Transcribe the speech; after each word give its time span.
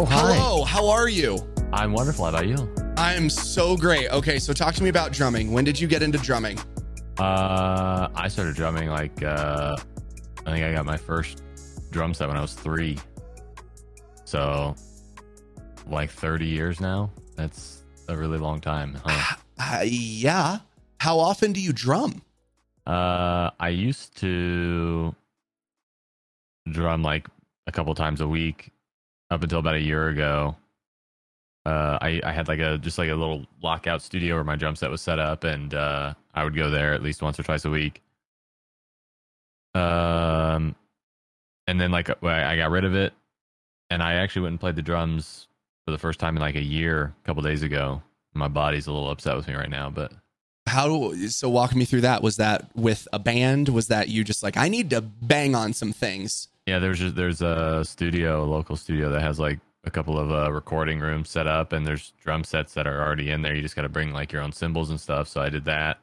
Oh, 0.00 0.04
hi. 0.04 0.32
Hello, 0.32 0.62
how 0.62 0.88
are 0.88 1.08
you? 1.08 1.44
I'm 1.72 1.92
wonderful. 1.92 2.24
How 2.24 2.30
about 2.30 2.46
you? 2.46 2.72
I'm 2.96 3.28
so 3.28 3.76
great. 3.76 4.08
Okay, 4.12 4.38
so 4.38 4.52
talk 4.52 4.76
to 4.76 4.82
me 4.84 4.90
about 4.90 5.10
drumming. 5.10 5.50
When 5.50 5.64
did 5.64 5.80
you 5.80 5.88
get 5.88 6.04
into 6.04 6.18
drumming? 6.18 6.56
Uh, 7.18 8.06
I 8.14 8.28
started 8.28 8.54
drumming 8.54 8.90
like 8.90 9.24
uh, 9.24 9.76
I 10.46 10.52
think 10.52 10.64
I 10.64 10.72
got 10.72 10.86
my 10.86 10.98
first 10.98 11.42
drum 11.90 12.14
set 12.14 12.28
when 12.28 12.36
I 12.36 12.40
was 12.40 12.54
three. 12.54 12.96
So, 14.24 14.76
like 15.88 16.12
30 16.12 16.46
years 16.46 16.80
now. 16.80 17.10
That's 17.34 17.82
a 18.06 18.16
really 18.16 18.38
long 18.38 18.60
time. 18.60 18.96
Huh? 19.04 19.34
Uh, 19.58 19.82
yeah. 19.84 20.58
How 21.00 21.18
often 21.18 21.52
do 21.52 21.60
you 21.60 21.72
drum? 21.72 22.22
Uh, 22.86 23.50
I 23.58 23.70
used 23.70 24.16
to 24.18 25.12
drum 26.70 27.02
like 27.02 27.26
a 27.66 27.72
couple 27.72 27.92
times 27.96 28.20
a 28.20 28.28
week 28.28 28.70
up 29.30 29.42
until 29.42 29.58
about 29.58 29.74
a 29.74 29.80
year 29.80 30.08
ago. 30.08 30.56
Uh, 31.66 31.98
I, 32.00 32.20
I 32.24 32.32
had 32.32 32.48
like 32.48 32.60
a 32.60 32.78
just 32.78 32.98
like 32.98 33.10
a 33.10 33.14
little 33.14 33.44
lockout 33.62 34.00
studio 34.00 34.36
where 34.36 34.44
my 34.44 34.56
drum 34.56 34.74
set 34.76 34.90
was 34.90 35.02
set 35.02 35.18
up, 35.18 35.44
and 35.44 35.74
uh, 35.74 36.14
I 36.34 36.44
would 36.44 36.56
go 36.56 36.70
there 36.70 36.94
at 36.94 37.02
least 37.02 37.20
once 37.22 37.38
or 37.38 37.42
twice 37.42 37.64
a 37.64 37.70
week. 37.70 38.00
Um, 39.74 40.74
and 41.66 41.80
then 41.80 41.90
like 41.90 42.10
I 42.24 42.56
got 42.56 42.70
rid 42.70 42.84
of 42.84 42.94
it, 42.94 43.12
and 43.90 44.02
I 44.02 44.14
actually 44.14 44.42
went 44.42 44.52
and 44.52 44.60
played 44.60 44.76
the 44.76 44.82
drums 44.82 45.46
for 45.84 45.92
the 45.92 45.98
first 45.98 46.20
time 46.20 46.36
in 46.36 46.40
like 46.40 46.54
a 46.54 46.62
year, 46.62 47.14
a 47.22 47.26
couple 47.26 47.42
days 47.42 47.62
ago. 47.62 48.02
My 48.34 48.48
body's 48.48 48.86
a 48.86 48.92
little 48.92 49.10
upset 49.10 49.36
with 49.36 49.48
me 49.48 49.54
right 49.54 49.70
now, 49.70 49.90
but 49.90 50.12
How 50.66 51.12
so 51.28 51.48
walk 51.50 51.74
me 51.74 51.84
through 51.84 52.02
that. 52.02 52.22
Was 52.22 52.36
that 52.36 52.74
with 52.74 53.06
a 53.12 53.18
band? 53.18 53.68
Was 53.68 53.88
that 53.88 54.08
you 54.08 54.24
just 54.24 54.42
like 54.42 54.56
I 54.56 54.68
need 54.68 54.90
to 54.90 55.02
bang 55.02 55.54
on 55.54 55.74
some 55.74 55.92
things? 55.92 56.48
Yeah, 56.68 56.78
there's 56.80 56.98
just, 56.98 57.14
there's 57.16 57.40
a 57.40 57.82
studio, 57.84 58.44
a 58.44 58.46
local 58.46 58.76
studio 58.76 59.08
that 59.10 59.22
has 59.22 59.40
like 59.40 59.58
a 59.84 59.90
couple 59.90 60.18
of 60.18 60.30
uh, 60.30 60.52
recording 60.52 61.00
rooms 61.00 61.30
set 61.30 61.46
up, 61.46 61.72
and 61.72 61.86
there's 61.86 62.12
drum 62.22 62.44
sets 62.44 62.74
that 62.74 62.86
are 62.86 63.00
already 63.00 63.30
in 63.30 63.40
there. 63.40 63.54
You 63.54 63.62
just 63.62 63.74
got 63.74 63.82
to 63.82 63.88
bring 63.88 64.12
like 64.12 64.32
your 64.32 64.42
own 64.42 64.52
cymbals 64.52 64.90
and 64.90 65.00
stuff. 65.00 65.28
So 65.28 65.40
I 65.40 65.48
did 65.48 65.64
that. 65.64 65.98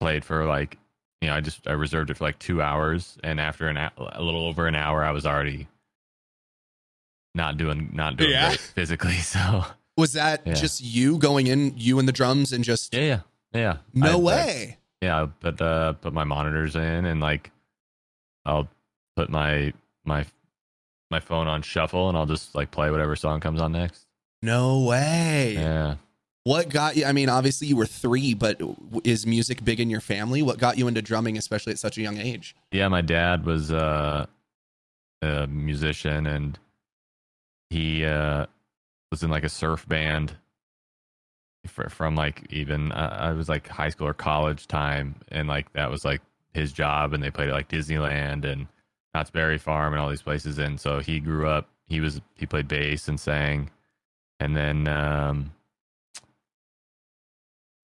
Played 0.00 0.22
for 0.22 0.44
like, 0.44 0.76
you 1.22 1.28
know, 1.28 1.34
I 1.34 1.40
just 1.40 1.66
I 1.66 1.72
reserved 1.72 2.10
it 2.10 2.18
for 2.18 2.24
like 2.24 2.38
two 2.38 2.60
hours, 2.60 3.16
and 3.24 3.40
after 3.40 3.68
an 3.68 3.78
a 3.78 4.22
little 4.22 4.46
over 4.46 4.66
an 4.66 4.74
hour, 4.74 5.02
I 5.02 5.12
was 5.12 5.24
already 5.24 5.66
not 7.34 7.56
doing 7.56 7.90
not 7.94 8.16
doing 8.18 8.30
Yeah. 8.32 8.50
physically. 8.50 9.14
So 9.22 9.64
Was 9.96 10.12
that 10.12 10.42
Yeah. 10.46 10.52
just 10.52 10.82
you 10.84 11.16
going 11.16 11.46
in, 11.46 11.72
you 11.78 11.98
and 11.98 12.06
the 12.06 12.12
drums 12.12 12.52
and 12.52 12.62
just 12.62 12.92
yeah, 12.92 13.00
yeah, 13.00 13.20
yeah. 13.54 13.76
no 13.94 14.10
I- 14.10 14.12
I- 14.12 14.16
way? 14.16 14.76
yeah, 15.00 15.22
I 15.22 15.26
put 15.26 15.58
uh 15.62 15.94
put 15.94 16.12
my 16.12 16.24
monitors 16.24 16.76
in 16.76 17.06
and 17.06 17.20
like 17.22 17.50
I'll 18.44 18.68
put 19.16 19.30
my 19.30 19.72
my 20.06 20.24
my 21.10 21.20
phone 21.20 21.46
on 21.46 21.62
shuffle 21.62 22.08
and 22.08 22.16
I'll 22.18 22.26
just 22.26 22.54
like 22.54 22.70
play 22.70 22.90
whatever 22.90 23.14
song 23.16 23.40
comes 23.40 23.60
on 23.60 23.72
next. 23.72 24.06
no 24.42 24.80
way. 24.80 25.54
Yeah. 25.54 25.96
What 26.44 26.68
got 26.68 26.96
you? 26.96 27.04
I 27.04 27.12
mean, 27.12 27.28
obviously 27.28 27.66
you 27.66 27.76
were 27.76 27.86
three, 27.86 28.32
but 28.34 28.60
is 29.02 29.26
music 29.26 29.64
big 29.64 29.80
in 29.80 29.90
your 29.90 30.00
family? 30.00 30.42
What 30.42 30.58
got 30.58 30.78
you 30.78 30.86
into 30.86 31.02
drumming, 31.02 31.36
especially 31.36 31.72
at 31.72 31.78
such 31.80 31.98
a 31.98 32.02
young 32.02 32.18
age? 32.18 32.54
Yeah, 32.70 32.86
my 32.86 33.00
dad 33.00 33.44
was 33.44 33.72
uh, 33.72 34.26
a 35.22 35.46
musician 35.48 36.26
and 36.26 36.56
he 37.70 38.04
uh 38.04 38.46
was 39.10 39.24
in 39.24 39.30
like 39.30 39.42
a 39.42 39.48
surf 39.48 39.88
band 39.88 40.36
fr- 41.66 41.88
from 41.88 42.14
like 42.14 42.46
even 42.50 42.92
uh, 42.92 43.16
I 43.20 43.32
was 43.32 43.48
like 43.48 43.66
high 43.66 43.88
school 43.88 44.06
or 44.06 44.14
college 44.14 44.68
time 44.68 45.16
and 45.28 45.48
like 45.48 45.72
that 45.72 45.90
was 45.90 46.04
like 46.04 46.20
his 46.54 46.72
job 46.72 47.12
and 47.12 47.22
they 47.22 47.30
played 47.30 47.48
at 47.48 47.54
like 47.54 47.68
Disneyland 47.68 48.44
and 48.44 48.66
Knott's 49.16 49.30
Berry 49.30 49.56
Farm 49.56 49.94
and 49.94 50.00
all 50.02 50.10
these 50.10 50.20
places. 50.22 50.58
And 50.58 50.78
so 50.78 50.98
he 51.00 51.20
grew 51.20 51.48
up 51.48 51.68
he 51.86 52.00
was 52.00 52.20
he 52.34 52.44
played 52.46 52.68
bass 52.68 53.08
and 53.08 53.18
sang. 53.18 53.70
And 54.40 54.54
then 54.54 54.86
um 54.88 55.52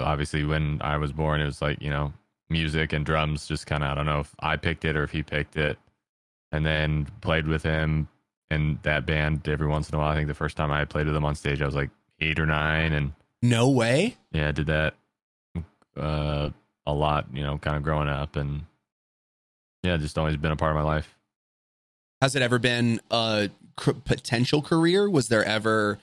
obviously 0.01 0.45
when 0.45 0.79
I 0.83 0.97
was 0.97 1.13
born 1.13 1.41
it 1.41 1.47
was 1.47 1.63
like 1.63 1.81
you 1.81 1.89
know 1.91 2.13
music 2.51 2.93
and 2.93 3.07
drums 3.07 3.47
just 3.47 3.67
kind 3.67 3.83
of 3.83 3.91
I 3.91 3.95
don't 3.95 4.05
know 4.07 4.21
if 4.21 4.35
I 4.41 4.57
picked 4.57 4.85
it 4.85 4.95
or 4.97 5.05
if 5.05 5.11
he 5.13 5.23
picked 5.23 5.57
it. 5.57 5.79
And 6.51 6.67
then 6.67 7.07
played 7.23 7.47
with 7.47 7.63
him 7.63 8.09
and 8.51 8.79
that 8.83 9.07
band 9.07 9.49
every 9.49 9.67
once 9.67 9.89
in 9.89 9.95
a 9.95 9.99
while. 9.99 10.11
I 10.11 10.15
think 10.15 10.29
the 10.29 10.35
first 10.35 10.55
time 10.59 10.71
I 10.71 10.85
played 10.85 11.07
with 11.07 11.17
him 11.17 11.25
on 11.25 11.35
stage 11.35 11.63
I 11.63 11.67
was 11.67 11.75
like 11.75 11.89
8 12.21 12.39
or 12.41 12.45
9 12.47 12.93
and 12.93 13.13
No 13.41 13.71
way. 13.71 14.17
yeah, 14.33 14.49
I 14.49 14.53
did 14.53 14.67
that 14.67 14.95
uh, 15.97 16.51
a 16.87 16.93
lot, 16.93 17.27
you 17.33 17.43
know, 17.43 17.57
kind 17.59 17.77
of 17.77 17.83
growing 17.83 18.09
up, 18.09 18.37
and 18.37 18.63
yeah, 19.83 19.97
just 19.99 20.17
always 20.19 20.37
been 20.37 20.53
a 20.53 20.57
part 20.57 20.71
of 20.73 20.77
my 20.77 20.83
life. 20.83 21.17
Has 22.23 22.37
it 22.37 22.43
ever 22.43 22.61
been 22.61 23.01
a 23.11 23.51
c- 23.81 23.93
potential 24.05 24.63
career? 24.63 25.11
Was 25.11 25.27
there 25.27 25.45
ever 25.45 25.99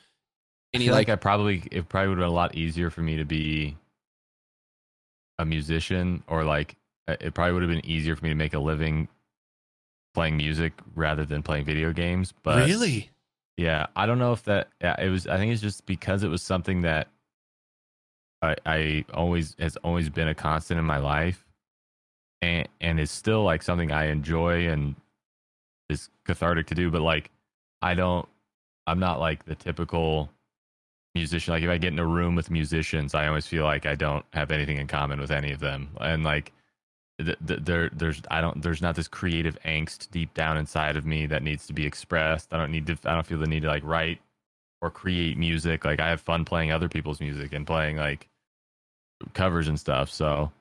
any 0.74 0.90
like, 0.90 1.08
like 1.08 1.10
I 1.10 1.16
probably 1.16 1.64
it 1.72 1.88
probably 1.88 2.10
would 2.10 2.18
have 2.18 2.24
been 2.26 2.30
a 2.30 2.36
lot 2.36 2.56
easier 2.56 2.90
for 2.90 3.00
me 3.00 3.16
to 3.16 3.24
be 3.24 3.78
a 5.38 5.46
musician, 5.46 6.22
or 6.28 6.44
like 6.44 6.76
uh, 7.08 7.16
it 7.22 7.34
probably 7.34 7.54
would 7.54 7.62
have 7.62 7.72
been 7.72 7.86
easier 7.86 8.18
for 8.18 8.26
me 8.26 8.32
to 8.32 8.36
make 8.36 8.54
a 8.54 8.60
living 8.60 9.08
playing 10.14 10.36
music 10.36 10.74
rather 10.94 11.24
than 11.24 11.42
playing 11.42 11.64
video 11.64 11.94
games. 11.94 12.34
But 12.44 12.68
really? 12.68 13.12
Yeah, 13.56 13.86
I 13.96 14.06
don't 14.06 14.20
know 14.20 14.34
if 14.34 14.44
that. 14.44 14.68
Yeah, 14.82 15.02
it 15.02 15.08
was. 15.08 15.26
I 15.26 15.38
think 15.38 15.54
it's 15.54 15.62
just 15.62 15.86
because 15.86 16.24
it 16.24 16.28
was 16.28 16.42
something 16.42 16.82
that 16.82 17.08
I, 18.42 18.58
I 18.66 19.06
always 19.14 19.56
has 19.58 19.78
always 19.78 20.10
been 20.10 20.28
a 20.28 20.36
constant 20.36 20.82
in 20.82 20.86
my 20.86 20.98
life, 20.98 21.46
and 22.42 22.68
and 22.82 23.00
it's 23.00 23.14
still 23.14 23.46
like 23.46 23.64
something 23.64 23.94
I 23.94 24.08
enjoy 24.08 24.68
and 24.68 24.98
is 25.90 26.10
cathartic 26.26 26.68
to 26.68 26.76
do. 26.76 26.92
But 26.92 27.02
like, 27.02 27.32
I 27.82 27.96
don't. 27.96 28.28
I'm 28.88 29.00
not 29.00 29.20
like 29.20 29.46
the 29.46 29.56
typical 29.56 30.30
musician. 31.16 31.54
Like, 31.54 31.64
if 31.64 31.70
I 31.70 31.78
get 31.78 31.94
in 31.94 32.00
a 32.00 32.06
room 32.06 32.36
with 32.36 32.52
musicians, 32.52 33.16
I 33.16 33.28
always 33.28 33.48
feel 33.48 33.64
like 33.66 33.86
I 33.86 33.96
don't 33.96 34.26
have 34.34 34.52
anything 34.52 34.78
in 34.78 34.88
common 34.88 35.20
with 35.20 35.32
any 35.32 35.52
of 35.52 35.60
them, 35.60 35.90
and 36.02 36.24
like. 36.24 36.52
th- 37.20 37.38
th- 37.48 37.62
There, 37.64 37.90
there's, 37.94 38.22
I 38.32 38.42
don't, 38.42 38.62
there's 38.64 38.82
not 38.82 38.96
this 38.96 39.08
creative 39.10 39.58
angst 39.66 40.10
deep 40.12 40.34
down 40.34 40.58
inside 40.58 40.96
of 40.98 41.06
me 41.06 41.28
that 41.28 41.44
needs 41.44 41.68
to 41.68 41.74
be 41.74 41.86
expressed. 41.86 42.54
I 42.54 42.58
don't 42.58 42.72
need 42.72 42.88
to, 42.88 42.98
I 43.06 43.14
don't 43.14 43.28
feel 43.28 43.40
the 43.40 43.48
need 43.48 43.64
to 43.64 43.68
like 43.68 43.84
write 43.84 44.22
or 44.82 44.90
create 44.90 45.38
music. 45.38 45.86
Like 45.86 46.00
I 46.00 46.10
have 46.10 46.22
fun 46.22 46.46
playing 46.46 46.72
other 46.72 46.88
people's 46.90 47.20
music 47.20 47.54
and 47.54 47.68
playing 47.68 47.98
like 47.98 48.30
covers 49.34 49.68
and 49.68 49.80
stuff. 49.80 50.10
So 50.10 50.52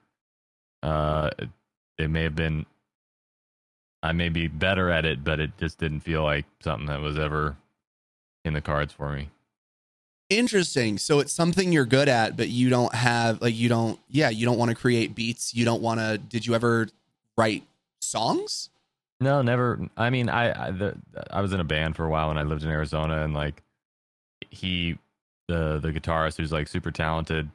uh 0.83 1.31
it, 1.39 1.49
it 1.99 2.11
may 2.11 2.23
have 2.25 2.35
been 2.35 2.67
I 4.03 4.13
may 4.13 4.29
be 4.29 4.47
better 4.47 4.91
at 4.91 5.05
it, 5.05 5.25
but 5.25 5.41
it 5.41 5.57
just 5.59 5.79
didn't 5.79 6.01
feel 6.01 6.23
like 6.23 6.47
something 6.61 6.87
that 6.87 7.01
was 7.01 7.19
ever 7.19 7.57
in 8.45 8.55
the 8.55 8.61
cards 8.61 8.93
for 8.93 9.13
me. 9.13 9.31
Interesting. 10.31 10.99
So 10.99 11.21
it's 11.21 11.33
something 11.33 11.73
you're 11.73 11.87
good 11.87 12.09
at, 12.09 12.37
but 12.37 12.49
you 12.49 12.69
don't 12.69 12.95
have 12.95 13.41
like 13.41 13.57
you 13.57 13.69
don't. 13.69 13.99
Yeah, 14.11 14.29
you 14.29 14.45
don't 14.45 14.59
want 14.59 14.71
to 14.71 14.75
create 14.75 15.15
beats. 15.15 15.55
You 15.55 15.65
don't 15.65 15.81
want 15.81 16.01
to. 16.01 16.19
Did 16.19 16.47
you 16.47 16.55
ever 16.55 16.89
write 17.37 17.65
songs? 18.01 18.69
No, 19.21 19.43
never. 19.43 19.81
I 19.97 20.11
mean, 20.11 20.29
I 20.29 20.67
I, 20.67 20.71
the, 20.71 20.97
I 21.31 21.41
was 21.41 21.53
in 21.53 21.61
a 21.61 21.65
band 21.65 21.97
for 21.97 22.05
a 22.05 22.09
while 22.09 22.29
when 22.29 22.39
I 22.39 22.43
lived 22.43 22.63
in 22.63 22.71
Arizona, 22.71 23.23
and 23.25 23.33
like 23.33 23.63
he, 24.51 24.99
the 25.49 25.79
the 25.81 25.93
guitarist 25.93 26.37
who's 26.37 26.53
like 26.53 26.69
super 26.69 26.91
talented, 26.91 27.49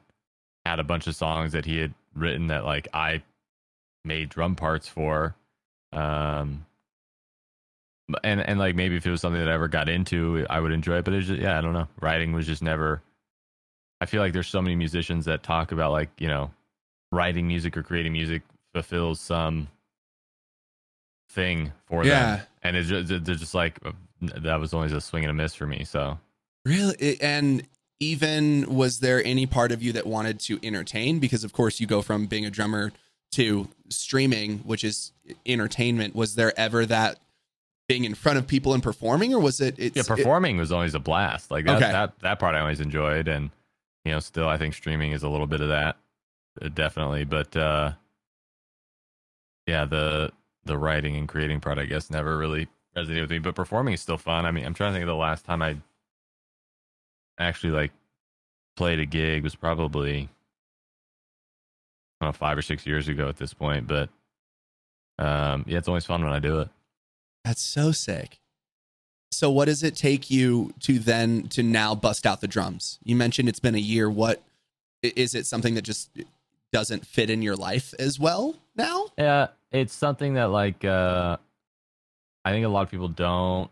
had 0.66 0.80
a 0.80 0.84
bunch 0.84 1.06
of 1.06 1.14
songs 1.14 1.52
that 1.52 1.64
he 1.64 1.78
had 1.78 1.94
written 2.14 2.48
that 2.48 2.64
like 2.64 2.88
I 2.92 3.22
made 4.04 4.28
drum 4.30 4.56
parts 4.56 4.88
for, 4.88 5.36
um, 5.94 6.66
and 8.22 8.40
and 8.40 8.58
like 8.58 8.74
maybe 8.74 8.96
if 8.96 9.06
it 9.06 9.10
was 9.10 9.20
something 9.20 9.40
that 9.40 9.48
I 9.48 9.54
ever 9.54 9.68
got 9.68 9.88
into, 9.88 10.46
I 10.50 10.60
would 10.60 10.72
enjoy 10.72 10.98
it. 10.98 11.04
But 11.04 11.14
it's 11.14 11.26
just 11.28 11.40
yeah, 11.40 11.58
I 11.58 11.60
don't 11.60 11.72
know. 11.72 11.88
Writing 12.00 12.32
was 12.32 12.46
just 12.46 12.62
never. 12.62 13.02
I 14.00 14.06
feel 14.06 14.20
like 14.20 14.32
there's 14.32 14.48
so 14.48 14.60
many 14.60 14.76
musicians 14.76 15.24
that 15.24 15.42
talk 15.42 15.72
about 15.72 15.92
like 15.92 16.10
you 16.18 16.28
know, 16.28 16.50
writing 17.12 17.46
music 17.48 17.76
or 17.76 17.82
creating 17.82 18.12
music 18.12 18.42
fulfills 18.74 19.20
some 19.20 19.68
thing 21.30 21.72
for 21.86 22.04
Yeah. 22.04 22.36
them, 22.36 22.46
and 22.62 22.76
it's 22.76 22.88
just, 22.88 23.08
they're 23.08 23.34
just 23.34 23.54
like 23.54 23.78
uh, 23.84 23.92
that 24.20 24.60
was 24.60 24.74
always 24.74 24.92
a 24.92 25.00
swing 25.00 25.24
and 25.24 25.30
a 25.30 25.34
miss 25.34 25.54
for 25.54 25.66
me. 25.66 25.84
So 25.84 26.18
Really? 26.64 27.20
And 27.20 27.66
even 28.00 28.74
was 28.74 29.00
there 29.00 29.24
any 29.24 29.46
part 29.46 29.70
of 29.72 29.82
you 29.82 29.92
that 29.92 30.06
wanted 30.06 30.40
to 30.40 30.58
entertain? 30.62 31.18
Because 31.18 31.44
of 31.44 31.52
course 31.52 31.80
you 31.80 31.86
go 31.86 32.02
from 32.02 32.26
being 32.26 32.44
a 32.44 32.50
drummer 32.50 32.92
to 33.32 33.68
streaming, 33.90 34.58
which 34.58 34.84
is 34.84 35.12
entertainment. 35.46 36.14
Was 36.14 36.34
there 36.34 36.52
ever 36.58 36.84
that 36.86 37.18
being 37.88 38.04
in 38.04 38.14
front 38.14 38.38
of 38.38 38.46
people 38.46 38.72
and 38.74 38.82
performing, 38.82 39.34
or 39.34 39.40
was 39.40 39.60
it? 39.60 39.74
It's, 39.78 39.96
yeah, 39.96 40.02
performing 40.06 40.56
was 40.56 40.72
always 40.72 40.94
a 40.94 41.00
blast. 41.00 41.50
Like 41.50 41.66
that, 41.66 41.82
Okay. 41.82 41.92
that 41.92 42.18
that 42.20 42.38
part 42.38 42.54
I 42.54 42.60
always 42.60 42.80
enjoyed, 42.80 43.28
and 43.28 43.50
you 44.04 44.12
know, 44.12 44.20
still 44.20 44.48
I 44.48 44.56
think 44.56 44.74
streaming 44.74 45.12
is 45.12 45.22
a 45.22 45.28
little 45.28 45.46
bit 45.46 45.60
of 45.60 45.68
that, 45.68 45.96
uh, 46.62 46.68
definitely. 46.68 47.24
But 47.24 47.56
uh, 47.56 47.92
yeah, 49.66 49.84
the 49.84 50.32
the 50.64 50.78
writing 50.78 51.16
and 51.16 51.28
creating 51.28 51.60
part, 51.60 51.78
I 51.78 51.84
guess, 51.84 52.10
never 52.10 52.36
really 52.38 52.68
resonated 52.96 53.22
with 53.22 53.30
me. 53.30 53.38
But 53.38 53.54
performing 53.54 53.94
is 53.94 54.00
still 54.00 54.18
fun. 54.18 54.46
I 54.46 54.50
mean, 54.50 54.64
I'm 54.64 54.74
trying 54.74 54.92
to 54.92 54.94
think 54.94 55.02
of 55.02 55.08
the 55.08 55.14
last 55.14 55.44
time 55.44 55.60
I 55.62 55.76
actually 57.38 57.72
like 57.72 57.92
played 58.76 58.98
a 59.00 59.06
gig 59.06 59.42
was 59.42 59.54
probably 59.54 60.28
I 62.20 62.24
don't 62.24 62.28
know 62.28 62.32
five 62.32 62.56
or 62.56 62.62
six 62.62 62.86
years 62.86 63.08
ago 63.08 63.28
at 63.28 63.36
this 63.36 63.52
point. 63.52 63.86
But 63.86 64.08
um, 65.18 65.64
yeah, 65.66 65.78
it's 65.78 65.88
always 65.88 66.04
fun 66.04 66.24
when 66.24 66.32
I 66.32 66.38
do 66.38 66.60
it. 66.60 66.68
That's 67.44 67.62
so 67.62 67.92
sick. 67.92 68.38
So 69.30 69.50
what 69.50 69.66
does 69.66 69.82
it 69.82 69.96
take 69.96 70.30
you 70.30 70.72
to 70.80 70.98
then 70.98 71.48
to 71.48 71.62
now 71.62 71.94
bust 71.94 72.24
out 72.24 72.40
the 72.40 72.48
drums? 72.48 72.98
You 73.02 73.16
mentioned 73.16 73.48
it's 73.48 73.60
been 73.60 73.74
a 73.74 73.78
year. 73.78 74.08
What 74.08 74.42
is 75.02 75.34
it 75.34 75.46
something 75.46 75.74
that 75.74 75.82
just 75.82 76.10
doesn't 76.72 77.06
fit 77.06 77.30
in 77.30 77.42
your 77.42 77.56
life 77.56 77.94
as 77.98 78.18
well 78.18 78.56
now? 78.76 79.08
Yeah, 79.18 79.48
it's 79.72 79.92
something 79.92 80.34
that 80.34 80.50
like 80.50 80.84
uh 80.84 81.36
I 82.44 82.52
think 82.52 82.64
a 82.64 82.68
lot 82.68 82.82
of 82.82 82.90
people 82.90 83.08
don't 83.08 83.70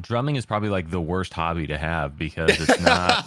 drumming 0.00 0.36
is 0.36 0.46
probably 0.46 0.68
like 0.68 0.90
the 0.90 1.00
worst 1.00 1.32
hobby 1.32 1.66
to 1.66 1.78
have 1.78 2.18
because 2.18 2.60
it's 2.60 2.80
not 2.82 3.26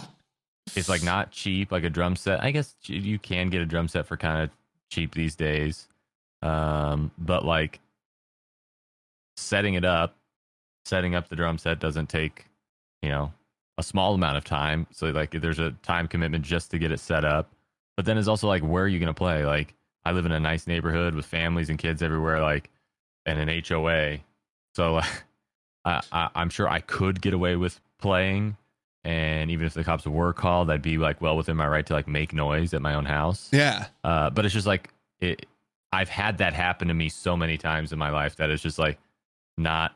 it's 0.76 0.88
like 0.88 1.02
not 1.02 1.30
cheap 1.32 1.72
like 1.72 1.84
a 1.84 1.90
drum 1.90 2.16
set. 2.16 2.42
I 2.42 2.52
guess 2.52 2.74
you 2.84 3.18
can 3.18 3.50
get 3.50 3.60
a 3.60 3.66
drum 3.66 3.88
set 3.88 4.06
for 4.06 4.16
kind 4.16 4.44
of 4.44 4.50
cheap 4.90 5.14
these 5.14 5.34
days. 5.34 5.88
Um 6.42 7.10
but 7.18 7.44
like 7.44 7.80
setting 9.36 9.74
it 9.74 9.84
up, 9.84 10.16
setting 10.84 11.14
up 11.14 11.28
the 11.28 11.36
drum 11.36 11.58
set 11.58 11.78
doesn't 11.78 12.08
take, 12.08 12.46
you 13.02 13.08
know, 13.08 13.32
a 13.78 13.82
small 13.82 14.14
amount 14.14 14.36
of 14.36 14.44
time. 14.44 14.86
So 14.90 15.06
like 15.10 15.30
there's 15.30 15.58
a 15.58 15.72
time 15.82 16.08
commitment 16.08 16.44
just 16.44 16.70
to 16.72 16.78
get 16.78 16.92
it 16.92 17.00
set 17.00 17.24
up. 17.24 17.50
But 17.96 18.06
then 18.06 18.18
it's 18.18 18.28
also 18.28 18.48
like 18.48 18.62
where 18.62 18.84
are 18.84 18.88
you 18.88 18.98
going 18.98 19.08
to 19.08 19.14
play? 19.14 19.44
Like 19.44 19.74
I 20.04 20.12
live 20.12 20.26
in 20.26 20.32
a 20.32 20.40
nice 20.40 20.66
neighborhood 20.66 21.14
with 21.14 21.26
families 21.26 21.70
and 21.70 21.78
kids 21.78 22.02
everywhere 22.02 22.40
like 22.40 22.70
and 23.26 23.38
an 23.38 23.62
HOA. 23.66 24.18
So 24.74 25.00
I, 25.84 26.00
I 26.10 26.28
I'm 26.34 26.50
sure 26.50 26.68
I 26.68 26.80
could 26.80 27.20
get 27.20 27.34
away 27.34 27.56
with 27.56 27.80
playing 27.98 28.56
and 29.04 29.50
even 29.50 29.66
if 29.66 29.74
the 29.74 29.82
cops 29.82 30.06
were 30.06 30.32
called, 30.32 30.70
I'd 30.70 30.82
be 30.82 30.96
like 30.96 31.20
well 31.20 31.36
within 31.36 31.56
my 31.56 31.66
right 31.66 31.84
to 31.86 31.92
like 31.92 32.06
make 32.06 32.32
noise 32.32 32.72
at 32.72 32.82
my 32.82 32.94
own 32.94 33.04
house. 33.04 33.48
Yeah. 33.52 33.86
Uh, 34.04 34.30
but 34.30 34.44
it's 34.44 34.54
just 34.54 34.66
like 34.66 34.90
it. 35.20 35.46
I've 35.92 36.08
had 36.08 36.38
that 36.38 36.54
happen 36.54 36.88
to 36.88 36.94
me 36.94 37.08
so 37.08 37.36
many 37.36 37.58
times 37.58 37.92
in 37.92 37.98
my 37.98 38.10
life 38.10 38.36
that 38.36 38.50
it's 38.50 38.62
just 38.62 38.78
like 38.78 38.98
not. 39.58 39.94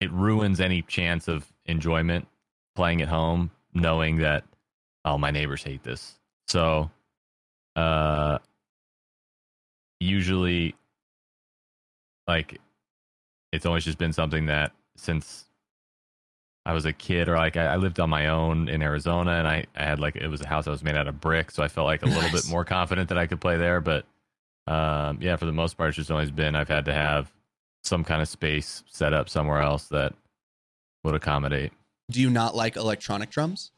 It 0.00 0.10
ruins 0.12 0.60
any 0.60 0.80
chance 0.82 1.28
of 1.28 1.52
enjoyment 1.66 2.26
playing 2.74 3.02
at 3.02 3.08
home, 3.08 3.50
knowing 3.74 4.16
that 4.18 4.44
oh 5.04 5.18
my 5.18 5.30
neighbors 5.30 5.62
hate 5.62 5.82
this. 5.82 6.18
So, 6.48 6.90
uh, 7.76 8.38
usually, 10.00 10.74
like, 12.26 12.58
it's 13.52 13.66
always 13.66 13.84
just 13.84 13.98
been 13.98 14.12
something 14.12 14.46
that 14.46 14.72
since 14.96 15.46
I 16.64 16.72
was 16.72 16.84
a 16.86 16.92
kid, 16.92 17.28
or 17.28 17.36
like 17.36 17.56
I, 17.56 17.66
I 17.66 17.76
lived 17.76 18.00
on 18.00 18.10
my 18.10 18.28
own 18.28 18.68
in 18.68 18.82
Arizona, 18.82 19.32
and 19.32 19.48
I, 19.48 19.66
I 19.76 19.84
had 19.84 19.98
like 19.98 20.16
it 20.16 20.28
was 20.28 20.40
a 20.40 20.46
house 20.46 20.64
that 20.66 20.70
was 20.70 20.82
made 20.82 20.94
out 20.94 21.08
of 21.08 21.20
brick, 21.20 21.50
so 21.50 21.62
I 21.62 21.68
felt 21.68 21.86
like 21.86 22.02
a 22.02 22.06
little 22.06 22.22
Nice. 22.22 22.32
bit 22.32 22.50
more 22.50 22.64
confident 22.64 23.08
that 23.08 23.18
I 23.18 23.26
could 23.26 23.40
play 23.40 23.56
there. 23.56 23.80
But 23.80 24.04
um, 24.70 25.18
yeah, 25.20 25.34
for 25.34 25.46
the 25.46 25.52
most 25.52 25.76
part, 25.76 25.88
it's 25.88 25.96
just 25.96 26.12
always 26.12 26.30
been 26.30 26.54
I've 26.54 26.68
had 26.68 26.84
to 26.84 26.92
have 26.92 27.32
some 27.82 28.04
kind 28.04 28.22
of 28.22 28.28
space 28.28 28.84
set 28.86 29.12
up 29.12 29.28
somewhere 29.28 29.60
else 29.60 29.88
that 29.88 30.14
would 31.02 31.16
accommodate. 31.16 31.72
Do 32.08 32.20
you 32.20 32.30
not 32.30 32.54
like 32.54 32.76
electronic 32.76 33.30
drums? 33.30 33.72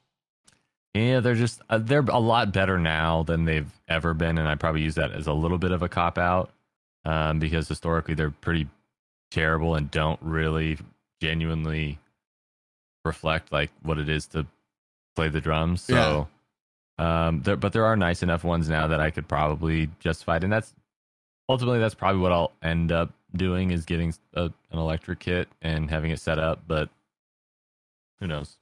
Yeah, 0.92 1.20
they're 1.20 1.34
just 1.34 1.62
uh, 1.70 1.78
they're 1.78 2.00
a 2.00 2.18
lot 2.18 2.52
better 2.52 2.78
now 2.78 3.22
than 3.22 3.46
they've 3.46 3.72
ever 3.88 4.12
been, 4.12 4.36
and 4.36 4.46
I 4.46 4.54
probably 4.56 4.82
use 4.82 4.96
that 4.96 5.12
as 5.12 5.26
a 5.26 5.32
little 5.32 5.56
bit 5.56 5.72
of 5.72 5.82
a 5.82 5.88
cop 5.88 6.18
out 6.18 6.50
um, 7.06 7.38
because 7.38 7.68
historically 7.68 8.12
they're 8.12 8.30
pretty 8.30 8.68
terrible 9.30 9.74
and 9.74 9.90
don't 9.90 10.20
really 10.20 10.76
genuinely 11.22 11.98
reflect 13.06 13.50
like 13.50 13.70
what 13.82 13.98
it 13.98 14.10
is 14.10 14.26
to 14.26 14.46
play 15.16 15.30
the 15.30 15.40
drums. 15.40 15.80
So, 15.80 16.28
um, 16.98 17.40
there, 17.40 17.56
but 17.56 17.72
there 17.72 17.86
are 17.86 17.96
nice 17.96 18.22
enough 18.22 18.44
ones 18.44 18.68
now 18.68 18.88
that 18.88 19.00
I 19.00 19.10
could 19.10 19.26
probably 19.26 19.88
justify 20.00 20.36
it, 20.36 20.44
and 20.44 20.52
that's 20.52 20.74
ultimately 21.48 21.78
that's 21.80 21.94
probably 21.94 22.20
what 22.20 22.32
I'll 22.32 22.52
end 22.62 22.92
up 22.92 23.10
doing 23.34 23.70
is 23.70 23.84
getting 23.84 24.14
a, 24.34 24.44
an 24.44 24.52
electric 24.78 25.20
kit 25.20 25.48
and 25.62 25.88
having 25.90 26.10
it 26.10 26.20
set 26.20 26.38
up. 26.38 26.62
But 26.66 26.88
who 28.20 28.26
knows? 28.26 28.56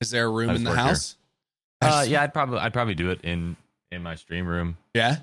Is 0.00 0.10
there 0.10 0.26
a 0.26 0.30
room 0.30 0.50
in 0.50 0.64
the 0.64 0.74
house? 0.74 1.16
Uh, 1.82 2.04
yeah, 2.06 2.22
I'd 2.22 2.32
probably 2.34 2.58
I'd 2.58 2.72
probably 2.72 2.94
do 2.94 3.10
it 3.10 3.20
in 3.22 3.56
in 3.90 4.02
my 4.02 4.14
stream 4.14 4.46
room. 4.46 4.76
Yeah. 4.94 5.16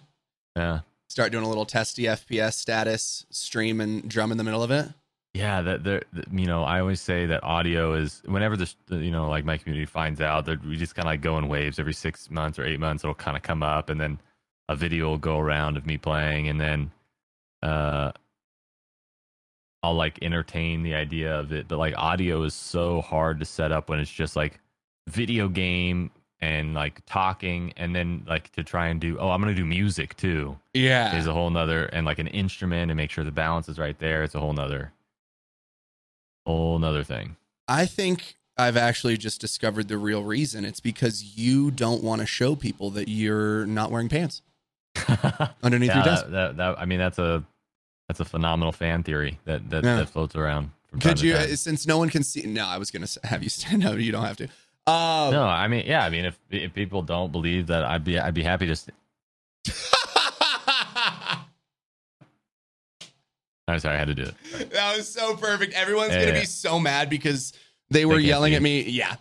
Yeah, 0.56 0.80
Start 1.07 1.31
doing 1.31 1.44
a 1.45 1.48
little 1.48 1.65
testy 1.68 2.04
FPS 2.04 2.54
status, 2.54 3.27
stream 3.30 3.80
and 3.80 4.09
drum 4.09 4.31
in 4.31 4.39
the 4.39 4.44
middle 4.44 4.63
of 4.63 4.71
it. 4.71 4.88
yeah. 5.36 5.62
That 5.62 5.83
there, 5.83 6.01
you 6.31 6.48
know, 6.48 6.63
I 6.63 6.80
always 6.80 7.00
say 7.00 7.27
that 7.27 7.44
audio 7.44 7.94
is 7.94 8.24
whenever 8.25 8.57
this, 8.57 8.75
you 8.89 9.12
know, 9.12 9.30
like 9.30 9.45
my 9.45 9.57
community 9.57 9.86
finds 9.86 10.19
out 10.19 10.45
that 10.45 10.65
we 10.65 10.75
just 10.75 10.95
kind 10.95 11.06
of 11.06 11.12
like 11.12 11.21
go 11.21 11.38
in 11.38 11.48
waves 11.48 11.77
every 11.77 11.94
six 11.94 12.31
months 12.31 12.57
or 12.57 12.65
eight 12.65 12.80
months. 12.80 13.04
It'll 13.04 13.13
kind 13.13 13.38
of 13.38 13.44
come 13.44 13.62
up, 13.62 13.92
and 13.92 14.01
then 14.01 14.19
a 14.68 14.75
video 14.75 15.06
will 15.09 15.19
go 15.19 15.38
around 15.38 15.77
of 15.77 15.86
me 15.86 15.98
playing, 16.00 16.48
and 16.48 16.59
then 16.59 16.89
uh, 17.63 18.12
I'll 19.83 19.95
like 19.95 20.19
entertain 20.21 20.83
the 20.83 20.95
idea 20.95 21.39
of 21.39 21.51
it. 21.51 21.68
But 21.68 21.77
like 21.77 21.98
audio 21.98 22.44
is 22.44 22.54
so 22.54 23.01
hard 23.01 23.39
to 23.39 23.45
set 23.45 23.71
up 23.71 23.89
when 23.89 24.00
it's 24.00 24.12
just 24.12 24.36
like 24.36 24.59
video 25.07 25.48
game 25.48 26.12
and 26.39 26.74
like 26.74 27.01
talking, 27.06 27.74
and 27.77 27.95
then 27.95 28.24
like 28.27 28.51
to 28.54 28.63
try 28.63 28.88
and 28.88 29.01
do. 29.01 29.18
Oh, 29.19 29.30
I'm 29.30 29.42
gonna 29.42 29.56
do 29.56 29.65
music 29.65 30.15
too. 30.18 30.57
Yeah. 30.74 31.18
is 31.18 31.27
a 31.27 31.33
whole 31.33 31.50
nother 31.50 31.86
and 31.86 32.06
like 32.06 32.19
an 32.19 32.27
instrument 32.27 32.92
and 32.92 32.98
make 32.98 33.09
sure 33.12 33.24
the 33.24 33.31
balance 33.31 33.69
is 33.69 33.80
right 33.80 33.98
there. 33.98 34.24
It's 34.24 34.36
a 34.36 34.39
whole 34.39 34.54
nother 34.54 34.92
whole 36.45 36.80
nother 36.80 37.04
thing. 37.04 37.36
I 37.68 37.86
think 37.86 38.36
I've 38.57 38.77
actually 38.77 39.18
just 39.18 39.42
discovered 39.42 39.88
the 39.88 39.98
real 39.98 40.24
reason. 40.24 40.63
It's 40.65 40.80
because 40.80 41.38
you 41.38 41.69
don't 41.69 42.04
want 42.04 42.21
to 42.21 42.27
show 42.27 42.56
people 42.56 42.89
that 42.92 43.07
you're 43.09 43.65
not 43.65 43.92
wearing 43.92 44.09
pants 44.09 44.42
underneath 45.64 45.90
yeah, 45.90 45.96
your 45.98 46.04
desk. 46.06 46.26
that, 46.26 46.32
that, 46.32 46.58
that- 46.58 46.80
I 46.80 46.86
mean 46.86 47.00
that's 47.00 47.20
a 47.20 47.44
that's 48.08 48.20
a 48.20 48.26
phenomenal 48.26 48.72
fan 48.72 49.04
theory 49.04 49.40
that 49.46 49.70
that, 49.70 49.84
Yeah. 49.84 49.96
that 49.98 50.10
floats 50.10 50.36
around. 50.36 50.72
Could 51.02 51.22
you, 51.22 51.34
time. 51.34 51.56
since 51.58 51.86
no 51.86 51.98
one 51.98 52.10
can 52.10 52.24
see? 52.24 52.44
No, 52.44 52.66
I 52.66 52.78
was 52.78 52.90
gonna 52.92 53.08
have 53.24 53.44
you 53.44 53.50
stand. 53.58 53.84
No, 53.84 53.94
you 53.94 54.12
don't 54.12 54.24
have 54.26 54.38
to. 54.38 54.46
Um, 54.90 55.32
No, 55.34 55.44
I 55.44 55.68
mean 55.68 55.86
yeah, 55.86 56.06
I 56.06 56.10
mean 56.10 56.26
if 56.26 56.40
if 56.50 56.74
people 56.74 57.02
don't 57.02 57.32
believe 57.32 57.68
that 57.68 57.84
I'd 57.84 58.04
be 58.04 58.18
I'd 58.18 58.34
be 58.34 58.44
happy 58.44 58.68
to 58.68 58.76
st- 58.76 58.96
I'm 63.70 63.80
sorry, 63.80 63.96
I 63.96 64.00
had 64.00 64.08
to 64.08 64.16
do 64.16 64.24
it. 64.24 64.70
that 64.72 64.96
was 64.96 65.10
so 65.12 65.36
perfect. 65.36 65.74
Everyone's 65.74 66.14
Yeah, 66.14 66.26
gonna 66.28 66.40
be 66.40 66.46
so 66.46 66.80
mad 66.80 67.10
because 67.10 67.52
they 67.90 68.06
were 68.06 68.16
They 68.16 68.22
yelling 68.22 68.54
see. 68.54 68.56
at 68.56 68.62
me. 68.62 68.82
Yeah. 68.84 69.16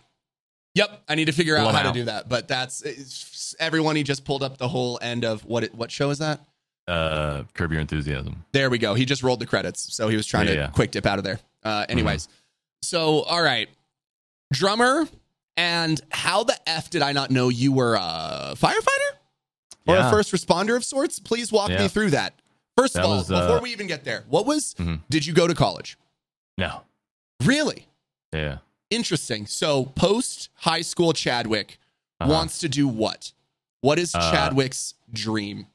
Yep. 0.77 1.03
I 1.09 1.15
need 1.15 1.25
to 1.25 1.31
figure 1.31 1.57
out 1.57 1.73
how 1.73 1.83
to 1.83 1.91
do 1.91 2.05
that. 2.05 2.29
But 2.29 2.47
that's 2.47 3.55
everyone. 3.59 3.95
He 3.95 4.03
just 4.03 4.23
pulled 4.25 4.43
up 4.43 4.57
the 4.57 4.67
whole 4.67 4.97
end 5.01 5.25
of 5.25 5.43
what 5.45 5.63
it, 5.63 5.73
what 5.75 5.91
show 5.91 6.09
is 6.09 6.19
that? 6.19 6.39
Uh 6.87 7.43
curb 7.53 7.71
your 7.73 7.81
enthusiasm. 7.81 8.45
There 8.53 8.69
we 8.69 8.77
go. 8.77 8.93
He 8.93 9.03
just 9.05 9.21
rolled 9.23 9.39
the 9.41 9.45
credits, 9.45 9.93
so 9.93 10.07
he 10.07 10.15
was 10.15 10.25
trying 10.25 10.47
Yeah, 10.47 10.53
to 10.53 10.57
yeah. 10.59 10.65
Mm-hmm. 10.67 10.75
quick 10.75 10.91
dip 10.91 11.05
out 11.05 11.17
of 11.17 11.25
there. 11.25 11.39
Uh, 11.63 11.85
anyways, 11.89 12.29
so 12.81 13.23
all 13.23 13.41
right, 13.41 13.67
drummer, 14.53 15.05
and 15.57 15.99
how 16.11 16.43
the 16.45 16.55
f 16.69 16.89
did 16.89 17.01
I 17.01 17.11
not 17.11 17.29
know 17.29 17.49
you 17.49 17.73
were 17.73 17.95
a 17.95 18.53
firefighter 18.55 19.11
or 19.87 19.95
Yeah. 19.95 20.07
a 20.07 20.11
first 20.11 20.31
responder 20.31 20.77
of 20.77 20.85
sorts? 20.85 21.19
Please 21.19 21.51
walk 21.51 21.69
me 21.71 21.87
through 21.89 22.11
that. 22.11 22.35
First 22.77 22.95
of 22.97 23.03
all, 23.03 23.17
was, 23.17 23.31
uh, 23.31 23.41
before 23.47 23.61
we 23.61 23.71
even 23.71 23.87
get 23.87 24.03
there, 24.05 24.23
what 24.29 24.45
was? 24.45 24.73
Mhm. 24.75 25.01
Did 25.09 25.25
you 25.25 25.33
go 25.33 25.45
to 25.47 25.55
college? 25.55 25.97
No. 26.57 26.81
Really 27.43 27.87
Yeah. 28.33 28.59
Interesting. 28.89 29.45
So 29.45 29.85
post 29.85 30.49
high 30.55 30.81
school, 30.81 31.13
Chadwick 31.13 31.77
Uh-huh. 32.19 32.31
wants 32.31 32.59
to 32.59 32.69
do 32.69 32.87
what? 32.87 33.31
What 33.81 33.99
is 33.99 34.13
Uh, 34.15 34.31
Chadwick's 34.31 34.95
dream? 35.13 35.67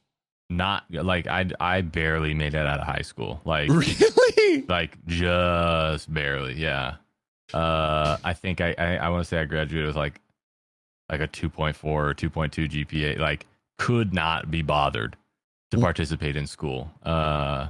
Not 0.51 0.85
like 0.91 1.27
I 1.27 1.51
I 1.61 1.81
barely 1.83 2.35
made 2.35 2.55
it 2.55 2.67
out 2.67 2.81
of 2.81 2.87
high 2.87 3.03
school. 3.03 3.41
Like 3.45 3.71
Really? 3.71 4.63
like 4.69 4.99
just 5.07 6.13
barely 6.13 6.55
yeah 6.55 6.97
uh 7.55 8.17
i 8.25 8.33
think 8.33 8.61
i 8.61 8.75
i, 8.79 8.97
I 8.97 9.09
want 9.09 9.23
to 9.25 9.29
say 9.29 9.39
i 9.41 9.45
graduated 9.45 9.87
with 9.87 9.97
like 9.97 10.21
like 11.11 11.21
a 11.21 11.29
2.4 11.29 11.85
or 11.85 12.15
2.2 12.15 12.69
gpa 12.71 13.19
like 13.19 13.47
could 13.79 14.13
not 14.15 14.51
be 14.51 14.63
bothered 14.63 15.17
to 15.71 15.77
Mm. 15.79 15.83
participate 15.83 16.37
in 16.37 16.47
school 16.47 16.91
uh 17.03 17.69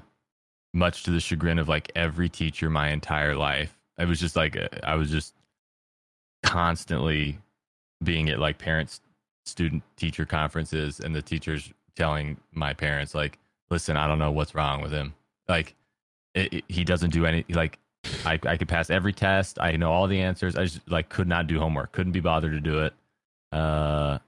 much 0.74 1.02
to 1.04 1.10
the 1.10 1.20
chagrin 1.20 1.58
of 1.58 1.68
like 1.68 1.90
every 1.96 2.28
teacher 2.28 2.68
my 2.70 2.88
entire 2.90 3.34
life 3.36 3.78
it 3.98 4.06
was 4.08 4.18
just 4.20 4.36
like 4.36 4.56
uh, 4.56 4.68
i 4.84 4.94
was 4.94 5.10
just 5.10 5.34
constantly 6.42 7.38
being 8.02 8.28
at 8.28 8.38
like 8.38 8.58
parents 8.58 9.00
student 9.44 9.82
teacher 9.96 10.24
conferences 10.24 11.00
and 11.00 11.14
the 11.14 11.22
teachers 11.22 11.72
telling 11.96 12.36
my 12.52 12.72
parents 12.72 13.14
like 13.14 13.38
listen 13.70 13.96
i 13.96 14.06
don't 14.06 14.18
know 14.18 14.30
what's 14.30 14.54
wrong 14.54 14.80
with 14.82 14.92
him. 14.92 15.14
Like 15.48 15.74
it, 16.34 16.52
it- 16.52 16.64
he 16.68 16.84
doesn't 16.84 17.10
do 17.10 17.26
any 17.26 17.44
like 17.50 17.78
I, 18.24 18.38
I 18.44 18.56
could 18.56 18.66
pass 18.68 18.90
every 18.90 19.12
test. 19.12 19.58
I 19.60 19.76
know 19.76 19.92
all 19.92 20.08
the 20.08 20.20
answers. 20.20 20.56
I 20.56 20.64
just 20.64 20.80
like 20.90 21.08
could 21.08 21.28
not 21.28 21.46
do 21.46 21.58
homework. 21.60 21.92
Couldn't 21.92 22.12
be 22.12 22.20
bothered 22.20 22.52
to 22.52 22.60
do 22.60 22.80
it. 22.80 22.94
Uh 23.52 24.18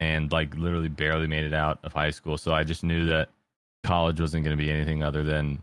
and 0.00 0.30
like 0.32 0.54
literally 0.56 0.88
barely 0.88 1.26
made 1.26 1.44
it 1.44 1.52
out 1.54 1.78
of 1.84 1.92
high 1.92 2.10
school. 2.10 2.38
So 2.38 2.52
i 2.54 2.64
just 2.64 2.84
knew 2.84 3.06
that 3.06 3.28
college 3.84 4.20
wasn't 4.20 4.44
going 4.44 4.56
to 4.56 4.62
be 4.62 4.70
anything 4.70 5.02
other 5.02 5.22
than 5.24 5.62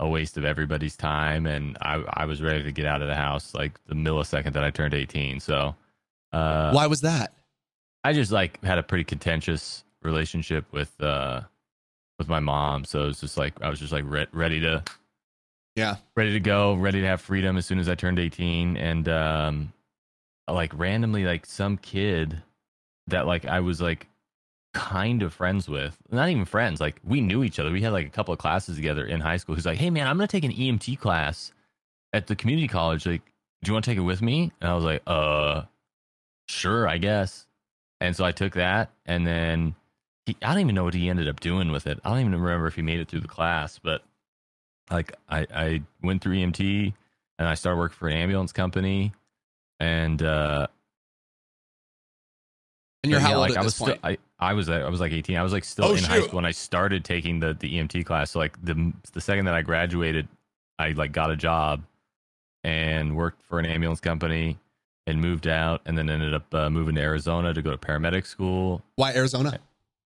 a 0.00 0.08
waste 0.08 0.36
of 0.36 0.44
everybody's 0.44 0.96
time 0.96 1.46
and 1.46 1.78
i 1.80 1.94
i 2.14 2.24
was 2.26 2.42
ready 2.42 2.62
to 2.62 2.70
get 2.72 2.84
out 2.84 3.00
of 3.02 3.08
the 3.08 3.14
house 3.14 3.54
like 3.54 3.78
the 3.86 3.94
millisecond 3.94 4.52
that 4.52 4.62
i 4.64 4.70
turned 4.70 4.92
18 4.94 5.40
so 5.40 5.74
uh 6.32 6.70
Why 6.72 6.86
was 6.86 7.00
that? 7.02 7.32
I 8.04 8.12
just 8.12 8.30
like 8.30 8.62
had 8.62 8.78
a 8.78 8.82
pretty 8.82 9.04
contentious 9.04 9.84
relationship 10.02 10.64
with 10.72 10.92
uh 11.00 11.40
with 12.18 12.28
my 12.28 12.40
mom, 12.40 12.84
so 12.84 13.04
it 13.04 13.06
was 13.08 13.20
just 13.20 13.36
like 13.36 13.54
I 13.62 13.68
was 13.70 13.78
just 13.80 13.92
like 13.92 14.04
re- 14.06 14.26
ready 14.32 14.60
to 14.60 14.82
Yeah. 15.76 15.96
ready 16.14 16.32
to 16.32 16.40
go, 16.40 16.74
ready 16.74 17.00
to 17.00 17.06
have 17.06 17.20
freedom 17.20 17.56
as 17.56 17.64
soon 17.66 17.78
as 17.78 17.88
I 17.88 17.94
turned 17.94 18.18
18. 18.18 18.76
And 18.76 19.08
um, 19.08 19.72
like 20.48 20.72
randomly, 20.78 21.24
like 21.24 21.46
some 21.46 21.76
kid 21.78 22.42
that 23.08 23.26
like 23.26 23.44
I 23.46 23.60
was 23.60 23.80
like 23.80 24.08
kind 24.76 25.22
of 25.22 25.32
friends 25.32 25.68
with, 25.68 25.96
not 26.10 26.28
even 26.28 26.44
friends, 26.44 26.80
like 26.80 27.00
we 27.02 27.22
knew 27.22 27.42
each 27.42 27.58
other. 27.58 27.72
We 27.72 27.80
had 27.80 27.92
like 27.92 28.06
a 28.06 28.10
couple 28.10 28.34
of 28.34 28.38
classes 28.38 28.76
together 28.76 29.06
in 29.06 29.20
high 29.20 29.38
school. 29.38 29.54
He's 29.54 29.64
like, 29.64 29.78
hey 29.78 29.88
man, 29.88 30.06
I'm 30.06 30.16
gonna 30.16 30.28
take 30.28 30.44
an 30.44 30.52
EMT 30.52 30.98
class 30.98 31.52
at 32.12 32.26
the 32.26 32.36
community 32.36 32.68
college. 32.68 33.06
Like, 33.06 33.22
do 33.62 33.70
you 33.70 33.72
want 33.72 33.86
to 33.86 33.90
take 33.90 33.98
it 33.98 34.02
with 34.02 34.20
me? 34.20 34.52
And 34.60 34.70
I 34.70 34.74
was 34.74 34.84
like, 34.84 35.02
uh, 35.06 35.62
sure, 36.46 36.86
I 36.86 36.98
guess. 36.98 37.46
And 38.02 38.14
so 38.14 38.24
I 38.24 38.32
took 38.32 38.52
that, 38.54 38.90
and 39.06 39.26
then 39.26 39.74
he, 40.26 40.36
I 40.42 40.52
don't 40.52 40.60
even 40.60 40.74
know 40.74 40.84
what 40.84 40.92
he 40.92 41.08
ended 41.08 41.28
up 41.28 41.40
doing 41.40 41.72
with 41.72 41.86
it. 41.86 41.98
I 42.04 42.10
don't 42.10 42.20
even 42.20 42.38
remember 42.38 42.66
if 42.66 42.74
he 42.74 42.82
made 42.82 43.00
it 43.00 43.08
through 43.08 43.20
the 43.20 43.28
class, 43.28 43.78
but 43.78 44.02
like 44.90 45.14
I, 45.28 45.46
I 45.54 45.82
went 46.02 46.22
through 46.22 46.34
EMT 46.34 46.92
and 47.38 47.48
I 47.48 47.54
started 47.54 47.78
working 47.78 47.96
for 47.96 48.08
an 48.08 48.16
ambulance 48.16 48.52
company, 48.52 49.14
and 49.80 50.22
uh, 50.22 50.66
And 53.02 53.10
you're 53.12 53.20
yeah, 53.20 53.26
how 53.26 53.34
old 53.34 53.40
like 53.42 53.52
at 53.52 53.58
I 53.58 53.62
this 53.62 53.78
was 53.80 53.88
point? 53.88 53.98
Still, 54.00 54.10
I 54.40 54.50
I 54.50 54.52
was 54.54 54.68
I 54.68 54.88
was 54.88 55.00
like 55.00 55.12
18. 55.12 55.36
I 55.36 55.42
was 55.42 55.52
like 55.52 55.64
still 55.64 55.86
Oh, 55.86 55.94
in 55.94 56.02
high 56.04 56.20
school 56.22 56.36
when 56.36 56.44
I 56.44 56.50
started 56.50 57.04
taking 57.04 57.40
the 57.40 57.54
the 57.54 57.76
EMT 57.78 58.04
class. 58.04 58.30
So 58.32 58.38
like 58.38 58.60
the 58.64 58.92
the 59.12 59.20
second 59.20 59.44
that 59.44 59.54
I 59.54 59.62
graduated, 59.62 60.28
I 60.78 60.90
like 60.90 61.12
got 61.12 61.30
a 61.30 61.36
job 61.36 61.82
and 62.64 63.16
worked 63.16 63.42
for 63.42 63.58
an 63.58 63.66
ambulance 63.66 64.00
company 64.00 64.58
and 65.06 65.20
moved 65.20 65.46
out 65.46 65.82
and 65.86 65.96
then 65.96 66.10
ended 66.10 66.34
up 66.34 66.52
uh, 66.52 66.68
moving 66.68 66.96
to 66.96 67.00
Arizona 67.00 67.54
to 67.54 67.62
go 67.62 67.70
to 67.70 67.76
paramedic 67.78 68.26
school 68.26 68.82
Why 68.96 69.14
Arizona? 69.14 69.60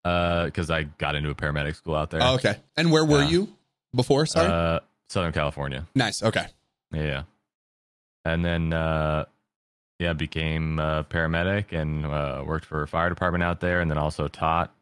Uh 0.04 0.46
because 0.46 0.70
I 0.70 0.84
got 0.84 1.16
into 1.16 1.30
a 1.30 1.36
paramedic 1.36 1.76
school 1.76 1.96
out 1.96 2.10
there. 2.10 2.22
Oh, 2.22 2.36
okay. 2.36 2.58
And 2.76 2.92
where 2.92 3.06
were 3.06 3.22
Yeah. 3.24 3.30
you 3.30 3.56
before? 3.96 4.26
Sorry. 4.26 4.48
Uh, 4.48 4.80
Southern 5.10 5.32
California. 5.34 5.88
nice. 5.96 6.22
Okay. 6.22 6.46
Yeah. 6.94 7.24
And 8.26 8.44
then, 8.46 8.74
uh, 8.74 9.26
yeah, 10.00 10.14
became 10.14 10.80
a 10.80 11.06
paramedic 11.10 11.74
and 11.74 12.06
uh, 12.06 12.42
worked 12.46 12.66
for 12.66 12.82
a 12.82 12.88
fire 12.88 13.10
department 13.10 13.44
out 13.44 13.60
there, 13.60 13.82
and 13.82 13.92
then 13.92 13.98
also 13.98 14.30
taught 14.30 14.74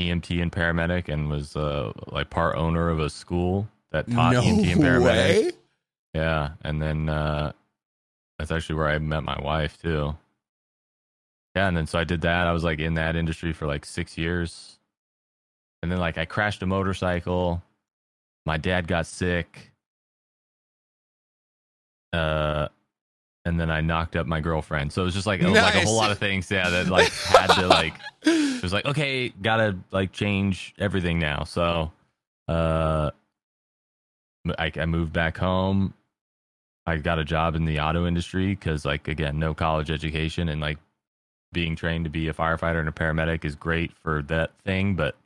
EMT 0.00 0.40
and 0.42 0.50
paramedic, 0.50 1.08
and 1.08 1.28
was 1.28 1.54
uh, 1.54 1.92
like 2.08 2.30
part 2.30 2.56
owner 2.56 2.88
of 2.88 2.98
a 2.98 3.10
school 3.10 3.68
that 3.92 4.10
taught 4.10 4.32
no 4.32 4.42
EMT 4.42 4.72
and 4.72 4.80
paramedic. 4.80 5.04
way. 5.04 5.52
Yeah, 6.14 6.50
and 6.62 6.80
then 6.80 7.08
uh, 7.10 7.52
that's 8.38 8.50
actually 8.50 8.76
where 8.76 8.88
I 8.88 8.98
met 8.98 9.22
my 9.22 9.38
wife 9.40 9.80
too. 9.80 10.16
Yeah, 11.54 11.68
and 11.68 11.76
then 11.76 11.86
so 11.86 11.98
I 11.98 12.04
did 12.04 12.22
that. 12.22 12.46
I 12.46 12.52
was 12.52 12.64
like 12.64 12.78
in 12.78 12.94
that 12.94 13.14
industry 13.14 13.52
for 13.52 13.66
like 13.66 13.84
six 13.84 14.16
years, 14.16 14.78
and 15.82 15.92
then 15.92 15.98
like 15.98 16.16
I 16.16 16.24
crashed 16.24 16.62
a 16.62 16.66
motorcycle. 16.66 17.62
My 18.46 18.56
dad 18.56 18.88
got 18.88 19.06
sick. 19.06 19.72
Uh, 22.12 22.68
and 23.46 23.58
then 23.58 23.70
I 23.70 23.80
knocked 23.80 24.16
up 24.16 24.26
my 24.26 24.40
girlfriend. 24.40 24.92
So 24.92 25.02
it 25.02 25.06
was 25.06 25.14
just 25.14 25.26
like 25.26 25.40
it 25.40 25.46
was 25.46 25.54
like 25.54 25.76
a 25.76 25.80
whole 25.80 25.96
lot 25.96 26.10
of 26.10 26.18
things. 26.18 26.50
Yeah, 26.50 26.68
that 26.68 26.88
like 26.88 27.08
had 27.08 27.46
to 27.54 27.68
like 27.68 27.94
it 28.26 28.62
was 28.62 28.72
like 28.72 28.84
okay 28.86 29.28
gotta 29.28 29.76
like 29.90 30.12
change 30.12 30.74
everything 30.78 31.18
now 31.18 31.44
so 31.44 31.92
uh 32.48 33.10
I, 34.58 34.72
I 34.76 34.86
moved 34.86 35.12
back 35.12 35.36
home 35.36 35.94
i 36.86 36.96
got 36.96 37.18
a 37.18 37.24
job 37.24 37.54
in 37.54 37.64
the 37.64 37.80
auto 37.80 38.06
industry 38.06 38.48
because 38.48 38.84
like 38.84 39.08
again 39.08 39.38
no 39.38 39.54
college 39.54 39.90
education 39.90 40.48
and 40.48 40.60
like 40.60 40.78
being 41.52 41.76
trained 41.76 42.04
to 42.04 42.10
be 42.10 42.28
a 42.28 42.32
firefighter 42.34 42.80
and 42.80 42.88
a 42.88 42.92
paramedic 42.92 43.44
is 43.44 43.54
great 43.54 43.92
for 43.92 44.22
that 44.22 44.52
thing 44.64 44.94
but 44.94 45.16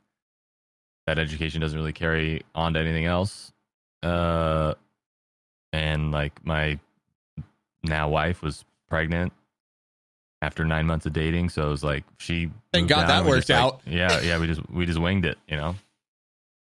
that 1.07 1.19
education 1.19 1.61
doesn't 1.61 1.77
really 1.77 1.93
carry 1.93 2.41
on 2.55 2.73
to 2.73 2.79
anything 2.79 3.05
else 3.05 3.51
uh 4.03 4.73
and 5.73 6.11
like 6.11 6.45
my 6.45 6.79
now 7.83 8.09
wife 8.09 8.41
was 8.41 8.63
pregnant 8.89 9.33
after 10.41 10.65
nine 10.65 10.85
months 10.87 11.05
of 11.05 11.13
dating 11.13 11.49
so 11.49 11.67
it 11.67 11.69
was 11.69 11.83
like 11.83 12.03
she 12.17 12.49
Thank 12.73 12.89
God 12.89 13.07
that 13.07 13.25
worked 13.25 13.49
like- 13.49 13.57
out. 13.57 13.81
yeah 13.85 14.19
yeah 14.21 14.39
we 14.39 14.47
just 14.47 14.61
we 14.69 14.85
just 14.85 14.99
winged 14.99 15.25
it 15.25 15.37
you 15.47 15.57
know 15.57 15.75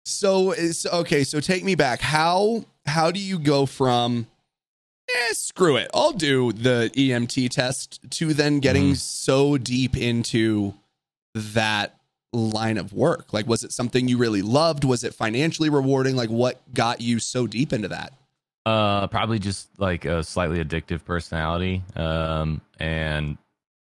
So 0.04 0.50
is 0.52 0.85
okay. 0.92 1.23
So 1.25 1.38
take 1.40 1.62
me 1.64 1.75
back. 1.76 2.00
How 2.00 2.64
how 2.87 3.12
do 3.12 3.21
you 3.21 3.38
go 3.38 3.66
from 3.66 4.26
eh, 5.09 5.33
screw 5.33 5.76
it, 5.76 5.88
I'll 5.95 6.12
do 6.12 6.52
the 6.52 6.90
EMT 6.97 7.50
test 7.50 8.00
to 8.19 8.35
then 8.35 8.59
getting 8.59 8.92
Mhm. 8.92 8.97
so 8.97 9.59
deep 9.59 9.97
into 9.97 10.75
that 11.35 11.95
line 12.33 12.78
of 12.78 12.92
work? 12.92 13.33
Like, 13.33 13.47
was 13.47 13.62
it 13.62 13.73
something 13.73 14.09
you 14.09 14.19
really 14.19 14.42
loved? 14.42 14.83
Was 14.85 15.04
it 15.04 15.14
financially 15.14 15.69
rewarding? 15.71 16.16
Like, 16.16 16.31
what 16.31 16.61
got 16.75 17.00
you 17.00 17.21
so 17.21 17.47
deep 17.47 17.73
into 17.73 17.87
that? 17.88 18.12
Uh, 18.64 19.09
probably 19.09 19.40
just 19.40 19.69
like 19.78 20.04
a 20.04 20.23
slightly 20.23 20.62
addictive 20.62 21.04
personality. 21.04 21.83
Um, 21.97 22.61
and 22.78 23.37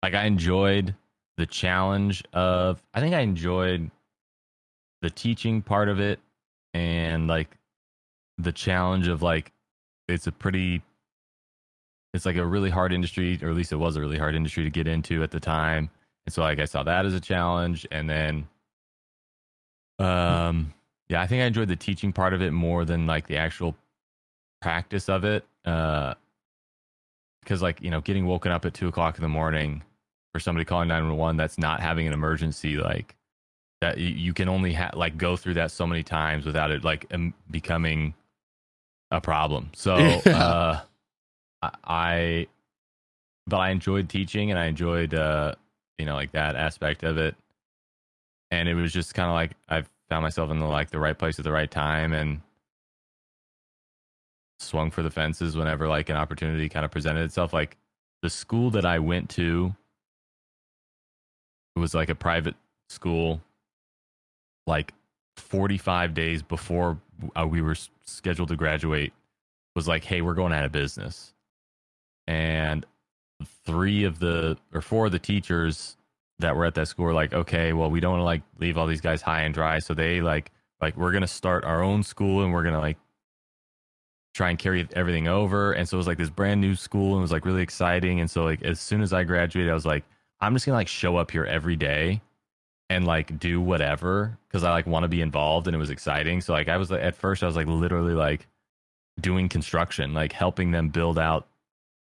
like 0.02 0.14
I 0.14 0.25
enjoyed 0.25 0.94
the 1.37 1.47
challenge 1.47 2.25
of. 2.33 2.83
I 2.94 3.00
think 3.00 3.14
I 3.14 3.21
enjoyed 3.21 3.90
the 5.02 5.11
teaching 5.11 5.61
part 5.61 5.88
of 5.90 6.00
it, 6.00 6.18
and 6.73 7.26
like 7.28 7.59
the 8.38 8.52
challenge 8.52 9.06
of 9.06 9.21
like 9.21 9.52
it's 10.09 10.26
a 10.26 10.33
pretty. 10.33 10.83
It's 12.14 12.25
like 12.25 12.37
a 12.37 12.47
really 12.47 12.71
hard 12.71 12.92
industry, 12.92 13.38
or 13.42 13.50
at 13.50 13.56
least 13.56 13.73
it 13.73 13.76
was 13.76 13.97
a 13.97 14.00
really 14.00 14.18
hard 14.18 14.35
industry 14.35 14.64
to 14.64 14.71
get 14.71 14.87
into 14.87 15.23
at 15.25 15.33
the 15.33 15.40
time. 15.40 15.90
And 16.26 16.33
so 16.33 16.42
like 16.42 16.61
I 16.61 16.64
saw 16.64 16.85
that 16.85 17.04
as 17.04 17.12
a 17.12 17.21
challenge, 17.21 17.87
and 17.90 18.09
then, 18.09 18.49
um, 19.99 20.73
yeah, 21.09 21.21
I 21.21 21.26
think 21.26 21.42
I 21.42 21.47
enjoyed 21.47 21.68
the 21.68 21.76
teaching 21.76 22.12
part 22.12 22.33
of 22.33 22.40
it 22.40 22.52
more 22.52 22.85
than 22.85 23.06
like 23.06 23.26
the 23.26 23.37
actual 23.37 23.75
practice 24.64 25.11
of 25.11 25.25
it 25.26 25.44
uh 25.66 26.14
because 27.42 27.61
like 27.61 27.83
you 27.83 27.90
know 27.90 28.00
getting 28.00 28.25
woken 28.25 28.50
up 28.50 28.64
at 28.64 28.73
two 28.73 28.88
o'clock 28.88 29.16
in 29.18 29.23
the 29.23 29.28
morning 29.28 29.83
for 30.33 30.40
somebody 30.40 30.64
calling 30.64 30.88
911 30.88 31.37
that's 31.37 31.59
not 31.59 31.80
having 31.80 32.06
an 32.06 32.14
emergency 32.14 32.78
like 32.78 33.14
that 33.83 33.99
you, 33.99 34.33
can 34.33 34.49
only 34.49 34.73
ha- 34.73 34.92
like 34.94 35.18
go 35.18 35.37
through 35.37 35.52
that 35.52 35.71
so 35.71 35.87
many 35.87 36.02
times 36.02 36.47
without 36.47 36.71
it 36.71 36.83
like 36.83 37.04
um, 37.12 37.35
becoming 37.50 38.14
a 39.11 39.21
problem 39.21 39.71
so 39.75 39.97
Yeah. 40.25 40.38
uh 40.38 40.80
I, 41.61 41.71
I 41.85 42.47
but 43.47 43.59
i 43.59 43.68
enjoyed 43.68 44.09
teaching 44.09 44.50
and 44.50 44.59
i 44.59 44.64
enjoyed 44.64 45.12
uh 45.12 45.54
you 45.99 46.06
know 46.06 46.14
like 46.14 46.33
that 46.33 46.56
aspect 46.56 47.02
of 47.02 47.18
it 47.18 47.37
and 48.50 48.66
it 48.66 48.75
was 48.75 48.94
just 48.94 49.12
kind 49.12 49.28
of 49.28 49.35
like 49.35 49.50
i 49.68 49.85
found 50.09 50.23
myself 50.23 50.50
in 50.50 50.59
the 50.59 50.64
like 50.64 50.88
the 50.88 50.99
right 50.99 51.18
place 51.18 51.38
at 51.38 51.44
the 51.44 51.52
right 51.52 51.71
time 51.71 52.14
and 52.14 52.40
swung 54.58 54.90
for 54.90 55.02
the 55.02 55.11
fences 55.11 55.56
whenever 55.56 55.88
like 55.88 56.08
an 56.08 56.16
opportunity 56.16 56.68
kind 56.68 56.84
of 56.84 56.90
presented 56.90 57.25
itself. 57.25 57.52
Like 57.52 57.76
the 58.23 58.30
school 58.30 58.70
that 58.70 58.84
I 58.84 58.99
went 58.99 59.30
to 59.30 59.75
was 61.76 61.94
like 61.94 62.08
a 62.08 62.14
private 62.14 62.54
school. 62.88 63.40
Like 64.66 64.94
45 65.37 66.14
days 66.14 66.42
before 66.42 66.99
uh, 67.37 67.46
we 67.46 67.61
were 67.61 67.76
scheduled 68.04 68.49
to 68.49 68.56
graduate, 68.56 69.12
was 69.75 69.88
like, 69.88 70.04
"Hey, 70.04 70.20
we're 70.23 70.34
going 70.34 70.52
out 70.52 70.64
of 70.64 70.73
business," 70.73 71.34
and 72.26 72.87
three 73.66 74.04
of 74.04 74.20
the 74.20 74.56
or 74.73 74.80
four 74.80 75.06
of 75.06 75.12
the 75.12 75.18
teachers 75.18 75.96
that 76.38 76.56
were 76.56 76.64
at 76.64 76.75
that 76.75 76.88
school 76.88 77.04
were 77.04 77.12
like, 77.12 77.34
"Okay, 77.34 77.73
well, 77.73 77.90
we 77.90 78.00
don't 78.00 78.12
want 78.12 78.20
to 78.20 78.25
like 78.25 78.42
leave 78.58 78.78
all 78.78 78.87
these 78.87 79.00
guys 79.00 79.20
high 79.20 79.42
and 79.42 79.52
dry," 79.52 79.78
so 79.80 79.92
they 79.92 80.20
like 80.20 80.50
like 80.80 80.96
we're 80.96 81.12
gonna 81.12 81.26
start 81.26 81.64
our 81.64 81.82
own 81.82 82.02
school 82.02 82.42
and 82.42 82.52
we're 82.52 82.62
gonna 82.64 82.80
like 82.80 82.96
try 84.34 84.50
and 84.50 84.58
carry 84.58 84.86
everything 84.94 85.28
over. 85.28 85.72
And 85.72 85.88
so 85.88 85.96
it 85.96 85.98
was 85.98 86.06
like 86.08 86.18
this 86.18 86.28
brand 86.28 86.60
new 86.60 86.74
school 86.74 87.12
and 87.12 87.18
it 87.18 87.22
was 87.22 87.32
like 87.32 87.46
really 87.46 87.62
exciting. 87.62 88.20
And 88.20 88.28
so 88.28 88.44
like 88.44 88.62
as 88.62 88.80
soon 88.80 89.00
as 89.00 89.12
I 89.12 89.22
graduated, 89.22 89.70
I 89.70 89.74
was 89.74 89.86
like, 89.86 90.04
I'm 90.40 90.54
just 90.54 90.66
gonna 90.66 90.76
like 90.76 90.88
show 90.88 91.16
up 91.16 91.30
here 91.30 91.44
every 91.44 91.76
day 91.76 92.20
and 92.90 93.06
like 93.06 93.38
do 93.38 93.60
whatever 93.60 94.36
because 94.48 94.64
I 94.64 94.70
like 94.70 94.86
want 94.86 95.04
to 95.04 95.08
be 95.08 95.20
involved 95.20 95.68
and 95.68 95.74
it 95.74 95.78
was 95.78 95.90
exciting. 95.90 96.40
So 96.40 96.52
like 96.52 96.68
I 96.68 96.76
was 96.76 96.90
at 96.90 97.14
first 97.14 97.42
I 97.42 97.46
was 97.46 97.56
like 97.56 97.68
literally 97.68 98.12
like 98.12 98.48
doing 99.20 99.48
construction, 99.48 100.12
like 100.12 100.32
helping 100.32 100.72
them 100.72 100.88
build 100.88 101.18
out 101.18 101.46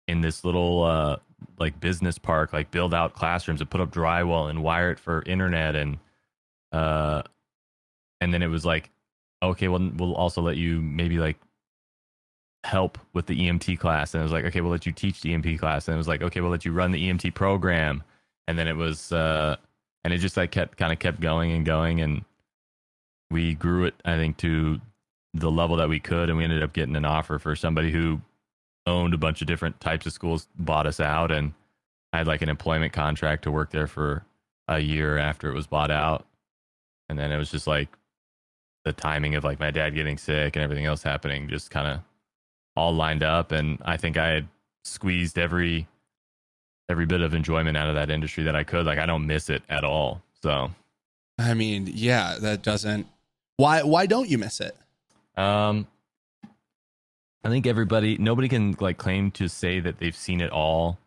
in 0.09 0.23
this 0.23 0.43
little 0.43 0.85
uh 0.85 1.17
like 1.59 1.79
business 1.81 2.17
park, 2.17 2.55
like 2.55 2.71
build 2.71 2.95
out 2.95 3.13
classrooms 3.15 3.61
and 3.61 3.69
put 3.69 3.83
up 3.83 3.93
drywall 3.93 4.49
and 4.49 4.63
wire 4.63 4.91
it 4.91 4.99
for 4.99 5.23
internet 5.27 5.77
and 5.77 5.99
uh 6.73 7.23
and 8.23 8.33
then 8.33 8.43
it 8.43 8.49
was 8.49 8.65
like 8.65 8.89
okay, 9.43 9.69
well 9.69 9.91
we'll 9.97 10.15
also 10.15 10.41
let 10.41 10.57
you 10.57 10.81
maybe 10.81 11.19
like 11.19 11.37
help 12.65 12.99
with 13.13 13.27
the 13.27 13.39
EMT 13.39 13.79
class. 13.79 14.15
And 14.15 14.21
it 14.21 14.25
was 14.25 14.33
like, 14.33 14.45
okay, 14.47 14.61
we'll 14.61 14.71
let 14.71 14.87
you 14.87 14.93
teach 14.93 15.21
the 15.21 15.31
EMT 15.31 15.59
class. 15.59 15.89
And 15.89 15.95
it 15.95 15.99
was 15.99 16.09
like, 16.09 16.23
okay, 16.23 16.41
we'll 16.41 16.51
let 16.51 16.65
you 16.65 16.73
run 16.73 16.93
the 16.93 17.09
EMT 17.09 17.35
program. 17.35 18.03
And 18.47 18.59
then 18.59 18.69
it 18.69 18.77
was, 18.77 19.13
uh, 19.13 19.57
and 20.05 20.13
it 20.13 20.19
just 20.19 20.37
like 20.37 20.51
kept 20.51 20.79
kind 20.79 20.93
of 20.93 20.99
kept 20.99 21.21
going 21.21 21.53
and 21.53 21.65
going. 21.65 22.01
And 22.01 22.25
we 23.31 23.55
grew 23.55 23.85
it, 23.85 23.95
I 24.05 24.17
think, 24.17 24.37
to 24.39 24.81
the 25.35 25.51
level 25.51 25.77
that 25.77 25.89
we 25.89 26.01
could. 26.01 26.29
And 26.29 26.39
we 26.39 26.45
ended 26.45 26.63
up 26.63 26.73
getting 26.73 26.97
an 26.97 27.05
offer 27.05 27.39
for 27.39 27.57
somebody 27.57 27.91
who 27.91 28.21
owned 28.87 29.15
a 29.15 29.19
bunch 29.19 29.41
of 29.41 29.47
different 29.47 29.81
types 29.81 30.07
of 30.07 30.13
schools, 30.13 30.47
bought 30.57 30.87
us 30.87 31.01
out. 31.01 31.33
And 31.33 31.53
I 32.13 32.19
had 32.19 32.27
like 32.27 32.43
an 32.43 32.49
employment 32.49 32.93
contract 32.93 33.45
to 33.45 33.51
work 33.51 33.71
there 33.71 33.87
for 33.87 34.25
a 34.69 34.79
year 34.79 35.19
after 35.19 35.51
it 35.51 35.55
was 35.55 35.67
bought 35.67 35.91
out. 35.91 36.27
And 37.09 37.19
then 37.19 37.33
it 37.33 37.39
was 37.39 37.51
just 37.51 37.67
like 37.67 37.89
the 38.85 38.93
timing 38.93 39.35
of 39.35 39.45
like 39.45 39.61
my 39.61 39.71
dad 39.71 39.95
getting 39.95 40.19
sick 40.19 40.57
and 40.57 40.63
everything 40.63 40.87
else 40.87 41.03
happening 41.03 41.49
just 41.49 41.71
kind 41.71 41.87
of 41.87 42.01
all 42.77 42.95
lined 42.95 43.23
up, 43.23 43.53
and 43.53 43.79
I 43.85 43.97
think 43.97 44.17
I 44.17 44.29
had 44.29 44.49
squeezed 44.85 45.39
every 45.39 45.87
every 46.89 47.07
bit 47.07 47.21
of 47.21 47.33
enjoyment 47.35 47.77
out 47.77 47.89
of 47.89 47.95
that 47.95 48.11
industry 48.11 48.45
that 48.45 48.57
I 48.57 48.65
could. 48.65 48.87
Like 48.87 48.99
I 48.99 49.07
don't 49.07 49.27
miss 49.27 49.49
it 49.51 49.63
at 49.69 49.85
all. 49.85 50.23
So 50.43 50.71
I 51.39 51.55
mean, 51.55 51.91
yeah, 51.93 52.37
that 52.41 52.63
doesn't. 52.63 53.07
Why? 53.57 53.83
Why 53.83 54.07
don't 54.07 54.29
you 54.29 54.39
miss 54.39 54.61
it? 54.61 54.77
Um, 55.37 55.87
I 57.45 57.49
think 57.49 57.67
everybody, 57.67 58.19
nobody 58.19 58.49
can 58.49 58.77
like 58.81 58.99
claim 58.99 59.31
to 59.33 59.49
say 59.49 59.81
that 59.81 59.99
they've 59.99 60.17
seen 60.17 60.41
it 60.41 60.51
all, 60.51 60.99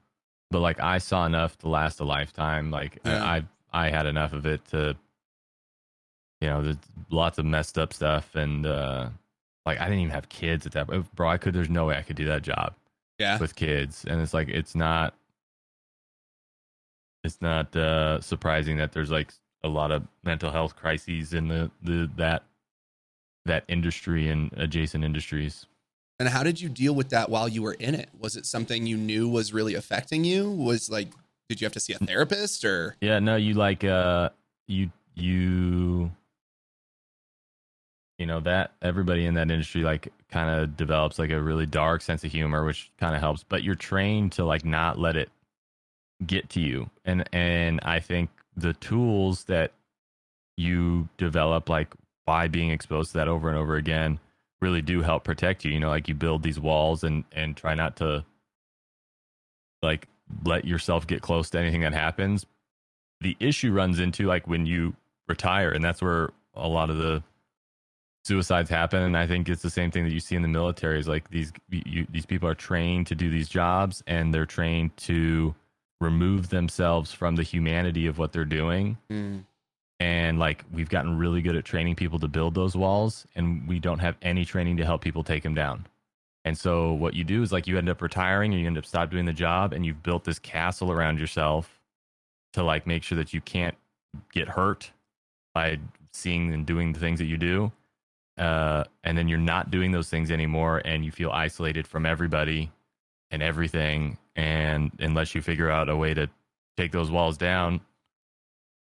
but 0.52 0.60
like 0.60 0.80
I 0.80 0.98
saw 0.98 1.26
enough 1.26 1.58
to 1.60 1.70
last 1.70 2.00
a 2.00 2.04
lifetime. 2.04 2.72
Like 2.72 3.00
Yeah. 3.06 3.24
I, 3.24 3.44
I, 3.72 3.88
I 3.88 3.90
had 3.90 4.06
enough 4.06 4.34
of 4.34 4.46
it 4.46 4.66
to, 4.70 4.96
you 6.42 6.50
know, 6.50 6.62
there's 6.64 6.78
lots 7.10 7.38
of 7.38 7.46
messed 7.46 7.78
up 7.78 7.94
stuff, 7.94 8.36
and 8.36 8.66
uh, 8.66 9.10
like 9.66 9.80
I 9.80 9.86
didn't 9.86 10.00
even 10.00 10.12
have 10.12 10.30
kids 10.30 10.66
at 10.66 10.72
that. 10.74 10.88
point. 10.88 11.14
Bro, 11.16 11.30
I 11.30 11.38
could. 11.38 11.54
There's 11.54 11.70
no 11.70 11.86
way 11.86 11.98
I 11.98 12.02
could 12.02 12.16
do 12.16 12.26
that 12.26 12.42
job 12.44 12.74
Yeah. 13.20 13.38
with 13.40 13.56
kids, 13.56 14.06
and 14.08 14.22
it's 14.22 14.34
like 14.34 14.48
it's 14.50 14.76
not. 14.76 15.16
It's 17.24 17.42
not 17.42 17.76
uh, 17.76 18.22
surprising 18.22 18.78
that 18.78 18.92
there's 18.92 19.10
like 19.10 19.34
a 19.64 19.68
lot 19.68 19.92
of 19.92 20.04
mental 20.24 20.52
health 20.52 20.76
crises 20.76 21.34
in 21.34 21.48
the, 21.48 21.72
the 21.82 22.10
that 22.18 22.44
that 23.46 23.64
industry 23.68 24.30
and 24.30 24.52
adjacent 24.58 25.04
industries. 25.04 25.66
And 26.20 26.30
how 26.30 26.44
did 26.44 26.62
you 26.62 26.70
deal 26.70 26.94
with 26.94 27.10
that 27.10 27.30
while 27.30 27.48
you 27.50 27.62
were 27.64 27.74
in 27.74 27.94
it? 27.96 28.10
Was 28.18 28.36
it 28.38 28.46
something 28.46 28.86
you 28.86 28.96
knew 28.96 29.28
was 29.28 29.54
really 29.54 29.74
affecting 29.76 30.24
you? 30.24 30.50
Was 30.52 30.90
like, 30.90 31.10
did 31.50 31.60
you 31.62 31.66
have 31.66 31.74
to 31.74 31.80
see 31.80 31.94
a 31.94 31.98
therapist 31.98 32.64
or? 32.64 32.96
Yeah, 33.02 33.18
no, 33.20 33.36
you 33.38 33.56
like 33.56 33.84
uh 33.84 34.30
you 34.68 34.92
you 35.16 36.12
you 38.18 38.26
know 38.26 38.40
that 38.42 38.72
everybody 38.82 39.26
in 39.26 39.34
that 39.34 39.52
industry 39.52 39.82
like 39.82 40.12
kind 40.30 40.50
of 40.50 40.78
develops 40.78 41.20
like 41.20 41.32
a 41.32 41.42
really 41.42 41.66
dark 41.66 42.02
sense 42.02 42.24
of 42.24 42.32
humor 42.32 42.66
which 42.66 42.92
kind 43.00 43.16
of 43.16 43.22
helps, 43.22 43.44
but 43.44 43.64
you're 43.64 43.76
trained 43.76 44.32
to 44.34 44.46
like 44.46 44.66
not 44.66 44.98
let 44.98 45.16
it 45.16 45.30
get 46.26 46.50
to 46.50 46.60
you. 46.62 46.90
And 47.04 47.28
and 47.34 47.80
I 47.84 48.00
think 48.00 48.30
the 48.56 48.74
tools 48.74 49.46
that 49.46 49.72
you 50.58 51.10
develop 51.18 51.70
like 51.70 51.94
by 52.26 52.48
being 52.48 52.72
exposed 52.72 53.12
to 53.12 53.18
that 53.18 53.28
over 53.28 53.50
and 53.50 53.58
over 53.58 53.76
again 53.76 54.20
really 54.62 54.82
do 54.82 55.02
help 55.02 55.24
protect 55.24 55.66
you. 55.66 55.72
You 55.72 55.80
know, 55.80 55.90
like 55.90 56.08
you 56.08 56.16
build 56.16 56.44
these 56.44 56.60
walls 56.60 57.04
and 57.04 57.24
and 57.32 57.56
try 57.56 57.76
not 57.76 57.98
to 57.98 58.26
like 59.82 60.08
let 60.44 60.66
yourself 60.66 61.06
get 61.06 61.22
close 61.22 61.50
to 61.52 61.60
anything 61.60 61.82
that 61.82 61.94
happens. 61.94 62.46
The 63.22 63.38
issue 63.40 63.72
runs 63.72 64.00
into 64.00 64.26
like 64.26 64.48
when 64.48 64.66
you 64.66 64.96
retire, 65.28 65.70
and 65.70 65.84
that's 65.84 66.02
where 66.02 66.32
a 66.54 66.68
lot 66.68 66.90
of 66.90 66.98
the 66.98 67.24
suicides 68.26 68.70
happen. 68.70 69.04
And 69.04 69.16
I 69.16 69.28
think 69.28 69.48
it's 69.48 69.62
the 69.62 69.70
same 69.70 69.92
thing 69.92 70.04
that 70.04 70.12
you 70.12 70.20
see 70.20 70.36
in 70.36 70.42
the 70.42 70.48
military. 70.48 71.00
Is 71.00 71.08
like 71.08 71.30
these 71.30 71.54
you, 71.70 72.06
these 72.10 72.26
people 72.26 72.50
are 72.50 72.56
trained 72.56 73.08
to 73.08 73.16
do 73.16 73.30
these 73.30 73.48
jobs, 73.48 74.04
and 74.08 74.34
they're 74.34 74.46
trained 74.46 74.98
to 74.98 75.56
remove 76.02 76.50
themselves 76.50 77.12
from 77.12 77.36
the 77.36 77.44
humanity 77.44 78.08
of 78.08 78.18
what 78.18 78.32
they're 78.32 78.46
doing 78.46 78.98
mm. 79.10 79.44
and 80.00 80.38
like 80.40 80.64
we've 80.74 80.90
gotten 80.90 81.18
really 81.18 81.42
good 81.42 81.56
at 81.56 81.64
training 81.64 81.96
people 81.96 82.20
to 82.20 82.28
build 82.28 82.54
those 82.54 82.76
walls 82.76 83.26
and 83.36 83.68
we 83.68 83.80
don't 83.80 84.00
have 84.00 84.16
any 84.22 84.44
training 84.44 84.76
to 84.76 84.86
help 84.86 85.02
people 85.02 85.24
take 85.24 85.42
them 85.44 85.56
down 85.56 85.86
and 86.44 86.58
so 86.58 86.92
what 86.92 87.14
you 87.14 87.24
do 87.24 87.42
is 87.42 87.52
like 87.52 87.66
you 87.66 87.78
end 87.78 87.88
up 87.88 88.02
retiring 88.02 88.52
and 88.54 88.62
you 88.62 88.68
end 88.68 88.78
up 88.78 88.86
stop 88.86 89.10
doing 89.10 89.26
the 89.26 89.34
job 89.34 89.72
and 89.72 89.86
you've 89.86 90.04
built 90.04 90.26
this 90.26 90.38
castle 90.38 90.92
around 90.92 91.18
yourself 91.18 91.80
to 92.52 92.62
like 92.62 92.86
make 92.86 93.02
sure 93.02 93.18
that 93.18 93.34
you 93.34 93.40
can't 93.40 93.76
get 94.34 94.50
hurt 94.50 94.92
by 95.54 95.80
seeing 96.12 96.54
and 96.54 96.66
doing 96.66 96.92
the 96.92 97.00
things 97.00 97.20
that 97.20 97.26
you 97.26 97.38
do 97.38 97.72
uh, 98.38 98.84
and 99.04 99.18
then 99.18 99.28
you're 99.28 99.38
not 99.38 99.72
doing 99.72 99.92
those 99.92 100.10
things 100.10 100.32
anymore 100.32 100.82
and 100.84 101.06
you 101.06 101.12
feel 101.12 101.32
isolated 101.32 101.88
from 101.88 102.06
everybody 102.06 102.72
and 103.32 103.42
everything 103.42 104.18
and 104.36 104.92
unless 105.00 105.34
you 105.34 105.42
figure 105.42 105.70
out 105.70 105.90
a 105.90 105.96
way 105.96 106.14
to 106.14 106.30
take 106.78 106.92
those 106.92 107.10
walls 107.10 107.38
down 107.38 107.82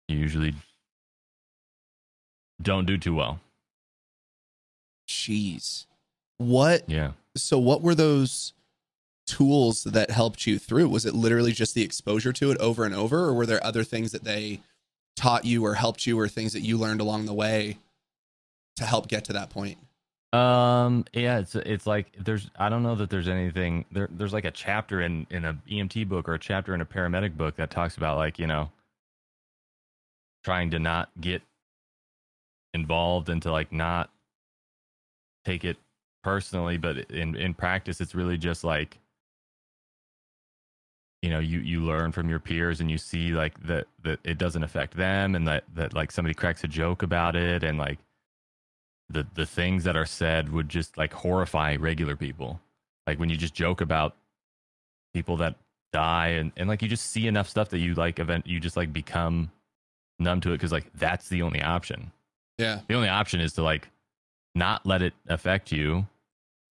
you 0.08 0.18
usually 0.18 0.54
don't 2.62 2.86
do 2.86 2.98
too 2.98 3.14
well. 3.14 3.40
Jeez. 5.08 5.86
What? 6.38 6.90
Yeah. 6.90 7.12
So, 7.36 7.58
what 7.60 7.82
were 7.82 7.96
those 7.96 8.54
tools 9.26 9.84
that 9.84 10.12
helped 10.12 10.48
you 10.48 10.58
through? 10.58 10.90
Was 10.90 11.06
it 11.06 11.14
literally 11.14 11.52
just 11.52 11.76
the 11.76 11.84
exposure 11.84 12.34
to 12.34 12.52
it 12.52 12.58
over 12.60 12.86
and 12.86 12.96
over, 12.96 13.26
or 13.26 13.34
were 13.34 13.46
there 13.46 13.64
other 13.64 13.84
things 13.84 14.12
that 14.12 14.24
they 14.24 14.62
taught 15.16 15.46
you 15.46 15.66
or 15.66 15.76
helped 15.76 16.06
you, 16.06 16.20
or 16.20 16.28
things 16.28 16.54
that 16.54 16.62
you 16.62 16.78
learned 16.78 17.02
along 17.02 17.26
the 17.26 17.34
way 17.34 17.78
to 18.78 18.86
help 18.86 19.08
get 19.08 19.26
to 19.26 19.34
that 19.34 19.50
point? 19.50 19.78
Um. 20.34 21.06
Yeah. 21.14 21.40
It's 21.40 21.56
it's 21.56 21.88
like 21.88 22.14
there's 22.20 22.50
I 22.58 22.70
don't 22.70 22.84
know 22.84 22.96
that 22.96 23.10
there's 23.10 23.28
anything 23.28 23.86
there. 23.92 24.10
There's 24.12 24.34
like 24.34 24.46
a 24.46 24.52
chapter 24.52 25.02
in 25.02 25.26
in 25.30 25.46
a 25.46 25.58
EMT 25.70 26.08
book 26.10 26.28
or 26.28 26.34
a 26.34 26.40
chapter 26.40 26.74
in 26.74 26.82
a 26.82 26.86
paramedic 26.86 27.38
book 27.38 27.56
that 27.58 27.70
talks 27.70 27.98
about 27.98 28.18
like 28.18 28.38
you 28.38 28.48
know 28.48 28.70
trying 30.44 30.72
to 30.72 30.80
not 30.80 31.10
get 31.20 31.42
involved 32.74 33.30
and 33.30 33.42
to 33.42 33.52
like 33.52 33.72
not 33.72 34.10
take 35.46 35.64
it 35.64 35.78
personally, 36.24 36.78
but 36.78 36.98
in 37.10 37.36
in 37.36 37.54
practice, 37.54 38.02
it's 38.02 38.14
really 38.14 38.38
just 38.38 38.64
like 38.64 39.00
you 41.22 41.30
know 41.30 41.40
you 41.40 41.60
you 41.60 41.82
learn 41.82 42.12
from 42.12 42.30
your 42.30 42.40
peers 42.40 42.80
and 42.82 42.92
you 42.92 42.98
see 42.98 43.32
like 43.32 43.60
that 43.66 43.88
that 44.04 44.20
it 44.24 44.38
doesn't 44.38 44.64
affect 44.64 44.96
them 44.96 45.36
and 45.36 45.48
that 45.48 45.64
that 45.74 45.94
like 45.94 46.12
somebody 46.12 46.34
cracks 46.34 46.64
a 46.64 46.68
joke 46.68 47.02
about 47.02 47.36
it 47.36 47.64
and 47.64 47.78
like 47.78 47.98
the 49.10 49.26
the 49.34 49.46
things 49.46 49.84
that 49.86 49.96
are 49.96 50.06
said 50.06 50.52
would 50.52 50.70
just 50.70 50.98
like 50.98 51.14
horrify 51.14 51.76
regular 51.76 52.16
people. 52.16 52.60
Like 53.06 53.20
when 53.20 53.30
you 53.30 53.38
just 53.38 53.54
joke 53.54 53.82
about 53.82 54.16
people 55.14 55.38
that 55.38 55.56
die 55.94 56.28
and, 56.28 56.52
and 56.58 56.68
like 56.68 56.82
you 56.82 56.88
just 56.88 57.10
see 57.10 57.28
enough 57.28 57.48
stuff 57.48 57.70
that 57.70 57.80
you 57.80 57.94
like 57.96 58.20
event 58.20 58.46
you 58.46 58.60
just 58.60 58.76
like 58.76 58.92
become 58.92 59.50
numb 60.20 60.42
to 60.42 60.50
it 60.52 60.56
because 60.56 60.72
like 60.72 60.92
that's 60.94 61.30
the 61.30 61.42
only 61.42 61.62
option. 61.62 62.12
Yeah. 62.58 62.80
the 62.88 62.96
only 62.96 63.08
option 63.08 63.40
is 63.40 63.54
to 63.54 63.64
like 63.64 63.88
not 64.56 64.86
let 64.86 65.02
it 65.02 65.14
affect 65.28 65.72
you 65.72 66.08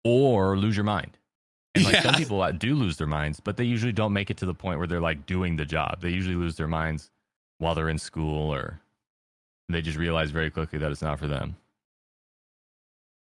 or 0.03 0.57
lose 0.57 0.75
your 0.75 0.83
mind. 0.83 1.17
And 1.75 1.85
like 1.85 2.01
some 2.01 2.15
people 2.15 2.41
uh, 2.41 2.51
do 2.51 2.73
lose 2.75 2.97
their 2.97 3.07
minds 3.07 3.39
but 3.39 3.55
they 3.57 3.63
usually 3.63 3.93
don't 3.93 4.13
make 4.13 4.29
it 4.29 4.37
to 4.37 4.45
the 4.45 4.53
point 4.53 4.79
where 4.79 4.87
they're 4.87 4.99
like 4.99 5.25
doing 5.25 5.55
the 5.55 5.65
job. 5.65 6.01
They 6.01 6.09
usually 6.09 6.35
lose 6.35 6.57
their 6.57 6.67
minds 6.67 7.11
while 7.59 7.75
they're 7.75 7.89
in 7.89 7.99
school 7.99 8.53
or 8.53 8.81
they 9.69 9.81
just 9.81 9.97
realize 9.97 10.31
very 10.31 10.51
quickly 10.51 10.79
that 10.79 10.91
it's 10.91 11.01
not 11.01 11.17
for 11.17 11.27
them 11.27 11.55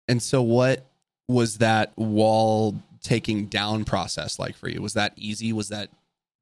And 0.09 0.23
so, 0.23 0.43
what 0.43 0.87
was 1.29 1.59
that 1.59 1.97
wall 1.97 2.77
taking 3.03 3.47
down 3.47 3.85
process 3.85 4.39
like 4.39 4.57
for 4.57 4.69
you? 4.69 4.83
Was 4.83 4.95
that 4.95 5.13
easy? 5.17 5.53
Was 5.53 5.69
that 5.69 5.91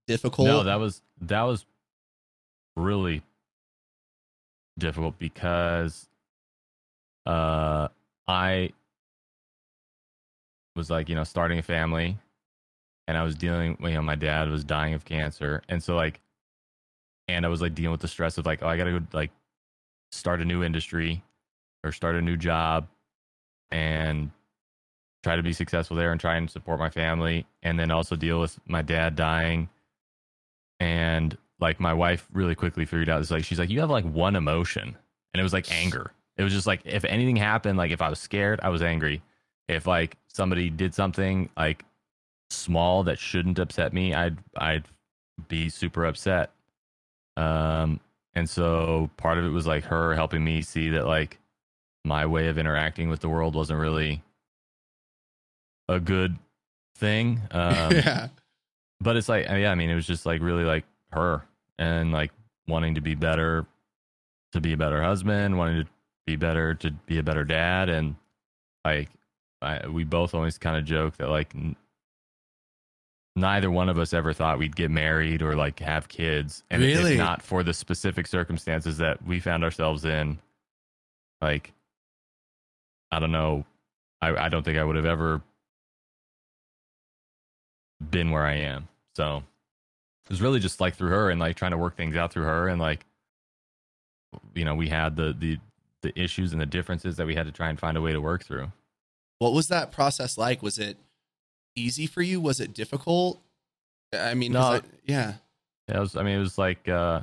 difficult? 0.07 0.49
No, 0.49 0.63
that 0.65 0.77
was 0.77 1.03
that 1.21 1.43
was 1.43 1.67
really 2.77 3.23
difficult 4.79 5.19
because 5.19 6.09
uh 7.27 7.89
I 8.27 8.71
was 10.75 10.89
like, 10.89 11.09
you 11.09 11.15
know, 11.15 11.25
starting 11.25 11.59
a 11.59 11.63
family 11.63 12.17
and 13.07 13.19
I 13.19 13.23
was 13.23 13.35
dealing 13.35 13.77
you 13.81 13.91
know, 13.91 14.03
my 14.03 14.15
dad 14.15 14.49
was 14.49 14.65
dying 14.65 14.95
of 14.95 15.05
cancer. 15.05 15.63
And 15.69 15.83
so 15.83 15.97
like 15.97 16.21
and 17.29 17.45
I 17.45 17.49
was 17.49 17.61
like 17.61 17.75
dealing 17.75 17.93
with 17.93 18.01
the 18.01 18.09
stress 18.09 18.39
of 18.39 18.47
like, 18.47 18.63
oh, 18.63 18.69
I 18.69 18.77
gotta 18.77 18.99
go 18.99 19.07
like 19.13 19.31
start 20.11 20.41
a 20.41 20.45
new 20.45 20.63
industry 20.63 21.23
or 21.85 21.93
start 21.93 22.17
a 22.17 22.23
new 22.23 22.37
job 22.37 22.87
and 23.73 24.31
try 25.23 25.37
to 25.37 25.43
be 25.43 25.53
successful 25.53 25.97
there 25.97 26.13
and 26.13 26.21
try 26.21 26.37
and 26.37 26.51
support 26.51 26.79
my 26.79 26.91
family 26.91 27.47
and 27.63 27.79
then 27.79 27.91
also 27.91 28.15
deal 28.17 28.41
with 28.41 28.59
my 28.67 28.83
dad 28.83 29.17
dying. 29.17 29.69
And 30.79 31.37
like 31.61 31.81
my 31.81 31.95
wife 31.95 32.29
really 32.33 32.55
quickly 32.55 32.85
figured 32.85 33.09
out 33.09 33.21
it's 33.21 33.31
like 33.31 33.45
she's 33.45 33.59
like 33.59 33.71
you 33.71 33.81
have 33.81 33.91
like 33.91 34.05
one 34.05 34.37
emotion. 34.37 34.97
And 35.35 35.41
it 35.41 35.43
was 35.43 35.53
like 35.53 35.73
anger. 35.73 36.13
It 36.37 36.43
was 36.43 36.53
just 36.53 36.67
like 36.67 36.81
if 36.85 37.05
anything 37.05 37.37
happened 37.37 37.79
like 37.79 37.91
if 37.91 38.03
i 38.03 38.09
was 38.09 38.19
scared 38.19 38.61
i 38.63 38.69
was 38.69 38.83
angry. 38.83 39.23
If 39.69 39.87
like 39.87 40.17
somebody 40.27 40.71
did 40.71 40.95
something 40.95 41.49
like 41.57 41.85
small 42.51 43.05
that 43.05 43.19
shouldn't 43.19 43.59
upset 43.59 43.95
me 43.95 44.13
i'd 44.13 44.37
i'd 44.57 44.85
be 45.49 45.69
super 45.69 46.05
upset. 46.05 46.51
Um 47.37 48.01
and 48.35 48.49
so 48.49 49.11
part 49.17 49.39
of 49.39 49.45
it 49.45 49.51
was 49.51 49.67
like 49.67 49.85
her 49.85 50.15
helping 50.15 50.43
me 50.43 50.63
see 50.63 50.91
that 50.91 51.07
like 51.07 51.39
my 52.05 52.27
way 52.27 52.49
of 52.49 52.59
interacting 52.59 53.09
with 53.09 53.21
the 53.21 53.29
world 53.29 53.55
wasn't 53.55 53.79
really 53.79 54.23
a 55.89 56.01
good 56.01 56.37
thing 56.97 57.41
um 57.51 57.93
yeah. 57.93 58.29
but 59.01 59.17
it's 59.17 59.29
like 59.29 59.47
yeah 59.47 59.71
i 59.71 59.75
mean 59.75 59.91
it 59.91 59.95
was 59.95 60.07
just 60.07 60.27
like 60.27 60.41
really 60.41 60.65
like 60.65 60.85
her 61.13 61.43
and 61.79 62.13
like 62.13 62.31
wanting 62.69 62.95
to 62.95 63.01
be 63.01 63.15
better 63.15 63.67
to 64.53 64.61
be 64.61 64.73
a 64.73 64.77
better 64.77 65.03
husband 65.03 65.57
wanting 65.59 65.85
to 65.85 65.91
be 66.27 66.37
better 66.37 66.75
to 66.75 66.91
be 67.07 67.19
a 67.19 67.23
better 67.23 67.45
dad 67.45 67.89
and 67.89 68.15
like 68.85 69.09
I, 69.61 69.87
we 69.87 70.03
both 70.05 70.35
always 70.35 70.59
kind 70.59 70.77
of 70.77 70.85
joke 70.85 71.17
that 71.19 71.29
like 71.29 71.55
n- 71.55 71.77
neither 73.37 73.71
one 73.71 73.89
of 73.89 73.99
us 73.99 74.13
ever 74.13 74.33
thought 74.33 74.59
we'd 74.59 74.77
get 74.77 74.91
married 74.91 75.41
or 75.41 75.55
like 75.57 75.79
have 75.81 76.09
kids 76.09 76.63
and 76.71 76.83
Really? 76.83 77.13
if 77.13 77.19
not 77.19 77.43
for 77.43 77.63
the 77.63 77.73
specific 77.73 78.27
circumstances 78.27 78.99
that 78.99 79.25
we 79.25 79.41
found 79.41 79.65
ourselves 79.65 80.05
in 80.05 80.39
like 81.41 81.73
i 83.13 83.19
don't 83.21 83.31
know 83.31 83.65
i, 84.21 84.35
I 84.35 84.49
don't 84.49 84.65
think 84.65 84.79
i 84.79 84.83
would 84.85 84.97
have 84.97 85.07
ever 85.07 85.41
been 88.11 88.31
where 88.33 88.45
I 88.45 88.55
am. 88.55 88.89
So 89.15 89.45
it 90.25 90.31
was 90.31 90.41
really 90.43 90.59
just 90.61 90.81
like 90.81 90.97
through 90.97 91.11
her 91.11 91.31
and 91.31 91.39
like 91.39 91.57
trying 91.57 91.71
to 91.71 91.79
work 91.79 91.97
things 91.97 92.17
out 92.17 92.33
through 92.33 92.45
her 92.45 92.67
and 92.69 92.81
like 92.81 93.07
you 94.55 94.65
know 94.65 94.75
we 94.75 94.89
had 94.89 95.15
the 95.17 95.33
the 95.39 95.59
the 96.03 96.19
issues 96.21 96.53
and 96.53 96.61
the 96.61 96.67
differences 96.67 97.17
that 97.17 97.27
we 97.27 97.35
had 97.37 97.47
to 97.47 97.53
try 97.53 97.69
and 97.69 97.79
find 97.79 97.97
a 97.97 98.01
way 98.01 98.13
to 98.13 98.21
work 98.21 98.45
through. 98.45 98.73
What 99.39 99.53
was 99.53 99.69
that 99.69 99.93
process 99.93 100.37
like? 100.37 100.63
Was 100.63 100.79
it 100.79 100.97
easy 101.77 102.07
for 102.07 102.23
you? 102.23 102.41
Was 102.41 102.59
it 102.59 102.75
difficult? 102.75 103.41
I 104.13 104.35
mean, 104.35 104.53
No. 104.53 104.61
I- 104.63 104.81
yeah. 105.05 105.35
Yeah, 105.89 105.99
it 105.99 106.01
was. 106.01 106.17
I 106.17 106.23
mean, 106.25 106.37
it 106.37 106.41
was 106.41 106.59
like 106.59 106.89
uh, 106.89 107.23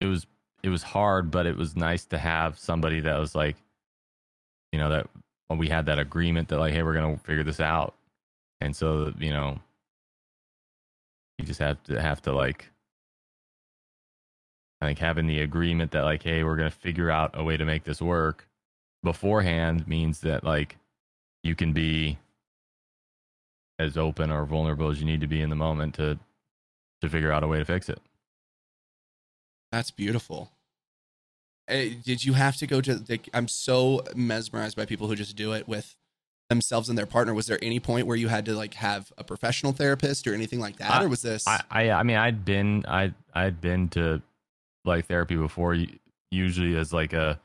it 0.00 0.06
was 0.06 0.26
it 0.62 0.68
was 0.68 0.82
hard, 0.82 1.30
but 1.32 1.46
it 1.46 1.56
was 1.56 1.74
nice 1.76 2.04
to 2.06 2.18
have 2.18 2.58
somebody 2.58 3.00
that 3.00 3.18
was 3.18 3.34
like, 3.34 3.56
you 4.72 4.78
know, 4.78 4.90
that 4.90 5.08
we 5.50 5.68
had 5.68 5.86
that 5.86 5.98
agreement 5.98 6.48
that 6.48 6.58
like, 6.58 6.72
hey, 6.72 6.82
we're 6.82 6.94
gonna 6.94 7.16
figure 7.18 7.44
this 7.44 7.60
out, 7.60 7.94
and 8.60 8.74
so 8.74 9.12
you 9.18 9.30
know, 9.30 9.58
you 11.38 11.44
just 11.44 11.60
have 11.60 11.82
to 11.84 12.00
have 12.00 12.22
to 12.22 12.32
like, 12.32 12.70
I 14.80 14.86
think 14.86 14.98
having 14.98 15.26
the 15.26 15.40
agreement 15.40 15.92
that 15.92 16.04
like, 16.04 16.22
hey, 16.22 16.44
we're 16.44 16.56
gonna 16.56 16.70
figure 16.70 17.10
out 17.10 17.30
a 17.34 17.44
way 17.44 17.56
to 17.56 17.64
make 17.64 17.84
this 17.84 18.02
work 18.02 18.48
beforehand 19.02 19.86
means 19.86 20.20
that 20.20 20.42
like 20.42 20.76
you 21.42 21.54
can 21.54 21.72
be 21.72 22.18
as 23.78 23.96
open 23.96 24.30
or 24.30 24.44
vulnerable 24.46 24.90
as 24.90 24.98
you 25.00 25.06
need 25.06 25.20
to 25.20 25.26
be 25.26 25.40
in 25.42 25.50
the 25.50 25.56
moment 25.56 25.94
to 25.94 26.18
to 27.02 27.08
figure 27.08 27.30
out 27.30 27.44
a 27.44 27.46
way 27.46 27.58
to 27.58 27.64
fix 27.64 27.88
it. 27.88 28.00
That's 29.70 29.90
beautiful. 29.90 30.50
Eh, 31.68 31.94
did 32.04 32.24
you 32.24 32.34
have 32.34 32.56
to 32.58 32.66
go 32.66 32.80
to? 32.80 33.02
Like, 33.08 33.28
I'm 33.34 33.48
so 33.48 34.02
mesmerized 34.14 34.76
by 34.76 34.86
people 34.86 35.08
who 35.08 35.16
just 35.16 35.36
do 35.36 35.52
it 35.52 35.66
with 35.66 35.96
themselves 36.48 36.88
and 36.88 36.96
their 36.96 37.06
partner. 37.06 37.34
Was 37.34 37.46
there 37.46 37.58
any 37.60 37.80
point 37.80 38.06
where 38.06 38.16
you 38.16 38.28
had 38.28 38.44
to 38.46 38.54
like 38.54 38.74
have 38.74 39.12
a 39.18 39.24
professional 39.24 39.72
therapist 39.72 40.26
or 40.28 40.34
anything 40.34 40.60
like 40.60 40.76
that, 40.76 40.90
I- 40.92 41.04
or 41.04 41.08
was 41.08 41.22
this? 41.22 41.44
I, 41.46 41.62
I 41.70 41.90
I 41.90 42.02
mean 42.04 42.16
I'd 42.16 42.44
been 42.44 42.84
I 42.86 43.12
I'd 43.34 43.60
been 43.60 43.88
to 43.90 44.22
like 44.84 45.06
therapy 45.06 45.36
before. 45.36 45.76
Usually 46.30 46.76
as 46.76 46.92
like 46.92 47.12
a 47.12 47.40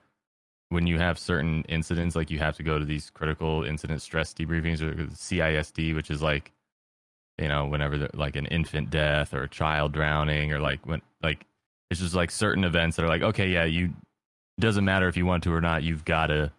when 0.69 0.87
you 0.87 0.97
have 0.99 1.17
certain 1.19 1.63
incidents, 1.67 2.15
like 2.15 2.29
you 2.31 2.39
have 2.39 2.55
to 2.57 2.63
go 2.63 2.79
to 2.79 2.85
these 2.85 3.09
critical 3.09 3.63
incident 3.63 4.01
stress 4.01 4.33
debriefings 4.33 4.81
or 4.81 4.93
CISD, 4.93 5.95
which 5.95 6.09
is 6.11 6.21
like 6.21 6.51
you 7.39 7.47
know 7.47 7.65
whenever 7.65 8.07
like 8.13 8.35
an 8.35 8.45
infant 8.47 8.89
death 8.91 9.33
or 9.33 9.43
a 9.43 9.49
child 9.49 9.93
drowning 9.93 10.51
or 10.53 10.59
like 10.59 10.85
when 10.85 11.01
like 11.23 11.45
it's 11.89 11.99
just 12.01 12.13
like 12.13 12.29
certain 12.29 12.63
events 12.63 12.97
that 12.97 13.03
are 13.03 13.07
like 13.09 13.21
okay 13.23 13.47
yeah 13.49 13.63
you 13.63 13.91
doesn't 14.61 14.85
matter 14.85 15.07
if 15.07 15.17
you 15.17 15.25
want 15.25 15.43
to 15.43 15.53
or 15.53 15.61
not 15.61 15.83
you've 15.83 16.05
got 16.05 16.27
to 16.27 16.51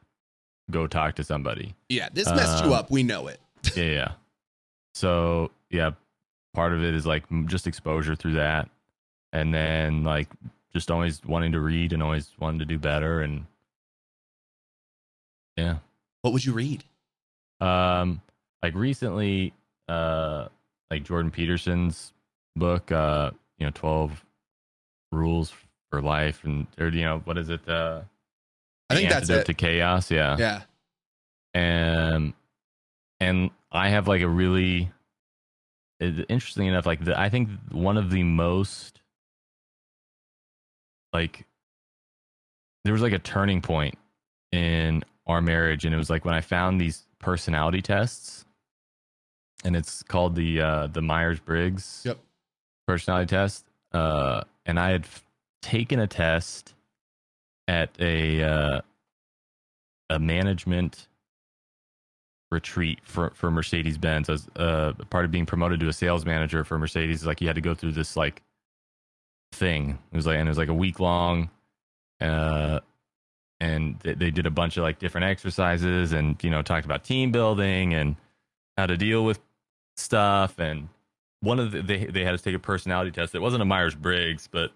go 0.70 0.86
talk 0.86 1.16
to 1.16 1.24
somebody 1.24 1.74
yeah, 1.92 2.08
this 2.12 2.28
messed 2.28 2.64
you 2.64 2.70
um, 2.70 2.78
up. 2.78 2.90
We 2.90 3.02
know 3.02 3.26
it. 3.26 3.38
yeah, 3.76 3.84
yeah. 3.84 4.12
So 4.94 5.50
yeah, 5.70 5.90
part 6.54 6.72
of 6.72 6.82
it 6.82 6.94
is 6.94 7.06
like 7.06 7.24
just 7.46 7.66
exposure 7.66 8.16
through 8.16 8.34
that, 8.34 8.68
and 9.32 9.52
then 9.52 10.04
like 10.04 10.28
just 10.72 10.90
always 10.90 11.22
wanting 11.24 11.52
to 11.52 11.60
read 11.60 11.92
and 11.92 12.02
always 12.02 12.30
wanting 12.40 12.60
to 12.60 12.64
do 12.64 12.78
better, 12.78 13.20
and 13.20 13.44
yeah. 15.56 15.76
What 16.22 16.32
would 16.32 16.44
you 16.44 16.52
read? 16.52 16.84
Um, 17.60 18.22
like 18.62 18.74
recently, 18.74 19.52
uh, 19.88 20.48
like 20.90 21.04
Jordan 21.04 21.30
Peterson's 21.30 22.12
book, 22.56 22.90
uh, 22.90 23.32
you 23.58 23.66
know, 23.66 23.72
Twelve 23.74 24.24
Rules 25.10 25.52
for 25.92 26.00
Life, 26.00 26.42
and 26.44 26.66
or 26.80 26.88
you 26.88 27.02
know, 27.04 27.20
what 27.24 27.36
is 27.36 27.50
it? 27.50 27.68
Uh, 27.68 28.00
I 28.88 28.94
think 28.94 29.10
that's 29.10 29.28
it. 29.28 29.44
to 29.44 29.52
chaos. 29.54 30.10
Yeah 30.10 30.36
Yeah. 30.38 30.62
and 31.54 32.32
and 33.20 33.50
I 33.70 33.90
have 33.90 34.08
like 34.08 34.22
a 34.22 34.28
really 34.28 34.90
interesting 36.00 36.66
enough 36.66 36.84
like 36.86 37.04
the, 37.04 37.18
I 37.18 37.28
think 37.28 37.48
one 37.70 37.96
of 37.96 38.10
the 38.10 38.22
most 38.24 39.00
like 41.12 41.46
there 42.84 42.92
was 42.92 43.02
like 43.02 43.12
a 43.12 43.18
turning 43.20 43.60
point 43.62 43.96
in 44.50 45.04
our 45.26 45.40
marriage 45.40 45.84
and 45.84 45.94
it 45.94 45.98
was 45.98 46.10
like 46.10 46.24
when 46.24 46.34
I 46.34 46.40
found 46.40 46.80
these 46.80 47.04
personality 47.20 47.80
tests 47.82 48.44
and 49.64 49.76
it's 49.76 50.02
called 50.02 50.34
the 50.34 50.60
uh 50.60 50.86
the 50.88 51.02
Myers-Briggs 51.02 52.02
Yep. 52.04 52.18
personality 52.88 53.26
test 53.28 53.64
uh 53.92 54.42
and 54.66 54.80
I 54.80 54.90
had 54.90 55.06
taken 55.62 55.98
a 56.00 56.06
test 56.06 56.74
at 57.68 57.90
a 57.98 58.42
uh 58.42 58.80
a 60.10 60.18
management 60.18 61.08
retreat 62.52 63.00
for 63.02 63.32
for 63.34 63.50
Mercedes 63.50 63.98
Benz 63.98 64.28
as 64.28 64.46
uh, 64.56 64.92
part 65.10 65.24
of 65.24 65.30
being 65.30 65.46
promoted 65.46 65.80
to 65.80 65.88
a 65.88 65.92
sales 65.92 66.24
manager 66.24 66.62
for 66.62 66.78
Mercedes. 66.78 67.26
Like 67.26 67.40
you 67.40 67.48
had 67.48 67.56
to 67.56 67.62
go 67.62 67.74
through 67.74 67.92
this 67.92 68.16
like 68.16 68.42
thing. 69.52 69.98
It 70.12 70.16
was 70.16 70.26
like 70.26 70.38
and 70.38 70.46
it 70.46 70.50
was 70.50 70.58
like 70.58 70.68
a 70.68 70.74
week 70.74 71.00
long, 71.00 71.50
uh, 72.20 72.80
and 73.58 73.98
they, 74.00 74.14
they 74.14 74.30
did 74.30 74.46
a 74.46 74.50
bunch 74.50 74.76
of 74.76 74.82
like 74.82 74.98
different 74.98 75.24
exercises 75.24 76.12
and 76.12 76.36
you 76.44 76.50
know 76.50 76.62
talked 76.62 76.84
about 76.84 77.02
team 77.02 77.32
building 77.32 77.94
and 77.94 78.16
how 78.76 78.86
to 78.86 78.96
deal 78.96 79.24
with 79.24 79.40
stuff. 79.96 80.58
And 80.58 80.88
one 81.40 81.58
of 81.58 81.72
the, 81.72 81.80
they 81.80 82.04
they 82.04 82.24
had 82.24 82.34
us 82.34 82.42
take 82.42 82.54
a 82.54 82.60
personality 82.60 83.10
test. 83.10 83.34
It 83.34 83.40
wasn't 83.40 83.62
a 83.62 83.66
Myers 83.66 83.94
Briggs, 83.94 84.48
but 84.50 84.70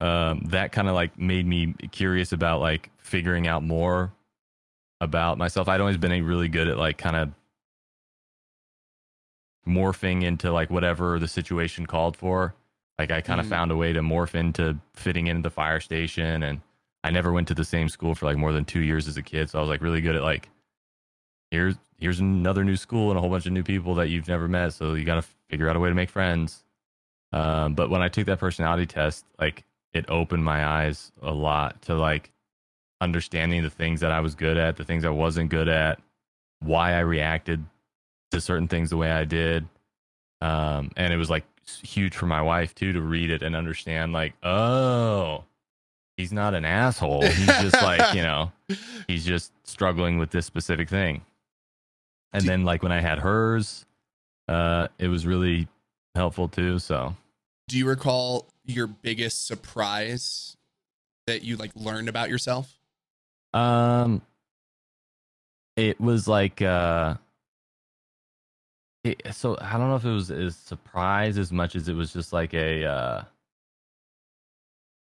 um, 0.00 0.40
that 0.46 0.72
kind 0.72 0.88
of 0.88 0.94
like 0.94 1.18
made 1.18 1.46
me 1.46 1.74
curious 1.92 2.32
about 2.32 2.60
like 2.60 2.90
figuring 2.98 3.46
out 3.46 3.62
more 3.62 4.12
about 5.00 5.38
myself. 5.38 5.68
I'd 5.68 5.80
always 5.80 5.96
been 5.96 6.24
really 6.24 6.48
good 6.48 6.68
at 6.68 6.76
like 6.78 6.98
kind 6.98 7.16
of 7.16 7.30
morphing 9.66 10.22
into 10.24 10.52
like 10.52 10.70
whatever 10.70 11.18
the 11.18 11.28
situation 11.28 11.86
called 11.86 12.16
for. 12.16 12.54
Like 12.98 13.10
I 13.10 13.20
kind 13.20 13.40
of 13.40 13.46
Mhm. 13.46 13.50
found 13.50 13.70
a 13.70 13.76
way 13.76 13.92
to 13.92 14.00
morph 14.00 14.34
into 14.34 14.78
fitting 14.94 15.26
into 15.26 15.42
the 15.42 15.50
fire 15.50 15.80
station 15.80 16.42
and 16.42 16.60
I 17.02 17.10
never 17.10 17.32
went 17.32 17.48
to 17.48 17.54
the 17.54 17.64
same 17.64 17.88
school 17.88 18.14
for 18.14 18.26
like 18.26 18.36
more 18.36 18.52
than 18.52 18.64
2 18.66 18.80
years 18.80 19.08
as 19.08 19.16
a 19.16 19.22
kid, 19.22 19.48
so 19.48 19.58
I 19.58 19.62
was 19.62 19.70
like 19.70 19.80
really 19.80 20.02
good 20.02 20.16
at 20.16 20.22
like 20.22 20.50
here's 21.50 21.76
here's 21.98 22.20
another 22.20 22.62
new 22.64 22.76
school 22.76 23.10
and 23.10 23.16
a 23.18 23.20
whole 23.20 23.30
bunch 23.30 23.46
of 23.46 23.52
new 23.52 23.62
people 23.62 23.94
that 23.96 24.08
you've 24.08 24.28
never 24.28 24.48
met, 24.48 24.72
so 24.74 24.94
you 24.94 25.04
got 25.04 25.16
to 25.16 25.22
figure 25.48 25.68
out 25.68 25.76
a 25.76 25.80
way 25.80 25.88
to 25.88 25.94
make 25.94 26.10
friends. 26.10 26.62
Um, 27.32 27.74
but 27.74 27.90
when 27.90 28.02
I 28.02 28.08
took 28.08 28.26
that 28.26 28.38
personality 28.38 28.86
test, 28.86 29.24
like 29.38 29.64
it 29.92 30.04
opened 30.08 30.44
my 30.44 30.64
eyes 30.64 31.12
a 31.22 31.32
lot 31.32 31.82
to 31.82 31.94
like 31.94 32.30
understanding 33.00 33.62
the 33.62 33.70
things 33.70 34.00
that 34.00 34.12
I 34.12 34.20
was 34.20 34.34
good 34.34 34.56
at, 34.56 34.76
the 34.76 34.84
things 34.84 35.04
I 35.04 35.10
wasn't 35.10 35.50
good 35.50 35.68
at, 35.68 36.00
why 36.60 36.92
I 36.94 37.00
reacted 37.00 37.64
to 38.30 38.40
certain 38.40 38.68
things 38.68 38.90
the 38.90 38.96
way 38.96 39.10
I 39.10 39.24
did. 39.24 39.66
Um, 40.40 40.90
and 40.96 41.12
it 41.12 41.16
was 41.16 41.30
like 41.30 41.44
huge 41.82 42.16
for 42.16 42.26
my 42.26 42.42
wife 42.42 42.74
too 42.74 42.92
to 42.92 43.00
read 43.00 43.30
it 43.30 43.42
and 43.42 43.56
understand 43.56 44.12
like, 44.12 44.34
oh, 44.42 45.44
he's 46.16 46.32
not 46.32 46.54
an 46.54 46.64
asshole. 46.64 47.22
He's 47.22 47.46
just 47.46 47.80
like, 47.82 48.14
you 48.14 48.22
know, 48.22 48.52
he's 49.06 49.24
just 49.24 49.52
struggling 49.64 50.18
with 50.18 50.30
this 50.30 50.46
specific 50.46 50.88
thing. 50.88 51.22
And 52.32 52.44
then 52.44 52.64
like 52.64 52.82
when 52.82 52.92
I 52.92 53.00
had 53.00 53.18
hers, 53.18 53.86
uh, 54.48 54.88
it 54.98 55.08
was 55.08 55.26
really 55.26 55.68
helpful 56.14 56.48
too. 56.48 56.78
So 56.78 57.16
Do 57.70 57.78
you 57.78 57.86
recall 57.86 58.48
your 58.64 58.88
biggest 58.88 59.46
surprise 59.46 60.56
that 61.28 61.44
you 61.44 61.56
like 61.56 61.70
learned 61.76 62.08
about 62.08 62.28
yourself? 62.28 62.76
Um, 63.54 64.22
it 65.76 66.00
was 66.00 66.26
like 66.26 66.60
uh, 66.62 67.14
it, 69.04 69.22
so 69.30 69.56
I 69.60 69.78
don't 69.78 69.88
know 69.88 69.94
if 69.94 70.04
it 70.04 70.10
was 70.10 70.30
a 70.32 70.50
surprise 70.50 71.38
as 71.38 71.52
much 71.52 71.76
as 71.76 71.88
it 71.88 71.94
was 71.94 72.12
just 72.12 72.32
like 72.32 72.54
a 72.54 72.84
uh, 72.84 73.22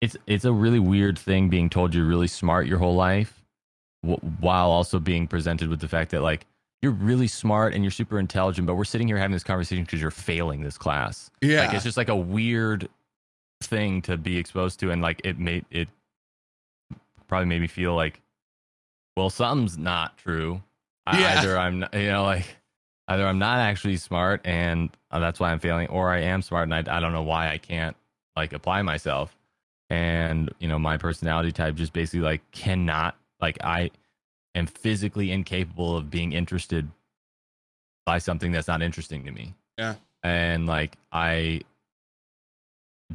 it's 0.01 0.17
it's 0.27 0.43
a 0.43 0.51
really 0.51 0.79
weird 0.79 1.17
thing 1.17 1.47
being 1.47 1.69
told 1.69 1.95
you're 1.95 2.03
really 2.03 2.27
smart 2.27 2.67
your 2.67 2.79
whole 2.79 2.95
life, 2.95 3.45
w- 4.03 4.19
while 4.41 4.71
also 4.71 4.99
being 4.99 5.25
presented 5.25 5.69
with 5.69 5.79
the 5.79 5.87
fact 5.87 6.11
that 6.11 6.21
like 6.21 6.45
you're 6.81 6.91
really 6.91 7.27
smart 7.27 7.73
and 7.73 7.83
you're 7.83 7.91
super 7.91 8.19
intelligent, 8.19 8.67
but 8.67 8.75
we're 8.75 8.85
sitting 8.85 9.07
here 9.07 9.17
having 9.17 9.33
this 9.33 9.43
conversation 9.43 9.83
because 9.83 10.01
you're 10.01 10.11
failing 10.11 10.61
this 10.61 10.77
class. 10.77 11.31
Yeah. 11.41 11.65
Like 11.65 11.73
it's 11.75 11.83
just 11.83 11.97
like 11.97 12.09
a 12.09 12.15
weird 12.15 12.87
thing 13.61 14.01
to 14.03 14.17
be 14.17 14.37
exposed 14.37 14.79
to, 14.81 14.91
and 14.91 15.01
like 15.01 15.21
it 15.23 15.39
made 15.39 15.65
it 15.71 15.87
probably 17.27 17.45
made 17.47 17.61
me 17.61 17.67
feel 17.67 17.95
like, 17.95 18.21
well, 19.15 19.29
something's 19.29 19.77
not 19.77 20.17
true. 20.17 20.61
Yeah. 21.11 21.39
Either 21.39 21.57
I'm, 21.57 21.79
not- 21.79 21.93
you 21.93 22.07
know, 22.09 22.23
like 22.23 22.45
either 23.07 23.25
I'm 23.25 23.39
not 23.39 23.59
actually 23.59 23.97
smart, 23.97 24.41
and 24.45 24.89
uh, 25.11 25.19
that's 25.19 25.39
why 25.39 25.51
I'm 25.51 25.59
failing, 25.59 25.87
or 25.87 26.11
I 26.11 26.19
am 26.21 26.41
smart, 26.41 26.69
and 26.69 26.73
I 26.75 26.97
I 26.97 26.99
don't 26.99 27.13
know 27.13 27.23
why 27.23 27.49
I 27.49 27.57
can't 27.57 27.95
like 28.35 28.53
apply 28.53 28.81
myself. 28.81 29.35
And 29.89 30.53
you 30.59 30.67
know, 30.67 30.77
my 30.77 30.97
personality 30.97 31.51
type 31.53 31.75
just 31.75 31.93
basically 31.93 32.19
like 32.19 32.41
cannot 32.51 33.15
like 33.41 33.57
I 33.63 33.89
am 34.55 34.67
physically 34.67 35.31
incapable 35.31 35.95
of 35.95 36.09
being 36.09 36.33
interested 36.33 36.89
by 38.05 38.17
something 38.17 38.51
that's 38.51 38.67
not 38.67 38.81
interesting 38.81 39.25
to 39.25 39.31
me. 39.31 39.53
Yeah. 39.77 39.95
And 40.23 40.65
like 40.65 40.97
I 41.11 41.61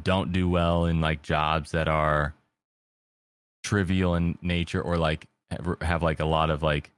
don't 0.01 0.31
do 0.31 0.49
well 0.49 0.85
in 0.85 1.01
like 1.01 1.21
jobs 1.21 1.71
that 1.71 1.87
are 1.87 2.33
trivial 3.63 4.15
in 4.15 4.37
nature 4.41 4.81
or 4.81 4.97
like 4.97 5.27
have, 5.51 5.77
have 5.81 6.03
like 6.03 6.19
a 6.19 6.25
lot 6.25 6.49
of 6.49 6.63
like 6.63 6.91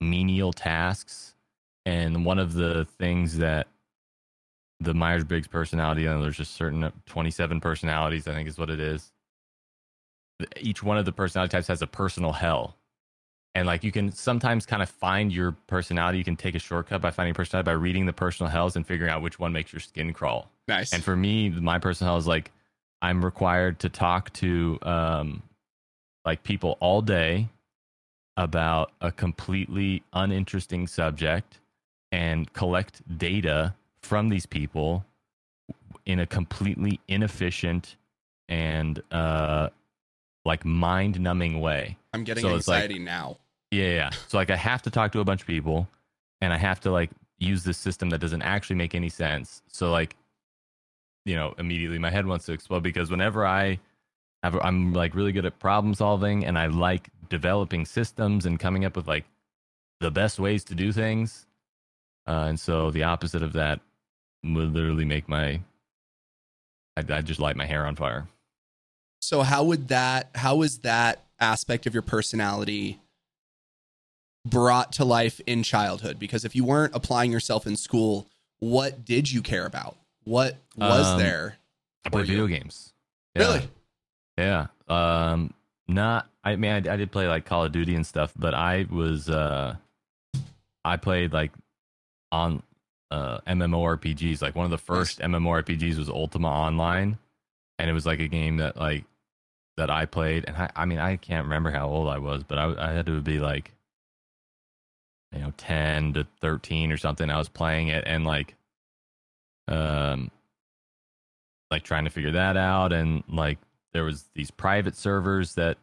menial 0.00 0.52
tasks 0.52 1.34
and 1.84 2.24
one 2.24 2.38
of 2.38 2.54
the 2.54 2.86
things 2.98 3.38
that 3.38 3.68
the 4.80 4.94
Myers 4.94 5.24
Briggs 5.24 5.46
personality, 5.46 6.06
and 6.06 6.22
there's 6.22 6.36
just 6.36 6.54
certain 6.54 6.84
uh, 6.84 6.90
27 7.06 7.60
personalities, 7.60 8.28
I 8.28 8.34
think 8.34 8.48
is 8.48 8.58
what 8.58 8.70
it 8.70 8.80
is. 8.80 9.12
Each 10.60 10.82
one 10.82 10.98
of 10.98 11.04
the 11.06 11.12
personality 11.12 11.52
types 11.52 11.68
has 11.68 11.80
a 11.80 11.86
personal 11.86 12.32
hell. 12.32 12.76
And 13.56 13.66
like 13.66 13.82
you 13.82 13.90
can 13.90 14.12
sometimes 14.12 14.66
kind 14.66 14.82
of 14.82 14.90
find 14.90 15.32
your 15.32 15.52
personality. 15.66 16.18
You 16.18 16.24
can 16.24 16.36
take 16.36 16.54
a 16.54 16.58
shortcut 16.58 17.00
by 17.00 17.10
finding 17.10 17.32
personality 17.32 17.64
by 17.64 17.72
reading 17.72 18.04
the 18.04 18.12
personal 18.12 18.50
hells 18.52 18.76
and 18.76 18.86
figuring 18.86 19.10
out 19.10 19.22
which 19.22 19.38
one 19.38 19.50
makes 19.50 19.72
your 19.72 19.80
skin 19.80 20.12
crawl. 20.12 20.50
Nice. 20.68 20.92
And 20.92 21.02
for 21.02 21.16
me, 21.16 21.48
my 21.48 21.78
personal 21.78 22.12
hell 22.12 22.18
is 22.18 22.26
like 22.26 22.52
I'm 23.00 23.24
required 23.24 23.78
to 23.78 23.88
talk 23.88 24.30
to 24.34 24.78
um, 24.82 25.42
like 26.26 26.42
people 26.42 26.76
all 26.80 27.00
day 27.00 27.48
about 28.36 28.92
a 29.00 29.10
completely 29.10 30.02
uninteresting 30.12 30.86
subject 30.86 31.58
and 32.12 32.52
collect 32.52 33.00
data 33.16 33.74
from 34.02 34.28
these 34.28 34.44
people 34.44 35.02
in 36.04 36.20
a 36.20 36.26
completely 36.26 37.00
inefficient 37.08 37.96
and 38.50 39.02
uh 39.10 39.70
like 40.44 40.62
mind 40.66 41.18
numbing 41.18 41.58
way. 41.58 41.96
I'm 42.12 42.22
getting 42.22 42.42
so 42.42 42.54
it's 42.54 42.68
like- 42.68 42.82
anxiety 42.82 43.02
now. 43.02 43.38
Yeah, 43.76 43.94
yeah. 43.94 44.10
So 44.28 44.38
like 44.38 44.50
I 44.50 44.56
have 44.56 44.80
to 44.82 44.90
talk 44.90 45.12
to 45.12 45.20
a 45.20 45.24
bunch 45.24 45.42
of 45.42 45.46
people 45.46 45.86
and 46.40 46.50
I 46.52 46.56
have 46.56 46.80
to 46.80 46.90
like 46.90 47.10
use 47.38 47.62
this 47.62 47.76
system 47.76 48.08
that 48.10 48.18
doesn't 48.18 48.40
actually 48.40 48.76
make 48.76 48.94
any 48.94 49.10
sense. 49.10 49.62
So 49.68 49.90
like 49.90 50.16
you 51.26 51.34
know, 51.34 51.54
immediately 51.58 51.98
my 51.98 52.10
head 52.10 52.24
wants 52.24 52.46
to 52.46 52.52
explode 52.52 52.84
because 52.84 53.10
whenever 53.10 53.44
I 53.44 53.80
have 54.42 54.58
I'm 54.62 54.94
like 54.94 55.14
really 55.14 55.32
good 55.32 55.44
at 55.44 55.58
problem 55.58 55.92
solving 55.92 56.46
and 56.46 56.58
I 56.58 56.68
like 56.68 57.10
developing 57.28 57.84
systems 57.84 58.46
and 58.46 58.58
coming 58.58 58.86
up 58.86 58.96
with 58.96 59.06
like 59.08 59.24
the 60.00 60.10
best 60.10 60.38
ways 60.38 60.64
to 60.64 60.74
do 60.74 60.90
things. 60.90 61.46
Uh, 62.26 62.46
and 62.48 62.58
so 62.58 62.90
the 62.90 63.02
opposite 63.02 63.42
of 63.42 63.52
that 63.54 63.80
would 64.42 64.72
literally 64.72 65.04
make 65.04 65.28
my 65.28 65.60
I 66.96 67.04
I 67.10 67.20
just 67.20 67.40
light 67.40 67.56
my 67.56 67.66
hair 67.66 67.84
on 67.84 67.94
fire. 67.94 68.26
So 69.20 69.42
how 69.42 69.64
would 69.64 69.88
that 69.88 70.30
how 70.34 70.62
is 70.62 70.78
that 70.78 71.24
aspect 71.38 71.86
of 71.86 71.92
your 71.92 72.02
personality 72.02 73.00
brought 74.50 74.92
to 74.92 75.04
life 75.04 75.40
in 75.46 75.62
childhood? 75.62 76.18
Because 76.18 76.44
if 76.44 76.54
you 76.56 76.64
weren't 76.64 76.94
applying 76.94 77.32
yourself 77.32 77.66
in 77.66 77.76
school, 77.76 78.26
what 78.58 79.04
did 79.04 79.30
you 79.30 79.42
care 79.42 79.66
about? 79.66 79.96
What 80.24 80.56
was 80.76 81.06
Um, 81.06 81.18
there? 81.18 81.56
I 82.04 82.08
play 82.10 82.22
For 82.22 82.30
you. 82.30 82.36
video 82.42 82.46
games. 82.58 82.92
Yeah. 83.34 83.42
Really? 83.42 83.68
Yeah. 84.38 84.66
Um 84.88 85.52
not 85.88 86.28
I 86.42 86.56
mean 86.56 86.70
I, 86.72 86.76
I 86.76 86.96
did 86.96 87.10
play 87.12 87.28
like 87.28 87.44
Call 87.44 87.64
of 87.64 87.72
Duty 87.72 87.94
and 87.94 88.06
stuff, 88.06 88.32
but 88.36 88.54
I 88.54 88.86
was 88.90 89.28
uh 89.28 89.76
I 90.84 90.96
played 90.96 91.32
like 91.32 91.52
on 92.32 92.62
uh 93.10 93.38
MMORPGs. 93.46 94.42
Like 94.42 94.54
one 94.56 94.64
of 94.64 94.70
the 94.70 94.78
first 94.78 95.20
MMORPGs 95.20 95.98
was 95.98 96.08
Ultima 96.08 96.48
Online 96.48 97.18
and 97.78 97.90
it 97.90 97.92
was 97.92 98.06
like 98.06 98.20
a 98.20 98.28
game 98.28 98.56
that 98.58 98.76
like 98.76 99.04
that 99.76 99.90
I 99.90 100.06
played 100.06 100.44
and 100.48 100.56
I, 100.56 100.70
I 100.74 100.84
mean 100.86 100.98
I 100.98 101.16
can't 101.16 101.44
remember 101.44 101.70
how 101.70 101.88
old 101.88 102.08
I 102.08 102.18
was, 102.18 102.42
but 102.42 102.58
I 102.58 102.90
I 102.90 102.92
had 102.92 103.06
to 103.06 103.20
be 103.20 103.38
like 103.38 103.72
you 105.36 105.42
know 105.42 105.52
10 105.56 106.14
to 106.14 106.26
13 106.40 106.90
or 106.92 106.96
something. 106.96 107.30
I 107.30 107.38
was 107.38 107.48
playing 107.48 107.88
it 107.88 108.04
and 108.06 108.24
like 108.24 108.54
um 109.68 110.30
like 111.70 111.82
trying 111.82 112.04
to 112.04 112.10
figure 112.10 112.32
that 112.32 112.56
out 112.56 112.92
and 112.92 113.22
like 113.28 113.58
there 113.92 114.04
was 114.04 114.24
these 114.34 114.50
private 114.50 114.96
servers 114.96 115.54
that 115.54 115.78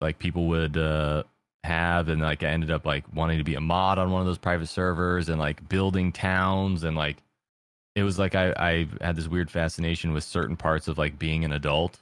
like 0.00 0.18
people 0.18 0.46
would 0.48 0.76
uh 0.76 1.22
have 1.64 2.08
and 2.08 2.20
like 2.20 2.42
I 2.42 2.48
ended 2.48 2.72
up 2.72 2.84
like 2.84 3.04
wanting 3.14 3.38
to 3.38 3.44
be 3.44 3.54
a 3.54 3.60
mod 3.60 3.98
on 3.98 4.10
one 4.10 4.20
of 4.20 4.26
those 4.26 4.38
private 4.38 4.66
servers 4.68 5.28
and 5.28 5.38
like 5.38 5.68
building 5.68 6.10
towns 6.10 6.82
and 6.82 6.96
like 6.96 7.18
it 7.94 8.02
was 8.02 8.18
like 8.18 8.34
I 8.34 8.52
I 8.56 8.88
had 9.00 9.14
this 9.14 9.28
weird 9.28 9.50
fascination 9.50 10.12
with 10.12 10.24
certain 10.24 10.56
parts 10.56 10.88
of 10.88 10.98
like 10.98 11.18
being 11.20 11.44
an 11.44 11.52
adult 11.52 12.00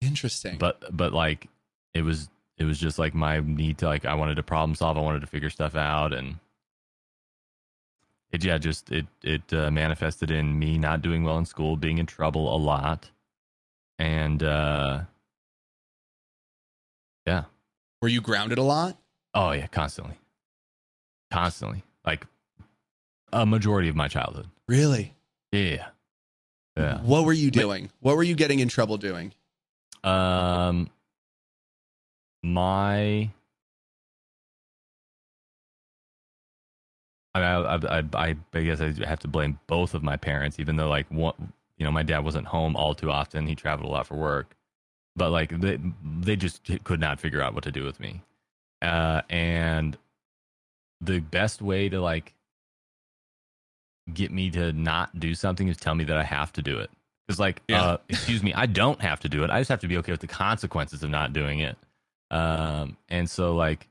Interesting. 0.00 0.58
but 0.58 0.82
but 0.90 1.12
like 1.12 1.48
it 1.94 2.02
was 2.02 2.28
it 2.58 2.64
was 2.64 2.78
just 2.78 2.98
like 2.98 3.14
my 3.14 3.40
need 3.40 3.78
to 3.78 3.86
like 3.86 4.04
I 4.04 4.14
wanted 4.14 4.36
to 4.36 4.42
problem 4.42 4.74
solve 4.74 4.96
I 4.96 5.00
wanted 5.00 5.20
to 5.20 5.26
figure 5.26 5.50
stuff 5.50 5.74
out 5.74 6.12
and 6.12 6.36
it 8.30 8.44
yeah 8.44 8.58
just 8.58 8.90
it 8.90 9.06
it 9.22 9.42
uh, 9.52 9.70
manifested 9.70 10.30
in 10.30 10.58
me 10.58 10.78
not 10.78 11.02
doing 11.02 11.24
well 11.24 11.38
in 11.38 11.44
school 11.44 11.76
being 11.76 11.98
in 11.98 12.06
trouble 12.06 12.54
a 12.54 12.58
lot 12.58 13.10
and 13.98 14.42
uh 14.42 15.00
yeah 17.26 17.44
were 18.00 18.08
you 18.08 18.20
grounded 18.20 18.58
a 18.58 18.62
lot? 18.62 18.96
oh 19.34 19.52
yeah 19.52 19.66
constantly 19.66 20.18
constantly 21.30 21.82
like 22.04 22.26
a 23.32 23.46
majority 23.46 23.88
of 23.88 23.96
my 23.96 24.08
childhood 24.08 24.46
Really? 24.68 25.14
yeah 25.52 25.86
yeah 26.76 26.98
What 27.02 27.24
were 27.24 27.32
you 27.34 27.50
doing? 27.50 27.90
What 28.00 28.16
were 28.16 28.22
you 28.22 28.34
getting 28.34 28.60
in 28.60 28.68
trouble 28.68 28.96
doing? 28.96 29.32
Um, 30.02 30.88
my. 32.42 33.30
I, 37.34 37.40
I, 37.40 37.98
I, 38.12 38.36
I, 38.52 38.62
guess 38.62 38.80
I 38.80 38.92
have 39.06 39.20
to 39.20 39.28
blame 39.28 39.58
both 39.66 39.94
of 39.94 40.02
my 40.02 40.18
parents, 40.18 40.60
even 40.60 40.76
though 40.76 40.88
like 40.88 41.10
one, 41.10 41.52
you 41.78 41.84
know, 41.84 41.90
my 41.90 42.02
dad 42.02 42.24
wasn't 42.24 42.46
home 42.46 42.76
all 42.76 42.94
too 42.94 43.10
often. 43.10 43.46
He 43.46 43.54
traveled 43.54 43.88
a 43.88 43.92
lot 43.92 44.06
for 44.06 44.16
work, 44.16 44.54
but 45.16 45.30
like 45.30 45.58
they, 45.58 45.78
they 46.20 46.36
just 46.36 46.60
could 46.84 47.00
not 47.00 47.20
figure 47.20 47.40
out 47.40 47.54
what 47.54 47.64
to 47.64 47.72
do 47.72 47.84
with 47.84 47.98
me. 48.00 48.20
Uh, 48.82 49.22
and 49.30 49.96
the 51.00 51.20
best 51.20 51.62
way 51.62 51.88
to 51.88 52.00
like 52.00 52.34
get 54.12 54.30
me 54.30 54.50
to 54.50 54.72
not 54.72 55.18
do 55.18 55.34
something 55.34 55.68
is 55.68 55.76
tell 55.76 55.94
me 55.94 56.04
that 56.04 56.16
I 56.16 56.24
have 56.24 56.52
to 56.54 56.62
do 56.62 56.78
it. 56.78 56.90
Because 57.26 57.40
like, 57.40 57.62
Yeah. 57.68 57.82
uh, 57.82 57.96
excuse 58.08 58.42
me, 58.42 58.52
I 58.52 58.66
don't 58.66 59.00
have 59.00 59.20
to 59.20 59.28
do 59.28 59.42
it. 59.44 59.50
I 59.50 59.60
just 59.60 59.68
have 59.70 59.80
to 59.80 59.88
be 59.88 59.96
okay 59.98 60.12
with 60.12 60.20
the 60.20 60.26
consequences 60.26 61.02
of 61.02 61.10
not 61.10 61.32
doing 61.32 61.60
it. 61.60 61.78
Um, 62.32 62.96
and 63.08 63.30
so 63.30 63.54
like, 63.54 63.86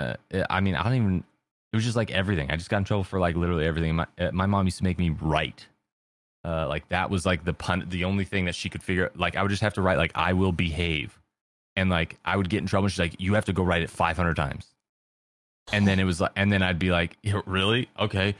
uh, 0.00 0.14
I 0.50 0.60
mean, 0.60 0.74
I 0.74 0.82
don't 0.82 0.94
even. 0.94 1.24
It 1.72 1.76
was 1.76 1.84
just 1.84 1.96
like 1.96 2.10
everything. 2.10 2.50
I 2.50 2.56
just 2.56 2.70
got 2.70 2.78
in 2.78 2.84
trouble 2.84 3.04
for 3.04 3.20
like 3.20 3.36
literally 3.36 3.66
everything. 3.66 3.96
My 3.96 4.06
uh, 4.18 4.30
my 4.32 4.46
mom 4.46 4.66
used 4.66 4.78
to 4.78 4.84
make 4.84 4.98
me 4.98 5.10
write. 5.10 5.66
Uh, 6.44 6.66
like 6.66 6.88
that 6.88 7.10
was 7.10 7.26
like 7.26 7.44
the 7.44 7.52
pun. 7.52 7.84
The 7.88 8.04
only 8.04 8.24
thing 8.24 8.46
that 8.46 8.54
she 8.54 8.70
could 8.70 8.82
figure. 8.82 9.12
Like 9.14 9.36
I 9.36 9.42
would 9.42 9.50
just 9.50 9.62
have 9.62 9.74
to 9.74 9.82
write 9.82 9.98
like 9.98 10.12
I 10.14 10.32
will 10.32 10.52
behave, 10.52 11.20
and 11.76 11.90
like 11.90 12.16
I 12.24 12.36
would 12.36 12.48
get 12.48 12.58
in 12.58 12.66
trouble. 12.66 12.88
She's 12.88 12.98
like, 12.98 13.20
you 13.20 13.34
have 13.34 13.44
to 13.44 13.52
go 13.52 13.62
write 13.62 13.82
it 13.82 13.90
five 13.90 14.16
hundred 14.16 14.36
times. 14.36 14.66
And 15.70 15.86
then 15.86 16.00
it 16.00 16.04
was 16.04 16.18
like, 16.18 16.32
and 16.34 16.50
then 16.50 16.62
I'd 16.62 16.78
be 16.78 16.90
like, 16.90 17.18
really? 17.44 17.90
Okay, 17.98 18.34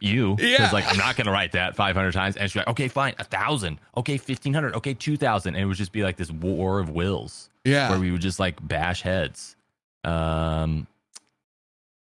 you. 0.00 0.36
Yeah. 0.38 0.56
Because 0.58 0.72
like 0.72 0.84
I'm 0.88 0.96
not 0.98 1.16
gonna 1.16 1.30
write 1.32 1.52
that 1.52 1.76
500 1.76 2.12
times. 2.12 2.36
And 2.36 2.50
she's 2.50 2.56
like, 2.56 2.68
okay, 2.68 2.88
fine, 2.88 3.14
a 3.18 3.24
thousand. 3.24 3.78
Okay, 3.96 4.14
1500. 4.14 4.74
Okay, 4.76 4.94
2000. 4.94 5.54
And 5.54 5.62
it 5.62 5.66
would 5.66 5.76
just 5.76 5.92
be 5.92 6.02
like 6.02 6.16
this 6.16 6.30
war 6.30 6.78
of 6.80 6.90
wills 6.90 7.50
Yeah. 7.64 7.90
where 7.90 7.98
we 7.98 8.10
would 8.10 8.20
just 8.20 8.38
like 8.40 8.66
bash 8.66 9.02
heads. 9.02 9.56
Um, 10.04 10.86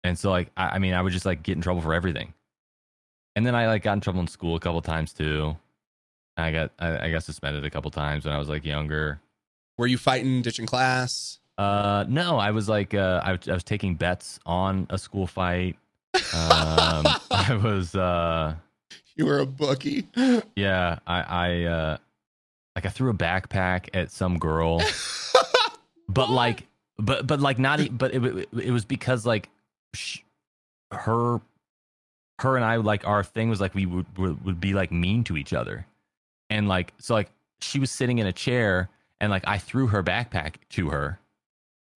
and 0.03 0.19
so 0.19 0.31
like 0.31 0.51
I, 0.57 0.71
I 0.71 0.79
mean 0.79 0.95
I 0.95 1.01
would 1.03 1.13
just 1.13 1.27
like 1.27 1.43
get 1.43 1.57
in 1.57 1.63
trouble 1.63 1.81
for 1.81 1.95
everything. 1.95 2.35
And 3.37 3.45
then 3.47 3.55
I 3.55 3.67
like 3.67 3.83
got 3.83 3.95
in 3.95 4.01
trouble 4.01 4.21
in 4.21 4.29
school 4.29 4.55
a 4.57 4.61
couple 4.61 4.81
times 4.83 5.13
too. 5.13 5.57
I 6.37 6.51
got 6.53 6.71
I, 6.79 7.07
I 7.07 7.11
got 7.11 7.23
suspended 7.23 7.65
a 7.65 7.71
couple 7.71 7.91
times 7.91 8.25
when 8.25 8.35
I 8.35 8.39
was 8.39 8.49
like 8.49 8.65
younger. 8.65 9.21
Were 9.79 9.87
you 9.87 9.99
fighting, 9.99 10.43
ditching 10.43 10.67
class? 10.67 11.41
Uh, 11.59 12.05
no, 12.09 12.37
I 12.39 12.51
was 12.51 12.69
like 12.69 12.95
uh, 12.95 13.21
I, 13.25 13.31
I 13.49 13.55
was 13.55 13.65
taking 13.65 13.95
bets 13.95 14.39
on 14.45 14.87
a 14.91 14.99
school 14.99 15.27
fight. 15.27 15.77
Um, 16.15 17.07
I 17.31 17.61
was 17.63 17.95
uh, 17.95 18.55
You 19.17 19.27
were 19.27 19.41
a 19.41 19.47
bookie. 19.47 20.07
yeah, 20.57 20.99
I 21.07 21.21
I 21.23 21.65
uh, 21.65 21.97
like 22.77 22.87
I 22.87 22.89
threw 22.89 23.11
a 23.11 23.15
backpack 23.15 23.89
at 23.95 24.11
some 24.11 24.39
girl. 24.39 24.81
but 26.09 26.31
like 26.31 26.67
but 26.99 27.27
but 27.27 27.41
like 27.41 27.59
not 27.59 27.81
but 27.97 28.15
it, 28.15 28.25
it, 28.25 28.49
it 28.53 28.71
was 28.71 28.85
because 28.85 29.27
like 29.27 29.49
sh- 29.95 30.19
her 30.93 31.41
her 32.41 32.57
and 32.57 32.65
i 32.65 32.77
like 32.77 33.07
our 33.07 33.23
thing 33.25 33.49
was 33.49 33.61
like 33.61 33.75
we 33.75 33.87
would, 33.87 34.07
would 34.19 34.45
would 34.45 34.61
be 34.61 34.75
like 34.75 34.93
mean 34.93 35.25
to 35.25 35.37
each 35.37 35.53
other 35.53 35.87
and 36.51 36.69
like 36.69 36.93
so 36.99 37.15
like 37.15 37.31
she 37.61 37.79
was 37.79 37.91
sitting 37.91 38.19
in 38.19 38.27
a 38.27 38.33
chair 38.33 38.89
and 39.21 39.31
like 39.31 39.43
i 39.47 39.59
threw 39.59 39.87
her 39.87 40.03
backpack 40.03 40.57
to 40.69 40.91
her 40.91 41.19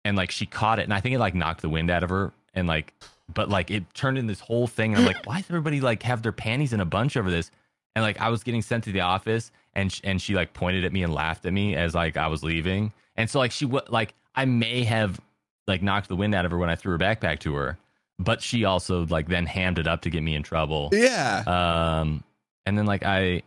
and 0.05 0.17
like 0.17 0.31
she 0.31 0.47
caught 0.47 0.79
it 0.79 0.83
and 0.85 0.95
i 0.95 1.01
think 1.01 1.15
it 1.15 1.19
like 1.19 1.35
knocked 1.35 1.63
the 1.63 1.69
wind 1.69 1.91
out 1.91 2.03
of 2.03 2.11
her 2.11 2.33
and 2.55 2.67
like 2.69 2.95
but 3.33 3.49
like 3.49 3.71
it 3.71 3.83
turned 3.95 4.19
in 4.19 4.27
this 4.27 4.41
whole 4.41 4.67
thing 4.67 4.93
and 4.93 5.01
i'm 5.01 5.07
like 5.07 5.27
why 5.27 5.37
does 5.41 5.51
everybody 5.51 5.81
like 5.81 6.03
have 6.03 6.23
their 6.23 6.33
panties 6.33 6.73
in 6.73 6.81
a 6.81 6.85
bunch 6.85 7.17
over 7.17 7.31
this? 7.31 7.51
And 7.95 8.03
like 8.03 8.21
i 8.21 8.29
was 8.29 8.43
getting 8.43 8.62
sent 8.62 8.85
to 8.85 8.93
the 8.93 9.01
office 9.01 9.51
and 9.75 9.91
sh- 9.93 10.01
and 10.05 10.21
she 10.21 10.35
like 10.35 10.53
pointed 10.55 10.85
at 10.85 10.93
me 10.93 11.03
and 11.03 11.12
laughed 11.12 11.45
at 11.47 11.53
me 11.53 11.75
as 11.75 11.95
like 11.95 12.17
i 12.17 12.27
was 12.27 12.43
leaving. 12.45 12.93
And 13.17 13.29
so 13.29 13.39
like 13.39 13.53
she 13.53 13.65
was 13.65 13.83
like 13.89 14.15
i 14.35 14.45
may 14.45 14.85
have 14.85 15.21
like 15.67 15.83
knocked 15.83 16.09
the 16.09 16.17
wind 16.17 16.35
out 16.35 16.45
of 16.45 16.51
her 16.53 16.59
when 16.59 16.71
i 16.71 16.77
threw 16.77 16.93
her 16.93 16.99
backpack 16.99 17.39
to 17.41 17.55
her 17.55 17.79
but 18.19 18.41
she 18.43 18.65
also 18.65 19.05
like 19.07 19.29
then 19.29 19.45
hammed 19.47 19.79
it 19.79 19.87
up 19.87 20.01
to 20.03 20.11
get 20.11 20.23
me 20.23 20.35
in 20.35 20.43
trouble. 20.43 20.89
Yeah. 20.93 21.43
um 21.47 22.23
and 22.65 22.77
then 22.79 22.87
like 22.87 23.03
i 23.05 23.43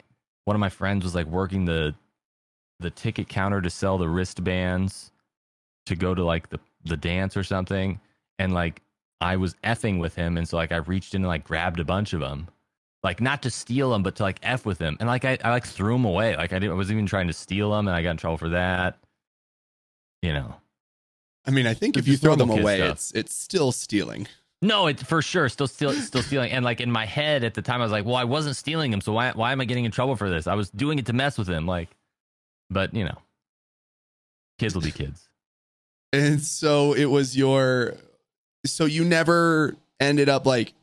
one 0.45 0.55
of 0.55 0.59
my 0.59 0.69
friends 0.69 1.03
was 1.03 1.15
like 1.15 1.27
working 1.27 1.65
the 1.65 1.95
the 2.79 2.89
ticket 2.89 3.27
counter 3.29 3.61
to 3.61 3.69
sell 3.69 3.97
the 3.97 4.07
wristbands 4.09 5.11
to 5.85 5.95
go 5.95 6.13
to 6.15 6.23
like 6.23 6.49
the 6.49 6.59
the 6.85 6.97
dance 6.97 7.35
or 7.37 7.43
something 7.43 7.99
and 8.39 8.53
like 8.53 8.81
I 9.21 9.35
was 9.37 9.55
effing 9.63 9.99
with 9.99 10.15
him, 10.15 10.37
and 10.37 10.47
so 10.47 10.57
like 10.57 10.71
I 10.71 10.77
reached 10.77 11.13
in 11.15 11.21
and 11.23 11.27
like 11.27 11.43
grabbed 11.43 11.79
a 11.79 11.85
bunch 11.85 12.13
of 12.13 12.19
them, 12.21 12.47
like 13.03 13.19
not 13.21 13.41
to 13.43 13.49
steal 13.49 13.91
them, 13.91 14.03
but 14.03 14.15
to 14.17 14.23
like 14.23 14.39
f 14.43 14.65
with 14.65 14.77
them, 14.77 14.97
and 14.99 15.07
like 15.07 15.25
I, 15.25 15.37
I 15.43 15.49
like 15.51 15.65
threw 15.65 15.93
them 15.93 16.05
away. 16.05 16.35
Like 16.37 16.53
I 16.53 16.59
didn't, 16.59 16.71
I 16.73 16.75
wasn't 16.75 16.97
even 16.97 17.05
trying 17.05 17.27
to 17.27 17.33
steal 17.33 17.71
them, 17.71 17.87
and 17.87 17.95
I 17.95 18.01
got 18.03 18.11
in 18.11 18.17
trouble 18.17 18.37
for 18.37 18.49
that. 18.49 18.97
You 20.21 20.33
know, 20.33 20.55
I 21.45 21.51
mean, 21.51 21.67
I 21.67 21.73
think 21.73 21.97
It's 21.97 22.05
if 22.05 22.07
you 22.07 22.17
throw 22.17 22.35
them 22.35 22.49
away, 22.49 22.77
stuff. 22.77 22.91
it's 22.93 23.11
it's 23.11 23.35
still 23.35 23.71
stealing. 23.71 24.27
no, 24.61 24.87
it 24.87 24.99
for 24.99 25.21
sure 25.21 25.47
still 25.49 25.67
still 25.67 25.93
still 25.93 26.21
stealing, 26.23 26.51
and 26.51 26.63
like 26.65 26.81
in 26.81 26.91
my 26.91 27.05
head 27.05 27.43
at 27.43 27.53
the 27.53 27.61
time, 27.61 27.81
I 27.81 27.83
was 27.85 27.91
like, 27.91 28.05
well, 28.05 28.15
I 28.15 28.25
wasn't 28.25 28.55
stealing 28.55 28.91
them, 28.91 29.01
so 29.01 29.13
why 29.13 29.31
why 29.31 29.51
am 29.51 29.61
I 29.61 29.65
getting 29.65 29.85
in 29.85 29.91
trouble 29.91 30.15
for 30.15 30.29
this? 30.29 30.47
I 30.47 30.55
was 30.55 30.69
doing 30.69 30.99
it 30.99 31.05
to 31.07 31.13
mess 31.13 31.37
with 31.37 31.49
him, 31.49 31.65
like, 31.65 31.89
but 32.69 32.93
you 32.93 33.03
know, 33.05 33.17
kids 34.59 34.75
will 34.75 34.81
be 34.81 34.91
kids. 34.91 35.27
And 36.11 36.41
so 36.41 36.93
it 36.93 37.05
was 37.05 37.37
your 37.37 37.95
so 38.65 38.85
you 38.85 39.03
never 39.03 39.75
ended 39.99 40.29
up 40.29 40.45
like 40.45 40.73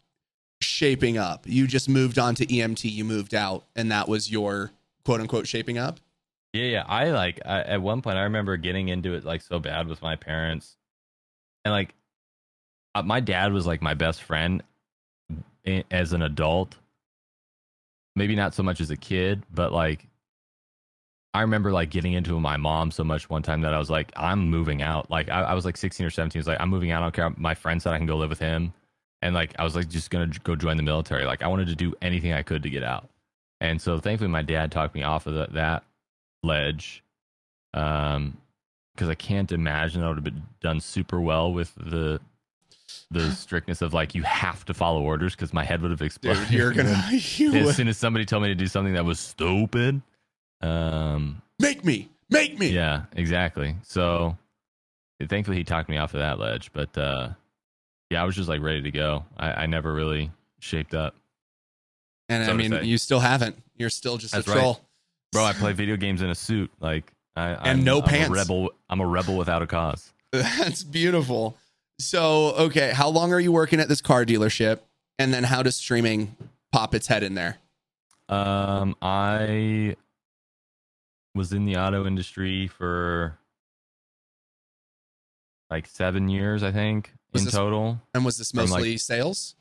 shaping 0.60 1.18
up. 1.18 1.44
You 1.46 1.66
just 1.66 1.88
moved 1.88 2.18
on 2.18 2.34
to 2.36 2.46
EMT, 2.46 2.90
you 2.90 3.04
moved 3.04 3.34
out, 3.34 3.64
and 3.74 3.90
that 3.92 4.08
was 4.08 4.30
your 4.30 4.72
quote 5.04 5.20
unquote 5.20 5.46
shaping 5.46 5.78
up. 5.78 6.00
Yeah, 6.52 6.64
yeah. 6.64 6.84
I 6.86 7.10
like 7.10 7.40
I, 7.44 7.60
at 7.62 7.82
one 7.82 8.02
point 8.02 8.16
I 8.16 8.22
remember 8.22 8.56
getting 8.56 8.88
into 8.88 9.14
it 9.14 9.24
like 9.24 9.42
so 9.42 9.58
bad 9.58 9.88
with 9.88 10.02
my 10.02 10.16
parents, 10.16 10.76
and 11.64 11.72
like 11.72 11.94
uh, 12.94 13.02
my 13.02 13.20
dad 13.20 13.52
was 13.52 13.66
like 13.66 13.82
my 13.82 13.94
best 13.94 14.22
friend 14.22 14.62
as 15.90 16.12
an 16.12 16.22
adult. 16.22 16.76
Maybe 18.14 18.34
not 18.34 18.54
so 18.54 18.62
much 18.62 18.80
as 18.80 18.90
a 18.90 18.96
kid, 18.96 19.42
but 19.52 19.72
like 19.72 20.06
I 21.36 21.42
remember 21.42 21.70
like 21.72 21.90
getting 21.90 22.14
into 22.14 22.34
with 22.34 22.42
my 22.42 22.56
mom 22.56 22.90
so 22.90 23.04
much 23.04 23.28
one 23.30 23.42
time 23.42 23.60
that 23.62 23.74
I 23.74 23.78
was 23.78 23.90
like, 23.90 24.10
I'm 24.16 24.48
moving 24.50 24.82
out. 24.82 25.10
Like 25.10 25.28
I, 25.28 25.42
I 25.42 25.54
was 25.54 25.64
like 25.64 25.76
16 25.76 26.06
or 26.06 26.10
17. 26.10 26.38
I 26.38 26.40
was 26.40 26.46
like, 26.46 26.60
I'm 26.60 26.68
moving 26.70 26.90
out. 26.90 27.02
I 27.02 27.06
don't 27.06 27.14
care. 27.14 27.30
My 27.36 27.54
friend 27.54 27.80
said 27.80 27.92
I 27.92 27.98
can 27.98 28.06
go 28.06 28.16
live 28.16 28.30
with 28.30 28.38
him, 28.38 28.72
and 29.22 29.34
like 29.34 29.54
I 29.58 29.64
was 29.64 29.76
like 29.76 29.88
just 29.88 30.10
gonna 30.10 30.30
go 30.44 30.56
join 30.56 30.76
the 30.76 30.82
military. 30.82 31.24
Like 31.24 31.42
I 31.42 31.48
wanted 31.48 31.68
to 31.68 31.74
do 31.76 31.94
anything 32.02 32.32
I 32.32 32.42
could 32.42 32.62
to 32.62 32.70
get 32.70 32.82
out. 32.82 33.08
And 33.60 33.80
so 33.80 33.98
thankfully 33.98 34.30
my 34.30 34.42
dad 34.42 34.70
talked 34.72 34.94
me 34.94 35.02
off 35.02 35.26
of 35.26 35.34
the, 35.34 35.46
that 35.52 35.84
ledge 36.42 37.02
um 37.74 38.36
because 38.94 39.08
i 39.08 39.14
can't 39.14 39.50
imagine 39.52 40.02
i 40.02 40.08
would 40.08 40.16
have 40.16 40.24
been 40.24 40.42
done 40.60 40.80
super 40.80 41.20
well 41.20 41.52
with 41.52 41.74
the 41.74 42.20
the 43.10 43.30
strictness 43.32 43.82
of 43.82 43.92
like 43.92 44.14
you 44.14 44.22
have 44.22 44.64
to 44.64 44.72
follow 44.72 45.02
orders 45.02 45.34
because 45.34 45.52
my 45.52 45.64
head 45.64 45.82
would 45.82 45.90
have 45.90 46.02
exploded 46.02 46.42
Dude, 46.44 46.52
you're 46.52 46.72
gonna 46.72 47.02
you 47.10 47.52
as 47.54 47.66
would- 47.66 47.74
soon 47.74 47.88
as 47.88 47.98
somebody 47.98 48.24
told 48.24 48.42
me 48.42 48.48
to 48.48 48.54
do 48.54 48.66
something 48.66 48.94
that 48.94 49.04
was 49.04 49.18
stupid 49.18 50.00
um 50.62 51.42
make 51.60 51.84
me, 51.84 52.08
make 52.30 52.58
me. 52.58 52.68
yeah 52.68 53.02
exactly 53.14 53.74
so 53.82 54.36
thankfully 55.28 55.56
he 55.56 55.64
talked 55.64 55.88
me 55.88 55.96
off 55.98 56.14
of 56.14 56.20
that 56.20 56.38
ledge 56.38 56.70
but 56.72 56.96
uh 56.98 57.28
yeah 58.10 58.22
i 58.22 58.24
was 58.24 58.34
just 58.36 58.48
like 58.48 58.60
ready 58.62 58.82
to 58.82 58.90
go 58.90 59.24
i, 59.38 59.50
I 59.62 59.66
never 59.66 59.92
really 59.92 60.30
shaped 60.58 60.94
up 60.94 61.14
And 62.28 62.42
I 62.42 62.46
So 62.46 62.52
to 62.52 62.58
mean, 62.58 62.84
you 62.84 62.98
still 62.98 63.20
haven't. 63.20 63.56
You're 63.76 63.90
still 63.90 64.16
just 64.16 64.32
That's 64.34 64.46
a 64.48 64.50
right. 64.50 64.58
troll. 64.60 64.80
bro 65.32 65.44
i 65.44 65.52
play 65.52 65.72
video 65.72 65.96
games 65.96 66.22
in 66.22 66.30
a 66.30 66.34
suit 66.34 66.70
like 66.80 67.12
I, 67.36 67.50
And 67.50 67.60
I'm- 67.66 67.84
no 67.84 67.98
I'm 68.00 68.08
pants. 68.08 68.30
a 68.30 68.32
rebel 68.32 68.70
i'm 68.88 69.00
a 69.00 69.06
rebel 69.06 69.36
without 69.36 69.62
a 69.62 69.66
cause 69.66 70.12
That's 70.32 70.82
beautiful. 70.84 71.56
So, 71.98 72.48
okay, 72.56 72.90
how 72.92 73.08
long 73.08 73.32
are 73.32 73.40
you 73.40 73.52
working 73.52 73.80
at 73.80 73.88
this 73.88 74.02
car 74.02 74.26
dealership? 74.26 74.80
And 75.18 75.32
then 75.32 75.44
how 75.44 75.62
does 75.62 75.76
streaming 75.76 76.36
pop 76.72 76.94
its 76.94 77.06
head 77.06 77.22
in 77.22 77.34
there? 77.34 77.56
Um, 78.28 78.96
I 79.00 79.96
was 81.36 81.52
in 81.52 81.64
the 81.66 81.76
auto 81.76 82.06
industry 82.06 82.66
for 82.66 83.38
like 85.70 85.86
seven 85.86 86.28
years, 86.28 86.62
I 86.62 86.72
think, 86.72 87.12
Was 87.32 87.42
in 87.42 87.46
this- 87.46 87.54
total. 87.54 88.00
And 88.14 88.24
was 88.24 88.38
this 88.38 88.50
From, 88.50 88.60
like- 88.60 88.70
mostly 88.70 88.96
sales? 88.98 89.54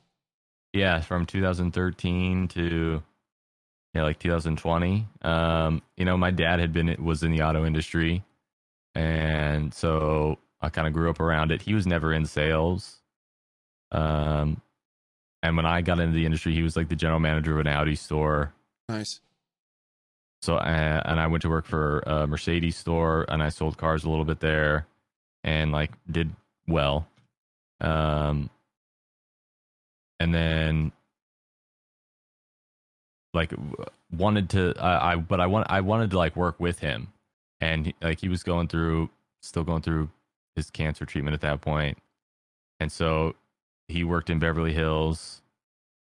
Yeah, 0.74 1.00
from 1.02 1.26
2013 1.26 2.48
to 2.50 3.02
yeah, 3.94 4.04
like 4.04 4.20
2020. 4.20 5.08
Um, 5.22 5.82
you 5.96 6.04
know, 6.04 6.18
my 6.18 6.30
dad 6.32 6.60
had 6.60 6.74
been 6.74 6.94
was 7.04 7.24
in 7.24 7.32
the 7.32 7.44
auto 7.44 7.66
industry, 7.66 8.26
and 8.94 9.74
so 9.74 10.38
I 10.62 10.68
kind 10.70 10.86
of 10.86 10.92
grew 10.94 11.10
up 11.10 11.22
around 11.22 11.52
it. 11.54 11.62
He 11.62 11.74
was 11.74 11.88
never 11.88 12.12
in 12.12 12.26
sales. 12.26 12.98
Um, 13.94 14.62
and 15.42 15.56
when 15.56 15.66
I 15.66 15.82
got 15.82 16.00
into 16.02 16.14
the 16.14 16.26
industry, 16.26 16.54
he 16.54 16.62
was 16.62 16.76
like 16.76 16.90
the 16.90 16.96
general 16.98 17.22
manager 17.22 17.54
of 17.54 17.66
an 17.66 17.68
Audi 17.72 17.96
store. 17.96 18.54
Nice. 18.90 19.22
So 20.46 20.58
uh, 20.58 21.02
and 21.06 21.20
I 21.20 21.26
went 21.26 21.42
to 21.42 21.50
work 21.50 21.66
for 21.66 22.02
a 22.02 22.28
Mercedes 22.28 22.78
store 22.78 23.26
and 23.30 23.42
I 23.42 23.50
sold 23.50 23.78
cars 23.78 24.04
a 24.04 24.10
little 24.10 24.26
bit 24.26 24.40
there 24.42 24.86
and 25.44 25.72
like 25.72 25.92
did 26.10 26.36
well. 26.68 27.08
Um 27.82 28.52
and 30.20 30.34
then 30.36 30.92
like 33.34 33.54
wanted 34.16 34.52
to 34.52 34.76
I, 34.80 35.14
I 35.14 35.16
but 35.16 35.42
I 35.42 35.48
want 35.48 35.66
I 35.70 35.82
wanted 35.82 36.12
to 36.12 36.18
like 36.20 36.36
work 36.36 36.60
with 36.60 36.78
him 36.78 37.08
and 37.60 37.88
he, 37.88 37.96
like 38.02 38.20
he 38.22 38.30
was 38.30 38.44
going 38.44 38.68
through 38.68 39.10
still 39.42 39.64
going 39.64 39.82
through 39.82 40.10
his 40.56 40.70
cancer 40.70 41.06
treatment 41.06 41.34
at 41.34 41.42
that 41.42 41.62
point. 41.62 41.98
And 42.80 42.92
so 42.92 43.34
he 43.88 44.04
worked 44.04 44.30
in 44.30 44.38
Beverly 44.38 44.74
Hills. 44.74 45.42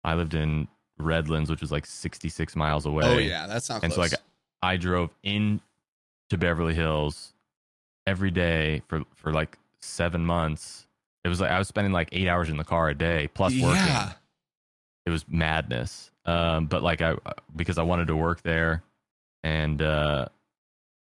I 0.05 0.15
lived 0.15 0.33
in 0.33 0.69
Redlands, 0.97 1.49
which 1.49 1.61
was 1.61 1.71
like 1.71 1.85
66 1.85 2.55
miles 2.55 2.85
away. 2.85 3.03
Oh 3.05 3.17
yeah, 3.17 3.47
that's 3.47 3.69
not 3.69 3.83
And 3.83 3.91
close. 3.93 4.09
so 4.09 4.15
like 4.15 4.21
I 4.61 4.77
drove 4.77 5.09
in 5.23 5.61
to 6.29 6.37
Beverly 6.37 6.73
Hills 6.73 7.33
every 8.05 8.31
day 8.31 8.81
for 8.87 9.03
for 9.15 9.31
like 9.31 9.57
seven 9.81 10.25
months. 10.25 10.85
It 11.23 11.29
was 11.29 11.41
like 11.41 11.51
I 11.51 11.59
was 11.59 11.67
spending 11.67 11.93
like 11.93 12.09
eight 12.11 12.27
hours 12.27 12.49
in 12.49 12.57
the 12.57 12.63
car 12.63 12.89
a 12.89 12.95
day 12.95 13.29
plus 13.33 13.53
working. 13.53 13.85
yeah. 13.85 14.13
It 15.05 15.11
was 15.11 15.25
madness. 15.27 16.11
Um, 16.25 16.67
but 16.67 16.83
like 16.83 17.01
I 17.01 17.15
because 17.55 17.77
I 17.77 17.83
wanted 17.83 18.07
to 18.07 18.15
work 18.15 18.41
there, 18.43 18.83
and 19.43 19.81
uh, 19.81 20.25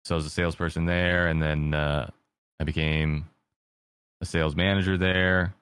so 0.03 0.15
I 0.15 0.17
was 0.17 0.25
a 0.25 0.29
salesperson 0.29 0.85
there, 0.85 1.27
and 1.27 1.41
then 1.41 1.73
uh, 1.73 2.09
I 2.59 2.63
became 2.63 3.25
a 4.21 4.25
sales 4.25 4.55
manager 4.55 4.97
there, 4.97 5.55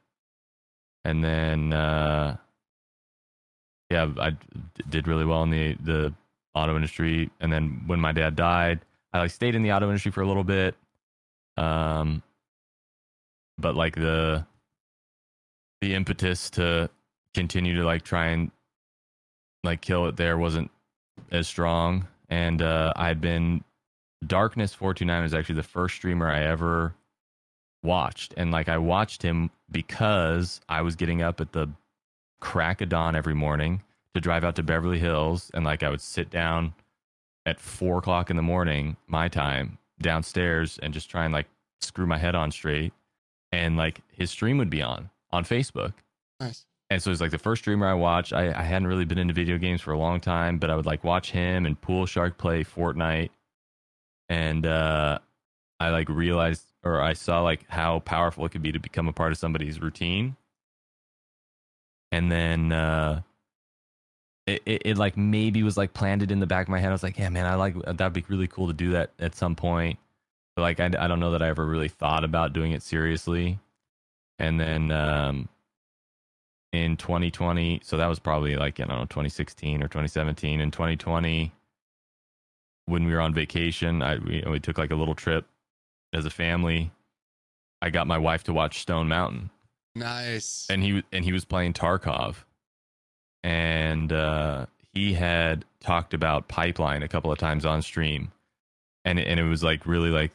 and 1.06 1.24
then 1.24 1.72
uh, 1.72 2.36
yeah, 3.90 4.12
I 4.20 4.32
d- 4.32 4.38
did 4.90 5.08
really 5.08 5.26
well 5.26 5.44
in 5.44 5.50
the 5.52 5.76
the 5.76 6.14
auto 6.56 6.76
industry. 6.76 7.30
And 7.40 7.52
then 7.52 7.84
when 7.88 8.00
my 8.00 8.12
dad 8.12 8.36
died, 8.36 8.80
I 9.14 9.20
like 9.20 9.32
stayed 9.32 9.56
in 9.56 9.64
the 9.64 9.72
auto 9.72 9.88
industry 9.88 10.12
for 10.12 10.22
a 10.22 10.28
little 10.28 10.44
bit. 10.44 10.76
Um, 11.58 12.24
but 13.58 13.76
like 13.76 13.96
the 13.96 14.46
the 15.82 15.94
impetus 15.94 16.50
to 16.52 16.90
continue 17.34 17.76
to 17.76 17.84
like 17.84 18.04
try 18.04 18.28
and 18.28 18.52
like 19.64 19.82
kill 19.82 20.08
it 20.08 20.16
there 20.18 20.38
wasn't 20.38 20.72
as 21.32 21.48
strong. 21.48 22.08
And 22.30 22.62
uh, 22.62 22.94
I 22.96 23.08
had 23.08 23.22
been 23.22 23.64
Darkness 24.26 24.74
four 24.74 24.94
two 24.94 25.06
nine 25.06 25.24
was 25.24 25.34
actually 25.34 25.56
the 25.56 25.64
first 25.64 25.96
streamer 25.96 26.30
I 26.30 26.44
ever 26.44 26.96
watched, 27.84 28.34
and 28.38 28.52
like 28.52 28.70
I 28.70 28.78
watched 28.78 29.22
him 29.22 29.52
because 29.70 30.62
I 30.70 30.82
was 30.82 30.96
getting 30.96 31.22
up 31.22 31.42
at 31.42 31.52
the 31.52 31.70
crack 32.40 32.82
of 32.82 32.90
dawn 32.90 33.16
every 33.16 33.34
morning 33.34 33.82
to 34.14 34.22
drive 34.22 34.44
out 34.44 34.56
to 34.56 34.64
Beverly 34.64 35.00
Hills, 35.00 35.52
and 35.54 35.66
like 35.66 35.84
I 35.84 35.90
would 35.90 36.02
sit 36.02 36.30
down 36.30 36.74
at 37.46 37.60
four 37.60 37.98
o'clock 37.98 38.30
in 38.30 38.36
the 38.36 38.42
morning, 38.42 38.98
my 39.08 39.28
time, 39.28 39.78
downstairs, 40.02 40.80
and 40.82 40.94
just 40.94 41.10
try 41.10 41.26
and 41.26 41.34
like 41.34 41.48
screw 41.82 42.06
my 42.06 42.18
head 42.18 42.36
on 42.36 42.52
straight, 42.52 42.94
and 43.52 43.78
like 43.78 44.02
his 44.12 44.32
stream 44.32 44.58
would 44.58 44.70
be 44.70 44.82
on 44.82 45.10
on 45.32 45.44
Facebook. 45.44 45.94
Nice. 46.40 46.66
And 46.90 47.02
so 47.02 47.10
it 47.10 47.14
was 47.14 47.22
like 47.22 47.32
the 47.32 47.40
first 47.40 47.64
streamer 47.64 47.88
I 47.88 47.96
watched. 47.96 48.34
I, 48.34 48.52
I 48.52 48.62
hadn't 48.62 48.88
really 48.88 49.06
been 49.06 49.18
into 49.18 49.34
video 49.34 49.58
games 49.58 49.82
for 49.82 49.94
a 49.94 49.98
long 49.98 50.20
time, 50.20 50.60
but 50.60 50.70
I 50.70 50.76
would 50.76 50.86
like 50.86 51.04
watch 51.04 51.32
him 51.32 51.66
and 51.66 51.80
Pool 51.80 52.06
Shark 52.06 52.38
play 52.38 52.64
Fortnite. 52.64 53.32
And 54.30 54.66
uh, 54.66 55.18
I 55.80 55.90
like 55.90 56.08
realized 56.08 56.64
or 56.84 57.02
I 57.02 57.14
saw 57.14 57.42
like 57.42 57.66
how 57.70 58.00
powerful 58.00 58.46
it 58.46 58.50
could 58.50 58.62
be 58.62 58.72
to 58.74 58.80
become 58.80 59.08
a 59.08 59.14
part 59.14 59.32
of 59.32 59.38
somebody's 59.38 59.82
routine. 59.82 60.36
And 62.12 62.32
then 62.32 62.72
uh, 62.72 63.22
it, 64.48 64.62
it, 64.66 64.82
it 64.86 64.98
like 64.98 65.18
maybe 65.18 65.64
was 65.64 65.78
like 65.78 65.94
planted 65.94 66.32
in 66.32 66.40
the 66.40 66.48
back 66.48 66.68
of 66.68 66.70
my 66.70 66.80
head. 66.80 66.90
I 66.90 66.92
was 66.92 67.04
like, 67.04 67.18
yeah, 67.18 67.30
man, 67.30 67.46
I 67.46 67.56
like 67.56 67.76
that'd 67.84 68.14
be 68.14 68.26
really 68.28 68.48
cool 68.48 68.68
to 68.68 68.74
do 68.74 68.92
that 68.92 69.12
at 69.20 69.36
some 69.36 69.56
point. 69.56 70.00
But 70.56 70.64
like, 70.64 70.80
I, 70.80 70.86
I 70.86 71.08
don't 71.08 71.20
know 71.20 71.32
that 71.32 71.42
I 71.42 71.48
ever 71.48 71.66
really 71.66 71.88
thought 71.88 72.24
about 72.24 72.54
doing 72.54 72.74
it 72.74 72.84
seriously. 72.84 73.60
And 74.40 74.60
then 74.60 74.92
um, 74.92 75.50
in 76.74 76.98
2020 76.98 77.82
so 77.84 77.98
that 77.98 78.08
was 78.08 78.20
probably 78.20 78.56
like 78.56 78.80
i 78.80 78.84
don't 78.84 78.98
know 78.98 79.06
2016 79.06 79.84
or 79.84 79.88
2017 79.88 80.60
in 80.60 80.72
2020 80.72 81.52
when 82.88 83.06
we 83.06 83.14
were 83.14 83.22
on 83.22 83.34
vacation 83.34 84.02
i 84.02 84.18
we, 84.18 84.44
we 84.50 84.60
took 84.60 84.78
like 84.80 84.92
a 84.92 84.96
little 84.96 85.14
trip 85.14 85.46
as 86.14 86.26
a 86.26 86.32
family 86.32 86.92
i 87.82 87.92
got 87.92 88.08
my 88.08 88.18
wife 88.18 88.44
to 88.44 88.52
watch 88.52 88.80
stone 88.82 89.08
mountain 89.08 89.52
Nice. 89.96 90.66
and 90.70 90.82
he 90.82 91.04
and 91.14 91.24
he 91.24 91.32
was 91.32 91.46
playing 91.46 91.74
tarkov 91.74 92.38
and 93.44 94.12
uh 94.12 94.66
he 94.94 95.14
had 95.14 95.66
talked 95.80 96.14
about 96.14 96.48
pipeline 96.48 97.04
a 97.04 97.08
couple 97.08 97.32
of 97.32 97.38
times 97.38 97.66
on 97.66 97.82
stream 97.82 98.32
and 99.06 99.20
and 99.20 99.40
it 99.40 99.44
was 99.44 99.64
like 99.64 99.86
really 99.86 100.10
like 100.10 100.32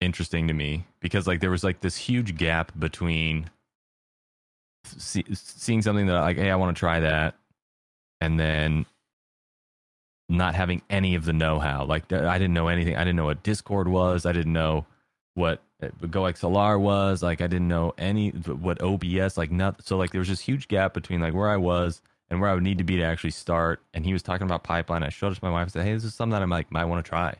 interesting 0.00 0.48
to 0.48 0.54
me 0.54 0.86
because 1.00 1.26
like 1.26 1.40
there 1.40 1.50
was 1.50 1.64
like 1.64 1.80
this 1.80 1.96
huge 1.96 2.36
gap 2.36 2.72
between 2.78 3.50
see, 4.84 5.24
seeing 5.32 5.82
something 5.82 6.06
that 6.06 6.20
like, 6.20 6.36
hey, 6.36 6.50
I 6.50 6.56
want 6.56 6.76
to 6.76 6.78
try 6.78 7.00
that, 7.00 7.34
and 8.20 8.38
then 8.38 8.86
not 10.28 10.54
having 10.54 10.82
any 10.90 11.14
of 11.14 11.24
the 11.24 11.32
know-how. 11.32 11.84
Like 11.84 12.12
I 12.12 12.38
didn't 12.38 12.54
know 12.54 12.68
anything. 12.68 12.96
I 12.96 13.00
didn't 13.00 13.16
know 13.16 13.24
what 13.24 13.42
Discord 13.42 13.88
was. 13.88 14.26
I 14.26 14.32
didn't 14.32 14.52
know 14.52 14.86
what 15.34 15.62
uh, 15.82 15.88
GoXLR 16.02 16.80
was. 16.80 17.22
Like 17.22 17.40
I 17.40 17.46
didn't 17.46 17.68
know 17.68 17.94
any 17.98 18.30
what 18.30 18.82
OBS. 18.82 19.36
Like 19.36 19.50
not 19.50 19.86
so 19.86 19.96
like 19.96 20.10
there 20.10 20.20
was 20.20 20.28
this 20.28 20.40
huge 20.40 20.68
gap 20.68 20.94
between 20.94 21.20
like 21.20 21.34
where 21.34 21.50
I 21.50 21.56
was 21.56 22.00
and 22.30 22.40
where 22.40 22.50
I 22.50 22.54
would 22.54 22.62
need 22.62 22.78
to 22.78 22.84
be 22.84 22.96
to 22.96 23.02
actually 23.02 23.30
start. 23.30 23.80
And 23.94 24.04
he 24.04 24.12
was 24.12 24.22
talking 24.22 24.46
about 24.46 24.64
pipeline. 24.64 25.02
I 25.02 25.08
showed 25.08 25.32
it 25.32 25.36
to 25.36 25.44
my 25.44 25.50
wife 25.50 25.64
and 25.64 25.72
said, 25.72 25.84
"Hey, 25.84 25.94
this 25.94 26.04
is 26.04 26.14
something 26.14 26.32
that 26.32 26.42
I'm 26.42 26.50
like 26.50 26.70
might 26.72 26.86
want 26.86 27.04
to 27.04 27.08
try." 27.08 27.34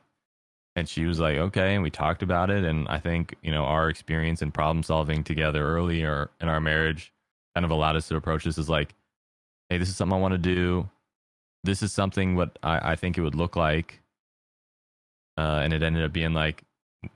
And 0.76 0.89
she 0.89 1.05
was 1.07 1.18
like, 1.20 1.36
"Okay." 1.36 1.74
And 1.74 1.82
we 1.82 1.91
talked 1.91 2.22
about 2.22 2.51
it. 2.51 2.64
And 2.64 2.89
I 2.89 2.99
think 2.99 3.34
you 3.43 3.51
know 3.53 3.64
our 3.64 3.89
experience 3.89 4.43
in 4.43 4.53
problem 4.53 4.82
solving 4.82 5.24
together 5.24 5.66
earlier 5.66 6.30
in 6.41 6.49
our 6.49 6.61
marriage 6.61 7.12
kind 7.55 7.64
of 7.64 7.70
allowed 7.70 7.97
us 7.97 8.09
to 8.09 8.16
approach 8.16 8.45
this 8.45 8.59
as 8.59 8.68
like, 8.68 8.95
"Hey, 9.68 9.78
this 9.78 9.89
is 9.89 9.97
something 9.97 10.16
I 10.16 10.20
want 10.20 10.32
to 10.32 10.39
do 10.39 10.89
this 11.64 11.82
is 11.82 11.93
something 11.93 12.34
what 12.34 12.59
I, 12.62 12.93
I 12.93 12.97
think 12.97 13.18
it 13.18 13.22
would 13.22 13.34
look 13.34 13.57
like. 13.57 14.01
Uh, 15.36 15.61
and 15.62 15.72
it 15.72 15.82
ended 15.82 16.03
up 16.05 16.12
being 16.12 16.32
like 16.32 16.64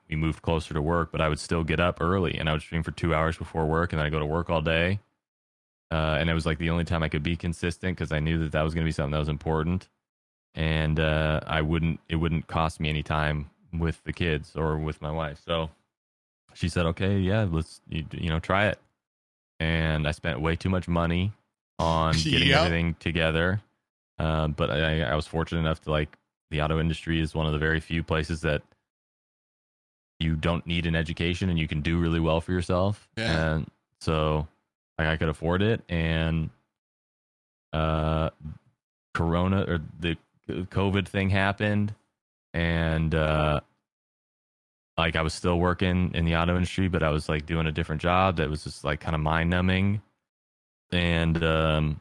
we 0.09 0.17
moved 0.17 0.43
closer 0.43 0.75
to 0.75 0.83
work, 0.83 1.11
but 1.13 1.21
I 1.21 1.29
would 1.29 1.39
still 1.39 1.65
get 1.65 1.81
up 1.81 2.01
early 2.01 2.39
and 2.39 2.49
I 2.49 2.53
would 2.53 2.63
stream 2.63 2.83
for 2.83 2.93
two 2.93 3.15
hours 3.15 3.37
before 3.37 3.67
work, 3.67 3.93
and 3.93 3.99
then 3.99 4.07
I 4.07 4.11
go 4.11 4.19
to 4.19 4.27
work 4.27 4.51
all 4.51 4.61
day. 4.61 5.01
Uh, 5.91 6.17
and 6.19 6.31
it 6.31 6.35
was 6.35 6.47
like 6.47 6.59
the 6.59 6.71
only 6.71 6.85
time 6.85 7.03
I 7.03 7.09
could 7.09 7.23
be 7.23 7.37
consistent 7.37 7.97
because 7.97 8.13
I 8.13 8.21
knew 8.21 8.39
that 8.39 8.53
that 8.53 8.63
was 8.63 8.75
going 8.75 8.85
to 8.85 8.89
be 8.89 8.93
something 8.93 9.13
that 9.13 9.19
was 9.19 9.29
important, 9.29 9.89
and 10.55 10.99
uh, 10.99 11.41
I 11.47 11.61
wouldn't 11.61 12.01
it 12.09 12.17
wouldn't 12.17 12.47
cost 12.47 12.81
me 12.81 12.89
any 12.89 13.03
time 13.03 13.51
with 13.75 14.03
the 14.05 14.13
kids 14.15 14.57
or 14.57 14.79
with 14.79 15.03
my 15.03 15.11
wife. 15.11 15.43
So 15.45 15.69
she 16.55 16.71
said, 16.71 16.87
"Okay, 16.87 17.19
yeah, 17.19 17.47
let's 17.51 17.83
you, 17.91 18.07
you 18.13 18.31
know 18.31 18.39
try 18.39 18.69
it." 18.69 18.79
And 19.61 20.09
I 20.09 20.13
spent 20.13 20.41
way 20.41 20.57
too 20.57 20.71
much 20.71 20.89
money 20.89 21.33
on 21.79 22.15
getting 22.25 22.49
yep. 22.49 22.61
everything 22.61 22.95
together 22.99 23.61
uh, 24.23 24.49
but 24.49 24.71
I, 24.71 25.03
I 25.03 25.17
was 25.17 25.27
fortunate 25.27 25.61
enough 25.61 25.81
to 25.83 25.91
like 25.91 26.17
the 26.51 26.63
auto 26.63 26.79
industry 26.79 27.21
is 27.21 27.35
one 27.35 27.47
of 27.47 27.53
the 27.53 27.59
very 27.59 27.81
few 27.81 28.05
places 28.05 28.43
that 28.43 28.63
you 30.23 30.37
don't 30.37 30.67
need 30.67 30.87
an 30.87 30.95
education 30.95 31.51
and 31.51 31.59
you 31.59 31.69
can 31.69 31.81
do 31.81 31.99
really 31.99 32.21
well 32.21 32.41
for 32.41 32.53
yourself. 32.53 33.09
Yeah. 33.17 33.55
And 33.55 33.71
so 34.01 34.47
like, 34.99 35.09
I 35.09 35.17
could 35.17 35.29
afford 35.29 35.63
it. 35.63 35.83
And 35.89 36.51
uh, 37.73 38.31
Corona 39.15 39.63
or 39.63 39.81
the 40.01 40.17
COVID 40.49 41.09
thing 41.09 41.31
happened. 41.31 41.95
And 42.55 43.15
uh, 43.15 43.61
like 44.99 45.17
I 45.17 45.23
was 45.23 45.35
still 45.35 45.59
working 45.59 46.13
in 46.15 46.25
the 46.25 46.37
auto 46.37 46.55
industry, 46.55 46.89
but 46.89 47.03
I 47.03 47.09
was 47.09 47.29
like 47.29 47.47
doing 47.47 47.67
a 47.67 47.73
different 47.73 48.03
job 48.03 48.37
that 48.37 48.51
was 48.51 48.65
just 48.65 48.85
like 48.85 49.01
kind 49.01 49.15
of 49.15 49.21
mind 49.21 49.51
numbing. 49.51 50.03
And 50.91 51.43
um, 51.43 52.01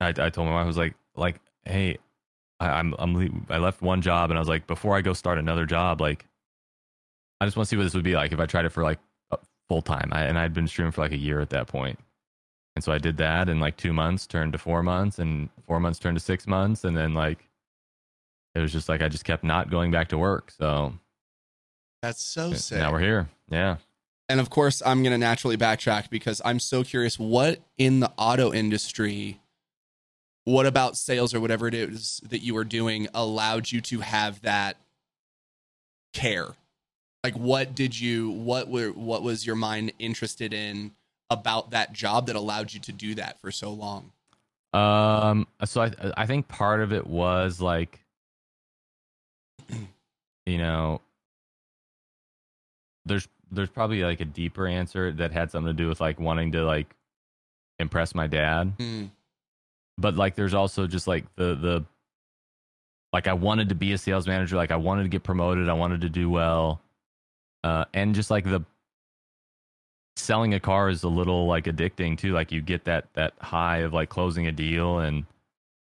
I, 0.00 0.08
I 0.08 0.30
told 0.30 0.46
my 0.46 0.54
wife, 0.54 0.64
I 0.64 0.66
was 0.66 0.76
like, 0.76 0.94
like, 1.16 1.40
hey, 1.64 1.98
I, 2.60 2.68
I'm, 2.68 2.94
I'm 2.98 3.46
I 3.50 3.58
left 3.58 3.82
one 3.82 4.00
job 4.00 4.30
and 4.30 4.38
I 4.38 4.40
was 4.40 4.48
like, 4.48 4.66
before 4.68 4.96
I 4.96 5.00
go 5.00 5.12
start 5.12 5.38
another 5.38 5.66
job, 5.66 6.00
like, 6.00 6.26
I 7.40 7.44
just 7.44 7.56
want 7.56 7.66
to 7.66 7.70
see 7.70 7.76
what 7.76 7.84
this 7.84 7.94
would 7.94 8.04
be 8.04 8.14
like 8.14 8.32
if 8.32 8.40
I 8.40 8.46
tried 8.46 8.64
it 8.64 8.70
for 8.70 8.82
like 8.82 8.98
uh, 9.30 9.36
full 9.68 9.82
time. 9.82 10.10
I, 10.12 10.24
and 10.24 10.38
I'd 10.38 10.54
been 10.54 10.68
streaming 10.68 10.92
for 10.92 11.02
like 11.02 11.12
a 11.12 11.18
year 11.18 11.40
at 11.40 11.50
that 11.50 11.66
point. 11.66 11.98
And 12.74 12.84
so 12.84 12.92
I 12.92 12.98
did 12.98 13.16
that 13.18 13.48
in 13.48 13.58
like 13.58 13.76
two 13.76 13.92
months 13.92 14.26
turned 14.26 14.52
to 14.52 14.58
four 14.58 14.82
months 14.82 15.18
and 15.18 15.48
four 15.66 15.80
months 15.80 15.98
turned 15.98 16.16
to 16.16 16.22
six 16.22 16.46
months. 16.46 16.84
And 16.84 16.96
then 16.96 17.14
like, 17.14 17.48
it 18.54 18.60
was 18.60 18.72
just 18.72 18.88
like, 18.88 19.02
I 19.02 19.08
just 19.08 19.24
kept 19.24 19.44
not 19.44 19.70
going 19.70 19.90
back 19.90 20.08
to 20.08 20.18
work. 20.18 20.50
So 20.50 20.94
that's 22.02 22.22
so 22.22 22.52
sick. 22.52 22.78
Now 22.78 22.92
we're 22.92 23.00
here. 23.00 23.28
Yeah. 23.50 23.76
And 24.28 24.40
of 24.40 24.50
course, 24.50 24.82
I'm 24.84 25.02
going 25.02 25.12
to 25.12 25.18
naturally 25.18 25.56
backtrack 25.56 26.10
because 26.10 26.42
I'm 26.44 26.58
so 26.58 26.84
curious 26.84 27.18
what 27.18 27.60
in 27.78 28.00
the 28.00 28.12
auto 28.16 28.52
industry 28.52 29.40
what 30.44 30.64
about 30.64 30.96
sales 30.96 31.34
or 31.34 31.40
whatever 31.40 31.66
it 31.66 31.74
is 31.74 32.20
that 32.28 32.38
you 32.38 32.54
were 32.54 32.64
doing 32.64 33.08
allowed 33.12 33.72
you 33.72 33.80
to 33.80 34.00
have 34.00 34.42
that 34.42 34.76
care 36.12 36.54
like 37.26 37.34
what 37.34 37.74
did 37.74 37.98
you 37.98 38.30
what 38.30 38.68
were 38.68 38.88
what 38.88 39.22
was 39.22 39.46
your 39.46 39.56
mind 39.56 39.92
interested 39.98 40.52
in 40.52 40.92
about 41.30 41.70
that 41.70 41.92
job 41.92 42.26
that 42.26 42.36
allowed 42.36 42.72
you 42.72 42.80
to 42.80 42.92
do 42.92 43.14
that 43.14 43.40
for 43.40 43.50
so 43.50 43.70
long? 43.72 44.12
Um 44.72 45.46
so 45.64 45.82
i 45.82 45.90
i 46.16 46.26
think 46.26 46.48
part 46.48 46.80
of 46.80 46.92
it 46.92 47.06
was 47.06 47.60
like 47.60 48.04
you 50.46 50.58
know 50.58 51.00
there's 53.04 53.26
there's 53.50 53.70
probably 53.70 54.02
like 54.02 54.20
a 54.20 54.24
deeper 54.24 54.66
answer 54.66 55.12
that 55.12 55.32
had 55.32 55.50
something 55.50 55.74
to 55.74 55.82
do 55.82 55.88
with 55.88 56.00
like 56.00 56.20
wanting 56.20 56.52
to 56.52 56.64
like 56.64 56.94
impress 57.78 58.14
my 58.14 58.26
dad. 58.26 58.72
Mm 58.78 59.10
but 59.98 60.16
like 60.16 60.34
there's 60.34 60.54
also 60.54 60.86
just 60.86 61.06
like 61.06 61.24
the 61.36 61.54
the 61.54 61.84
like 63.12 63.26
I 63.26 63.32
wanted 63.32 63.70
to 63.70 63.74
be 63.74 63.92
a 63.92 63.98
sales 63.98 64.26
manager, 64.26 64.56
like 64.56 64.70
I 64.70 64.76
wanted 64.76 65.04
to 65.04 65.08
get 65.08 65.22
promoted, 65.22 65.68
I 65.68 65.72
wanted 65.74 66.02
to 66.02 66.08
do 66.08 66.28
well. 66.28 66.80
Uh 67.64 67.84
and 67.94 68.14
just 68.14 68.30
like 68.30 68.44
the 68.44 68.64
selling 70.16 70.54
a 70.54 70.60
car 70.60 70.88
is 70.88 71.02
a 71.02 71.08
little 71.08 71.46
like 71.46 71.64
addicting 71.64 72.18
too. 72.18 72.32
Like 72.32 72.52
you 72.52 72.60
get 72.60 72.84
that 72.84 73.12
that 73.14 73.34
high 73.40 73.78
of 73.78 73.92
like 73.92 74.08
closing 74.08 74.46
a 74.46 74.52
deal 74.52 74.98
and 74.98 75.24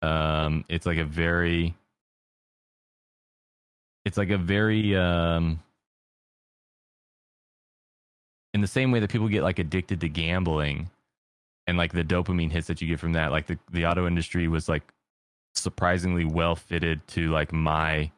um 0.03 0.65
it's 0.69 0.87
like 0.87 0.99
a 0.99 1.05
very 1.05 1.75
it's 4.05 4.19
like 4.19 4.31
a 4.31 4.39
very 4.39 4.97
um 4.97 5.61
in 8.53 8.61
the 8.61 8.67
same 8.67 8.93
way 8.93 9.01
that 9.01 9.11
people 9.11 9.29
get 9.29 9.43
like 9.43 9.59
addicted 9.59 10.01
to 10.01 10.09
gambling 10.09 10.91
and 11.67 11.79
like 11.79 11.93
the 11.93 12.05
dopamine 12.05 12.51
hits 12.51 12.67
that 12.67 12.81
you 12.81 12.89
get 12.89 13.01
from 13.01 13.13
that 13.13 13.33
like 13.33 13.47
the, 13.47 13.59
the 13.73 13.87
auto 13.87 14.07
industry 14.07 14.47
was 14.49 14.69
like 14.69 14.83
surprisingly 15.55 16.25
well 16.25 16.55
fitted 16.55 17.07
to 17.09 17.31
like 17.31 17.53
my 17.53 18.11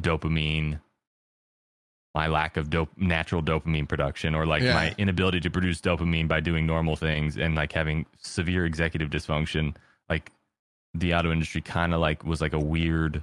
dopamine 0.00 0.80
my 2.14 2.26
lack 2.26 2.56
of 2.56 2.68
dope 2.68 2.90
natural 2.96 3.42
dopamine 3.42 3.88
production 3.88 4.34
or 4.34 4.44
like 4.44 4.62
yeah. 4.62 4.74
my 4.74 4.94
inability 4.98 5.40
to 5.40 5.50
produce 5.50 5.80
dopamine 5.80 6.28
by 6.28 6.40
doing 6.40 6.66
normal 6.66 6.96
things 6.96 7.38
and 7.38 7.54
like 7.54 7.72
having 7.72 8.04
severe 8.18 8.66
executive 8.66 9.08
dysfunction 9.08 9.74
like 10.10 10.30
the 10.94 11.14
auto 11.14 11.32
industry 11.32 11.60
kind 11.60 11.94
of 11.94 12.00
like 12.00 12.24
was 12.24 12.40
like 12.40 12.52
a 12.52 12.58
weird 12.58 13.22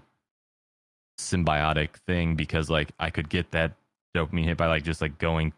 symbiotic 1.20 1.96
thing 2.08 2.36
because 2.36 2.70
like 2.70 2.92
I 3.00 3.10
could 3.10 3.30
get 3.30 3.52
that 3.52 3.74
dopamine 4.16 4.46
hit 4.46 4.58
by 4.58 4.68
like 4.68 4.84
just 4.84 5.02
like 5.02 5.18
going 5.20 5.54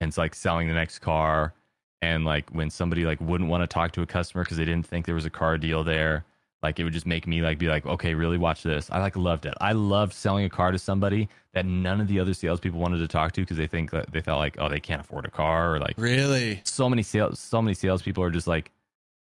and 0.00 0.08
it's 0.08 0.18
like 0.18 0.34
selling 0.34 0.68
the 0.68 0.74
next 0.74 1.00
car 1.00 1.54
and 2.02 2.24
like 2.24 2.50
when 2.50 2.70
somebody 2.70 3.04
like 3.04 3.20
wouldn't 3.20 3.50
want 3.50 3.62
to 3.62 3.66
talk 3.66 3.92
to 3.92 4.02
a 4.02 4.06
customer 4.06 4.44
because 4.44 4.58
they 4.58 4.64
didn't 4.64 4.86
think 4.86 5.06
there 5.06 5.14
was 5.14 5.24
a 5.24 5.30
car 5.30 5.58
deal 5.58 5.82
there 5.82 6.24
like 6.62 6.78
it 6.80 6.84
would 6.84 6.92
just 6.92 7.06
make 7.06 7.26
me 7.26 7.42
like 7.42 7.58
be 7.58 7.68
like 7.68 7.86
okay 7.86 8.14
really 8.14 8.38
watch 8.38 8.62
this. 8.62 8.90
I 8.90 8.98
like 9.00 9.16
loved 9.16 9.46
it. 9.46 9.54
I 9.60 9.72
loved 9.72 10.12
selling 10.12 10.44
a 10.44 10.50
car 10.50 10.72
to 10.72 10.78
somebody 10.78 11.28
that 11.52 11.66
none 11.66 12.00
of 12.00 12.08
the 12.08 12.20
other 12.20 12.34
salespeople 12.34 12.80
wanted 12.80 12.98
to 12.98 13.08
talk 13.08 13.32
to 13.32 13.42
because 13.42 13.56
they 13.56 13.66
think 13.66 13.90
that 13.90 14.12
they 14.12 14.20
felt 14.20 14.38
like 14.38 14.56
oh 14.58 14.68
they 14.68 14.80
can't 14.80 15.00
afford 15.00 15.26
a 15.26 15.30
car 15.30 15.74
or 15.74 15.80
like 15.80 15.94
really? 15.96 16.60
so 16.64 16.88
many 16.88 17.02
sales 17.02 17.38
so 17.38 17.62
many 17.62 17.74
salespeople 17.74 18.22
are 18.22 18.30
just 18.30 18.46
like 18.46 18.70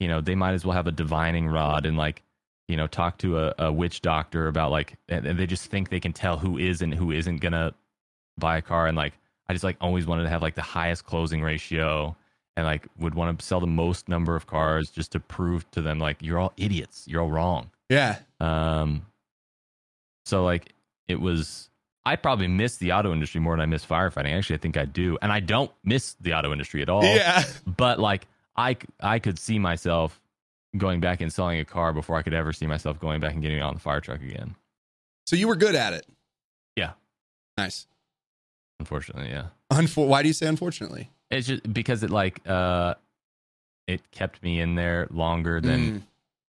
you 0.01 0.09
know 0.09 0.21
they 0.21 0.35
might 0.35 0.53
as 0.53 0.65
well 0.65 0.75
have 0.75 0.87
a 0.87 0.93
divining 0.93 1.49
rod 1.49 1.87
and 1.87 1.97
like 1.97 2.23
you 2.69 2.77
know 2.77 2.87
talk 2.87 3.19
to 3.19 3.39
a, 3.39 3.55
a 3.59 3.73
witch 3.73 4.03
doctor 4.03 4.49
about 4.49 4.71
like 4.71 4.97
and 5.09 5.39
they 5.39 5.47
just 5.47 5.67
think 5.67 5.89
they 5.89 6.01
can 6.01 6.13
tell 6.13 6.39
who 6.39 6.59
is 6.59 6.83
and 6.83 6.93
who 6.95 7.13
isn't 7.13 7.39
gonna 7.39 7.73
buy 8.39 8.57
a 8.57 8.63
car. 8.63 8.87
And 8.87 8.97
like 8.97 9.15
i 9.49 9.53
just 9.53 9.65
like 9.65 9.77
always 9.81 10.07
wanted 10.07 10.25
to 10.25 10.29
have 10.29 10.43
like 10.43 10.55
the 10.55 10.63
highest 10.63 11.07
closing 11.07 11.43
ratio 11.43 12.17
and 12.57 12.67
like 12.67 12.87
would 12.99 13.15
want 13.15 13.39
to 13.39 13.45
sell 13.45 13.61
the 13.61 13.67
most 13.67 14.09
number 14.09 14.37
of 14.37 14.47
cars 14.47 14.91
just 14.91 15.13
to 15.13 15.21
prove 15.21 15.71
to 15.71 15.81
them 15.81 15.99
like 15.99 16.19
you're 16.21 16.39
all 16.39 16.53
idiots. 16.57 17.05
You're 17.07 17.23
all 17.23 17.31
wrong. 17.31 17.71
Yeah. 17.89 18.19
Um 18.41 19.07
so 20.25 20.45
like 20.45 20.73
it 21.09 21.21
was 21.21 21.69
i 22.05 22.17
probably 22.17 22.47
miss 22.49 22.77
the 22.77 22.93
auto 22.93 23.13
industry 23.13 23.41
more 23.41 23.55
than 23.55 23.61
i 23.61 23.67
miss 23.67 23.85
firefighting. 23.85 24.37
Actually 24.37 24.57
i 24.57 24.59
think 24.59 24.77
i 24.77 24.85
do 24.85 25.19
and 25.23 25.33
i 25.33 25.41
don't 25.41 25.71
miss 25.85 26.15
the 26.21 26.35
auto 26.35 26.53
industry 26.53 26.83
at 26.83 26.89
all. 26.89 27.03
Yeah. 27.05 27.43
But 27.67 27.99
like 27.99 28.27
i 28.57 28.77
i 29.01 29.19
could 29.19 29.39
see 29.39 29.59
myself 29.59 30.21
going 30.77 31.01
back 31.01 31.21
and 31.21 31.33
selling 31.33 31.59
a 31.59 31.65
car 31.65 31.93
before 31.93 32.17
i 32.17 32.23
could 32.23 32.35
ever 32.35 32.53
see 32.53 32.67
myself 32.67 32.99
going 32.99 33.21
back 33.21 33.33
and 33.33 33.43
getting 33.43 33.63
on 33.63 33.75
the 33.75 33.81
fire 33.81 34.01
truck 34.01 34.21
again. 34.21 34.55
So 35.27 35.37
you 35.37 35.49
were 35.49 35.57
good 35.57 35.75
at 35.75 35.93
it? 35.95 36.07
Yeah. 36.77 36.93
Nice. 37.57 37.87
Unfortunately 38.79 39.31
yeah. 39.31 39.47
Unfor- 39.73 40.07
why 40.07 40.23
do 40.23 40.29
you 40.29 40.35
say 40.35 40.47
unfortunately 40.47 41.11
it's 41.33 41.49
just 41.49 41.73
because 41.73 42.03
it 42.03 42.11
like 42.11 42.47
uh 42.49 42.95
it 43.87 44.11
kept 44.11 44.43
me 44.43 44.61
in 44.61 44.75
there 44.75 45.09
longer 45.11 45.61
than 45.61 45.81
mm. 45.81 46.03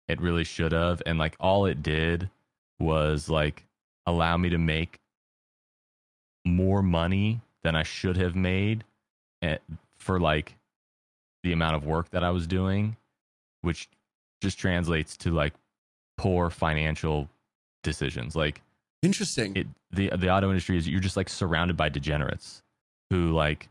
it 0.08 0.22
really 0.22 0.46
should 0.46 0.72
have. 0.72 1.02
And 1.06 1.20
like 1.20 1.36
all 1.40 1.66
it 1.66 1.84
did 1.84 2.30
was 2.80 3.30
like 3.30 3.66
allow 4.06 4.38
me 4.38 4.50
to 4.50 4.58
make 4.58 5.00
more 6.46 6.82
money 6.82 7.42
than 7.64 7.76
I 7.76 7.84
should 7.84 8.16
have 8.16 8.36
made 8.36 8.86
at, 9.42 9.62
eh, 9.70 9.76
for 9.98 10.20
like 10.20 10.56
the 11.44 11.52
amount 11.52 11.76
of 11.76 11.86
work 11.86 12.10
that 12.12 12.24
I 12.24 12.30
was 12.30 12.48
doing 12.48 12.96
which 13.62 13.90
just 14.42 14.58
translates 14.58 15.18
to 15.18 15.32
like 15.32 15.54
poor 16.18 16.50
financial 16.50 17.30
decisions. 17.84 18.36
Like 18.36 18.62
interesting. 19.02 19.56
it, 19.56 19.68
the 19.92 20.12
the 20.16 20.30
auto 20.30 20.50
industry 20.50 20.78
is 20.78 20.88
you're 20.88 21.00
just 21.00 21.18
like 21.18 21.30
surrounded 21.30 21.78
by 21.78 21.90
degenerates 21.90 22.64
who 23.10 23.32
like 23.32 23.70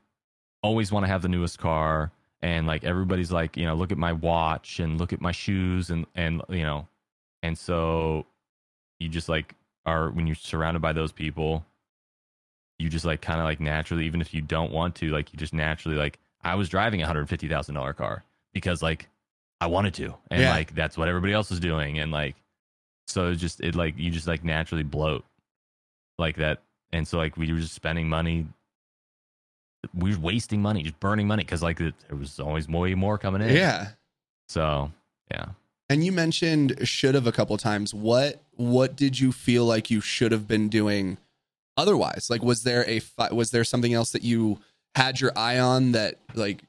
always 0.67 0.91
want 0.93 1.05
to 1.05 1.09
have 1.09 1.23
the 1.23 1.29
newest 1.29 1.59
car 1.59 2.11
and 2.43 2.67
like 2.67 2.85
everybody's 2.85 3.33
like 3.33 3.57
you 3.57 3.65
know 3.65 3.75
look 3.75 3.93
at 3.93 3.99
my 3.99 4.13
watch 4.13 4.81
and 4.81 4.99
look 4.99 5.13
at 5.13 5.21
my 5.21 5.33
shoes 5.33 5.91
and 5.91 6.07
and 6.15 6.43
you 6.49 6.63
know 6.63 6.87
and 7.43 7.57
so 7.57 8.27
you 8.99 9.09
just 9.09 9.29
like 9.29 9.55
are 9.87 10.11
when 10.11 10.27
you're 10.27 10.37
surrounded 10.37 10.81
by 10.83 10.93
those 10.93 11.13
people 11.13 11.65
you 12.79 12.89
just 12.89 13.05
like 13.05 13.21
kind 13.21 13.41
of 13.41 13.45
like 13.47 13.61
naturally 13.61 14.05
even 14.07 14.21
if 14.21 14.35
you 14.35 14.41
don't 14.41 14.73
want 14.73 14.95
to 14.97 15.11
like 15.11 15.33
you 15.33 15.39
just 15.39 15.55
naturally 15.55 15.97
like 15.97 16.19
i 16.43 16.55
was 16.55 16.69
driving 16.69 17.01
a 17.03 17.07
hundred 17.07 17.29
fifty 17.29 17.49
thousand 17.49 17.75
dollar 17.75 17.93
car 17.93 18.25
because 18.53 18.83
like 18.83 19.09
i 19.61 19.67
wanted 19.67 19.95
to 19.95 20.13
and 20.31 20.43
Yeah. 20.43 20.51
like 20.51 20.75
that's 20.75 20.99
what 20.99 21.09
everybody 21.09 21.33
else 21.33 21.49
was 21.51 21.61
doing 21.61 21.99
and 21.99 22.11
like 22.13 22.37
so 23.07 23.31
it 23.31 23.37
just 23.37 23.61
it 23.61 23.75
like 23.75 23.97
you 23.99 24.11
just 24.11 24.27
like 24.27 24.45
naturally 24.45 24.83
bloat 24.83 25.25
like 26.19 26.37
that 26.37 26.63
and 26.93 27.07
so 27.07 27.17
like 27.19 27.37
we 27.37 27.51
were 27.53 27.61
just 27.61 27.75
spending 27.75 28.09
money 28.09 28.47
were 29.95 30.17
wasting 30.19 30.61
money 30.63 30.83
just 30.83 30.99
burning 31.01 31.27
money 31.27 31.43
because 31.45 31.63
like 31.63 31.81
it, 31.81 31.95
there 32.09 32.17
was 32.19 32.39
always 32.41 32.69
way 32.69 32.95
more 32.95 33.19
coming 33.19 33.43
in 33.43 33.55
Yeah. 33.55 33.89
so 34.49 34.91
yeah 35.31 35.47
And 35.89 36.05
you 36.05 36.13
mentioned 36.13 36.79
should 36.89 37.15
have 37.15 37.27
a 37.27 37.33
couple 37.33 37.57
times. 37.59 37.95
What 37.95 38.43
what 38.57 38.97
did 38.97 39.21
you 39.21 39.31
feel 39.33 39.65
like 39.65 39.91
you 39.91 40.01
should 40.01 40.33
have 40.33 40.49
been 40.49 40.69
doing 40.69 41.19
otherwise? 41.77 42.29
Like 42.31 42.43
was 42.43 42.63
there 42.65 42.85
a 42.89 43.01
was 43.31 43.51
there 43.53 43.63
something 43.65 43.93
else 43.95 44.11
that 44.13 44.23
you 44.23 44.59
had 44.97 45.21
your 45.21 45.31
eye 45.37 45.59
on 45.59 45.93
that 45.93 46.19
like 46.35 46.63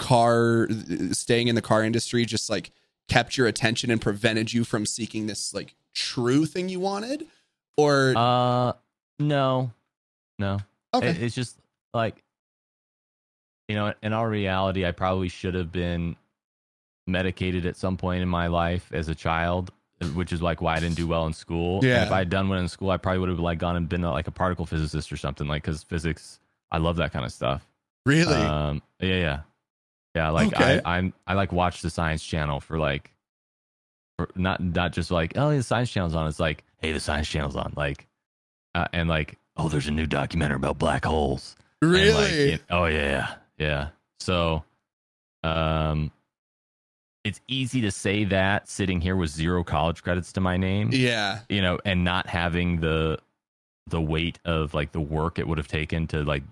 car 0.00 0.68
staying 1.12 1.46
in 1.48 1.54
the 1.54 1.62
car 1.62 1.84
industry 1.84 2.24
just 2.24 2.50
like 2.50 2.70
kept 3.08 3.36
your 3.36 3.46
attention 3.46 3.90
and 3.90 4.00
prevented 4.00 4.52
you 4.52 4.64
from 4.64 4.86
seeking 4.86 5.26
this 5.28 5.54
like 5.54 5.74
true 5.94 6.44
thing 6.46 6.68
you 6.68 6.80
wanted? 6.80 7.26
Or 7.76 8.14
uh 8.16 8.72
no 9.20 9.70
no 10.38 10.58
okay. 10.92 11.10
It- 11.10 11.22
it's 11.22 11.34
just 11.34 11.58
like 11.92 12.23
you 13.68 13.74
know 13.74 13.92
in 14.02 14.12
all 14.12 14.26
reality 14.26 14.84
i 14.86 14.90
probably 14.92 15.28
should 15.28 15.54
have 15.54 15.72
been 15.72 16.16
medicated 17.06 17.66
at 17.66 17.76
some 17.76 17.96
point 17.96 18.22
in 18.22 18.28
my 18.28 18.46
life 18.46 18.90
as 18.92 19.08
a 19.08 19.14
child 19.14 19.70
which 20.14 20.32
is 20.32 20.42
like 20.42 20.60
why 20.60 20.76
i 20.76 20.80
didn't 20.80 20.96
do 20.96 21.06
well 21.06 21.26
in 21.26 21.32
school 21.32 21.76
And 21.76 21.84
Yeah. 21.84 22.02
if 22.04 22.12
i 22.12 22.18
had 22.18 22.30
done 22.30 22.48
well 22.48 22.58
in 22.58 22.68
school 22.68 22.90
i 22.90 22.96
probably 22.96 23.20
would 23.20 23.28
have 23.28 23.38
like 23.38 23.58
gone 23.58 23.76
and 23.76 23.88
been 23.88 24.02
like 24.02 24.26
a 24.26 24.30
particle 24.32 24.66
physicist 24.66 25.12
or 25.12 25.16
something 25.16 25.46
like 25.46 25.62
because 25.62 25.82
physics 25.82 26.40
i 26.72 26.78
love 26.78 26.96
that 26.96 27.12
kind 27.12 27.24
of 27.24 27.32
stuff 27.32 27.66
really? 28.06 28.34
um 28.34 28.82
yeah 29.00 29.16
yeah 29.16 29.40
yeah 30.14 30.30
like 30.30 30.48
Okay. 30.48 30.80
i 30.84 30.96
i'm 30.98 31.12
i 31.26 31.34
like 31.34 31.52
watch 31.52 31.80
the 31.82 31.90
science 31.90 32.24
channel 32.24 32.60
for 32.60 32.78
like 32.78 33.14
for 34.18 34.28
not 34.34 34.60
not 34.62 34.92
just 34.92 35.10
like 35.10 35.32
oh 35.36 35.50
the 35.54 35.62
science 35.62 35.90
channel's 35.90 36.14
on 36.14 36.26
it's 36.26 36.40
like 36.40 36.64
hey 36.80 36.92
the 36.92 37.00
science 37.00 37.28
channel's 37.28 37.56
on 37.56 37.72
like 37.76 38.06
uh, 38.74 38.86
and 38.92 39.08
like 39.08 39.38
oh 39.56 39.68
there's 39.68 39.86
a 39.86 39.90
new 39.92 40.06
documentary 40.06 40.56
about 40.56 40.78
black 40.78 41.04
holes 41.04 41.54
and, 41.82 41.92
like, 41.92 42.02
really? 42.02 42.52
it- 42.52 42.62
oh 42.70 42.86
yeah, 42.86 43.34
yeah. 43.58 43.88
So, 44.20 44.64
um, 45.42 46.10
it's 47.24 47.40
easy 47.48 47.80
to 47.80 47.90
say 47.90 48.24
that 48.24 48.68
sitting 48.68 49.00
here 49.00 49.16
with 49.16 49.30
zero 49.30 49.64
college 49.64 50.02
credits 50.02 50.32
to 50.34 50.40
my 50.40 50.56
name, 50.56 50.90
yeah. 50.92 51.40
you 51.48 51.62
know, 51.62 51.78
and 51.84 52.04
not 52.04 52.26
having 52.26 52.80
the 52.80 53.18
the 53.86 54.00
weight 54.00 54.38
of 54.44 54.72
like 54.72 54.92
the 54.92 55.00
work 55.00 55.38
it 55.38 55.46
would 55.46 55.58
have 55.58 55.68
taken 55.68 56.06
to 56.06 56.24
like 56.24 56.42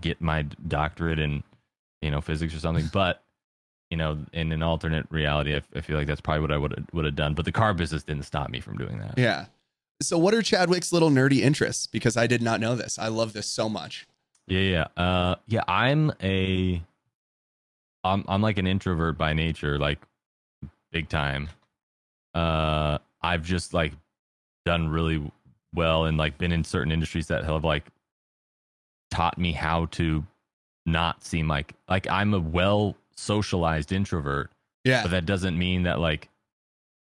get 0.00 0.20
my 0.20 0.42
doctorate 0.66 1.18
in 1.18 1.42
you 2.02 2.10
know 2.10 2.20
physics 2.20 2.54
or 2.54 2.58
something. 2.58 2.88
But 2.92 3.22
you 3.90 3.96
know, 3.96 4.18
in 4.32 4.52
an 4.52 4.62
alternate 4.62 5.06
reality, 5.10 5.54
I, 5.54 5.62
I 5.74 5.80
feel 5.80 5.96
like 5.96 6.06
that's 6.06 6.20
probably 6.20 6.42
what 6.42 6.52
I 6.52 6.58
would 6.58 6.88
would 6.92 7.04
have 7.04 7.16
done. 7.16 7.34
But 7.34 7.44
the 7.44 7.52
car 7.52 7.74
business 7.74 8.02
didn't 8.02 8.24
stop 8.24 8.50
me 8.50 8.60
from 8.60 8.78
doing 8.78 8.98
that. 8.98 9.14
Yeah. 9.16 9.46
So 10.00 10.16
what 10.16 10.32
are 10.32 10.42
Chadwick's 10.42 10.92
little 10.92 11.10
nerdy 11.10 11.40
interests? 11.40 11.86
Because 11.86 12.16
I 12.16 12.26
did 12.26 12.40
not 12.40 12.60
know 12.60 12.76
this. 12.76 12.98
I 12.98 13.08
love 13.08 13.32
this 13.34 13.46
so 13.46 13.68
much. 13.68 14.06
Yeah, 14.48 14.86
yeah. 14.96 15.02
Uh 15.02 15.34
yeah, 15.46 15.62
I'm 15.68 16.12
a 16.22 16.82
I'm 18.04 18.24
I'm 18.28 18.42
like 18.42 18.58
an 18.58 18.66
introvert 18.66 19.18
by 19.18 19.32
nature, 19.32 19.78
like 19.78 19.98
big 20.92 21.08
time. 21.08 21.48
Uh 22.34 22.98
I've 23.22 23.42
just 23.44 23.74
like 23.74 23.92
done 24.64 24.88
really 24.88 25.30
well 25.74 26.04
and 26.04 26.16
like 26.16 26.38
been 26.38 26.52
in 26.52 26.64
certain 26.64 26.92
industries 26.92 27.26
that 27.28 27.44
have 27.44 27.64
like 27.64 27.84
taught 29.10 29.38
me 29.38 29.52
how 29.52 29.86
to 29.86 30.24
not 30.86 31.22
seem 31.24 31.48
like 31.48 31.74
like 31.88 32.08
I'm 32.08 32.32
a 32.34 32.38
well 32.40 32.96
socialized 33.16 33.92
introvert, 33.92 34.50
Yeah. 34.84 35.02
but 35.02 35.10
that 35.10 35.26
doesn't 35.26 35.58
mean 35.58 35.82
that 35.82 35.98
like 36.00 36.28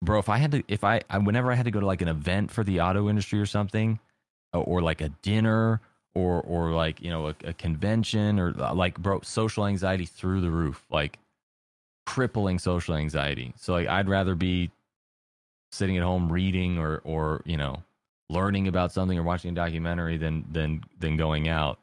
bro, 0.04 0.20
if 0.20 0.30
I 0.30 0.38
had 0.38 0.52
to 0.52 0.64
if 0.68 0.84
I, 0.84 1.02
I 1.10 1.18
whenever 1.20 1.52
I 1.52 1.56
had 1.56 1.66
to 1.66 1.72
go 1.72 1.80
to 1.80 1.86
like 1.86 2.02
an 2.02 2.08
event 2.08 2.52
for 2.52 2.64
the 2.64 2.82
auto 2.82 3.10
industry 3.10 3.40
or 3.40 3.46
something 3.46 4.00
or, 4.54 4.64
or 4.64 4.82
like 4.82 5.02
a 5.02 5.10
dinner 5.22 5.80
or 6.16 6.42
or 6.42 6.72
like 6.72 7.02
you 7.02 7.10
know 7.10 7.28
a, 7.28 7.36
a 7.46 7.54
convention 7.54 8.40
or 8.40 8.54
uh, 8.60 8.74
like 8.74 8.98
bro 9.00 9.22
social 9.22 9.66
anxiety 9.66 10.06
through 10.06 10.42
the 10.42 10.50
roof 10.50 10.86
like 10.90 11.18
crippling 12.06 12.58
social 12.60 12.96
anxiety. 12.96 13.54
So 13.58 13.74
like 13.74 13.88
i'd 13.88 14.10
rather 14.10 14.36
be 14.36 14.72
sitting 15.72 15.98
at 15.98 16.04
home 16.04 16.32
reading 16.32 16.78
or 16.80 17.02
or 17.04 17.42
you 17.46 17.58
know 17.58 17.84
learning 18.30 18.68
about 18.68 18.92
something 18.92 19.18
or 19.18 19.24
watching 19.24 19.52
a 19.52 19.56
documentary 19.56 20.18
than 20.18 20.46
than 20.52 20.84
than 21.00 21.18
going 21.18 21.48
out. 21.48 21.80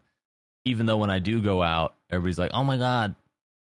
Even 0.64 0.86
though 0.86 0.96
when 0.96 1.10
i 1.10 1.20
do 1.20 1.40
go 1.40 1.62
out 1.62 1.94
everybody's 2.10 2.38
like 2.38 2.50
oh 2.54 2.64
my 2.64 2.76
god 2.76 3.14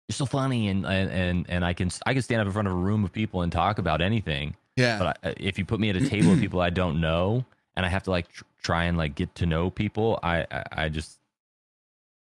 you're 0.08 0.14
so 0.14 0.26
funny 0.26 0.70
and 0.70 0.86
and 0.86 1.12
and, 1.12 1.45
and 1.50 1.66
i 1.66 1.74
can 1.74 1.91
i 2.06 2.14
can 2.14 2.22
stand 2.22 2.39
up 2.39 2.48
in 2.48 2.54
front 2.54 2.68
of 2.68 2.74
a 2.74 2.78
room 2.78 3.04
of 3.04 3.12
people 3.12 3.41
and 3.41 3.52
talk 3.52 3.78
about 3.78 4.02
anything. 4.02 4.56
Yeah. 4.78 5.00
but 5.00 5.18
I, 5.24 5.34
if 5.38 5.58
you 5.58 5.66
put 5.66 5.80
me 5.80 5.89
at 5.89 5.95
a 5.95 6.08
table 6.08 6.32
of 6.34 6.39
people 6.39 6.62
I 6.62 6.70
don't 6.70 7.02
know, 7.02 7.43
and 7.78 7.86
I 7.86 7.89
have 7.89 8.03
to 8.03 8.11
like 8.11 8.28
tr- 8.28 8.43
try 8.61 8.84
and 8.86 8.97
like 8.97 9.15
get 9.15 9.34
to 9.36 9.45
know 9.45 9.69
people, 9.69 10.19
I, 10.21 10.45
I 10.51 10.63
I 10.71 10.89
just 10.89 11.19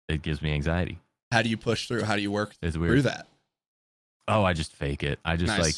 it 0.09 0.23
gives 0.23 0.41
me 0.41 0.53
anxiety. 0.53 0.99
How 1.33 1.43
do 1.43 1.51
you 1.51 1.57
push 1.59 1.89
through? 1.89 2.05
How 2.05 2.17
do 2.17 2.23
you 2.23 2.31
work 2.31 2.55
It's 2.63 2.77
through 2.77 3.03
that? 3.03 3.27
Oh, 4.29 4.45
I 4.45 4.53
just 4.53 4.73
fake 4.73 5.03
it. 5.03 5.19
I 5.25 5.37
just 5.37 5.49
Nice. 5.49 5.61
like 5.61 5.75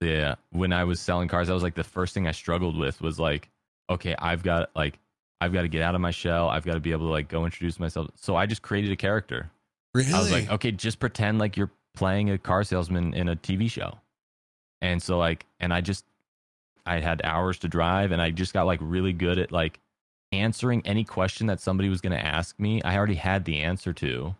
yeah. 0.00 0.36
When 0.50 0.72
I 0.72 0.84
was 0.84 1.00
selling 1.00 1.28
cars, 1.28 1.48
that 1.48 1.54
was 1.54 1.62
like 1.62 1.74
the 1.74 1.84
first 1.84 2.14
thing 2.14 2.26
I 2.26 2.32
struggled 2.32 2.78
with 2.78 3.02
was 3.02 3.18
like, 3.18 3.50
okay, 3.90 4.14
I've 4.18 4.42
got 4.42 4.70
like 4.74 4.98
I've 5.40 5.52
got 5.52 5.62
to 5.62 5.68
get 5.68 5.82
out 5.82 5.94
of 5.94 6.00
my 6.00 6.10
shell. 6.12 6.48
I've 6.48 6.64
got 6.64 6.74
to 6.74 6.80
be 6.80 6.92
able 6.92 7.06
to 7.06 7.12
like 7.12 7.28
go 7.28 7.44
introduce 7.44 7.80
myself. 7.80 8.08
So 8.14 8.36
I 8.36 8.46
just 8.46 8.62
created 8.62 8.92
a 8.92 8.96
character. 8.96 9.50
Really? 9.94 10.12
I 10.12 10.18
was 10.20 10.30
like, 10.30 10.50
okay, 10.50 10.70
just 10.70 11.00
pretend 11.00 11.38
like 11.38 11.56
you're 11.56 11.70
playing 11.94 12.30
a 12.30 12.38
car 12.38 12.62
salesman 12.62 13.12
in 13.14 13.28
a 13.28 13.36
TV 13.36 13.68
show. 13.70 13.98
And 14.80 15.02
so 15.02 15.18
like 15.18 15.46
and 15.58 15.74
I 15.74 15.80
just 15.80 16.04
I 16.86 17.00
had 17.00 17.20
hours 17.24 17.58
to 17.60 17.68
drive 17.68 18.12
and 18.12 18.20
I 18.20 18.30
just 18.30 18.52
got 18.52 18.66
like 18.66 18.80
really 18.82 19.12
good 19.12 19.38
at 19.38 19.52
like 19.52 19.80
answering 20.32 20.82
any 20.84 21.04
question 21.04 21.46
that 21.48 21.60
somebody 21.60 21.88
was 21.88 22.00
going 22.00 22.12
to 22.12 22.24
ask 22.24 22.58
me. 22.58 22.82
I 22.82 22.96
already 22.96 23.14
had 23.14 23.44
the 23.44 23.58
answer 23.60 23.92
to. 23.94 24.34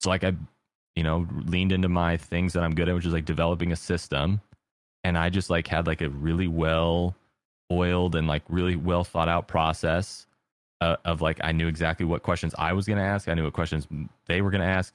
So 0.00 0.10
like 0.10 0.24
I 0.24 0.34
you 0.96 1.02
know, 1.02 1.26
leaned 1.46 1.72
into 1.72 1.88
my 1.88 2.16
things 2.16 2.52
that 2.52 2.62
I'm 2.62 2.74
good 2.74 2.88
at, 2.88 2.94
which 2.94 3.06
is 3.06 3.12
like 3.12 3.24
developing 3.24 3.72
a 3.72 3.76
system. 3.76 4.40
And 5.02 5.18
I 5.18 5.28
just 5.28 5.50
like 5.50 5.66
had 5.66 5.86
like 5.86 6.00
a 6.00 6.08
really 6.08 6.48
well 6.48 7.14
oiled 7.72 8.14
and 8.14 8.26
like 8.26 8.42
really 8.48 8.76
well 8.76 9.04
thought 9.04 9.28
out 9.28 9.48
process 9.48 10.26
uh, 10.80 10.96
of 11.04 11.20
like 11.20 11.38
I 11.42 11.52
knew 11.52 11.66
exactly 11.66 12.06
what 12.06 12.22
questions 12.22 12.54
I 12.58 12.72
was 12.72 12.86
going 12.86 12.98
to 12.98 13.04
ask. 13.04 13.28
I 13.28 13.34
knew 13.34 13.44
what 13.44 13.52
questions 13.52 13.86
they 14.26 14.40
were 14.40 14.50
going 14.50 14.60
to 14.60 14.66
ask, 14.66 14.94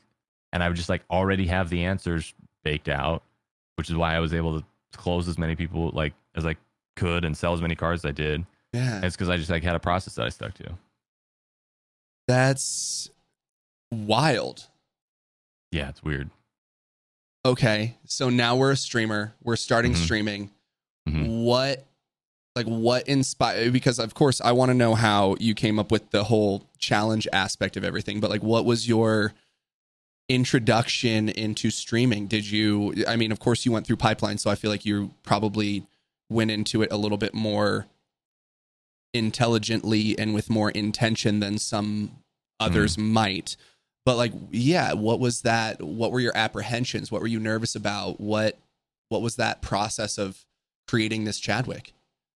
and 0.54 0.64
I 0.64 0.68
would 0.68 0.78
just 0.78 0.89
like 0.89 1.04
already 1.12 1.47
have 1.47 1.70
the 1.70 1.84
answers 1.84 2.34
baked 2.64 2.89
out, 2.89 3.24
which 3.76 3.89
is 3.89 3.95
why 3.95 4.16
I 4.16 4.20
was 4.20 4.34
able 4.34 4.60
to 4.60 4.66
close 4.95 5.28
as 5.28 5.38
many 5.38 5.56
people 5.56 5.91
like 5.93 6.14
as 6.36 6.45
I 6.45 6.56
could 7.00 7.26
and 7.26 7.36
sell 7.38 7.54
as 7.54 7.62
many 7.62 7.76
cars 7.76 8.02
as 8.02 8.10
I 8.10 8.12
did. 8.12 8.45
yeah. 8.74 9.02
It's 9.04 9.16
because 9.16 9.30
I 9.30 9.38
just 9.38 9.50
like 9.50 9.64
had 9.64 9.76
a 9.76 9.80
process 9.80 10.16
that 10.16 10.26
I 10.26 10.30
stuck 10.30 10.54
to. 10.56 10.78
That's 12.28 13.10
wild. 13.91 14.68
Yeah, 15.72 15.89
it's 15.89 16.04
weird. 16.04 16.30
Okay. 17.45 17.95
So 18.06 18.30
now 18.30 18.56
we're 18.56 18.72
a 18.72 18.76
streamer. 18.76 19.34
We're 19.43 19.56
starting 19.56 19.93
Mhm. 19.93 20.04
streaming. 20.04 20.52
Mhm. 21.08 21.43
What 21.43 21.86
like 22.56 22.66
what 22.66 23.08
inspired 23.08 23.72
because 23.72 24.00
of 24.00 24.14
course 24.14 24.41
I 24.41 24.52
want 24.52 24.70
to 24.70 24.74
know 24.74 24.93
how 24.95 25.36
you 25.39 25.54
came 25.56 25.80
up 25.80 25.91
with 25.91 26.10
the 26.12 26.26
whole 26.26 26.68
challenge 26.78 27.28
aspect 27.32 27.78
of 27.78 27.84
everything, 27.84 28.20
but 28.20 28.30
like 28.30 28.43
what 28.43 28.66
was 28.66 28.88
your 28.88 29.34
introduction 30.28 31.30
into 31.30 31.70
streaming? 31.72 32.28
Did 32.28 32.50
you 32.50 33.06
I 33.08 33.16
mean, 33.16 33.32
of 33.32 33.39
course 33.39 33.66
you 33.66 33.72
went 33.72 33.88
through 33.88 33.95
pipeline, 33.97 34.38
so 34.38 34.50
I 34.52 34.56
feel 34.56 34.70
like 34.70 34.86
you 34.86 35.14
probably 35.24 35.88
went 36.30 36.51
into 36.51 36.82
it 36.82 36.91
a 36.91 36.97
little 36.97 37.17
bit 37.17 37.34
more 37.34 37.88
intelligently 39.13 40.17
and 40.17 40.34
with 40.34 40.49
more 40.49 40.69
intention 40.71 41.39
than 41.39 41.57
some 41.57 42.11
others 42.59 42.97
might. 42.97 43.55
But 44.05 44.17
like 44.17 44.34
yeah, 44.51 44.93
what 44.93 45.19
was 45.19 45.41
that 45.41 45.82
what 45.82 46.11
were 46.11 46.19
your 46.19 46.36
apprehensions? 46.36 47.11
What 47.11 47.21
were 47.21 47.27
you 47.27 47.39
nervous 47.39 47.75
about? 47.75 48.19
What 48.19 48.57
what 49.09 49.21
was 49.21 49.36
that 49.38 49.61
process 49.61 50.17
of 50.17 50.45
creating 50.88 51.25
this 51.25 51.39
Chadwick 51.39 51.93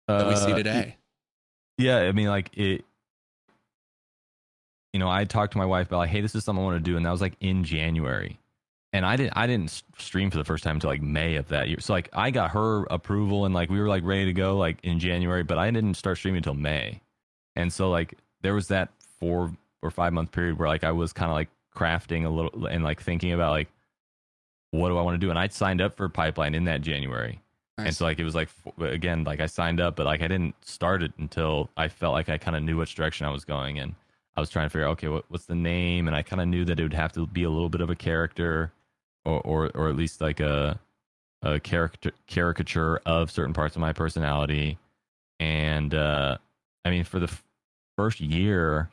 that 0.08 0.28
we 0.28 0.36
see 0.36 0.52
Uh, 0.52 0.56
today? 0.58 0.98
Yeah, 1.78 2.00
I 2.00 2.12
mean, 2.12 2.28
like 2.28 2.56
it. 2.58 2.84
You 4.94 5.00
know, 5.00 5.10
I 5.10 5.26
talked 5.26 5.54
to 5.54 5.58
my 5.58 5.66
wife 5.66 5.88
about 5.88 5.98
like, 5.98 6.10
hey, 6.12 6.22
this 6.22 6.36
is 6.36 6.44
something 6.44 6.62
I 6.62 6.66
want 6.66 6.84
to 6.84 6.92
do, 6.92 6.98
and 6.98 7.06
that 7.06 7.12
was 7.12 7.22
like 7.22 7.34
in 7.40 7.64
January, 7.64 8.38
and 8.94 9.06
I 9.06 9.18
didn't, 9.18 9.34
I 9.36 9.48
didn't 9.48 9.84
stream 9.98 10.32
for 10.32 10.38
the 10.38 10.46
first 10.46 10.64
time 10.64 10.78
until 10.78 10.90
like 10.90 11.02
May 11.02 11.36
of 11.36 11.50
that 11.50 11.68
year. 11.68 11.80
So 11.82 11.92
like, 11.94 12.10
I 12.14 12.32
got 12.32 12.52
her 12.52 12.86
approval, 12.86 13.46
and 13.46 13.54
like 13.54 13.70
we 13.70 13.80
were 13.80 13.90
like 13.90 14.04
ready 14.06 14.26
to 14.26 14.34
go 14.34 14.56
like 14.58 14.78
in 14.84 15.00
January, 15.00 15.44
but 15.44 15.58
I 15.58 15.70
didn't 15.72 15.96
start 15.96 16.18
streaming 16.18 16.38
until 16.38 16.54
May, 16.54 17.02
and 17.56 17.74
so 17.74 17.90
like 17.90 18.14
there 18.42 18.54
was 18.54 18.70
that 18.70 18.90
four 19.20 19.52
or 19.82 19.92
five 19.92 20.14
month 20.14 20.32
period 20.32 20.58
where 20.58 20.70
like 20.70 20.86
I 20.86 20.92
was 20.92 21.12
kind 21.12 21.30
of 21.30 21.36
like 21.36 21.50
crafting 21.76 22.26
a 22.26 22.30
little 22.30 22.68
and 22.68 22.84
like 22.84 23.02
thinking 23.02 23.34
about 23.34 23.52
like 23.52 23.68
what 24.74 24.90
do 24.90 24.98
I 24.98 25.02
want 25.04 25.14
to 25.14 25.20
do? 25.20 25.30
And 25.30 25.38
I 25.38 25.48
signed 25.50 25.82
up 25.82 25.96
for 25.96 26.10
Pipeline 26.10 26.56
in 26.56 26.64
that 26.66 26.82
January. 26.82 27.40
Nice. 27.78 27.88
And 27.88 27.96
so 27.96 28.06
like 28.06 28.20
it 28.20 28.24
was 28.24 28.34
like 28.34 28.50
again 28.80 29.24
like 29.24 29.40
I 29.40 29.46
signed 29.46 29.80
up, 29.80 29.96
but 29.96 30.06
like 30.06 30.22
I 30.22 30.28
didn't 30.28 30.56
start 30.66 31.04
it 31.04 31.14
until 31.18 31.70
I 31.78 31.88
felt 31.88 32.14
like 32.14 32.30
I 32.30 32.38
kind 32.38 32.56
of 32.58 32.64
knew 32.64 32.78
which 32.78 32.96
direction 32.96 33.26
I 33.26 33.30
was 33.30 33.46
going, 33.46 33.80
and 33.80 33.96
I 34.36 34.40
was 34.40 34.50
trying 34.50 34.66
to 34.66 34.70
figure 34.70 34.88
out 34.88 34.92
okay 34.94 35.08
what, 35.10 35.26
what's 35.30 35.46
the 35.46 35.56
name, 35.56 36.08
and 36.08 36.16
I 36.16 36.24
kind 36.24 36.42
of 36.42 36.48
knew 36.48 36.66
that 36.66 36.80
it 36.80 36.84
would 36.84 36.94
have 36.94 37.14
to 37.14 37.28
be 37.28 37.44
a 37.44 37.50
little 37.50 37.70
bit 37.70 37.82
of 37.82 37.90
a 37.90 37.96
character, 37.96 38.72
or 39.26 39.42
or 39.42 39.72
or 39.76 39.90
at 39.90 39.96
least 39.96 40.22
like 40.22 40.40
a 40.40 40.80
a 41.42 41.60
character 41.60 42.12
caricature 42.28 43.02
of 43.06 43.32
certain 43.32 43.54
parts 43.54 43.76
of 43.76 43.82
my 43.82 43.94
personality, 43.94 44.78
and 45.40 45.94
uh, 45.94 46.38
I 46.86 46.90
mean 46.90 47.04
for 47.04 47.20
the 47.20 47.28
f- 47.28 47.44
first 47.98 48.20
year, 48.22 48.90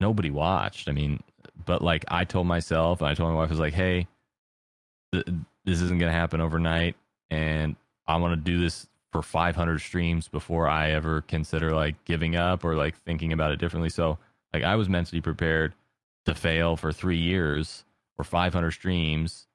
nobody 0.00 0.30
watched. 0.30 0.88
I 0.88 0.92
mean, 0.92 1.22
but 1.64 1.82
like 1.82 2.04
I 2.08 2.24
told 2.24 2.46
myself, 2.46 3.00
and 3.00 3.08
I 3.08 3.14
told 3.14 3.30
my 3.30 3.36
wife, 3.36 3.48
I 3.48 3.52
was 3.52 3.60
like, 3.60 3.74
hey, 3.74 4.06
th- 5.12 5.26
this 5.64 5.80
isn't 5.80 5.98
gonna 5.98 6.12
happen 6.12 6.40
overnight 6.40 6.96
and 7.32 7.76
I 8.06 8.16
want 8.16 8.32
to 8.32 8.50
do 8.50 8.60
this 8.60 8.86
for 9.10 9.22
500 9.22 9.78
streams 9.80 10.28
before 10.28 10.68
I 10.68 10.90
ever 10.90 11.22
consider 11.22 11.74
like 11.74 12.02
giving 12.04 12.36
up 12.36 12.64
or 12.64 12.74
like 12.76 12.96
thinking 12.96 13.32
about 13.32 13.52
it 13.52 13.58
differently. 13.58 13.88
So 13.88 14.18
like 14.52 14.62
I 14.62 14.76
was 14.76 14.88
mentally 14.88 15.22
prepared 15.22 15.74
to 16.26 16.34
fail 16.34 16.76
for 16.76 16.92
three 16.92 17.16
years 17.16 17.84
or 18.18 18.24
500 18.24 18.70
streams 18.70 19.46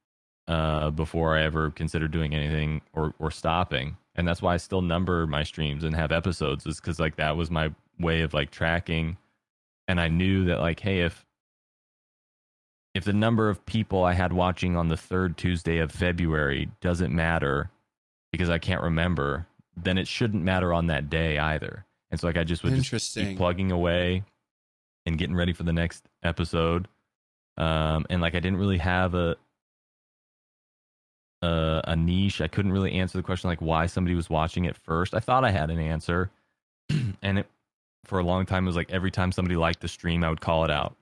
uh, 0.48 0.92
before 0.92 1.38
I 1.38 1.44
ever 1.44 1.72
considered 1.72 2.12
doing 2.12 2.34
anything 2.34 2.82
or 2.94 3.14
or 3.20 3.32
stopping. 3.32 3.98
And 4.16 4.28
that's 4.28 4.42
why 4.42 4.54
I 4.54 4.58
still 4.58 4.82
number 4.82 5.28
my 5.28 5.44
streams 5.44 5.84
and 5.84 5.96
have 5.96 6.12
episodes 6.12 6.66
is 6.66 6.80
because 6.80 7.00
like 7.00 7.18
that 7.18 7.38
was 7.38 7.52
my 7.52 7.72
way 8.00 8.22
of 8.22 8.34
like 8.34 8.50
tracking. 8.52 9.18
And 9.88 10.02
I 10.02 10.08
knew 10.08 10.46
that 10.46 10.60
like, 10.60 10.80
hey, 10.80 11.02
if 11.02 11.26
if 12.94 13.04
the 13.04 13.14
number 13.14 13.50
of 13.50 13.66
people 13.66 14.04
I 14.04 14.14
had 14.14 14.34
watching 14.34 14.76
on 14.76 14.88
the 14.88 14.98
third 14.98 15.38
Tuesday 15.38 15.78
of 15.78 15.92
February 15.92 16.70
doesn't 16.82 17.14
matter 17.14 17.70
because 18.32 18.50
I 18.50 18.58
can't 18.58 18.82
remember, 18.82 19.46
then 19.76 19.98
it 20.00 20.08
shouldn't 20.08 20.44
matter 20.44 20.74
on 20.74 20.88
that 20.88 21.10
day 21.10 21.38
either. 21.38 21.86
And 22.10 22.20
so 22.20 22.26
like 22.28 22.38
I 22.38 22.44
just 22.44 22.64
would 22.64 22.72
just 22.82 23.14
keep 23.30 23.38
plugging 23.38 23.72
away 23.72 24.24
and 25.06 25.18
getting 25.18 25.36
ready 25.36 25.54
for 25.54 25.64
the 25.64 25.74
next 25.74 26.06
episode. 26.24 26.88
Um, 27.58 28.06
and 28.10 28.22
like 28.22 28.36
I 28.36 28.40
didn't 28.40 28.60
really 28.60 28.78
have 28.78 29.14
a 29.16 29.36
a, 31.42 31.82
a 31.86 31.96
niche. 31.96 32.42
I 32.42 32.48
couldn't 32.48 32.72
really 32.72 32.94
answer 32.94 33.18
the 33.18 33.24
question 33.24 33.50
like 33.50 33.62
why 33.62 33.86
somebody 33.86 34.16
was 34.16 34.30
watching 34.30 34.66
it 34.66 34.76
first. 34.76 35.14
I 35.14 35.20
thought 35.20 35.44
I 35.44 35.52
had 35.52 35.70
an 35.70 35.80
answer, 35.80 36.32
and 37.22 37.40
it 37.40 37.48
for 38.06 38.20
a 38.20 38.24
long 38.24 38.46
time 38.46 38.64
it 38.64 38.68
was 38.68 38.76
like 38.76 38.92
every 38.92 39.12
time 39.12 39.32
somebody 39.32 39.56
liked 39.56 39.82
the 39.82 39.88
stream, 39.88 40.24
I 40.24 40.30
would 40.30 40.42
call 40.42 40.64
it 40.66 40.72
out, 40.72 40.96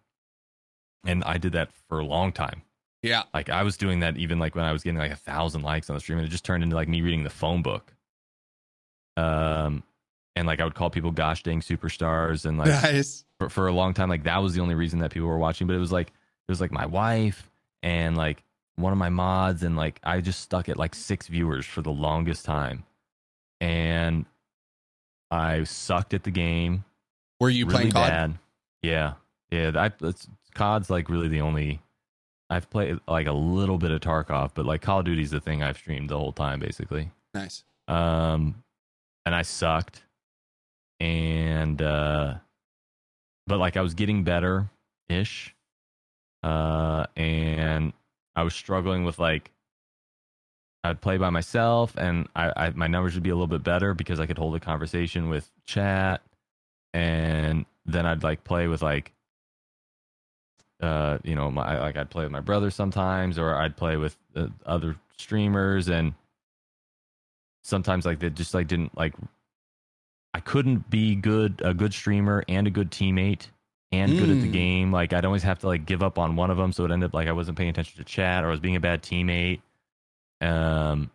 and 1.05 1.23
I 1.23 1.37
did 1.37 1.53
that 1.53 1.69
for 1.87 1.99
a 1.99 2.05
long 2.05 2.31
time. 2.31 2.61
Yeah. 3.03 3.23
Like 3.33 3.49
I 3.49 3.63
was 3.63 3.77
doing 3.77 3.99
that 3.99 4.17
even 4.17 4.39
like 4.39 4.55
when 4.55 4.65
I 4.65 4.71
was 4.71 4.81
getting 4.81 4.97
like 4.97 5.11
a 5.11 5.15
thousand 5.17 5.61
likes 5.61 5.89
on 5.89 5.95
the 5.95 5.99
stream, 5.99 6.17
and 6.17 6.27
it 6.27 6.31
just 6.31 6.45
turned 6.45 6.63
into 6.63 6.75
like 6.75 6.87
me 6.87 7.01
reading 7.01 7.23
the 7.23 7.29
phone 7.29 7.61
book. 7.61 7.93
Um, 9.17 9.83
and 10.35 10.47
like 10.47 10.59
I 10.59 10.63
would 10.63 10.75
call 10.75 10.89
people 10.89 11.11
gosh 11.11 11.43
dang 11.43 11.61
superstars, 11.61 12.45
and 12.45 12.57
like 12.57 12.67
Nice. 12.83 13.23
for, 13.39 13.49
for 13.49 13.67
a 13.67 13.71
long 13.71 13.93
time 13.93 14.09
like 14.09 14.23
that 14.23 14.41
was 14.41 14.55
the 14.55 14.61
only 14.61 14.75
reason 14.75 14.99
that 14.99 15.11
people 15.11 15.27
were 15.27 15.37
watching 15.37 15.67
but 15.67 15.75
it 15.75 15.79
was 15.79 15.91
like 15.91 16.11
it 16.47 16.51
was 16.51 16.61
like 16.61 16.71
my 16.71 16.85
wife 16.85 17.49
and 17.81 18.15
like 18.15 18.43
one 18.75 18.91
of 18.91 18.99
my 18.99 19.09
mods 19.09 19.63
and 19.63 19.77
like 19.77 19.99
i 20.03 20.19
just 20.19 20.41
stuck 20.41 20.67
at 20.67 20.77
like 20.77 20.93
six 20.93 21.27
viewers 21.27 21.65
for 21.65 21.81
the 21.81 21.91
longest 21.91 22.45
time. 22.45 22.83
And 23.61 24.25
i 25.31 25.63
sucked 25.63 26.13
at 26.13 26.23
the 26.23 26.31
game. 26.31 26.83
Were 27.39 27.49
you 27.49 27.65
really 27.65 27.75
playing 27.77 27.91
COD? 27.91 28.09
bad. 28.09 28.37
Yeah. 28.81 29.13
Yeah 29.51 29.71
I, 29.75 29.91
it's, 30.05 30.27
cod's 30.53 30.89
like 30.89 31.09
really 31.09 31.27
the 31.27 31.41
only 31.41 31.81
i've 32.49 32.69
played 32.69 32.99
like 33.07 33.27
a 33.27 33.33
little 33.33 33.77
bit 33.77 33.91
of 33.91 33.99
tarkov 34.01 34.51
but 34.53 34.65
like 34.65 34.81
call 34.81 34.99
of 34.99 35.05
duty's 35.05 35.31
the 35.31 35.41
thing 35.41 35.63
i've 35.63 35.77
streamed 35.77 36.09
the 36.09 36.17
whole 36.17 36.31
time 36.33 36.59
basically. 36.59 37.09
Nice. 37.33 37.63
um 37.87 38.63
and 39.25 39.33
i 39.33 39.41
sucked. 39.41 40.03
And 40.99 41.81
uh 41.81 42.35
but 43.47 43.57
like 43.57 43.77
i 43.77 43.81
was 43.81 43.93
getting 43.93 44.23
better 44.23 44.69
ish 45.09 45.54
uh 46.45 47.07
and 47.15 47.91
i 48.35 48.43
was 48.43 48.53
struggling 48.53 49.03
with 49.03 49.17
like 49.17 49.51
i'd 50.83 51.01
play 51.01 51.17
by 51.17 51.31
myself 51.31 51.95
and 51.97 52.27
I, 52.35 52.53
I 52.55 52.69
my 52.69 52.87
numbers 52.87 53.15
would 53.15 53.23
be 53.23 53.31
a 53.31 53.35
little 53.35 53.47
bit 53.47 53.63
better 53.63 53.95
because 53.95 54.19
i 54.19 54.27
could 54.27 54.37
hold 54.37 54.55
a 54.55 54.59
conversation 54.59 55.29
with 55.29 55.49
chat. 55.65 56.21
And 56.93 57.65
then 57.85 58.05
i'd 58.05 58.23
like 58.23 58.43
play 58.43 58.67
with 58.67 58.81
like 58.83 59.11
uh 60.81 61.17
you 61.23 61.35
know 61.35 61.49
my 61.49 61.79
like 61.79 61.97
i'd 61.97 62.09
play 62.09 62.23
with 62.23 62.31
my 62.31 62.39
brother 62.41 62.69
sometimes 62.69 63.39
or 63.39 63.55
i'd 63.55 63.75
play 63.75 63.97
with 63.97 64.15
uh, 64.35 64.47
other 64.65 64.95
streamers 65.17 65.89
and 65.89 66.13
sometimes 67.63 68.05
like 68.05 68.19
they 68.19 68.29
just 68.29 68.53
like 68.53 68.67
didn't 68.67 68.95
like 68.97 69.15
I 70.35 70.41
couldn't 70.41 70.89
be 70.89 71.15
good 71.15 71.61
a 71.63 71.73
good 71.73 71.93
streamer 71.93 72.43
and 72.49 72.67
a 72.67 72.69
good 72.69 72.91
teammate 72.91 73.47
and 73.99 74.17
good 74.17 74.29
at 74.29 74.41
the 74.41 74.47
Mm. 74.47 74.53
game. 74.53 74.91
Like 74.91 75.13
I'd 75.13 75.25
always 75.25 75.43
have 75.43 75.59
to 75.59 75.67
like 75.67 75.85
give 75.85 76.01
up 76.03 76.17
on 76.19 76.35
one 76.35 76.51
of 76.51 76.57
them, 76.57 76.71
so 76.71 76.85
it 76.85 76.91
ended 76.91 77.07
up 77.09 77.13
like 77.13 77.27
I 77.27 77.31
wasn't 77.31 77.57
paying 77.57 77.69
attention 77.69 77.97
to 77.97 78.03
chat 78.03 78.43
or 78.43 78.47
I 78.47 78.51
was 78.51 78.59
being 78.59 78.75
a 78.75 78.79
bad 78.79 79.01
teammate. 79.03 79.61
Um, 80.41 81.11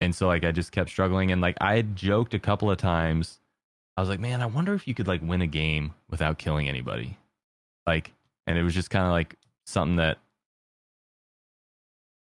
and 0.00 0.14
so 0.14 0.26
like 0.26 0.44
I 0.44 0.52
just 0.52 0.72
kept 0.72 0.90
struggling, 0.90 1.30
and 1.32 1.40
like 1.40 1.56
I 1.60 1.76
had 1.76 1.94
joked 1.96 2.34
a 2.34 2.38
couple 2.38 2.70
of 2.70 2.78
times. 2.78 3.38
I 3.96 4.00
was 4.00 4.08
like, 4.08 4.20
man, 4.20 4.40
I 4.42 4.46
wonder 4.46 4.74
if 4.74 4.88
you 4.88 4.94
could 4.94 5.06
like 5.06 5.20
win 5.22 5.42
a 5.42 5.46
game 5.46 5.92
without 6.10 6.38
killing 6.38 6.68
anybody, 6.68 7.18
like, 7.86 8.12
and 8.46 8.56
it 8.58 8.62
was 8.62 8.74
just 8.74 8.90
kind 8.90 9.04
of 9.06 9.12
like 9.12 9.36
something 9.66 9.96
that 9.96 10.18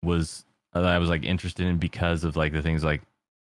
was 0.02 0.44
that 0.72 0.84
I 0.84 0.98
was 0.98 1.08
like 1.08 1.24
interested 1.24 1.66
in 1.66 1.78
because 1.78 2.24
of 2.24 2.36
like 2.36 2.52
the 2.52 2.62
things 2.62 2.84
like 2.84 3.02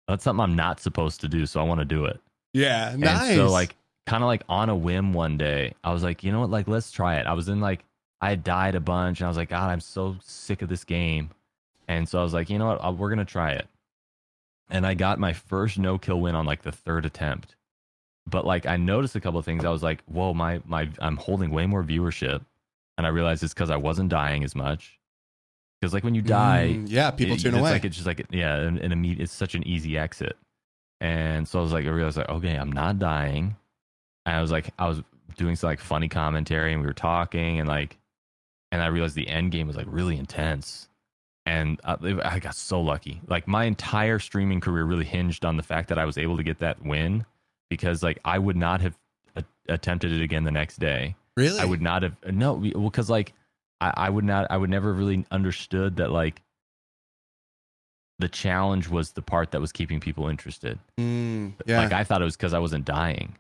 that's 0.08 0.24
something 0.24 0.44
I'm 0.44 0.56
not 0.56 0.80
supposed 0.80 1.22
to 1.22 1.28
do, 1.28 1.46
so 1.46 1.60
I 1.60 1.64
want 1.64 1.80
to 1.80 1.86
do 1.86 2.06
it. 2.06 2.20
Yeah. 2.54 2.92
And 2.92 3.02
Nice. 3.02 3.36
so 3.36 3.50
like 3.50 3.76
kind 4.06 4.24
of 4.24 4.28
like 4.28 4.44
on 4.50 4.70
a 4.70 4.76
whim 4.76 5.14
one 5.14 5.38
day, 5.38 5.74
I 5.84 5.92
was 5.94 6.04
like, 6.04 6.24
you 6.24 6.32
know 6.32 6.42
what, 6.42 6.50
like 6.50 6.68
let's 6.68 6.92
try 6.92 7.16
it. 7.18 7.28
I 7.28 7.34
was 7.34 7.50
in 7.50 7.60
like 7.60 7.84
I 8.22 8.30
had 8.30 8.44
died 8.44 8.76
a 8.76 8.80
bunch 8.80 9.20
and 9.20 9.26
I 9.26 9.30
was 9.30 9.38
like, 9.38 9.50
God, 9.50 9.70
I'm 9.70 9.80
so 9.82 10.16
sick 10.22 10.62
of 10.62 10.70
this 10.70 10.84
game. 10.84 11.30
And 11.88 12.08
so 12.10 12.20
I 12.20 12.24
was 12.24 12.34
like, 12.34 12.50
you 12.50 12.58
know 12.58 12.68
what, 12.68 12.84
uh, 12.84 12.92
we're 12.92 13.10
gonna 13.10 13.26
try 13.26 13.52
it. 13.52 13.68
And 14.70 14.86
I 14.86 14.94
got 14.96 15.20
my 15.20 15.34
first 15.34 15.78
no 15.78 15.98
kill 15.98 16.20
win 16.22 16.36
on 16.36 16.46
like 16.46 16.64
the 16.64 16.72
third 16.72 17.06
attempt. 17.06 17.56
But 18.28 18.46
like 18.46 18.66
I 18.66 18.78
noticed 18.78 19.16
a 19.16 19.20
couple 19.22 19.40
of 19.40 19.46
things. 19.46 19.64
I 19.66 19.70
was 19.70 19.84
like, 19.84 20.04
whoa, 20.06 20.34
my 20.34 20.62
my 20.66 20.90
I'm 21.00 21.18
holding 21.18 21.52
way 21.52 21.66
more 21.68 21.84
viewership. 21.84 22.44
And 22.98 23.06
I 23.06 23.10
realized 23.10 23.44
it's 23.44 23.54
because 23.54 23.70
I 23.70 23.76
wasn't 23.78 24.10
dying 24.10 24.44
as 24.44 24.56
much. 24.56 24.98
Because 25.82 25.94
like 25.94 26.04
when 26.04 26.16
you 26.16 26.22
die, 26.22 26.70
Mm, 26.78 26.86
yeah. 26.90 27.12
People 27.12 27.36
it- 27.36 27.42
tune 27.42 27.54
it's 27.54 27.60
away. 27.60 27.72
Like 27.72 27.86
it's 27.86 27.96
just 27.96 28.08
like 28.08 28.26
yeah, 28.32 28.56
an, 28.56 28.78
an 28.80 28.92
immediate. 28.92 29.24
It's 29.24 29.34
such 29.34 29.54
an 29.54 29.68
easy 29.68 29.98
exit, 29.98 30.38
and 31.02 31.48
so 31.48 31.60
I 31.60 31.62
was 31.62 31.74
like, 31.74 31.86
I 31.86 31.90
realized 31.90 32.18
like, 32.18 32.30
okay, 32.30 32.56
I'm 32.56 32.72
not 32.72 32.98
dying. 32.98 33.58
And 34.26 34.36
I 34.36 34.42
was 34.42 34.52
like, 34.52 34.70
I 34.80 34.88
was 34.88 35.02
doing 35.38 35.56
some 35.56 35.70
like 35.70 35.80
funny 35.80 36.08
commentary, 36.08 36.72
and 36.74 36.82
we 36.82 36.88
were 36.88 36.94
talking, 36.94 37.60
and 37.60 37.68
like, 37.68 37.98
and 38.72 38.82
I 38.82 38.88
realized 38.88 39.16
the 39.16 39.28
end 39.28 39.52
game 39.52 39.68
was 39.68 39.76
like 39.76 39.88
really 39.90 40.18
intense, 40.18 40.88
and 41.46 41.80
I, 41.84 41.96
I 42.24 42.40
got 42.40 42.56
so 42.56 42.82
lucky. 42.82 43.22
Like 43.28 43.48
my 43.48 43.66
entire 43.66 44.20
streaming 44.20 44.62
career 44.62 44.84
really 44.84 45.06
hinged 45.06 45.46
on 45.46 45.58
the 45.58 45.64
fact 45.64 45.90
that 45.90 46.00
I 46.00 46.06
was 46.06 46.18
able 46.18 46.38
to 46.38 46.44
get 46.44 46.60
that 46.60 46.84
win, 46.84 47.26
because 47.70 48.02
like 48.02 48.20
I 48.26 48.40
would 48.40 48.58
not 48.58 48.82
have 48.82 48.98
a- 49.36 49.44
attempted 49.70 50.12
it 50.12 50.22
again 50.24 50.44
the 50.44 50.52
next 50.52 50.80
day. 50.80 51.16
really? 51.38 51.60
I 51.60 51.66
would 51.66 51.82
not 51.82 52.04
have 52.04 52.16
no 52.32 52.54
well 52.54 52.90
because 52.90 53.10
like 53.10 53.34
I, 53.82 53.94
I 53.96 54.10
would 54.10 54.24
not 54.26 54.48
I 54.50 54.58
would 54.58 54.70
never 54.70 54.92
really 54.94 55.26
understood 55.32 55.98
that 55.98 56.10
like 56.12 56.42
the 58.20 58.30
challenge 58.30 58.88
was 58.88 59.12
the 59.12 59.22
part 59.22 59.52
that 59.52 59.60
was 59.62 59.72
keeping 59.72 60.00
people 60.00 60.30
interested. 60.30 60.80
Mm, 61.00 61.54
yeah. 61.66 61.82
Like 61.82 61.92
I 61.92 62.04
thought 62.06 62.22
it 62.22 62.26
was 62.26 62.38
because 62.38 62.54
I 62.54 62.60
wasn't 62.60 62.86
dying, 62.86 63.36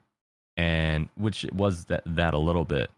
and 0.57 1.09
which 1.15 1.45
was 1.53 1.85
that 1.85 2.03
that 2.05 2.33
a 2.33 2.37
little 2.39 2.65
bit. 2.65 2.89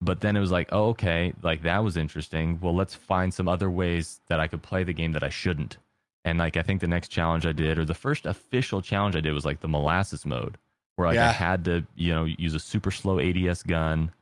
But 0.00 0.20
then 0.20 0.36
it 0.36 0.40
was 0.40 0.52
like, 0.52 0.68
oh, 0.70 0.90
okay, 0.90 1.32
like 1.42 1.62
that 1.62 1.82
was 1.82 1.96
interesting. 1.96 2.60
Well, 2.60 2.74
let's 2.74 2.94
find 2.94 3.34
some 3.34 3.48
other 3.48 3.70
ways 3.70 4.20
that 4.28 4.38
I 4.40 4.46
could 4.46 4.62
play 4.62 4.84
the 4.84 4.92
game 4.92 5.12
that 5.12 5.24
I 5.24 5.28
shouldn't. 5.28 5.76
And 6.24 6.38
like 6.38 6.56
I 6.56 6.62
think 6.62 6.80
the 6.80 6.86
next 6.86 7.08
challenge 7.08 7.46
I 7.46 7.52
did, 7.52 7.78
or 7.78 7.84
the 7.84 7.94
first 7.94 8.26
official 8.26 8.82
challenge 8.82 9.16
I 9.16 9.20
did, 9.20 9.32
was 9.32 9.44
like 9.44 9.60
the 9.60 9.68
molasses 9.68 10.24
mode, 10.26 10.58
where 10.96 11.08
like 11.08 11.14
Yeah. 11.16 11.28
I 11.30 11.32
had 11.32 11.64
to 11.66 11.84
you 11.96 12.12
know 12.12 12.24
use 12.24 12.54
a 12.54 12.60
super 12.60 12.90
slow 12.90 13.18
ADS 13.18 13.62
gun, 13.62 14.12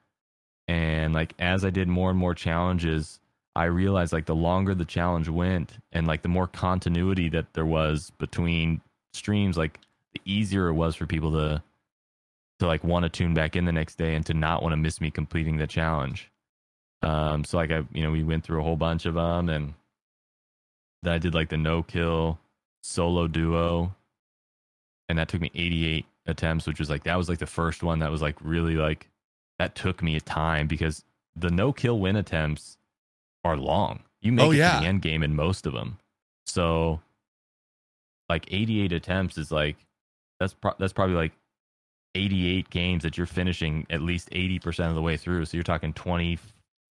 and 0.69 1.13
like 1.15 1.35
as 1.39 1.65
I 1.65 1.71
did 1.71 1.89
more 1.89 2.11
and 2.11 2.19
more 2.19 2.35
challenges, 2.35 3.19
I 3.55 3.65
realized 3.65 4.13
like 4.13 4.27
the 4.27 4.35
longer 4.35 4.75
the 4.75 4.85
challenge 4.85 5.29
went, 5.29 5.79
and 5.93 6.07
like 6.07 6.23
the 6.23 6.29
more 6.29 6.47
continuity 6.47 7.29
that 7.31 7.53
there 7.55 7.67
was 7.67 8.13
between 8.19 8.81
streams, 9.15 9.57
like 9.57 9.81
the 10.15 10.21
easier 10.25 10.69
it 10.69 10.75
was 10.75 10.95
for 10.95 11.07
people 11.07 11.33
to 11.33 11.63
to 12.61 12.67
like 12.67 12.83
want 12.85 13.03
to 13.05 13.09
tune 13.09 13.35
back 13.35 13.55
in 13.57 13.65
the 13.65 13.73
next 13.73 13.97
day 13.97 14.15
and 14.15 14.25
to 14.27 14.35
not 14.35 14.63
want 14.63 14.73
to 14.73 14.77
miss 14.77 15.01
me 15.01 15.11
completing 15.11 15.57
the 15.59 15.67
challenge. 15.67 16.31
Um, 17.03 17.45
so 17.45 17.59
like 17.59 17.71
I, 17.71 17.83
you 17.93 18.03
know, 18.03 18.11
we 18.11 18.23
went 18.25 18.45
through 18.45 18.61
a 18.61 18.63
whole 18.65 18.77
bunch 18.77 19.05
of 19.07 19.15
them, 19.15 19.49
and 19.49 19.75
then 21.03 21.13
I 21.13 21.19
did 21.19 21.35
like 21.35 21.51
the 21.51 21.57
no 21.59 21.83
kill 21.83 22.39
solo 22.83 23.29
duo, 23.29 23.95
and 25.09 25.19
that 25.19 25.29
took 25.29 25.41
me 25.41 25.51
88 25.55 26.07
attempts, 26.27 26.67
which 26.67 26.79
was 26.79 26.89
like 26.91 27.05
that 27.05 27.17
was 27.17 27.29
like 27.29 27.39
the 27.39 27.47
first 27.47 27.83
one 27.83 27.99
that 28.01 28.11
was 28.11 28.23
like 28.23 28.37
really 28.41 28.75
like 28.75 29.09
that 29.59 29.75
took 29.75 30.03
me 30.03 30.17
a 30.17 30.21
time 30.21 30.67
because 30.67 31.05
the 31.37 31.51
no 31.51 31.73
kill 31.73 31.99
win 31.99 32.17
attempts 32.17 32.79
are 33.45 33.57
long. 33.57 34.01
You 34.23 34.33
make 34.33 34.47
Oh, 34.47 34.51
it 34.51 34.57
to 34.57 34.81
the 34.81 34.87
end 34.87 35.03
game 35.03 35.23
in 35.23 35.37
most 35.37 35.67
of 35.67 35.73
them. 35.75 35.99
So, 36.47 37.01
like 38.29 38.47
88 38.49 38.93
attempts 38.93 39.37
is 39.39 39.53
like 39.53 39.77
that's 40.41 40.55
pro- 40.55 40.75
that's 40.79 40.93
probably 40.93 41.15
like 41.17 41.33
88 42.17 42.71
games 42.71 43.03
that 43.03 43.17
you're 43.19 43.27
finishing 43.27 43.87
at 43.91 44.01
least 44.03 44.31
80% 44.31 44.89
of 44.89 44.95
the 44.95 45.03
way 45.03 45.17
through. 45.17 45.45
So 45.45 45.57
you're 45.57 45.65
talking 45.65 45.93
20, 45.93 46.39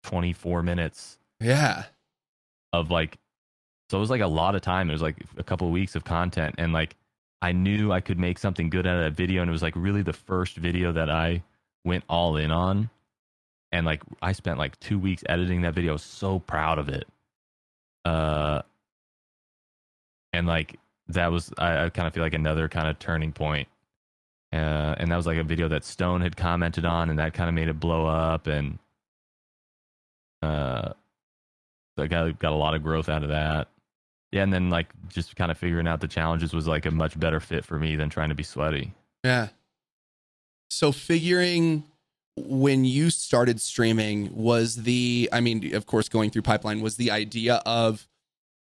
24 0.03 0.61
minutes 0.63 1.17
Yeah. 1.39 1.86
of 2.74 2.91
like 2.91 3.17
so 3.89 3.97
it 3.97 4.01
was 4.01 4.09
like 4.09 4.21
a 4.21 4.28
lot 4.28 4.55
of 4.55 4.61
time. 4.61 4.89
It 4.89 4.93
was 4.93 5.01
like 5.01 5.17
a 5.38 5.43
couple 5.43 5.67
of 5.67 5.74
weeks 5.74 5.95
of 5.95 6.03
content. 6.03 6.55
And 6.57 6.74
like 6.74 6.95
i 7.41 7.51
knew 7.51 7.91
i 7.91 7.99
could 7.99 8.17
make 8.17 8.39
something 8.39 8.69
good 8.69 8.86
out 8.88 8.97
of 8.97 9.03
that 9.03 9.13
video. 9.13 9.41
And 9.41 9.49
it 9.49 9.51
was 9.51 9.61
like 9.61 9.76
really 9.76 10.01
the 10.01 10.13
first 10.13 10.55
video 10.57 10.91
that 10.91 11.09
i 11.09 11.41
went 11.86 12.03
all 12.09 12.38
in 12.38 12.51
on. 12.51 12.89
And 13.71 13.86
like 13.86 14.01
i 14.21 14.32
spent 14.34 14.57
like 14.59 14.80
two 14.80 14.99
weeks 14.99 15.24
editing 15.30 15.61
that 15.61 15.74
video. 15.76 15.91
I 15.91 15.93
was 15.93 16.03
so 16.03 16.39
proud 16.39 16.80
of 16.80 16.89
it. 16.89 17.07
Uh 18.05 18.61
and 20.34 20.47
like 20.47 20.80
that 21.09 21.32
was 21.32 21.51
i, 21.57 21.86
I 21.86 21.89
kind 21.89 22.07
of 22.07 22.13
feel 22.13 22.24
like 22.24 22.34
another 22.34 22.67
kind 22.69 22.88
of 22.88 22.97
turning 22.99 23.32
point 23.32 23.67
uh, 24.53 24.95
and 24.99 25.11
that 25.11 25.17
was 25.17 25.25
like 25.25 25.37
a 25.37 25.43
video 25.43 25.67
that 25.67 25.83
stone 25.83 26.21
had 26.21 26.37
commented 26.37 26.85
on 26.85 27.09
and 27.09 27.19
that 27.19 27.33
kind 27.33 27.49
of 27.49 27.55
made 27.55 27.67
it 27.67 27.79
blow 27.79 28.05
up 28.05 28.47
and 28.47 28.77
uh 30.41 30.93
I 31.97 32.07
got 32.07 32.39
got 32.39 32.51
a 32.51 32.55
lot 32.55 32.73
of 32.73 32.83
growth 32.83 33.09
out 33.09 33.23
of 33.23 33.29
that. 33.29 33.67
Yeah, 34.31 34.41
and 34.43 34.51
then 34.51 34.69
like 34.69 34.87
just 35.09 35.35
kind 35.35 35.51
of 35.51 35.57
figuring 35.57 35.87
out 35.87 36.01
the 36.01 36.07
challenges 36.07 36.53
was 36.53 36.67
like 36.67 36.85
a 36.85 36.91
much 36.91 37.19
better 37.19 37.39
fit 37.39 37.65
for 37.65 37.77
me 37.77 37.95
than 37.95 38.09
trying 38.09 38.29
to 38.29 38.35
be 38.35 38.43
sweaty. 38.43 38.93
Yeah. 39.23 39.49
So 40.71 40.91
figuring 40.91 41.83
when 42.35 42.83
you 42.83 43.11
started 43.11 43.61
streaming 43.61 44.35
was 44.35 44.75
the 44.77 45.29
I 45.31 45.39
mean, 45.39 45.75
of 45.75 45.85
course 45.85 46.09
going 46.09 46.31
through 46.31 46.41
pipeline 46.41 46.81
was 46.81 46.97
the 46.97 47.11
idea 47.11 47.61
of 47.65 48.07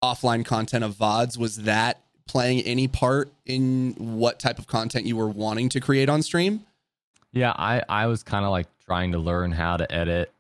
offline 0.03 0.45
content 0.45 0.84
of 0.84 0.95
VODs 0.95 1.36
was 1.36 1.57
that 1.64 2.03
playing 2.29 2.61
any 2.62 2.87
part 2.87 3.33
in 3.47 3.95
what 3.99 4.39
type 4.39 4.59
of 4.59 4.66
content 4.68 5.07
you 5.07 5.16
were 5.16 5.29
wanting 5.29 5.68
to 5.70 5.81
create 5.81 6.09
on 6.09 6.22
stream? 6.22 6.64
Yeah, 7.33 7.53
I 7.57 7.83
I 7.89 8.07
was 8.07 8.22
kind 8.22 8.45
of 8.45 8.51
like 8.53 8.66
trying 8.87 9.12
to 9.12 9.18
learn 9.18 9.51
how 9.53 9.76
to 9.76 9.91
edit 9.93 10.33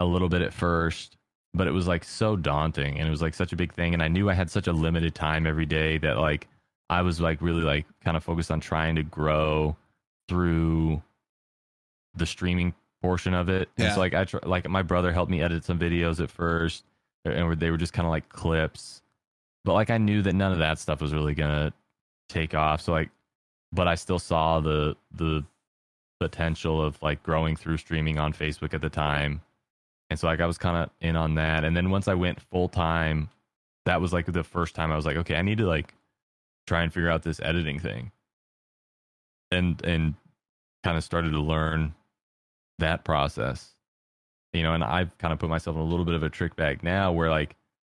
a 0.00 0.04
little 0.04 0.28
bit 0.28 0.42
at 0.42 0.52
first, 0.52 1.16
but 1.54 1.66
it 1.66 1.72
was 1.72 1.86
like 1.88 2.04
so 2.04 2.36
daunting 2.36 2.98
and 2.98 3.08
it 3.08 3.10
was 3.10 3.22
like 3.22 3.34
such 3.34 3.52
a 3.52 3.56
big 3.56 3.72
thing 3.72 3.94
and 3.94 4.02
I 4.02 4.08
knew 4.08 4.28
I 4.30 4.34
had 4.34 4.50
such 4.50 4.66
a 4.68 4.72
limited 4.72 5.14
time 5.14 5.46
every 5.46 5.66
day 5.66 5.98
that 5.98 6.18
like 6.18 6.46
I 6.90 7.02
was 7.02 7.20
like 7.20 7.40
really 7.42 7.62
like 7.62 7.86
kind 8.04 8.16
of 8.16 8.22
focused 8.22 8.50
on 8.50 8.60
trying 8.60 8.94
to 8.96 9.02
grow 9.02 9.76
through 10.28 11.02
the 12.14 12.26
streaming 12.26 12.74
portion 13.02 13.34
of 13.34 13.48
it. 13.48 13.68
And 13.76 13.86
Yeah. 13.88 13.94
so 13.94 14.00
like 14.00 14.14
I 14.14 14.24
tr- 14.24 14.38
like 14.44 14.68
my 14.68 14.82
brother 14.82 15.12
helped 15.12 15.30
me 15.30 15.42
edit 15.42 15.64
some 15.64 15.78
videos 15.78 16.20
at 16.22 16.30
first 16.30 16.84
and 17.24 17.58
they 17.60 17.70
were 17.70 17.76
just 17.76 17.92
kind 17.92 18.06
of 18.06 18.10
like 18.10 18.28
clips. 18.28 19.02
But 19.64 19.74
like 19.74 19.90
I 19.90 19.98
knew 19.98 20.22
that 20.22 20.34
none 20.34 20.52
of 20.52 20.58
that 20.58 20.78
stuff 20.78 21.00
was 21.00 21.12
really 21.12 21.34
to 21.50 21.72
take 22.28 22.54
off. 22.54 22.80
So 22.82 22.92
like 22.92 23.10
but 23.72 23.88
I 23.88 23.94
still 23.94 24.18
saw 24.18 24.60
the 24.60 24.96
the 25.12 25.44
potential 26.20 26.82
of 26.82 27.00
like 27.02 27.22
growing 27.22 27.56
through 27.56 27.76
streaming 27.76 28.18
on 28.18 28.32
Facebook 28.32 28.74
at 28.74 28.80
the 28.80 28.88
time. 28.88 29.40
And 30.10 30.18
so 30.18 30.26
like 30.26 30.40
I 30.40 30.46
was 30.46 30.58
kind 30.58 30.76
of 30.76 30.90
in 31.00 31.16
on 31.16 31.34
that. 31.34 31.64
And 31.64 31.76
then 31.76 31.90
once 31.90 32.08
I 32.08 32.14
went 32.14 32.40
full 32.40 32.68
time, 32.68 33.28
that 33.84 34.00
was 34.00 34.12
like 34.12 34.26
the 34.26 34.42
first 34.42 34.74
time 34.74 34.90
I 34.90 34.96
was 34.96 35.06
like, 35.06 35.16
okay, 35.18 35.36
I 35.36 35.42
need 35.42 35.58
to 35.58 35.66
like 35.66 35.94
try 36.66 36.82
and 36.82 36.92
figure 36.92 37.10
out 37.10 37.22
this 37.22 37.40
editing 37.40 37.78
thing. 37.78 38.10
And 39.50 39.82
and 39.84 40.14
kind 40.84 40.96
of 40.96 41.04
started 41.04 41.30
to 41.30 41.40
learn 41.40 41.94
that 42.78 43.04
process. 43.04 43.74
You 44.52 44.62
know, 44.62 44.72
and 44.72 44.82
I've 44.82 45.16
kind 45.18 45.32
of 45.32 45.38
put 45.38 45.50
myself 45.50 45.76
in 45.76 45.82
a 45.82 45.84
little 45.84 46.06
bit 46.06 46.14
of 46.14 46.22
a 46.22 46.30
trick 46.30 46.56
bag 46.56 46.82
now 46.82 47.12
where 47.12 47.30
like 47.30 47.54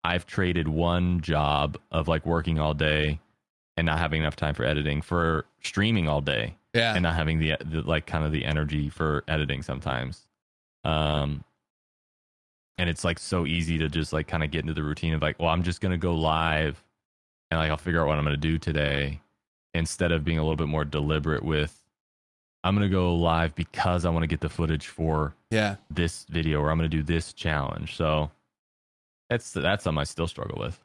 I've 0.09 0.27
traded 0.27 0.69
one 0.69 1.21
job 1.21 1.77
of 1.93 2.09
like 2.09 2.25
working 2.27 2.59
all 2.59 2.75
day 2.75 3.21
and 3.77 3.87
not 3.87 3.99
having 3.99 4.21
enough 4.23 4.37
time 4.37 4.55
for 4.55 4.65
editing 4.65 5.03
for 5.03 5.45
streaming 5.63 6.09
all 6.09 6.21
day 6.21 6.57
Yeah. 6.75 6.95
and 6.95 7.03
not 7.03 7.15
having 7.15 7.39
the, 7.39 7.57
the 7.65 7.83
like 7.83 8.07
kind 8.07 8.25
of 8.25 8.33
the 8.33 8.45
energy 8.45 8.89
for 8.89 9.23
editing 9.29 9.63
sometimes 9.63 10.27
um 10.85 11.45
and 12.79 12.89
it's 12.89 13.05
like 13.05 13.19
so 13.19 13.45
easy 13.47 13.79
to 13.79 13.89
just 13.89 14.13
like 14.13 14.27
kind 14.29 14.43
of 14.45 14.51
get 14.51 14.61
into 14.61 14.75
the 14.75 14.83
routine 14.83 15.13
of 15.15 15.21
like 15.23 15.39
well 15.39 15.49
i'm 15.51 15.63
just 15.63 15.81
gonna 15.81 15.99
go 15.99 16.15
live 16.15 16.83
and 17.51 17.59
like 17.61 17.71
i'll 17.71 17.77
figure 17.77 18.01
out 18.01 18.07
what 18.07 18.17
i'm 18.19 18.25
gonna 18.25 18.37
do 18.37 18.59
today 18.59 19.21
instead 19.75 20.13
of 20.13 20.25
being 20.25 20.39
a 20.39 20.43
little 20.43 20.57
bit 20.57 20.69
more 20.69 20.85
deliberate 20.85 21.43
with 21.45 21.83
i'm 22.65 22.75
gonna 22.75 22.89
go 22.89 23.15
live 23.15 23.55
because 23.55 24.05
i 24.05 24.11
want 24.11 24.23
to 24.23 24.29
get 24.29 24.41
the 24.41 24.49
footage 24.49 24.87
for 24.87 25.35
yeah. 25.51 25.77
this 25.91 26.25
video 26.31 26.61
or 26.61 26.71
i'm 26.71 26.79
gonna 26.79 26.89
do 26.89 27.03
this 27.03 27.33
challenge 27.33 27.97
so 27.97 28.31
that's 29.29 29.51
that's 29.53 29.85
something 29.85 30.01
i 30.01 30.05
still 30.05 30.27
struggle 30.27 30.59
with 30.59 30.79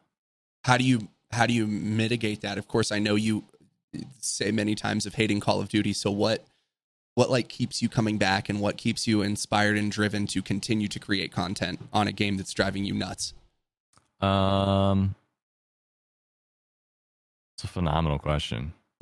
How 0.65 0.77
do 0.77 0.83
you 0.83 1.07
how 1.31 1.45
do 1.47 1.53
you 1.53 1.65
mitigate 1.65 2.41
that? 2.41 2.59
Of 2.59 2.67
course, 2.67 2.91
I 2.91 2.99
know 2.99 3.15
you 3.15 3.43
say 4.19 4.51
many 4.51 4.75
times 4.75 5.07
of 5.07 5.15
hating 5.15 5.39
Call 5.39 5.59
of 5.61 5.67
Duty. 5.67 5.91
So 5.93 6.11
what 6.11 6.45
what 7.15 7.31
like 7.31 7.47
keeps 7.49 7.81
you 7.81 7.89
coming 7.89 8.17
back 8.19 8.49
and 8.49 8.61
what 8.61 8.77
keeps 8.77 9.07
you 9.07 9.23
inspired 9.23 9.75
and 9.77 9.91
driven 9.91 10.27
to 10.27 10.41
continue 10.43 10.87
to 10.87 10.99
create 10.99 11.31
content 11.31 11.79
on 11.91 12.07
a 12.07 12.11
game 12.11 12.37
that's 12.37 12.53
driving 12.53 12.85
you 12.85 12.93
nuts? 12.93 13.33
Um, 14.21 15.15
it's 17.57 17.63
a 17.63 17.67
phenomenal 17.67 18.19
question. 18.19 18.73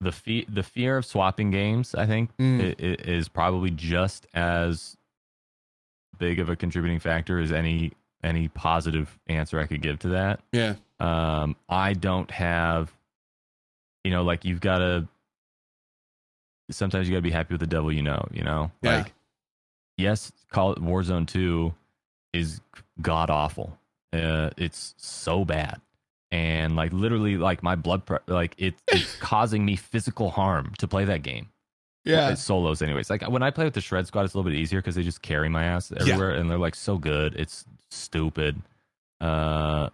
the 0.00 0.12
fe- 0.12 0.46
the 0.48 0.62
fear 0.62 0.98
of 0.98 1.06
swapping 1.06 1.50
games, 1.50 1.94
I 1.94 2.06
think, 2.06 2.36
Mm. 2.36 2.74
is 2.78 3.28
probably 3.28 3.70
just 3.70 4.26
as 4.34 4.96
big 6.18 6.38
of 6.38 6.48
a 6.48 6.56
contributing 6.56 6.98
factor 7.00 7.38
as 7.38 7.50
any 7.50 7.92
any 8.24 8.48
positive 8.48 9.18
answer 9.26 9.58
I 9.60 9.66
could 9.66 9.82
give 9.82 9.98
to 10.00 10.08
that. 10.10 10.40
Yeah. 10.52 10.74
Um, 11.00 11.54
I 11.68 11.92
don't 11.92 12.30
have, 12.30 12.92
you 14.04 14.10
know, 14.10 14.22
like 14.22 14.44
you've 14.44 14.60
got 14.60 14.78
to. 14.78 15.06
Sometimes 16.70 17.08
you 17.08 17.14
got 17.14 17.18
to 17.18 17.22
be 17.22 17.30
happy 17.30 17.54
with 17.54 17.60
the 17.60 17.66
devil 17.66 17.90
you 17.92 18.02
know. 18.02 18.26
You 18.32 18.42
know, 18.42 18.70
Yeah. 18.82 18.98
like 18.98 19.12
yes, 19.96 20.32
call 20.50 20.72
it 20.72 20.78
Warzone 20.80 21.26
Two 21.26 21.74
is 22.32 22.60
god 23.00 23.30
awful. 23.30 23.78
Uh, 24.12 24.50
it's 24.56 24.94
so 24.98 25.44
bad, 25.44 25.80
and 26.30 26.76
like 26.76 26.92
literally, 26.92 27.36
like 27.38 27.62
my 27.62 27.74
blood, 27.74 28.04
pre- 28.04 28.18
like 28.26 28.54
it, 28.58 28.74
it's 28.88 29.16
causing 29.20 29.64
me 29.64 29.76
physical 29.76 30.30
harm 30.30 30.72
to 30.78 30.86
play 30.88 31.04
that 31.06 31.22
game. 31.22 31.48
It's 32.30 32.42
solos, 32.42 32.82
anyways. 32.82 33.10
Like 33.10 33.22
when 33.28 33.42
I 33.42 33.50
play 33.50 33.64
with 33.64 33.74
the 33.74 33.80
Shred 33.80 34.06
Squad, 34.06 34.24
it's 34.24 34.34
a 34.34 34.38
little 34.38 34.50
bit 34.50 34.58
easier 34.58 34.80
because 34.80 34.94
they 34.94 35.02
just 35.02 35.22
carry 35.22 35.48
my 35.48 35.64
ass 35.64 35.92
everywhere, 35.92 36.30
and 36.30 36.50
they're 36.50 36.58
like 36.58 36.74
so 36.74 36.96
good. 36.98 37.34
It's 37.36 37.64
stupid. 37.90 38.60
Uh, 39.20 39.90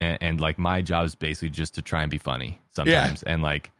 and, 0.00 0.18
and 0.20 0.40
like 0.40 0.58
my 0.58 0.82
job 0.82 1.06
is 1.06 1.14
basically 1.14 1.50
just 1.50 1.74
to 1.76 1.82
try 1.82 2.02
and 2.02 2.10
be 2.10 2.18
funny 2.18 2.60
sometimes, 2.74 3.22
and 3.22 3.42
like 3.42 3.70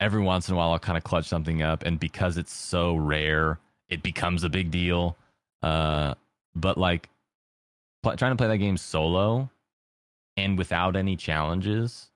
every 0.00 0.22
once 0.22 0.48
in 0.48 0.54
a 0.54 0.56
while 0.56 0.72
I'll 0.72 0.78
kind 0.78 0.98
of 0.98 1.04
clutch 1.04 1.26
something 1.26 1.62
up, 1.62 1.84
and 1.84 1.98
because 2.00 2.36
it's 2.36 2.52
so 2.52 2.94
rare, 2.96 3.58
it 3.88 4.02
becomes 4.02 4.44
a 4.44 4.48
big 4.48 4.70
deal. 4.70 5.16
Uh, 5.62 6.14
but 6.54 6.76
like 6.78 7.08
pl- 8.02 8.16
trying 8.16 8.32
to 8.32 8.36
play 8.36 8.48
that 8.48 8.58
game 8.58 8.76
solo 8.76 9.50
and 10.36 10.58
without 10.58 10.96
any 10.96 11.16
challenges 11.16 12.10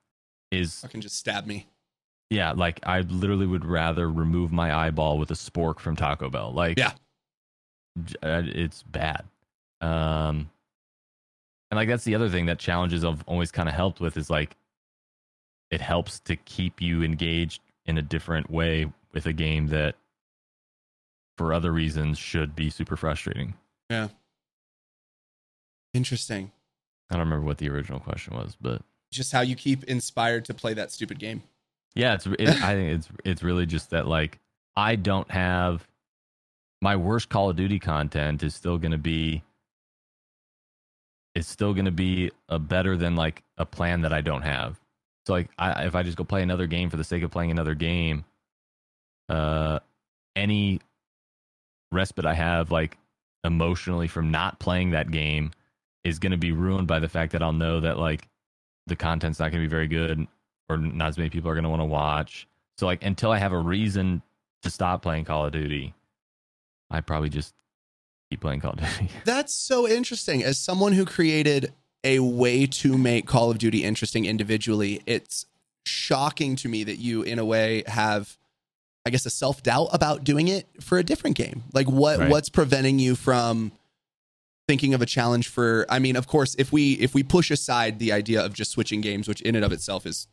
is 0.51 0.81
Fucking 0.81 1.01
just 1.01 1.17
stab 1.17 1.45
me. 1.45 1.67
Yeah, 2.29 2.51
like 2.51 2.79
I 2.83 3.01
literally 3.01 3.47
would 3.47 3.65
rather 3.65 4.09
remove 4.09 4.51
my 4.51 4.73
eyeball 4.73 5.17
with 5.17 5.31
a 5.31 5.35
spork 5.35 5.79
from 5.79 5.95
Taco 5.95 6.29
Bell. 6.29 6.51
Like, 6.53 6.77
Yeah. 6.77 6.91
uh, 8.21 8.43
it's 8.45 8.83
bad. 8.83 9.25
Um, 9.81 10.49
and 11.71 11.77
like 11.77 11.87
that's 11.87 12.03
the 12.03 12.15
other 12.15 12.29
thing 12.29 12.47
that 12.47 12.59
challenges 12.59 13.03
have 13.03 13.23
always 13.27 13.51
kind 13.51 13.69
of 13.69 13.75
helped 13.75 13.99
with 13.99 14.17
is 14.17 14.29
like, 14.29 14.55
it 15.71 15.81
helps 15.81 16.19
to 16.21 16.35
keep 16.35 16.81
you 16.81 17.03
engaged 17.03 17.61
in 17.85 17.97
a 17.97 18.01
different 18.01 18.49
way 18.49 18.91
with 19.13 19.25
a 19.25 19.33
game 19.33 19.67
that, 19.67 19.95
for 21.37 21.53
other 21.53 21.71
reasons, 21.71 22.17
should 22.17 22.55
be 22.55 22.69
super 22.69 22.95
frustrating. 22.97 23.53
Yeah. 23.89 24.09
Interesting. 25.93 26.51
I 27.09 27.15
don't 27.15 27.21
remember 27.25 27.45
what 27.45 27.57
the 27.57 27.69
original 27.69 27.99
question 27.99 28.35
was, 28.35 28.55
but 28.59 28.81
Just 29.11 29.31
how 29.31 29.41
you 29.41 29.55
keep 29.55 29.83
inspired 29.85 30.45
to 30.45 30.53
play 30.53 30.73
that 30.75 30.91
stupid 30.91 31.17
game. 31.19 31.41
Yeah, 31.95 32.13
it's. 32.13 32.25
It, 32.25 32.49
I 32.49 32.73
think 32.73 32.91
it's 32.97 33.09
it's 33.25 33.43
really 33.43 33.65
just 33.65 33.89
that 33.91 34.07
like 34.07 34.39
I 34.75 34.95
don't 34.95 35.29
have 35.31 35.87
my 36.81 36.95
worst 36.95 37.29
Call 37.29 37.49
of 37.49 37.55
Duty 37.55 37.79
content 37.79 38.43
is 38.43 38.55
still 38.55 38.77
going 38.77 38.91
to 38.91 38.97
be. 38.97 39.43
It's 41.35 41.47
still 41.47 41.73
going 41.73 41.85
to 41.85 41.91
be 41.91 42.31
a 42.47 42.59
better 42.59 42.97
than 42.97 43.15
like 43.15 43.43
a 43.57 43.65
plan 43.65 44.01
that 44.01 44.13
I 44.13 44.21
don't 44.21 44.41
have. 44.41 44.79
So 45.27 45.33
like, 45.33 45.49
I, 45.59 45.85
if 45.85 45.95
I 45.95 46.03
just 46.03 46.17
go 46.17 46.23
play 46.23 46.41
another 46.41 46.65
game 46.65 46.89
for 46.89 46.97
the 46.97 47.03
sake 47.03 47.23
of 47.23 47.31
playing 47.31 47.51
another 47.51 47.75
game, 47.75 48.25
uh, 49.29 49.79
any 50.35 50.81
respite 51.91 52.25
I 52.25 52.33
have 52.33 52.71
like 52.71 52.97
emotionally 53.43 54.07
from 54.07 54.31
not 54.31 54.59
playing 54.59 54.91
that 54.91 55.11
game 55.11 55.51
is 56.03 56.19
going 56.19 56.31
to 56.31 56.37
be 56.37 56.51
ruined 56.51 56.87
by 56.87 56.99
the 56.99 57.09
fact 57.09 57.33
that 57.33 57.43
I'll 57.43 57.53
know 57.53 57.79
that 57.79 57.97
like 57.97 58.27
the 58.87 58.95
content's 58.95 59.39
not 59.39 59.51
going 59.51 59.61
to 59.63 59.67
be 59.67 59.71
very 59.71 59.87
good 59.87 60.27
or 60.69 60.77
not 60.77 61.09
as 61.09 61.17
many 61.17 61.29
people 61.29 61.49
are 61.49 61.55
going 61.55 61.63
to 61.63 61.69
want 61.69 61.81
to 61.81 61.85
watch. 61.85 62.47
So 62.77 62.85
like 62.85 63.03
until 63.03 63.31
I 63.31 63.39
have 63.39 63.51
a 63.51 63.57
reason 63.57 64.21
to 64.63 64.69
stop 64.69 65.01
playing 65.01 65.25
Call 65.25 65.45
of 65.45 65.51
Duty, 65.51 65.93
I 66.89 67.01
probably 67.01 67.29
just 67.29 67.53
keep 68.29 68.41
playing 68.41 68.61
Call 68.61 68.71
of 68.73 68.79
Duty. 68.79 69.09
That's 69.25 69.53
so 69.53 69.87
interesting. 69.87 70.43
As 70.43 70.57
someone 70.59 70.93
who 70.93 71.05
created 71.05 71.73
a 72.03 72.19
way 72.19 72.65
to 72.65 72.97
make 72.97 73.25
Call 73.27 73.51
of 73.51 73.57
Duty 73.57 73.83
interesting 73.83 74.25
individually, 74.25 75.01
it's 75.05 75.45
shocking 75.85 76.55
to 76.57 76.69
me 76.69 76.83
that 76.83 76.97
you, 76.97 77.23
in 77.23 77.39
a 77.39 77.45
way, 77.45 77.83
have, 77.87 78.37
I 79.05 79.09
guess, 79.09 79.25
a 79.25 79.29
self 79.29 79.61
doubt 79.63 79.89
about 79.91 80.23
doing 80.23 80.47
it 80.47 80.67
for 80.79 80.97
a 80.97 81.03
different 81.03 81.35
game. 81.35 81.63
Like, 81.73 81.87
what 81.89 82.19
Right. 82.19 82.29
what's 82.29 82.47
preventing 82.49 82.99
you 82.99 83.15
from 83.15 83.71
thinking 84.67 84.93
of 84.93 85.01
a 85.01 85.05
challenge 85.05 85.47
for? 85.49 85.85
I 85.89 85.99
mean, 85.99 86.15
of 86.15 86.27
course, 86.27 86.55
if 86.57 86.71
we 86.71 86.93
if 86.93 87.13
we 87.13 87.23
push 87.23 87.51
aside 87.51 87.99
the 87.99 88.11
idea 88.13 88.43
of 88.43 88.53
just 88.53 88.71
switching 88.71 89.01
games, 89.01 89.27
which 89.27 89.41
in 89.41 89.55
and 89.55 89.65
of 89.65 89.71
itself 89.73 90.05
is. 90.05 90.27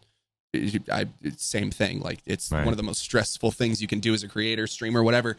I, 0.90 1.06
same 1.36 1.70
thing. 1.70 2.00
Like 2.00 2.20
it's 2.26 2.50
Right. 2.50 2.64
one 2.64 2.72
of 2.72 2.76
the 2.76 2.82
most 2.82 3.00
stressful 3.00 3.50
things 3.52 3.80
you 3.82 3.88
can 3.88 4.00
do 4.00 4.14
as 4.14 4.22
a 4.22 4.28
creator, 4.28 4.66
streamer, 4.66 5.02
whatever. 5.02 5.36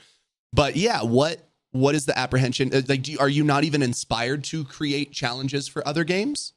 But 0.54 0.76
yeah, 0.76 1.04
what 1.04 1.44
what 1.72 1.96
is 1.96 2.06
the 2.06 2.18
apprehension? 2.18 2.74
Uh, 2.74 2.82
Like, 2.88 3.04
do 3.04 3.12
you, 3.12 3.20
are 3.20 3.30
you 3.30 3.44
not 3.44 3.64
even 3.64 3.84
inspired 3.84 4.44
to 4.46 4.64
create 4.64 5.12
challenges 5.12 5.68
for 5.68 5.86
other 5.88 6.04
games? 6.04 6.54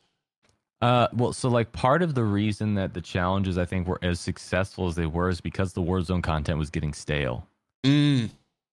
Uh, 0.81 1.09
well, 1.13 1.33
so 1.33 1.49
like 1.51 1.73
part 1.73 2.01
of 2.03 2.15
the 2.15 2.25
reason 2.25 2.75
that 2.75 2.95
the 2.95 3.01
challenges 3.03 3.59
I 3.59 3.67
think 3.67 3.87
were 3.87 3.99
as 4.03 4.19
successful 4.19 4.87
as 4.87 4.95
they 4.95 5.05
were 5.07 5.29
is 5.29 5.41
because 5.41 5.73
the 5.75 5.83
Warzone 5.83 6.23
content 6.23 6.59
was 6.59 6.71
getting 6.71 6.95
stale. 6.95 7.47
Mm. 7.85 8.31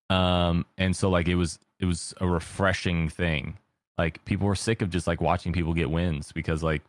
Um, 0.09 0.65
and 0.77 0.95
so 0.95 1.09
like 1.09 1.27
it 1.27 1.35
was 1.35 1.59
it 1.79 1.85
was 1.85 2.13
a 2.21 2.27
refreshing 2.27 3.09
thing. 3.09 3.57
Like 3.97 4.23
people 4.25 4.47
were 4.47 4.55
sick 4.55 4.81
of 4.81 4.89
just 4.89 5.07
like 5.07 5.19
watching 5.19 5.51
people 5.51 5.73
get 5.73 5.89
wins 5.89 6.31
because 6.31 6.63
like 6.63 6.83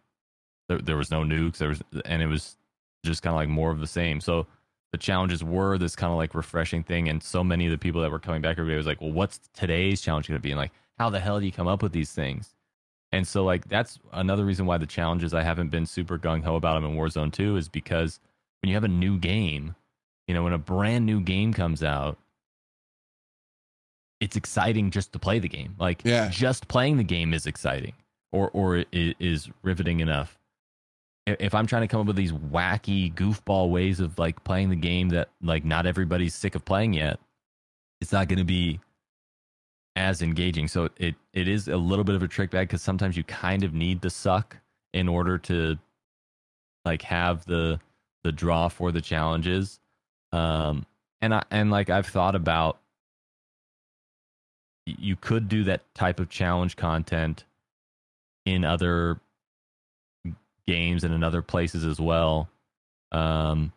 there 0.68 0.78
there 0.78 0.96
was 0.96 1.10
no 1.10 1.22
nukes, 1.22 1.56
there 1.56 1.70
was 1.70 1.82
and 2.04 2.22
it 2.22 2.26
was 2.28 2.56
just 3.04 3.22
kind 3.22 3.32
of 3.34 3.36
like 3.38 3.48
more 3.48 3.70
of 3.70 3.80
the 3.80 3.86
same. 3.86 4.20
So 4.20 4.46
the 4.92 4.98
challenges 4.98 5.44
were 5.44 5.76
this 5.78 5.94
kind 5.96 6.10
of 6.12 6.16
like 6.16 6.34
refreshing 6.34 6.82
thing, 6.82 7.08
and 7.08 7.22
so 7.22 7.44
many 7.44 7.66
of 7.66 7.70
the 7.70 7.78
people 7.78 8.00
that 8.02 8.10
were 8.10 8.18
coming 8.18 8.40
back 8.42 8.58
every 8.58 8.72
day 8.72 8.76
was 8.76 8.86
like, 8.86 9.00
"Well, 9.00 9.12
what's 9.12 9.38
today's 9.54 10.00
challenge 10.00 10.28
going 10.28 10.38
to 10.38 10.42
be?" 10.42 10.50
And 10.50 10.58
like, 10.58 10.72
how 10.98 11.10
the 11.10 11.20
hell 11.20 11.38
do 11.40 11.46
you 11.46 11.52
come 11.52 11.68
up 11.68 11.82
with 11.82 11.92
these 11.92 12.12
things? 12.12 12.54
And 13.12 13.26
so 13.26 13.44
like 13.44 13.68
that's 13.68 13.98
another 14.12 14.44
reason 14.44 14.66
why 14.66 14.76
the 14.78 14.86
challenges 14.86 15.32
I 15.32 15.42
haven't 15.42 15.68
been 15.70 15.86
super 15.86 16.18
gung 16.18 16.42
ho 16.42 16.56
about 16.56 16.74
them 16.74 16.84
in 16.90 16.96
Warzone 16.96 17.32
2 17.32 17.56
is 17.56 17.68
because 17.68 18.20
when 18.62 18.68
you 18.68 18.74
have 18.76 18.84
a 18.84 18.88
new 18.88 19.18
game, 19.18 19.74
you 20.26 20.34
know, 20.34 20.42
when 20.42 20.52
a 20.52 20.58
brand 20.58 21.06
new 21.06 21.20
game 21.20 21.54
comes 21.54 21.82
out, 21.82 22.18
it's 24.20 24.36
exciting 24.36 24.90
just 24.90 25.12
to 25.12 25.18
play 25.18 25.38
the 25.38 25.48
game. 25.48 25.74
Like 25.78 26.02
Yeah. 26.04 26.28
just 26.28 26.68
playing 26.68 26.96
the 26.96 27.04
game 27.04 27.32
is 27.32 27.46
exciting 27.46 27.94
or 28.32 28.50
or 28.52 28.78
it 28.78 29.16
is 29.20 29.48
riveting 29.62 30.00
enough. 30.00 30.37
If 31.38 31.54
I'm 31.54 31.66
trying 31.66 31.82
to 31.82 31.88
come 31.88 32.00
up 32.00 32.06
with 32.06 32.16
these 32.16 32.32
wacky 32.32 33.12
goofball 33.12 33.70
ways 33.70 34.00
of 34.00 34.18
like 34.18 34.42
playing 34.44 34.70
the 34.70 34.76
game 34.76 35.10
that 35.10 35.28
like 35.42 35.64
not 35.64 35.86
everybody's 35.86 36.34
sick 36.34 36.54
of 36.54 36.64
playing 36.64 36.94
yet, 36.94 37.18
it's 38.00 38.12
not 38.12 38.28
going 38.28 38.38
to 38.38 38.44
be 38.44 38.80
as 39.96 40.22
engaging. 40.22 40.68
So 40.68 40.88
it 40.96 41.16
it 41.32 41.48
is 41.48 41.68
a 41.68 41.76
little 41.76 42.04
bit 42.04 42.14
of 42.14 42.22
a 42.22 42.28
trick 42.28 42.50
bag 42.50 42.68
because 42.68 42.82
sometimes 42.82 43.16
you 43.16 43.24
kind 43.24 43.64
of 43.64 43.74
need 43.74 44.00
the 44.00 44.10
suck 44.10 44.56
in 44.92 45.08
order 45.08 45.38
to 45.38 45.78
like 46.84 47.02
have 47.02 47.44
the 47.46 47.80
the 48.24 48.32
draw 48.32 48.68
for 48.68 48.92
the 48.92 49.00
challenges. 49.00 49.80
Um, 50.32 50.86
and 51.20 51.34
I 51.34 51.42
and 51.50 51.70
like 51.70 51.90
I've 51.90 52.06
thought 52.06 52.34
about 52.34 52.78
you 54.86 55.16
could 55.16 55.48
do 55.48 55.64
that 55.64 55.82
type 55.94 56.20
of 56.20 56.28
challenge 56.28 56.76
content 56.76 57.44
in 58.46 58.64
other 58.64 59.20
games 60.68 61.02
and 61.04 61.14
in 61.14 61.22
other 61.24 61.42
places 61.42 61.84
as 61.84 61.98
well. 62.00 62.48
Um, 63.10 63.72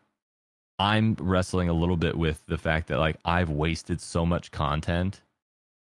I'm 0.78 1.16
wrestling 1.20 1.70
a 1.70 1.74
little 1.74 1.96
bit 1.98 2.18
with 2.18 2.44
the 2.48 2.58
fact 2.58 2.88
that 2.90 3.00
like 3.00 3.16
I've 3.24 3.50
wasted 3.50 4.02
so 4.02 4.26
much 4.26 4.52
content 4.52 5.22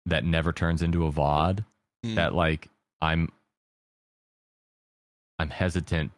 that 0.06 0.24
never 0.24 0.52
turns 0.52 0.82
into 0.82 1.06
a 1.06 1.12
VOD 1.12 1.64
Mm. 2.04 2.14
that 2.16 2.34
like 2.34 2.68
I'm 3.00 3.30
I'm 5.38 5.50
hesitant 5.50 6.12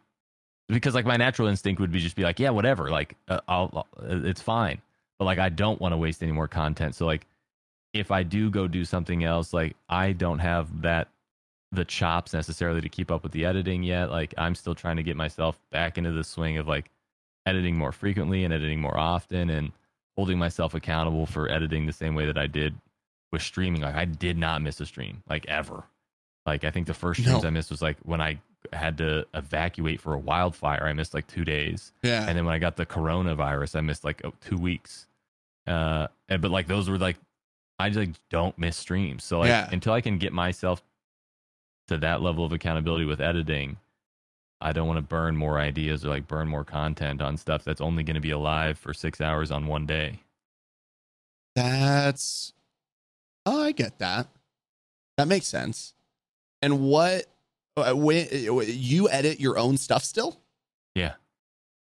because 0.67 0.93
like 0.93 1.05
my 1.05 1.17
natural 1.17 1.47
instinct 1.47 1.79
would 1.81 1.91
be 1.91 1.99
just 1.99 2.15
be 2.15 2.23
like 2.23 2.39
yeah 2.39 2.49
whatever 2.51 2.89
like 2.89 3.15
uh, 3.29 3.39
I'll, 3.47 3.71
I'll 3.73 3.87
it's 4.27 4.41
fine 4.41 4.81
but 5.17 5.25
like 5.25 5.39
I 5.39 5.49
don't 5.49 5.79
want 5.81 5.93
to 5.93 5.97
waste 5.97 6.21
any 6.21 6.31
more 6.33 6.47
content 6.49 6.95
so 6.95 7.05
like 7.05 7.25
if 7.93 8.11
I 8.11 8.23
do 8.23 8.49
go 8.49 8.67
do 8.67 8.85
something 8.85 9.23
else 9.23 9.53
like 9.53 9.75
I 9.87 10.11
don't 10.11 10.39
have 10.39 10.81
that 10.81 11.07
the 11.71 11.85
chops 11.85 12.33
necessarily 12.33 12.81
to 12.81 12.89
keep 12.89 13.11
up 13.11 13.21
with 13.23 13.31
the 13.31 13.45
editing 13.45 13.83
yet 13.83 14.09
like 14.09 14.33
I'm 14.37 14.55
still 14.55 14.73
trying 14.73 14.97
to 14.97 15.03
get 15.03 15.15
myself 15.15 15.59
back 15.71 15.97
into 15.99 16.11
the 16.11 16.23
swing 16.23 16.57
of 16.57 16.67
like 16.67 16.89
editing 17.45 17.77
more 17.77 17.91
frequently 17.91 18.43
and 18.43 18.53
editing 18.53 18.81
more 18.81 18.97
often 18.97 19.49
and 19.51 19.71
holding 20.17 20.39
myself 20.39 20.73
accountable 20.73 21.25
for 21.25 21.49
editing 21.49 21.85
the 21.85 21.93
same 21.93 22.15
way 22.15 22.25
that 22.25 22.37
I 22.37 22.47
did 22.47 22.75
with 23.31 23.41
streaming. 23.43 23.81
Like 23.81 23.95
I 23.95 24.05
did 24.05 24.37
not 24.37 24.61
miss 24.61 24.79
a 24.81 24.85
stream, 24.85 25.21
like 25.29 25.45
ever. 25.47 25.83
Like 26.45 26.63
I 26.63 26.71
think 26.71 26.87
the 26.87 26.93
first 26.95 27.21
streams 27.21 27.43
No. 27.43 27.47
I 27.47 27.51
missed 27.51 27.69
was 27.69 27.81
like 27.81 27.97
when 28.03 28.19
I 28.19 28.39
had 28.73 28.97
to 28.97 29.25
evacuate 29.35 30.01
for 30.01 30.13
a 30.15 30.17
wildfire. 30.19 30.83
I 30.85 30.93
missed 30.93 31.13
like 31.13 31.27
two 31.27 31.45
days, 31.45 31.91
Yeah. 32.01 32.25
and 32.27 32.35
then 32.37 32.45
when 32.45 32.55
I 32.55 32.59
got 32.59 32.75
the 32.77 32.85
coronavirus, 32.85 33.75
I 33.75 33.81
missed 33.81 34.03
like 34.03 34.21
oh, 34.25 34.33
two 34.41 34.57
weeks. 34.57 35.05
Uh, 35.67 36.07
and, 36.27 36.41
but 36.41 36.49
like 36.51 36.65
those 36.67 36.89
were 36.89 36.97
like 36.97 37.17
I 37.77 37.89
just 37.89 37.99
like 37.99 38.15
don't 38.29 38.57
miss 38.57 38.75
streams. 38.75 39.23
So 39.23 39.39
like 39.39 39.49
Yeah. 39.49 39.69
until 39.71 39.93
I 39.93 40.01
can 40.01 40.17
get 40.17 40.33
myself 40.33 40.81
to 41.89 41.97
that 41.97 42.21
level 42.21 42.45
of 42.45 42.51
accountability 42.51 43.05
with 43.05 43.21
editing, 43.21 43.77
I 44.61 44.71
don't 44.71 44.87
want 44.87 44.97
to 44.97 45.03
burn 45.03 45.35
more 45.35 45.59
ideas 45.59 46.03
or 46.05 46.09
like 46.09 46.27
burn 46.27 46.47
more 46.47 46.63
content 46.63 47.21
on 47.21 47.37
stuff 47.37 47.63
that's 47.63 47.81
only 47.81 48.03
going 48.03 48.15
to 48.15 48.21
be 48.21 48.31
alive 48.31 48.77
for 48.77 48.93
six 48.93 49.21
hours 49.21 49.51
on 49.51 49.67
one 49.67 49.85
day. 49.85 50.19
That's 51.55 52.53
oh, 53.45 53.63
I 53.63 53.71
get 53.71 53.99
that. 53.99 54.27
That 55.17 55.27
makes 55.27 55.47
sense. 55.47 55.93
And 56.61 56.81
what 56.81 57.25
uh, 57.77 57.93
when 57.93 58.27
you 58.31 59.09
edit 59.09 59.39
your 59.39 59.57
own 59.57 59.77
stuff 59.77 60.03
still? 60.03 60.39
Yeah. 60.95 61.13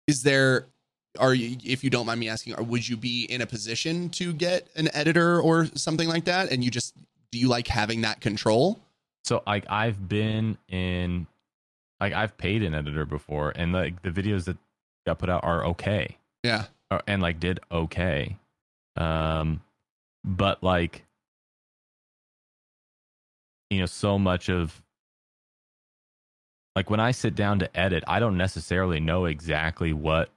Is 0.06 0.22
there 0.22 0.66
are 1.18 1.34
you 1.34 1.56
if 1.64 1.84
you 1.84 1.90
don't 1.90 2.06
mind 2.06 2.20
me 2.20 2.28
asking, 2.28 2.54
would 2.68 2.88
you 2.88 2.96
be 2.96 3.24
in 3.24 3.42
a 3.42 3.46
position 3.46 4.08
to 4.10 4.32
get 4.32 4.68
an 4.76 4.88
editor 4.94 5.40
or 5.40 5.66
something 5.74 6.08
like 6.08 6.24
that? 6.24 6.50
And 6.50 6.64
you 6.64 6.70
just 6.70 6.94
do 7.30 7.38
you 7.38 7.48
like 7.48 7.68
having 7.68 8.00
that 8.02 8.20
control? 8.20 8.80
So 9.24 9.42
like 9.46 9.64
I've 9.68 10.08
been 10.08 10.58
in 10.68 11.26
like 12.00 12.12
I've 12.12 12.36
paid 12.36 12.62
an 12.62 12.74
editor 12.74 13.06
before 13.06 13.52
and 13.54 13.72
like 13.72 14.02
the 14.02 14.10
videos 14.10 14.44
that 14.44 14.56
got 15.06 15.18
put 15.18 15.30
out 15.30 15.44
are 15.44 15.64
okay. 15.66 16.16
Yeah. 16.42 16.66
And 17.06 17.22
like 17.22 17.40
did 17.40 17.60
okay. 17.70 18.36
Um 18.96 19.62
but 20.24 20.62
like 20.62 21.04
you 23.70 23.80
know 23.80 23.86
so 23.86 24.18
much 24.18 24.48
of 24.50 24.82
like 26.74 26.90
when 26.90 27.00
I 27.00 27.10
sit 27.10 27.34
down 27.34 27.58
to 27.60 27.76
edit, 27.78 28.02
I 28.06 28.18
don't 28.18 28.36
necessarily 28.36 28.98
know 28.98 29.26
exactly 29.26 29.92
what 29.92 30.30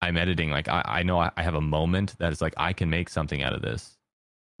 I'm 0.00 0.16
editing. 0.16 0.50
Like 0.50 0.68
I, 0.68 0.82
I 0.86 1.02
know 1.02 1.18
I, 1.18 1.30
I 1.36 1.42
have 1.42 1.54
a 1.54 1.60
moment 1.60 2.16
that 2.18 2.32
is 2.32 2.40
like 2.40 2.54
I 2.56 2.72
can 2.72 2.90
make 2.90 3.08
something 3.08 3.42
out 3.42 3.52
of 3.52 3.62
this. 3.62 3.96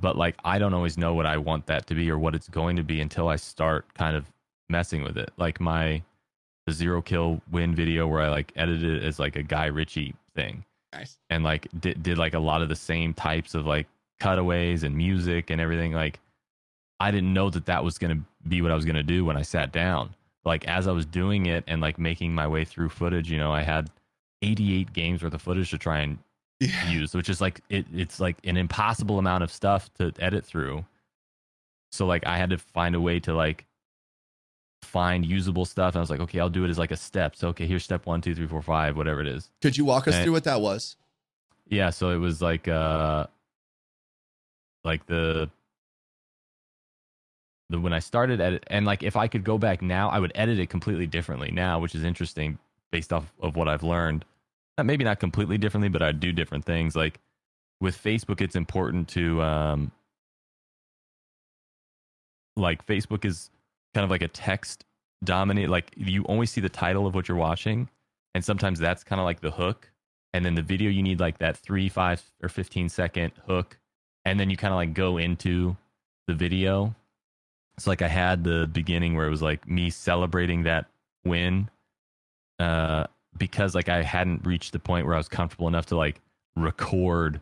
But 0.00 0.16
like 0.16 0.36
I 0.44 0.58
don't 0.58 0.74
always 0.74 0.96
know 0.98 1.14
what 1.14 1.26
I 1.26 1.36
want 1.36 1.66
that 1.66 1.86
to 1.88 1.94
be 1.94 2.10
or 2.10 2.18
what 2.18 2.34
it's 2.34 2.48
going 2.48 2.76
to 2.76 2.82
be 2.82 3.00
until 3.00 3.28
I 3.28 3.36
start 3.36 3.92
kind 3.94 4.16
of 4.16 4.24
messing 4.68 5.02
with 5.02 5.16
it. 5.18 5.30
Like 5.36 5.60
my 5.60 6.02
the 6.66 6.72
zero 6.72 7.02
kill 7.02 7.40
win 7.50 7.74
video 7.74 8.06
where 8.06 8.20
I 8.22 8.28
like 8.28 8.52
edited 8.56 9.02
it 9.02 9.04
as 9.04 9.18
like 9.18 9.36
a 9.36 9.42
Guy 9.42 9.66
Ritchie 9.66 10.14
thing 10.34 10.64
Nice. 10.92 11.18
and 11.28 11.44
like 11.44 11.66
did, 11.80 12.02
did 12.02 12.18
like 12.18 12.34
a 12.34 12.38
lot 12.38 12.62
of 12.62 12.68
the 12.68 12.76
same 12.76 13.14
types 13.14 13.54
of 13.54 13.66
like 13.66 13.86
cutaways 14.20 14.82
and 14.82 14.96
music 14.96 15.50
and 15.50 15.60
everything 15.60 15.92
like 15.92 16.20
i 17.00 17.10
didn't 17.10 17.32
know 17.32 17.48
that 17.50 17.66
that 17.66 17.82
was 17.82 17.96
going 17.98 18.16
to 18.16 18.22
be 18.48 18.60
what 18.60 18.70
i 18.70 18.74
was 18.74 18.84
going 18.84 18.96
to 18.96 19.02
do 19.02 19.24
when 19.24 19.36
i 19.36 19.42
sat 19.42 19.72
down 19.72 20.14
like 20.44 20.66
as 20.68 20.86
i 20.86 20.92
was 20.92 21.06
doing 21.06 21.46
it 21.46 21.64
and 21.66 21.80
like 21.80 21.98
making 21.98 22.34
my 22.34 22.46
way 22.46 22.64
through 22.64 22.88
footage 22.88 23.30
you 23.30 23.38
know 23.38 23.50
i 23.52 23.62
had 23.62 23.88
88 24.42 24.92
games 24.92 25.22
worth 25.22 25.32
of 25.34 25.40
footage 25.42 25.70
to 25.70 25.78
try 25.78 26.00
and 26.00 26.18
Yeah. 26.60 26.90
use 26.90 27.14
which 27.14 27.30
is 27.30 27.40
like 27.40 27.60
it, 27.70 27.86
it's 27.94 28.20
like 28.20 28.36
an 28.44 28.58
impossible 28.58 29.18
amount 29.18 29.42
of 29.42 29.50
stuff 29.50 29.88
to 29.94 30.12
edit 30.18 30.44
through 30.44 30.84
so 31.90 32.04
like 32.06 32.26
i 32.26 32.36
had 32.36 32.50
to 32.50 32.58
find 32.58 32.94
a 32.94 33.00
way 33.00 33.18
to 33.20 33.32
like 33.34 33.64
find 34.82 35.24
usable 35.24 35.64
stuff 35.64 35.94
and 35.94 35.96
i 35.96 36.00
was 36.00 36.10
like 36.10 36.20
okay 36.20 36.38
i'll 36.38 36.50
do 36.50 36.64
it 36.64 36.68
as 36.68 36.78
like 36.78 36.90
a 36.90 36.96
step 36.98 37.34
so 37.34 37.48
okay 37.48 37.66
here's 37.66 37.82
step 37.82 38.04
one 38.04 38.20
two 38.20 38.34
three 38.34 38.46
four 38.46 38.60
five 38.60 38.96
whatever 38.96 39.20
it 39.22 39.26
is 39.26 39.48
Could 39.62 39.76
you 39.78 39.86
walk 39.86 40.06
us 40.06 40.14
And- 40.14 40.24
through 40.24 40.32
what 40.34 40.44
that 40.44 40.60
was? 40.60 40.96
yeah, 41.68 41.88
so 41.90 42.10
it 42.10 42.16
was 42.18 42.42
like 42.42 42.68
uh 42.68 43.26
like 44.84 45.06
the 45.06 45.48
the 47.70 47.78
when 47.78 47.92
I 47.92 48.00
started 48.00 48.40
edit 48.40 48.64
and 48.66 48.84
like 48.84 49.02
if 49.02 49.16
I 49.16 49.28
could 49.28 49.44
go 49.44 49.56
back 49.56 49.80
now, 49.80 50.08
I 50.10 50.18
would 50.18 50.32
edit 50.34 50.58
it 50.58 50.68
completely 50.70 51.06
differently 51.06 51.50
now, 51.52 51.78
which 51.78 51.94
is 51.94 52.02
interesting 52.02 52.58
based 52.90 53.12
off 53.12 53.32
of 53.40 53.54
what 53.56 53.68
I've 53.68 53.84
learned. 53.84 54.24
Maybe 54.82 55.04
not 55.04 55.20
completely 55.20 55.58
differently, 55.58 55.88
but 55.88 56.02
I'd 56.02 56.20
do 56.20 56.32
different 56.32 56.64
things. 56.64 56.96
Like 56.96 57.20
with 57.80 58.02
Facebook, 58.02 58.40
it's 58.40 58.56
important 58.56 59.08
to 59.08 59.42
um 59.42 59.92
like 62.56 62.84
Facebook 62.86 63.24
is 63.24 63.50
kind 63.94 64.04
of 64.04 64.10
like 64.10 64.22
a 64.22 64.28
text 64.28 64.84
dominate 65.22 65.68
like 65.68 65.92
you 65.96 66.24
only 66.28 66.46
see 66.46 66.60
the 66.60 66.68
title 66.68 67.06
of 67.06 67.14
what 67.14 67.28
you're 67.28 67.36
watching 67.36 67.88
and 68.34 68.42
sometimes 68.42 68.78
that's 68.78 69.04
kind 69.04 69.20
of 69.20 69.24
like 69.26 69.40
the 69.40 69.50
hook 69.50 69.90
and 70.32 70.44
then 70.44 70.54
the 70.54 70.62
video 70.62 70.90
you 70.90 71.02
need 71.02 71.20
like 71.20 71.38
that 71.38 71.56
three 71.58 71.90
five 71.90 72.22
or 72.42 72.48
15 72.48 72.88
second 72.88 73.32
hook 73.46 73.76
and 74.24 74.38
then 74.38 74.50
you 74.50 74.56
kind 74.56 74.72
of 74.72 74.76
like 74.76 74.94
go 74.94 75.18
into 75.18 75.76
the 76.26 76.34
video. 76.34 76.94
It's 77.76 77.86
like 77.86 78.02
I 78.02 78.08
had 78.08 78.44
the 78.44 78.68
beginning 78.70 79.16
where 79.16 79.26
it 79.26 79.30
was 79.30 79.42
like 79.42 79.68
me 79.68 79.90
celebrating 79.90 80.64
that 80.64 80.86
win, 81.24 81.70
uh, 82.58 83.06
because 83.36 83.74
like 83.74 83.88
I 83.88 84.02
hadn't 84.02 84.44
reached 84.46 84.72
the 84.72 84.78
point 84.78 85.06
where 85.06 85.14
I 85.14 85.18
was 85.18 85.28
comfortable 85.28 85.68
enough 85.68 85.86
to 85.86 85.96
like 85.96 86.20
record 86.56 87.40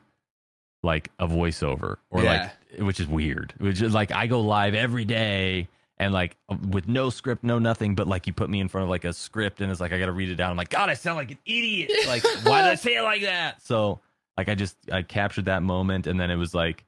like 0.82 1.10
a 1.18 1.26
voiceover 1.26 1.96
or 2.10 2.22
Yeah. 2.22 2.50
like 2.72 2.80
which 2.80 3.00
is 3.00 3.06
weird. 3.08 3.54
Which 3.58 3.80
is 3.82 3.94
like 3.94 4.12
I 4.12 4.26
go 4.26 4.40
live 4.40 4.74
every 4.74 5.04
day 5.04 5.68
and 5.96 6.12
like 6.12 6.36
with 6.68 6.86
no 6.86 7.10
script, 7.10 7.42
no 7.42 7.58
nothing, 7.58 7.94
but 7.96 8.06
like 8.06 8.26
you 8.26 8.32
put 8.32 8.48
me 8.48 8.60
in 8.60 8.68
front 8.68 8.84
of 8.84 8.90
like 8.90 9.04
a 9.04 9.12
script 9.12 9.60
and 9.60 9.70
it's 9.70 9.80
like 9.80 9.92
I 9.92 9.98
gotta 9.98 10.12
read 10.12 10.28
it 10.28 10.36
down. 10.36 10.50
I'm 10.50 10.56
like, 10.56 10.68
God, 10.70 10.88
I 10.88 10.94
sound 10.94 11.16
like 11.16 11.30
an 11.32 11.38
idiot. 11.46 11.90
Like, 12.06 12.22
why 12.44 12.62
did 12.62 12.70
I 12.70 12.74
say 12.76 12.94
it 12.96 13.02
like 13.02 13.22
that? 13.22 13.60
So 13.62 14.00
like 14.36 14.48
I 14.48 14.54
just 14.54 14.76
I 14.92 15.02
captured 15.02 15.46
that 15.46 15.62
moment 15.62 16.06
and 16.06 16.20
then 16.20 16.30
it 16.30 16.36
was 16.36 16.54
like 16.54 16.84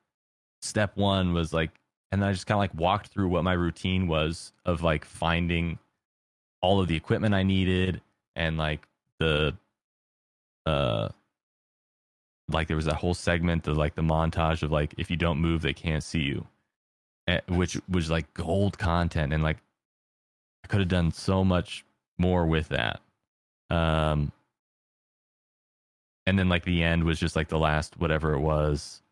step 0.63 0.97
one 0.97 1.33
was 1.33 1.53
like 1.53 1.71
and 2.13 2.21
then 2.23 2.29
I 2.29 2.33
just 2.33 2.47
kind 2.47 2.57
of 2.57 2.61
like 2.61 2.75
walked 2.75 3.09
through 3.09 3.29
what 3.29 3.43
my 3.45 3.55
routine 3.55 4.07
was 4.07 4.53
of 4.65 4.83
like 4.83 5.05
finding 5.05 5.79
all 6.61 6.81
of 6.81 6.87
the 6.89 6.95
equipment 6.97 7.35
I 7.35 7.43
needed 7.43 8.03
and 8.37 8.59
like 8.59 8.87
the 9.21 9.55
uh 10.67 11.09
like 12.49 12.67
there 12.67 12.77
was 12.77 12.87
that 12.87 12.97
whole 12.97 13.15
segment 13.15 13.69
of 13.69 13.77
like 13.77 13.95
the 13.95 14.03
montage 14.03 14.65
of 14.65 14.73
like 14.73 14.95
if 14.99 15.11
you 15.11 15.17
don't 15.17 15.41
move 15.41 15.63
they 15.63 15.73
can't 15.73 16.03
see 16.03 16.23
you. 16.23 16.47
Eh, 17.29 17.41
which 17.49 17.79
was 17.89 18.11
like 18.11 18.33
gold 18.35 18.77
content 18.79 19.33
and 19.33 19.43
like 19.43 19.59
I 20.65 20.67
could 20.67 20.81
have 20.81 20.89
done 20.89 21.13
so 21.13 21.45
much 21.45 21.85
more 22.19 22.47
with 22.47 22.69
that. 22.71 23.01
Um 23.71 24.33
and 26.27 26.39
then 26.39 26.49
like 26.49 26.65
the 26.65 26.83
end 26.83 27.05
was 27.05 27.21
just 27.21 27.37
like 27.37 27.49
the 27.49 27.59
last 27.59 27.99
whatever 28.01 28.35
it 28.35 28.41
was 28.41 29.03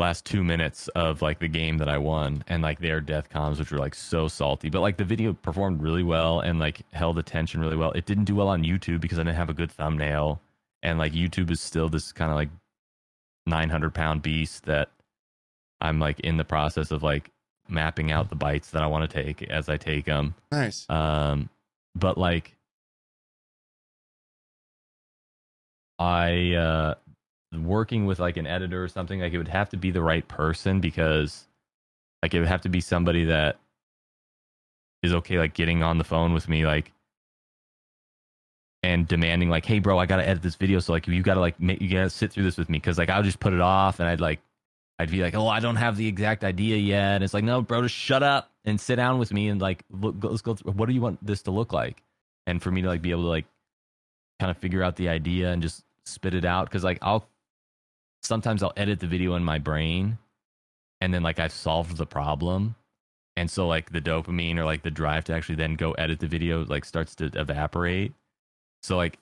last 0.00 0.24
two 0.24 0.42
minutes 0.42 0.88
of 0.88 1.22
like 1.22 1.38
the 1.38 1.48
game 1.48 1.78
that 1.78 1.88
I 1.88 1.98
won 1.98 2.42
and 2.48 2.62
like 2.62 2.80
their 2.80 3.00
death 3.00 3.28
comms, 3.28 3.58
which 3.58 3.70
were 3.70 3.78
like 3.78 3.94
so 3.94 4.26
salty. 4.26 4.70
But 4.70 4.80
like 4.80 4.96
the 4.96 5.04
video 5.04 5.32
performed 5.34 5.82
really 5.82 6.02
well 6.02 6.40
and 6.40 6.58
like 6.58 6.80
held 6.92 7.18
attention 7.18 7.60
really 7.60 7.76
well. 7.76 7.92
It 7.92 8.06
didn't 8.06 8.24
do 8.24 8.34
well 8.34 8.48
on 8.48 8.64
YouTube 8.64 9.00
because 9.00 9.18
I 9.18 9.22
didn't 9.22 9.36
have 9.36 9.50
a 9.50 9.54
good 9.54 9.70
thumbnail. 9.70 10.40
And 10.82 10.98
like 10.98 11.12
YouTube 11.12 11.50
is 11.50 11.60
still 11.60 11.88
this 11.88 12.12
kind 12.12 12.30
of 12.30 12.36
like 12.36 12.48
900 13.46 13.94
pound 13.94 14.22
beast 14.22 14.64
that 14.64 14.90
I'm 15.80 16.00
like 16.00 16.18
in 16.20 16.38
the 16.38 16.44
process 16.44 16.90
of 16.90 17.02
like 17.02 17.30
mapping 17.68 18.10
out 18.10 18.30
the 18.30 18.36
bites 18.36 18.70
that 18.70 18.82
I 18.82 18.86
want 18.86 19.08
to 19.08 19.22
take 19.22 19.42
as 19.50 19.68
I 19.68 19.76
take 19.76 20.06
them. 20.06 20.34
Nice. 20.50 20.88
Um, 20.88 21.50
but 21.94 22.18
like, 22.18 22.56
I 25.98 26.54
uh, 26.54 26.94
working 27.52 28.06
with 28.06 28.18
like 28.18 28.36
an 28.36 28.46
editor 28.46 28.82
or 28.82 28.88
something 28.88 29.20
like 29.20 29.32
it 29.32 29.38
would 29.38 29.48
have 29.48 29.68
to 29.70 29.76
be 29.76 29.90
the 29.90 30.02
right 30.02 30.26
person 30.28 30.80
because 30.80 31.46
like 32.22 32.34
it 32.34 32.38
would 32.38 32.48
have 32.48 32.60
to 32.62 32.68
be 32.68 32.80
somebody 32.80 33.24
that 33.24 33.58
is 35.02 35.12
okay 35.12 35.38
like 35.38 35.54
getting 35.54 35.82
on 35.82 35.98
the 35.98 36.04
phone 36.04 36.32
with 36.32 36.48
me 36.48 36.64
like 36.64 36.92
and 38.82 39.08
demanding 39.08 39.50
like 39.50 39.66
hey 39.66 39.78
bro 39.78 39.98
i 39.98 40.06
gotta 40.06 40.26
edit 40.26 40.42
this 40.42 40.54
video 40.54 40.78
so 40.78 40.92
like 40.92 41.06
you 41.06 41.22
gotta 41.22 41.40
like 41.40 41.60
make, 41.60 41.80
you 41.80 41.90
gotta 41.90 42.10
sit 42.10 42.32
through 42.32 42.44
this 42.44 42.56
with 42.56 42.68
me. 42.68 42.78
Because 42.78 42.98
like 42.98 43.10
i'll 43.10 43.22
just 43.22 43.40
put 43.40 43.52
it 43.52 43.60
off 43.60 44.00
and 44.00 44.08
i'd 44.08 44.20
like 44.20 44.40
i'd 44.98 45.10
be 45.10 45.22
like 45.22 45.34
oh 45.34 45.48
i 45.48 45.60
don't 45.60 45.76
have 45.76 45.96
the 45.96 46.06
exact 46.06 46.44
idea 46.44 46.76
yet. 46.76 47.16
And 47.16 47.24
it's 47.24 47.34
like 47.34 47.44
no 47.44 47.62
bro 47.62 47.82
just 47.82 47.94
shut 47.94 48.22
up 48.22 48.50
and 48.64 48.80
sit 48.80 48.96
down 48.96 49.18
with 49.18 49.32
me 49.32 49.48
and 49.48 49.60
like 49.60 49.84
look 49.90 50.16
let's 50.22 50.42
go 50.42 50.54
through 50.54 50.72
what 50.72 50.88
do 50.88 50.94
you 50.94 51.00
want 51.00 51.24
this 51.24 51.42
to 51.42 51.50
look 51.50 51.72
like? 51.72 52.02
And 52.46 52.62
for 52.62 52.70
me 52.70 52.82
to 52.82 52.88
like 52.88 53.02
be 53.02 53.10
able 53.10 53.22
to 53.24 53.28
like 53.28 53.46
kind 54.38 54.50
of 54.50 54.56
figure 54.56 54.82
out 54.82 54.96
the 54.96 55.08
idea 55.08 55.50
and 55.50 55.62
just 55.62 55.84
spit 56.04 56.34
it 56.34 56.44
out 56.44 56.64
because 56.64 56.82
like 56.82 56.98
i'll 57.02 57.28
sometimes 58.22 58.62
i'll 58.62 58.72
edit 58.76 59.00
the 59.00 59.06
video 59.06 59.34
in 59.34 59.44
my 59.44 59.58
brain 59.58 60.18
and 61.00 61.12
then 61.14 61.22
like 61.22 61.38
i've 61.38 61.52
solved 61.52 61.96
the 61.96 62.06
problem. 62.06 62.74
And 63.36 63.50
so 63.50 63.66
like 63.66 63.90
the 63.90 64.02
dopamine 64.02 64.58
or 64.58 64.64
like 64.66 64.82
the 64.82 64.90
drive 64.90 65.24
to 65.24 65.32
actually 65.32 65.54
then 65.54 65.74
go 65.74 65.92
edit 65.92 66.18
the 66.20 66.26
video 66.26 66.62
like 66.66 66.84
starts 66.84 67.14
to 67.14 67.30
evaporate. 67.34 68.12
So 68.82 68.96
like 68.98 69.18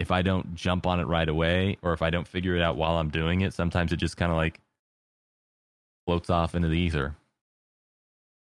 if 0.00 0.10
i 0.10 0.20
don't 0.22 0.54
jump 0.56 0.84
on 0.86 0.98
it 0.98 1.04
right 1.04 1.28
away 1.28 1.76
or 1.82 1.92
if 1.92 2.02
i 2.02 2.10
don't 2.10 2.26
figure 2.26 2.56
it 2.56 2.62
out 2.62 2.76
while 2.76 2.96
i'm 2.96 3.10
doing 3.10 3.42
it 3.42 3.54
sometimes 3.54 3.92
it 3.92 3.98
just 3.98 4.16
kind 4.16 4.32
of 4.32 4.36
like 4.38 4.58
floats 6.06 6.28
off 6.28 6.56
into 6.56 6.66
the 6.66 6.78
ether. 6.78 7.14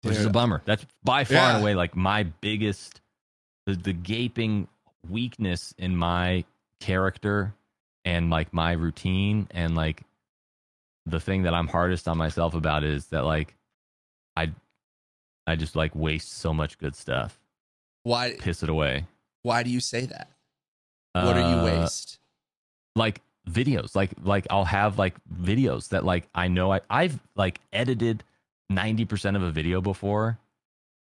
Which 0.02 0.16
is 0.16 0.24
a 0.24 0.30
bummer. 0.30 0.62
That's 0.64 0.86
by 1.04 1.24
far 1.24 1.36
Yeah. 1.36 1.54
and 1.56 1.62
away 1.62 1.74
like 1.74 1.94
my 1.94 2.22
biggest 2.22 3.02
the, 3.66 3.74
the 3.74 3.92
gaping 3.92 4.66
weakness 5.10 5.74
in 5.76 5.94
my 5.94 6.44
character 6.80 7.52
and 8.04 8.30
like 8.30 8.52
my 8.52 8.72
routine 8.72 9.46
and 9.50 9.74
like 9.74 10.02
the 11.06 11.20
thing 11.20 11.42
that 11.42 11.54
i'm 11.54 11.68
hardest 11.68 12.06
on 12.08 12.16
myself 12.18 12.54
about 12.54 12.84
is 12.84 13.06
that 13.06 13.24
like 13.24 13.54
i 14.36 14.50
i 15.46 15.56
just 15.56 15.74
like 15.76 15.94
waste 15.94 16.32
so 16.32 16.52
much 16.54 16.78
good 16.78 16.94
stuff 16.96 17.38
Why? 18.04 18.34
piss 18.38 18.62
it 18.62 18.68
away 18.68 19.06
Why 19.42 19.62
do 19.62 19.70
you 19.70 19.80
say 19.80 20.06
that? 20.06 20.28
What 21.14 21.36
are 21.36 21.40
you 21.40 21.56
Uh, 21.58 21.64
waste? 21.80 22.18
like 22.96 23.20
videos 23.50 23.96
like 23.96 24.10
like 24.22 24.46
i'll 24.50 24.64
have 24.64 24.98
like 24.98 25.14
videos 25.34 25.88
that 25.88 26.04
like 26.04 26.28
i 26.34 26.46
know 26.48 26.72
i 26.72 26.80
i've 26.88 27.18
like 27.34 27.58
edited 27.72 28.22
90% 28.70 29.36
of 29.36 29.42
a 29.42 29.50
video 29.50 29.80
before 29.82 30.38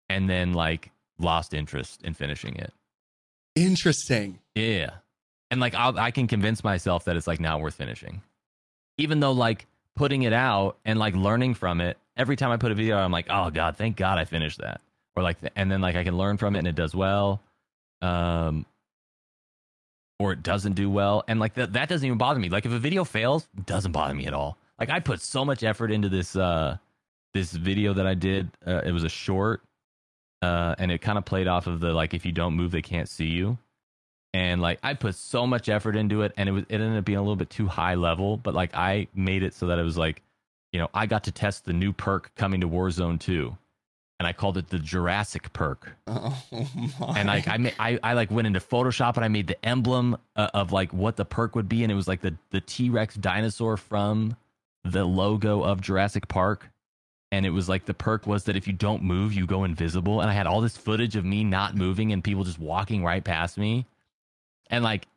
and 0.09 0.29
then 0.29 0.53
like 0.53 0.91
lost 1.17 1.53
interest 1.53 2.03
in 2.03 2.13
finishing 2.13 2.55
it 2.57 2.73
Interesting. 3.55 4.39
yeah 4.53 4.89
and 5.55 5.61
like 5.61 5.73
I'll, 5.73 5.97
i 5.97 6.11
can 6.11 6.27
convince 6.27 6.65
myself 6.65 7.05
that 7.05 7.15
it's 7.15 7.27
like 7.27 7.39
not 7.39 7.61
worth 7.61 7.75
finishing. 7.75 8.21
Even 8.97 9.21
though 9.21 9.31
like 9.31 9.65
putting 9.95 10.23
it 10.23 10.33
out 10.33 10.77
and 10.83 10.99
like 10.99 11.15
learning 11.15 11.53
from 11.53 11.79
it 11.79 11.97
every 12.17 12.35
time 12.35 12.51
i 12.51 12.57
put 12.57 12.73
a 12.73 12.75
video 12.75 12.97
out, 12.97 13.03
i'm 13.03 13.11
like 13.11 13.27
oh 13.29 13.49
god 13.49 13.77
thank 13.77 13.95
god 13.95 14.17
i 14.19 14.25
finished 14.25 14.59
that. 14.59 14.81
Or 15.15 15.23
like 15.23 15.37
and 15.55 15.71
then 15.71 15.79
like 15.79 15.95
i 15.95 16.03
can 16.03 16.17
learn 16.17 16.35
from 16.35 16.55
it 16.55 16.59
and 16.59 16.67
it 16.67 16.75
does 16.75 16.93
well 16.93 17.41
um 18.01 18.65
or 20.19 20.33
it 20.33 20.43
doesn't 20.43 20.73
do 20.73 20.89
well. 20.89 21.23
And 21.27 21.39
like 21.39 21.53
that 21.53 21.73
that 21.73 21.87
doesn't 21.87 22.05
even 22.05 22.17
bother 22.17 22.39
me. 22.39 22.49
Like 22.49 22.65
if 22.65 22.71
a 22.73 22.79
video 22.79 23.05
fails 23.05 23.47
doesn't 23.65 23.93
bother 23.93 24.13
me 24.13 24.27
at 24.27 24.33
all. 24.33 24.57
Like 24.77 24.89
i 24.89 24.99
put 24.99 25.21
so 25.21 25.45
much 25.45 25.63
effort 25.63 25.89
into 25.89 26.09
this 26.09 26.35
uh 26.35 26.77
this 27.33 27.51
video 27.53 27.93
that 27.93 28.07
i 28.07 28.13
did 28.13 28.49
uh, 28.65 28.81
it 28.85 28.91
was 28.91 29.03
a 29.03 29.09
short 29.09 29.61
uh 30.41 30.75
and 30.77 30.91
it 30.91 30.99
kind 31.01 31.17
of 31.17 31.25
played 31.25 31.47
off 31.47 31.67
of 31.67 31.79
the 31.81 31.93
like 31.93 32.13
if 32.13 32.25
you 32.25 32.31
don't 32.31 32.53
move 32.55 32.71
they 32.71 32.81
can't 32.81 33.09
see 33.09 33.27
you 33.27 33.57
and 34.35 34.61
like 34.61 34.79
I 34.83 34.95
put 34.95 35.15
so 35.15 35.47
much 35.47 35.69
effort 35.69 35.95
into 35.95 36.21
it, 36.23 36.33
and 36.35 36.49
it 36.49 36.51
was 36.51 36.63
it 36.67 36.81
ended 36.81 36.97
up 36.97 37.05
being 37.05 37.17
a 37.17 37.21
little 37.21 37.37
bit 37.37 37.49
too 37.49 37.67
high 37.67 37.95
level. 37.95 38.35
But 38.35 38.53
like 38.53 38.75
I 38.75 39.07
made 39.15 39.43
it 39.43 39.53
so 39.53 39.67
that 39.67 39.79
it 39.79 39.83
was 39.83 39.97
like, 39.97 40.21
you 40.73 40.79
know, 40.79 40.89
I 40.93 41.05
got 41.05 41.23
to 41.23 41.31
test 41.31 41.63
the 41.63 41.71
new 41.71 41.93
perk 41.93 42.35
coming 42.35 42.59
to 42.59 42.67
Warzone 42.67 43.17
2, 43.17 43.55
and 44.19 44.27
I 44.27 44.33
called 44.33 44.57
it 44.57 44.67
the 44.67 44.77
Jurassic 44.77 45.53
perk. 45.53 45.95
Oh 46.07 46.37
my. 46.99 47.19
And 47.19 47.27
like 47.29 47.47
I 47.47 47.55
made, 47.55 47.75
I 47.79 47.97
I 48.03 48.11
like 48.11 48.29
went 48.29 48.45
into 48.45 48.59
Photoshop 48.59 49.15
and 49.15 49.23
I 49.23 49.29
made 49.29 49.47
the 49.47 49.65
emblem 49.65 50.17
uh, 50.35 50.49
of 50.53 50.73
like 50.73 50.91
what 50.91 51.15
the 51.15 51.23
perk 51.23 51.55
would 51.55 51.69
be, 51.69 51.83
and 51.83 51.91
it 51.91 51.95
was 51.95 52.07
like 52.07 52.19
the 52.19 52.35
the 52.51 52.59
T 52.59 52.89
Rex 52.89 53.15
dinosaur 53.15 53.77
from 53.77 54.35
the 54.83 55.05
logo 55.05 55.63
of 55.63 55.79
Jurassic 55.79 56.27
Park. 56.27 56.69
And 57.31 57.45
it 57.45 57.51
was 57.51 57.69
like 57.69 57.85
the 57.85 57.93
perk 57.93 58.27
was 58.27 58.43
that 58.45 58.57
if 58.57 58.67
you 58.67 58.73
don't 58.73 59.01
move, 59.01 59.33
you 59.33 59.45
go 59.45 59.63
invisible. 59.63 60.21
And 60.21 60.29
I 60.29 60.33
had 60.33 60.45
all 60.45 60.61
this 60.61 60.77
footage 60.77 61.15
of 61.15 61.25
me 61.25 61.43
not 61.43 61.75
moving 61.75 62.11
and 62.11 62.23
people 62.23 62.43
just 62.43 62.59
walking 62.59 63.03
right 63.03 63.23
past 63.23 63.57
me. 63.57 63.85
And 64.69 64.83
like 64.83 65.07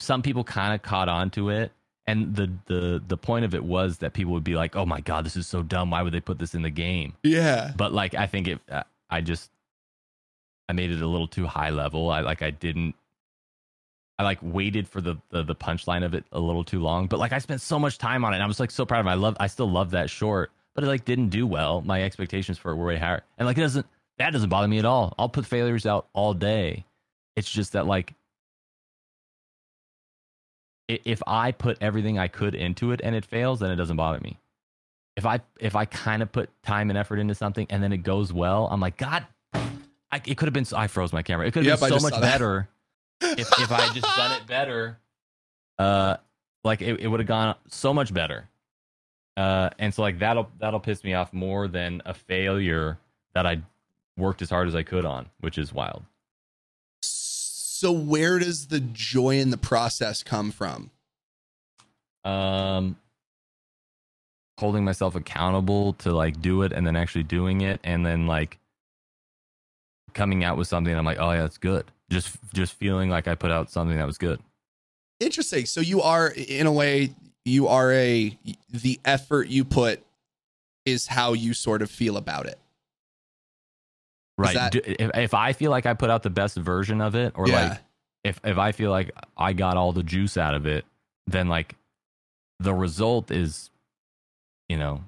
some 0.00 0.22
people 0.22 0.44
kind 0.44 0.74
of 0.74 0.82
caught 0.82 1.08
on 1.08 1.30
to 1.30 1.50
it. 1.50 1.72
And 2.08 2.36
the, 2.36 2.52
the 2.66 3.02
the 3.06 3.16
point 3.16 3.44
of 3.44 3.54
it 3.54 3.64
was 3.64 3.98
that 3.98 4.12
people 4.12 4.32
would 4.34 4.44
be 4.44 4.54
like, 4.54 4.76
"Oh 4.76 4.86
my 4.86 5.00
god, 5.00 5.26
this 5.26 5.36
is 5.36 5.48
so 5.48 5.64
dumb. 5.64 5.90
Why 5.90 6.02
would 6.02 6.12
they 6.14 6.20
put 6.20 6.38
this 6.38 6.54
in 6.54 6.62
the 6.62 6.70
game?" 6.70 7.14
yeah. 7.24 7.72
But 7.76 7.92
like, 7.92 8.14
I 8.14 8.28
think 8.28 8.46
it. 8.46 8.60
Uh, 8.70 8.84
I 9.10 9.22
just 9.22 9.50
I 10.68 10.72
made 10.72 10.90
it 10.92 11.00
a 11.00 11.06
little 11.06 11.26
too 11.26 11.46
high 11.46 11.70
level. 11.70 12.10
I 12.10 12.20
like 12.20 12.42
I 12.42 12.50
didn't. 12.50 12.94
I 14.18 14.22
like 14.22 14.38
waited 14.40 14.88
for 14.88 15.00
the, 15.00 15.16
the 15.30 15.42
the 15.42 15.54
punchline 15.56 16.04
of 16.04 16.14
it 16.14 16.24
a 16.30 16.38
little 16.40 16.62
too 16.64 16.80
long. 16.80 17.06
But 17.08 17.18
like 17.18 17.32
I 17.32 17.38
spent 17.38 17.60
so 17.60 17.76
much 17.78 17.98
time 17.98 18.24
on 18.24 18.32
it. 18.32 18.36
And 18.36 18.42
I 18.42 18.46
was 18.46 18.60
like 18.60 18.70
so 18.70 18.86
proud 18.86 19.00
of 19.00 19.06
it. 19.06 19.10
I 19.10 19.14
love. 19.14 19.36
I 19.40 19.48
still 19.48 19.70
love 19.70 19.90
that 19.90 20.08
short. 20.08 20.52
But 20.74 20.84
it 20.84 20.86
like 20.86 21.04
didn't 21.04 21.30
do 21.30 21.46
well. 21.46 21.80
My 21.80 22.02
expectations 22.04 22.56
for 22.56 22.70
it 22.70 22.76
were 22.76 22.86
way 22.86 22.98
higher. 22.98 23.22
And 23.36 23.46
like 23.46 23.58
it 23.58 23.62
doesn't. 23.62 23.86
That 24.18 24.32
doesn't 24.32 24.48
bother 24.48 24.68
me 24.68 24.78
at 24.78 24.84
all. 24.84 25.12
I'll 25.18 25.28
put 25.28 25.44
failures 25.44 25.86
out 25.86 26.06
all 26.12 26.34
day. 26.34 26.84
It's 27.34 27.50
just 27.50 27.72
that 27.72 27.86
like. 27.86 28.14
If 30.88 31.22
I 31.26 31.52
put 31.52 31.78
everything 31.80 32.18
I 32.18 32.28
could 32.28 32.54
into 32.54 32.92
it 32.92 33.00
and 33.02 33.14
it 33.16 33.24
fails, 33.24 33.60
then 33.60 33.70
it 33.70 33.76
doesn't 33.76 33.96
bother 33.96 34.20
me 34.20 34.38
if 35.16 35.24
I 35.26 35.40
if 35.58 35.74
I 35.74 35.86
kind 35.86 36.22
of 36.22 36.30
put 36.30 36.50
time 36.62 36.90
and 36.90 36.98
effort 36.98 37.18
into 37.18 37.34
something 37.34 37.66
and 37.70 37.82
then 37.82 37.92
it 37.92 37.98
goes 37.98 38.32
well, 38.32 38.68
I'm 38.70 38.80
like, 38.80 38.96
God, 38.98 39.26
I, 39.54 40.20
it 40.26 40.36
could 40.36 40.46
have 40.46 40.52
been. 40.52 40.64
so- 40.66 40.76
I 40.76 40.86
froze 40.88 41.12
my 41.12 41.22
camera. 41.22 41.46
It 41.46 41.52
could 41.52 41.64
have 41.64 41.80
Yep, 41.80 41.90
been 41.90 41.98
so 42.00 42.10
much 42.10 42.20
better 42.20 42.68
if 43.22 43.50
if 43.58 43.72
I 43.72 43.80
had 43.80 43.94
just 43.94 44.06
done 44.16 44.32
it 44.40 44.46
better. 44.46 44.98
Uh, 45.78 46.16
like 46.64 46.82
it, 46.82 47.00
it 47.00 47.08
would 47.08 47.20
have 47.20 47.26
gone 47.26 47.54
so 47.68 47.92
much 47.94 48.12
better. 48.12 48.48
Uh, 49.36 49.70
and 49.78 49.92
so 49.92 50.02
like 50.02 50.18
that'll 50.18 50.50
that'll 50.58 50.80
piss 50.80 51.02
me 51.02 51.14
off 51.14 51.32
more 51.32 51.66
than 51.66 52.02
a 52.04 52.14
failure 52.14 52.98
that 53.34 53.46
I 53.46 53.62
worked 54.16 54.42
as 54.42 54.50
hard 54.50 54.68
as 54.68 54.74
I 54.74 54.82
could 54.82 55.04
on, 55.04 55.28
which 55.40 55.58
is 55.58 55.72
wild. 55.72 56.02
So 57.78 57.92
where 57.92 58.38
does 58.38 58.68
the 58.68 58.80
joy 58.80 59.38
in 59.38 59.50
the 59.50 59.58
process 59.58 60.22
come 60.22 60.50
from? 60.50 60.90
Um, 62.24 62.96
holding 64.58 64.82
myself 64.82 65.14
accountable 65.14 65.92
to 65.92 66.14
like 66.14 66.40
do 66.40 66.62
it 66.62 66.72
and 66.72 66.86
then 66.86 66.96
actually 66.96 67.24
doing 67.24 67.60
it 67.60 67.78
and 67.84 68.04
then 68.04 68.26
like 68.26 68.58
coming 70.14 70.42
out 70.42 70.56
with 70.56 70.68
something 70.68 70.96
I'm 70.96 71.04
like, 71.04 71.18
oh 71.20 71.32
yeah, 71.32 71.42
that's 71.42 71.58
good. 71.58 71.84
Just 72.08 72.38
just 72.54 72.72
feeling 72.72 73.10
like 73.10 73.28
I 73.28 73.34
put 73.34 73.50
out 73.50 73.70
something 73.70 73.98
that 73.98 74.06
was 74.06 74.16
good. 74.16 74.40
Interesting. 75.20 75.66
So 75.66 75.82
you 75.82 76.00
are 76.00 76.32
in 76.34 76.66
a 76.66 76.72
way 76.72 77.14
you 77.44 77.68
are 77.68 77.92
a 77.92 78.38
the 78.70 78.98
effort 79.04 79.48
you 79.48 79.66
put 79.66 80.02
is 80.86 81.08
how 81.08 81.34
you 81.34 81.52
sort 81.52 81.82
of 81.82 81.90
feel 81.90 82.16
about 82.16 82.46
it. 82.46 82.58
Right. 84.38 84.54
that- 84.54 84.72
Do- 84.72 84.80
if, 84.84 85.10
if 85.14 85.34
I 85.34 85.52
feel 85.52 85.70
like 85.70 85.86
I 85.86 85.94
put 85.94 86.10
out 86.10 86.22
the 86.22 86.30
best 86.30 86.56
version 86.56 87.00
of 87.00 87.14
it, 87.14 87.32
or 87.36 87.48
Yeah. 87.48 87.68
like 87.70 87.78
if 88.24 88.40
if 88.44 88.58
I 88.58 88.72
feel 88.72 88.90
like 88.90 89.10
I 89.36 89.52
got 89.52 89.76
all 89.76 89.92
the 89.92 90.02
juice 90.02 90.36
out 90.36 90.54
of 90.54 90.66
it, 90.66 90.84
then 91.26 91.48
like 91.48 91.74
the 92.58 92.74
result 92.74 93.30
is, 93.30 93.70
you 94.68 94.76
know, 94.76 95.04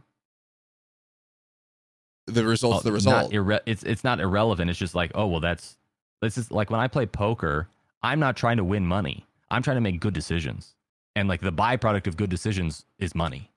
The 2.27 2.45
result's 2.45 2.83
the 2.85 2.91
uh, 2.91 2.95
result. 2.95 3.33
Irre- 3.33 3.61
it's 3.67 3.83
it's 3.83 4.05
not 4.05 4.21
irrelevant. 4.21 4.71
It's 4.71 4.79
just 4.79 4.95
like, 4.95 5.11
oh 5.15 5.27
well, 5.27 5.41
that's 5.41 5.77
this 6.21 6.37
is 6.37 6.51
like 6.51 6.71
when 6.71 6.81
I 6.81 6.89
play 6.89 7.07
poker, 7.07 7.69
I'm 8.03 8.21
not 8.21 8.37
trying 8.37 8.59
to 8.59 8.65
win 8.65 8.87
money. 8.87 9.27
I'm 9.51 9.63
trying 9.63 9.77
to 9.77 9.81
make 9.81 9.99
good 10.01 10.13
decisions, 10.15 10.75
and 11.17 11.29
like 11.29 11.41
the 11.41 11.53
byproduct 11.53 12.07
of 12.07 12.17
good 12.17 12.29
decisions 12.31 12.85
is 12.99 13.15
money. 13.15 13.51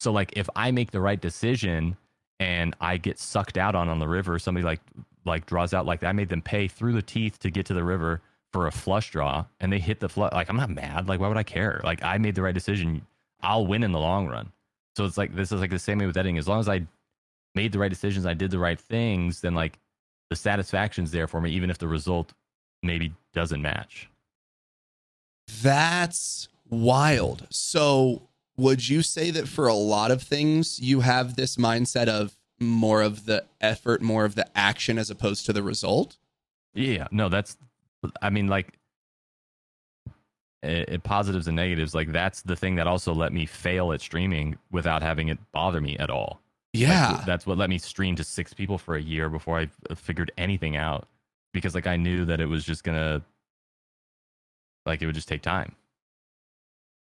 So 0.00 0.10
like 0.10 0.32
if 0.36 0.48
I 0.56 0.70
make 0.70 0.90
the 0.90 1.00
right 1.00 1.20
decision 1.20 1.96
and 2.40 2.74
I 2.80 2.96
get 2.96 3.18
sucked 3.18 3.58
out 3.58 3.74
on 3.74 3.88
on 3.88 3.98
the 3.98 4.08
river, 4.08 4.38
somebody 4.38 4.64
like 4.64 4.80
like 5.24 5.46
draws 5.46 5.74
out 5.74 5.86
like 5.86 6.02
I 6.02 6.12
made 6.12 6.28
them 6.28 6.42
pay 6.42 6.68
through 6.68 6.92
the 6.92 7.02
teeth 7.02 7.38
to 7.40 7.50
get 7.50 7.66
to 7.66 7.74
the 7.74 7.84
river 7.84 8.20
for 8.52 8.66
a 8.66 8.70
flush 8.70 9.10
draw, 9.10 9.44
and 9.60 9.72
they 9.72 9.78
hit 9.78 10.00
the 10.00 10.08
flush. 10.08 10.32
Like 10.32 10.48
I'm 10.48 10.56
not 10.56 10.70
mad. 10.70 11.08
Like 11.08 11.20
why 11.20 11.28
would 11.28 11.36
I 11.36 11.42
care? 11.42 11.80
Like 11.84 12.02
I 12.02 12.18
made 12.18 12.34
the 12.34 12.42
right 12.42 12.54
decision. 12.54 13.06
I'll 13.42 13.66
win 13.66 13.82
in 13.82 13.92
the 13.92 14.00
long 14.00 14.28
run. 14.28 14.52
So 14.96 15.04
it's 15.04 15.18
like 15.18 15.34
this 15.34 15.52
is 15.52 15.60
like 15.60 15.70
the 15.70 15.78
same 15.78 15.98
way 15.98 16.06
with 16.06 16.16
editing. 16.16 16.38
As 16.38 16.48
long 16.48 16.60
as 16.60 16.68
I 16.68 16.86
made 17.54 17.72
the 17.72 17.78
right 17.78 17.90
decisions, 17.90 18.26
I 18.26 18.34
did 18.34 18.50
the 18.50 18.58
right 18.58 18.80
things, 18.80 19.40
then 19.40 19.54
like 19.54 19.78
the 20.30 20.36
satisfaction's 20.36 21.10
there 21.10 21.26
for 21.26 21.40
me, 21.40 21.50
even 21.50 21.70
if 21.70 21.78
the 21.78 21.88
result 21.88 22.32
maybe 22.82 23.12
doesn't 23.32 23.62
match. 23.62 24.08
That's 25.62 26.48
wild. 26.68 27.46
So, 27.50 28.28
would 28.56 28.88
you 28.88 29.02
say 29.02 29.30
that 29.32 29.48
for 29.48 29.66
a 29.66 29.74
lot 29.74 30.10
of 30.10 30.22
things, 30.22 30.80
you 30.80 31.00
have 31.00 31.36
this 31.36 31.56
mindset 31.56 32.08
of 32.08 32.36
more 32.60 33.02
of 33.02 33.26
the 33.26 33.44
effort, 33.60 34.00
more 34.02 34.24
of 34.24 34.34
the 34.34 34.46
action 34.56 34.98
as 34.98 35.10
opposed 35.10 35.46
to 35.46 35.52
the 35.52 35.62
result? 35.62 36.16
Yeah, 36.74 37.06
no, 37.10 37.28
that's, 37.28 37.56
I 38.22 38.30
mean, 38.30 38.48
like, 38.48 38.78
it, 40.62 40.88
it- 40.88 41.02
positives 41.02 41.46
and 41.46 41.56
negatives, 41.56 41.94
like, 41.94 42.12
that's 42.12 42.42
the 42.42 42.56
thing 42.56 42.76
that 42.76 42.86
also 42.86 43.12
let 43.12 43.32
me 43.32 43.46
fail 43.46 43.92
at 43.92 44.00
streaming 44.00 44.56
without 44.70 45.02
having 45.02 45.28
it 45.28 45.38
bother 45.52 45.80
me 45.80 45.96
at 45.98 46.10
all. 46.10 46.40
Yeah. 46.72 47.22
that's 47.24 47.46
what 47.46 47.56
let 47.56 47.70
me 47.70 47.78
stream 47.78 48.16
to 48.16 48.24
six 48.24 48.52
people 48.52 48.78
for 48.78 48.96
a 48.96 49.00
year 49.02 49.28
before 49.28 49.60
I 49.60 49.68
figured 49.94 50.32
anything 50.36 50.76
out 50.76 51.06
because, 51.52 51.72
like, 51.74 51.86
I 51.86 51.96
knew 51.96 52.24
that 52.24 52.40
it 52.40 52.46
was 52.46 52.64
just 52.64 52.82
gonna, 52.82 53.22
like, 54.84 55.00
it 55.00 55.06
would 55.06 55.14
just 55.14 55.28
take 55.28 55.42
time. 55.42 55.76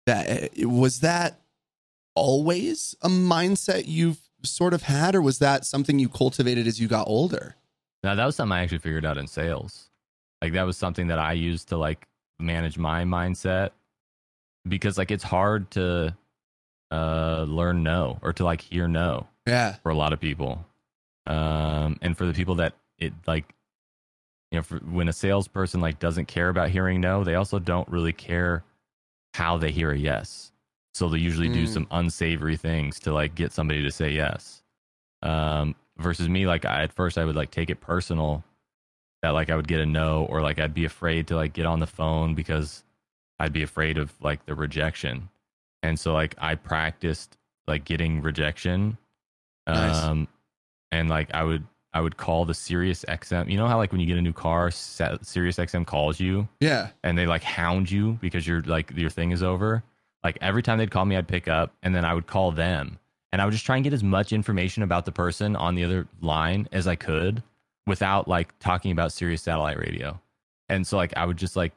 that 0.06 0.26
eh, 0.56 0.64
was 0.64 1.00
that 1.00 1.40
always 2.14 2.94
a 3.02 3.08
mindset 3.08 3.84
you've 3.86 4.18
sort 4.42 4.74
of 4.74 4.82
had, 4.82 5.14
or 5.14 5.22
was 5.22 5.38
that 5.38 5.64
something 5.64 5.98
you 5.98 6.08
cultivated 6.08 6.66
as 6.66 6.80
you 6.80 6.88
got 6.88 7.06
older? 7.06 7.56
Now 8.02 8.14
that 8.14 8.24
was 8.24 8.36
something 8.36 8.52
I 8.52 8.62
actually 8.62 8.78
figured 8.78 9.04
out 9.04 9.18
in 9.18 9.26
sales. 9.26 9.90
Like 10.42 10.52
that 10.54 10.62
was 10.64 10.76
something 10.76 11.08
that 11.08 11.18
I 11.18 11.32
used 11.34 11.68
to 11.68 11.76
like 11.76 12.06
manage 12.38 12.78
my 12.78 13.04
mindset 13.04 13.70
because 14.66 14.96
like 14.98 15.10
it's 15.10 15.24
hard 15.24 15.70
to 15.72 16.16
uh 16.90 17.44
learn 17.46 17.82
no 17.82 18.18
or 18.22 18.32
to 18.32 18.44
like 18.44 18.60
hear 18.62 18.88
no 18.88 19.26
Yeah. 19.46 19.74
for 19.82 19.90
a 19.90 19.94
lot 19.94 20.12
of 20.12 20.20
people. 20.20 20.64
Um 21.26 21.98
and 22.00 22.16
for 22.16 22.24
the 22.26 22.32
people 22.32 22.54
that 22.56 22.72
it 22.98 23.12
like 23.26 23.54
you 24.50 24.58
know 24.58 24.62
for, 24.62 24.78
when 24.78 25.08
a 25.08 25.12
salesperson 25.12 25.80
like 25.80 25.98
doesn't 25.98 26.26
care 26.26 26.48
about 26.48 26.70
hearing 26.70 27.00
no, 27.00 27.22
they 27.24 27.34
also 27.34 27.58
don't 27.58 27.88
really 27.88 28.12
care 28.14 28.64
how 29.34 29.58
they 29.58 29.70
hear 29.70 29.90
a 29.92 29.98
yes. 29.98 30.49
So 30.94 31.08
they 31.08 31.18
usually 31.18 31.48
do 31.48 31.64
Mm. 31.64 31.68
some 31.68 31.86
unsavory 31.90 32.56
things 32.56 32.98
to 33.00 33.12
like 33.12 33.34
get 33.34 33.52
somebody 33.52 33.82
to 33.82 33.90
say 33.90 34.10
yes. 34.12 34.62
Um 35.22 35.74
versus 35.98 36.28
me 36.28 36.46
like 36.46 36.64
I, 36.64 36.82
at 36.82 36.92
first 36.92 37.18
I 37.18 37.24
would 37.24 37.36
like 37.36 37.50
take 37.50 37.68
it 37.70 37.80
personal 37.80 38.42
that 39.22 39.30
like 39.30 39.50
I 39.50 39.56
would 39.56 39.68
get 39.68 39.80
a 39.80 39.86
no 39.86 40.24
or 40.30 40.40
like 40.40 40.58
I'd 40.58 40.72
be 40.74 40.86
afraid 40.86 41.26
to 41.28 41.36
like 41.36 41.52
get 41.52 41.66
on 41.66 41.78
the 41.80 41.86
phone 41.86 42.34
because 42.34 42.82
I'd 43.38 43.52
be 43.52 43.62
afraid 43.62 43.98
of 43.98 44.12
like 44.22 44.46
the 44.46 44.54
rejection. 44.54 45.28
And 45.82 45.98
so 46.00 46.12
like 46.14 46.34
I 46.38 46.54
practiced 46.54 47.36
like 47.66 47.84
getting 47.84 48.22
rejection. 48.22 48.96
Nice. 49.66 49.96
Um 50.02 50.26
and 50.90 51.08
like 51.08 51.32
I 51.34 51.44
would 51.44 51.64
I 51.92 52.00
would 52.00 52.16
call 52.16 52.44
the 52.44 52.54
Sirius 52.54 53.04
XM. 53.08 53.50
You 53.50 53.58
know 53.58 53.66
how 53.66 53.76
like 53.76 53.92
when 53.92 54.00
you 54.00 54.06
get 54.06 54.16
a 54.16 54.22
new 54.22 54.32
car, 54.32 54.70
Sirius 54.70 55.56
XM 55.56 55.84
calls 55.86 56.18
you 56.20 56.48
Yeah. 56.60 56.88
and 57.04 57.18
they 57.18 57.26
like 57.26 57.42
hound 57.42 57.90
you 57.90 58.12
because 58.20 58.46
you're 58.46 58.62
like 58.62 58.90
your 58.96 59.10
thing 59.10 59.30
is 59.32 59.42
over. 59.42 59.82
Like 60.22 60.38
every 60.40 60.62
time 60.62 60.78
they'd 60.78 60.90
call 60.90 61.04
me, 61.04 61.16
I'd 61.16 61.28
pick 61.28 61.48
up 61.48 61.74
and 61.82 61.94
then 61.94 62.04
I 62.04 62.14
would 62.14 62.26
call 62.26 62.52
them 62.52 62.98
and 63.32 63.40
I 63.40 63.44
would 63.44 63.52
just 63.52 63.66
try 63.66 63.76
and 63.76 63.84
get 63.84 63.92
as 63.92 64.02
much 64.02 64.32
information 64.32 64.82
about 64.82 65.04
the 65.04 65.12
person 65.12 65.56
on 65.56 65.74
the 65.74 65.84
other 65.84 66.06
line 66.20 66.68
as 66.72 66.86
I 66.86 66.96
could 66.96 67.42
without 67.86 68.28
like 68.28 68.56
talking 68.58 68.92
about 68.92 69.12
Sirius 69.12 69.42
satellite 69.42 69.78
radio. 69.78 70.20
And 70.68 70.86
so 70.86 70.96
like 70.96 71.16
I 71.16 71.24
would 71.24 71.36
just 71.36 71.56
like 71.56 71.72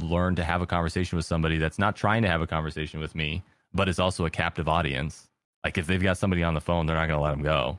learn 0.00 0.34
to 0.36 0.44
have 0.44 0.62
a 0.62 0.66
conversation 0.66 1.16
with 1.16 1.24
somebody 1.24 1.58
that's 1.58 1.78
not 1.78 1.96
trying 1.96 2.22
to 2.22 2.28
have 2.28 2.42
a 2.42 2.46
conversation 2.46 3.00
with 3.00 3.14
me, 3.14 3.42
but 3.72 3.88
is 3.88 3.98
also 3.98 4.26
a 4.26 4.30
captive 4.30 4.68
audience. 4.68 5.28
Like 5.64 5.78
if 5.78 5.86
they've 5.86 6.02
got 6.02 6.18
somebody 6.18 6.42
on 6.42 6.54
the 6.54 6.60
phone, 6.60 6.86
they're 6.86 6.96
not 6.96 7.08
going 7.08 7.18
to 7.18 7.24
let 7.24 7.30
them 7.30 7.42
go. 7.42 7.78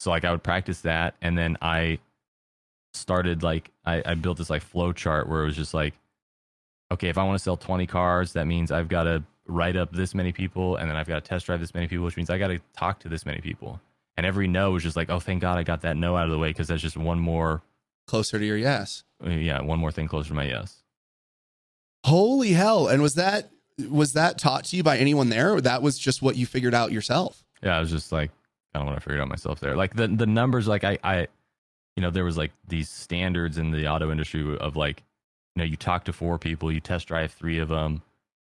So 0.00 0.10
like 0.10 0.24
I 0.24 0.30
would 0.30 0.42
practice 0.42 0.80
that 0.82 1.14
and 1.20 1.36
then 1.36 1.56
I 1.60 1.98
started 2.92 3.42
like 3.42 3.70
I, 3.84 4.02
I 4.06 4.14
built 4.14 4.38
this 4.38 4.50
like 4.50 4.62
flow 4.62 4.92
chart 4.92 5.28
where 5.28 5.42
it 5.42 5.46
was 5.46 5.56
just 5.56 5.74
like 5.74 5.94
okay, 6.92 7.08
if 7.08 7.18
I 7.18 7.24
want 7.24 7.36
to 7.36 7.42
sell 7.42 7.56
20 7.56 7.86
cars, 7.86 8.34
that 8.34 8.46
means 8.46 8.70
I've 8.70 8.88
got 8.88 9.04
to 9.04 9.24
write 9.46 9.76
up 9.76 9.92
this 9.92 10.14
many 10.14 10.32
people 10.32 10.76
and 10.76 10.88
then 10.88 10.96
I've 10.96 11.06
got 11.06 11.22
to 11.22 11.28
test 11.28 11.46
drive 11.46 11.60
this 11.60 11.74
many 11.74 11.86
people, 11.86 12.04
which 12.04 12.16
means 12.16 12.30
I 12.30 12.38
got 12.38 12.48
to 12.48 12.60
talk 12.76 13.00
to 13.00 13.08
this 13.08 13.26
many 13.26 13.40
people. 13.40 13.80
And 14.16 14.24
every 14.24 14.46
no 14.46 14.70
was 14.70 14.82
just 14.82 14.96
like, 14.96 15.10
oh, 15.10 15.20
thank 15.20 15.40
God 15.40 15.58
I 15.58 15.64
got 15.64 15.82
that 15.82 15.96
no 15.96 16.16
out 16.16 16.26
of 16.26 16.30
the 16.30 16.38
way 16.38 16.50
because 16.50 16.68
that's 16.68 16.82
just 16.82 16.96
one 16.96 17.18
more, 17.18 17.62
Closer 18.06 18.38
to 18.38 18.44
your 18.44 18.58
yes. 18.58 19.02
yeah, 19.24 19.62
one 19.62 19.78
more 19.78 19.90
thing 19.90 20.08
closer 20.08 20.28
to 20.28 20.34
my 20.34 20.44
yes. 20.44 20.82
Holy 22.04 22.52
hell. 22.52 22.86
And 22.86 23.00
was 23.00 23.14
that 23.14 23.50
was 23.88 24.12
that 24.12 24.38
taught 24.38 24.64
to 24.66 24.76
you 24.76 24.82
by 24.82 24.98
anyone 24.98 25.30
there 25.30 25.54
or 25.54 25.60
that 25.62 25.82
was 25.82 25.98
just 25.98 26.20
what 26.20 26.36
you 26.36 26.44
figured 26.46 26.74
out 26.74 26.92
yourself? 26.92 27.44
Yeah, 27.62 27.76
I 27.76 27.80
was 27.80 27.90
just 27.90 28.12
like, 28.12 28.30
kind 28.74 28.82
of 28.82 28.86
what 28.86 28.96
I 28.96 28.98
figured 28.98 29.20
out 29.20 29.28
myself 29.28 29.58
there. 29.60 29.74
Like 29.74 29.96
the 29.96 30.06
the 30.06 30.26
numbers, 30.26 30.68
like 30.68 30.84
I, 30.84 30.98
I, 31.02 31.28
you 31.96 32.02
know, 32.02 32.10
there 32.10 32.24
was 32.24 32.36
like 32.36 32.52
these 32.68 32.90
standards 32.90 33.56
in 33.56 33.70
the 33.70 33.88
auto 33.88 34.10
industry 34.10 34.56
of 34.58 34.76
like, 34.76 35.02
you 35.56 35.60
know, 35.60 35.64
you 35.64 35.76
talk 35.76 36.04
to 36.04 36.12
four 36.12 36.38
people, 36.38 36.70
you 36.70 36.80
test 36.80 37.08
drive 37.08 37.32
three 37.32 37.58
of 37.58 37.68
them, 37.68 38.02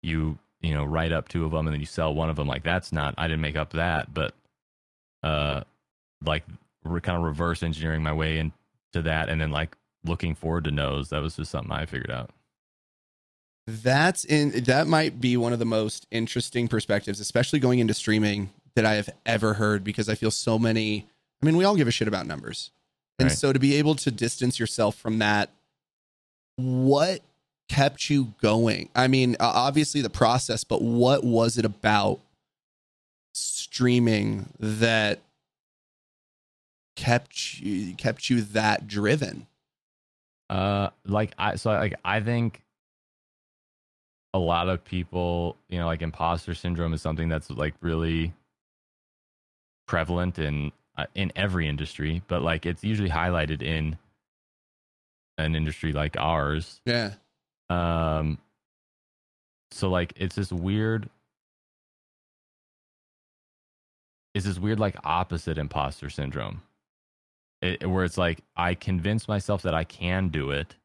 you 0.03 0.38
you 0.61 0.73
know 0.73 0.84
write 0.84 1.11
up 1.11 1.27
two 1.27 1.45
of 1.45 1.52
them, 1.52 1.68
and 1.68 1.73
then 1.73 1.80
you 1.80 1.86
sell 1.86 2.14
one 2.14 2.30
of 2.30 2.36
them. 2.36 2.48
Like 2.48 2.64
that's 2.64 2.91
not, 2.91 3.15
I 3.18 3.27
didn't 3.27 3.41
make 3.41 3.56
up 3.56 3.72
that, 3.72 4.14
but 4.14 4.34
uh, 5.23 5.61
like 6.23 6.44
re- 6.84 7.02
kind 7.02 7.18
of 7.18 7.23
reverse 7.23 7.64
engineering 7.64 8.03
my 8.03 8.14
way 8.14 8.38
into 8.40 8.53
that, 9.03 9.30
and 9.30 9.40
then 9.40 9.52
like 9.52 9.76
looking 10.03 10.36
forward 10.36 10.64
to 10.65 10.72
no's. 10.72 11.10
That 11.10 11.22
was 11.22 11.36
just 11.36 11.52
something 11.52 11.72
I 11.72 11.86
figured 11.86 12.11
out. 12.11 12.31
That's 13.68 14.26
in 14.26 14.64
that 14.64 14.88
might 14.88 15.22
be 15.22 15.38
one 15.38 15.53
of 15.53 15.60
the 15.60 15.65
most 15.65 16.07
interesting 16.10 16.68
perspectives, 16.68 17.19
especially 17.19 17.60
going 17.60 17.80
into 17.80 17.94
streaming 17.94 18.49
that 18.76 18.86
I 18.86 18.95
have 18.95 19.10
ever 19.26 19.56
heard 19.56 19.84
because 19.84 20.10
I 20.10 20.15
feel 20.15 20.31
so 20.31 20.57
many 20.57 21.07
I 21.41 21.45
mean, 21.45 21.56
we 21.56 21.64
all 21.64 21.76
give 21.76 21.88
a 21.88 21.91
shit 21.91 22.07
about 22.07 22.27
numbers. 22.27 22.72
And 23.18 23.27
Right. 23.30 23.38
so 23.38 23.53
to 23.53 23.60
be 23.60 23.76
able 23.76 23.95
to 23.95 24.11
distance 24.11 24.60
yourself 24.60 24.95
from 24.95 25.19
that 25.19 25.52
what 26.56 27.22
kept 27.70 28.10
you 28.10 28.34
going? 28.41 28.90
I 28.96 29.08
mean, 29.08 29.38
obviously 29.40 30.02
the 30.02 30.10
process, 30.10 30.64
but 30.64 30.82
what 30.82 31.24
was 31.24 31.58
it 31.58 31.66
about 31.66 32.20
streaming 33.34 34.50
that 34.60 35.20
kept 36.96 37.60
you 37.60 37.96
kept 37.96 38.30
you 38.30 38.41
that 38.41 38.88
driven? 38.88 39.48
Uh, 40.50 40.90
like 41.06 41.32
I 41.38 41.56
so 41.56 41.72
like 41.72 41.94
I 42.04 42.20
think 42.20 42.62
a 44.34 44.40
lot 44.40 44.68
of 44.68 44.84
people, 44.84 45.56
you 45.70 45.80
know, 45.80 45.86
like 45.86 46.02
imposter 46.02 46.54
syndrome 46.54 46.94
is 46.94 47.02
something 47.02 47.30
that's 47.30 47.50
like 47.50 47.76
really 47.82 48.34
prevalent 49.88 50.40
in 50.40 50.72
uh, 50.98 51.06
in 51.16 51.32
every 51.36 51.68
industry, 51.68 52.22
but 52.28 52.41
like 52.41 52.66
it's 52.66 52.84
usually 52.84 53.10
highlighted 53.10 53.62
in 53.62 53.98
an 55.38 55.56
industry 55.56 55.94
like 55.94 56.18
ours. 56.18 56.82
Yeah. 56.86 57.14
Um, 57.70 58.38
so 59.72 59.90
like 59.90 60.14
it's 60.16 60.36
this 60.36 60.52
weird. 60.52 61.10
It's 64.36 64.46
this 64.46 64.60
weird 64.60 64.80
like 64.80 64.96
opposite 65.04 65.58
imposter 65.58 66.10
syndrome, 66.10 66.62
it, 67.62 67.90
where 67.90 68.04
it's 68.06 68.18
like 68.18 68.40
I 68.56 68.76
convince 68.76 69.28
myself 69.28 69.64
that 69.64 69.74
I 69.74 69.84
can 69.84 70.30
do 70.30 70.52
it, 70.52 70.76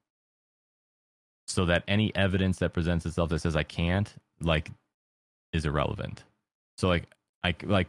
so 1.46 1.66
that 1.66 1.84
any 1.86 2.14
evidence 2.16 2.58
that 2.58 2.72
presents 2.72 3.06
itself 3.06 3.28
that 3.30 3.40
says 3.40 3.54
I 3.54 3.62
can't, 3.62 4.12
like, 4.40 4.70
is 5.52 5.66
irrelevant. 5.66 6.24
So 6.78 6.88
like 6.88 7.04
I 7.42 7.54
like 7.62 7.88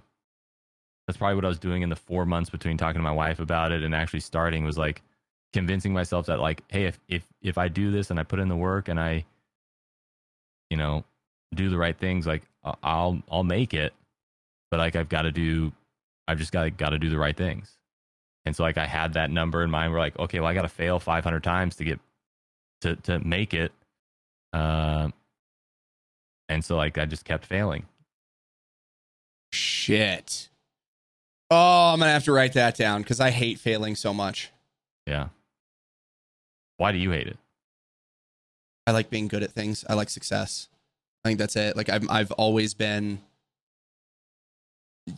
that's 1.08 1.18
probably 1.18 1.36
what 1.36 1.46
I 1.46 1.50
was 1.50 1.60
doing 1.60 1.82
in 1.82 1.90
the 1.90 1.96
four 1.96 2.26
months 2.26 2.50
between 2.50 2.78
talking 2.78 3.00
to 3.00 3.04
my 3.04 3.12
wife 3.12 3.40
about 3.40 3.72
it 3.72 3.84
and 3.84 3.94
actually 3.94 4.22
starting 4.22 4.64
was 4.64 4.78
like 4.78 5.02
convincing 5.56 5.94
myself 5.94 6.26
that 6.26 6.42
like, 6.42 6.62
hey, 6.68 6.84
if 6.84 7.00
if 7.08 7.24
if 7.42 7.58
I 7.58 7.70
do 7.70 7.90
this 7.90 8.12
and 8.12 8.20
I 8.20 8.24
put 8.24 8.40
in 8.40 8.50
the 8.50 8.58
work 8.58 8.90
and 8.90 9.00
I, 9.00 9.24
you 10.70 10.76
know, 10.76 11.06
do 11.56 11.70
the 11.70 11.78
right 11.78 11.98
things, 11.98 12.28
like 12.28 12.44
I'll 12.84 13.24
I'll 13.32 13.46
make 13.46 13.74
it. 13.74 13.94
But 14.70 14.82
like 14.82 14.98
I've 14.98 15.08
got 15.08 15.22
to 15.22 15.32
do, 15.32 15.72
I've 16.28 16.40
just 16.40 16.52
got 16.52 16.76
got 16.76 16.90
to 16.90 17.00
do 17.00 17.10
the 17.10 17.18
right 17.18 17.36
things. 17.36 17.78
And 18.46 18.54
so 18.54 18.64
like 18.64 18.78
I 18.78 18.86
had 18.86 19.14
that 19.14 19.32
number 19.32 19.64
in 19.64 19.72
mind. 19.72 19.94
We're 19.94 20.00
like, 20.00 20.20
okay, 20.20 20.42
well 20.42 20.50
I 20.50 20.54
got 20.54 20.64
to 20.64 20.68
fail 20.68 21.00
500 21.00 21.42
times 21.42 21.78
to 21.78 21.86
get 21.86 22.02
to 22.82 22.98
to 22.98 23.20
make 23.20 23.54
it. 23.54 23.72
Uh, 24.52 25.10
and 26.50 26.66
so 26.66 26.76
like 26.76 26.98
I 26.98 27.06
just 27.06 27.24
kept 27.24 27.46
failing. 27.46 27.86
Shit. 29.54 30.50
Oh, 31.50 31.94
I'm 31.94 32.00
gonna 32.00 32.12
have 32.12 32.26
to 32.26 32.34
write 32.34 32.54
that 32.54 32.76
down 32.76 33.04
because 33.04 33.22
I 33.22 33.30
hate 33.30 33.58
failing 33.58 33.96
so 33.96 34.14
much. 34.14 34.52
Yeah. 35.08 35.30
Why 36.78 36.92
do 36.92 36.98
you 36.98 37.12
hate 37.12 37.28
it? 37.28 37.38
I 38.88 38.92
like 38.92 39.10
being 39.10 39.28
good 39.28 39.44
at 39.44 39.52
things. 39.52 39.84
I 39.90 39.94
like 39.94 40.10
success. 40.10 40.68
I 41.24 41.30
think 41.30 41.40
that's 41.40 41.56
it. 41.56 41.76
Like 41.76 41.90
I've 41.90 42.10
I've 42.10 42.32
always 42.34 42.74
been 42.74 43.20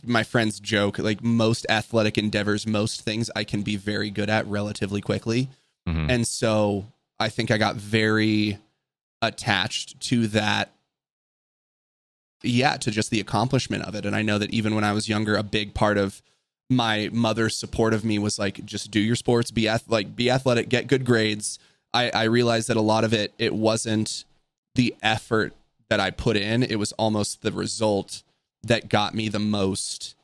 my 0.04 0.22
friends 0.22 0.60
joke 0.60 0.98
like 0.98 1.22
most 1.22 1.66
athletic 1.68 2.18
endeavors, 2.18 2.66
most 2.66 3.02
things 3.02 3.30
I 3.34 3.44
can 3.44 3.62
be 3.62 3.76
very 3.76 4.10
good 4.10 4.30
at 4.30 4.46
relatively 4.46 5.00
quickly. 5.00 5.48
Mm-hmm. 5.88 6.10
And 6.10 6.26
so 6.26 6.86
I 7.18 7.28
think 7.28 7.50
I 7.50 7.58
got 7.58 7.76
very 7.76 8.58
attached 9.20 10.00
to 10.00 10.28
that 10.28 10.72
yeah, 12.42 12.76
to 12.76 12.90
just 12.90 13.10
the 13.10 13.20
accomplishment 13.20 13.82
of 13.84 13.94
it. 13.94 14.06
And 14.06 14.14
I 14.14 14.22
know 14.22 14.38
that 14.38 14.50
even 14.50 14.74
when 14.74 14.84
I 14.84 14.92
was 14.92 15.08
younger, 15.08 15.36
a 15.36 15.42
big 15.42 15.74
part 15.74 15.98
of 15.98 16.22
my 16.70 17.08
mother's 17.12 17.56
support 17.56 17.94
of 17.94 18.04
me 18.04 18.18
was 18.18 18.38
like, 18.38 18.64
just 18.64 18.90
do 18.90 19.00
your 19.00 19.16
sports, 19.16 19.50
be 19.50 19.68
ath- 19.68 19.88
like 19.88 20.14
be 20.14 20.30
athletic, 20.30 20.68
get 20.68 20.86
good 20.86 21.04
grades. 21.04 21.58
I, 21.94 22.10
I 22.10 22.24
realized 22.24 22.68
that 22.68 22.76
a 22.76 22.82
lot 22.82 23.04
of 23.04 23.14
it, 23.14 23.32
it 23.38 23.54
wasn't 23.54 24.24
the 24.74 24.94
effort 25.02 25.54
that 25.88 26.00
I 26.00 26.10
put 26.10 26.36
in. 26.36 26.62
It 26.62 26.76
was 26.76 26.92
almost 26.92 27.42
the 27.42 27.52
result 27.52 28.22
that 28.62 28.88
got 28.88 29.14
me 29.14 29.28
the 29.28 29.38
most 29.38 30.14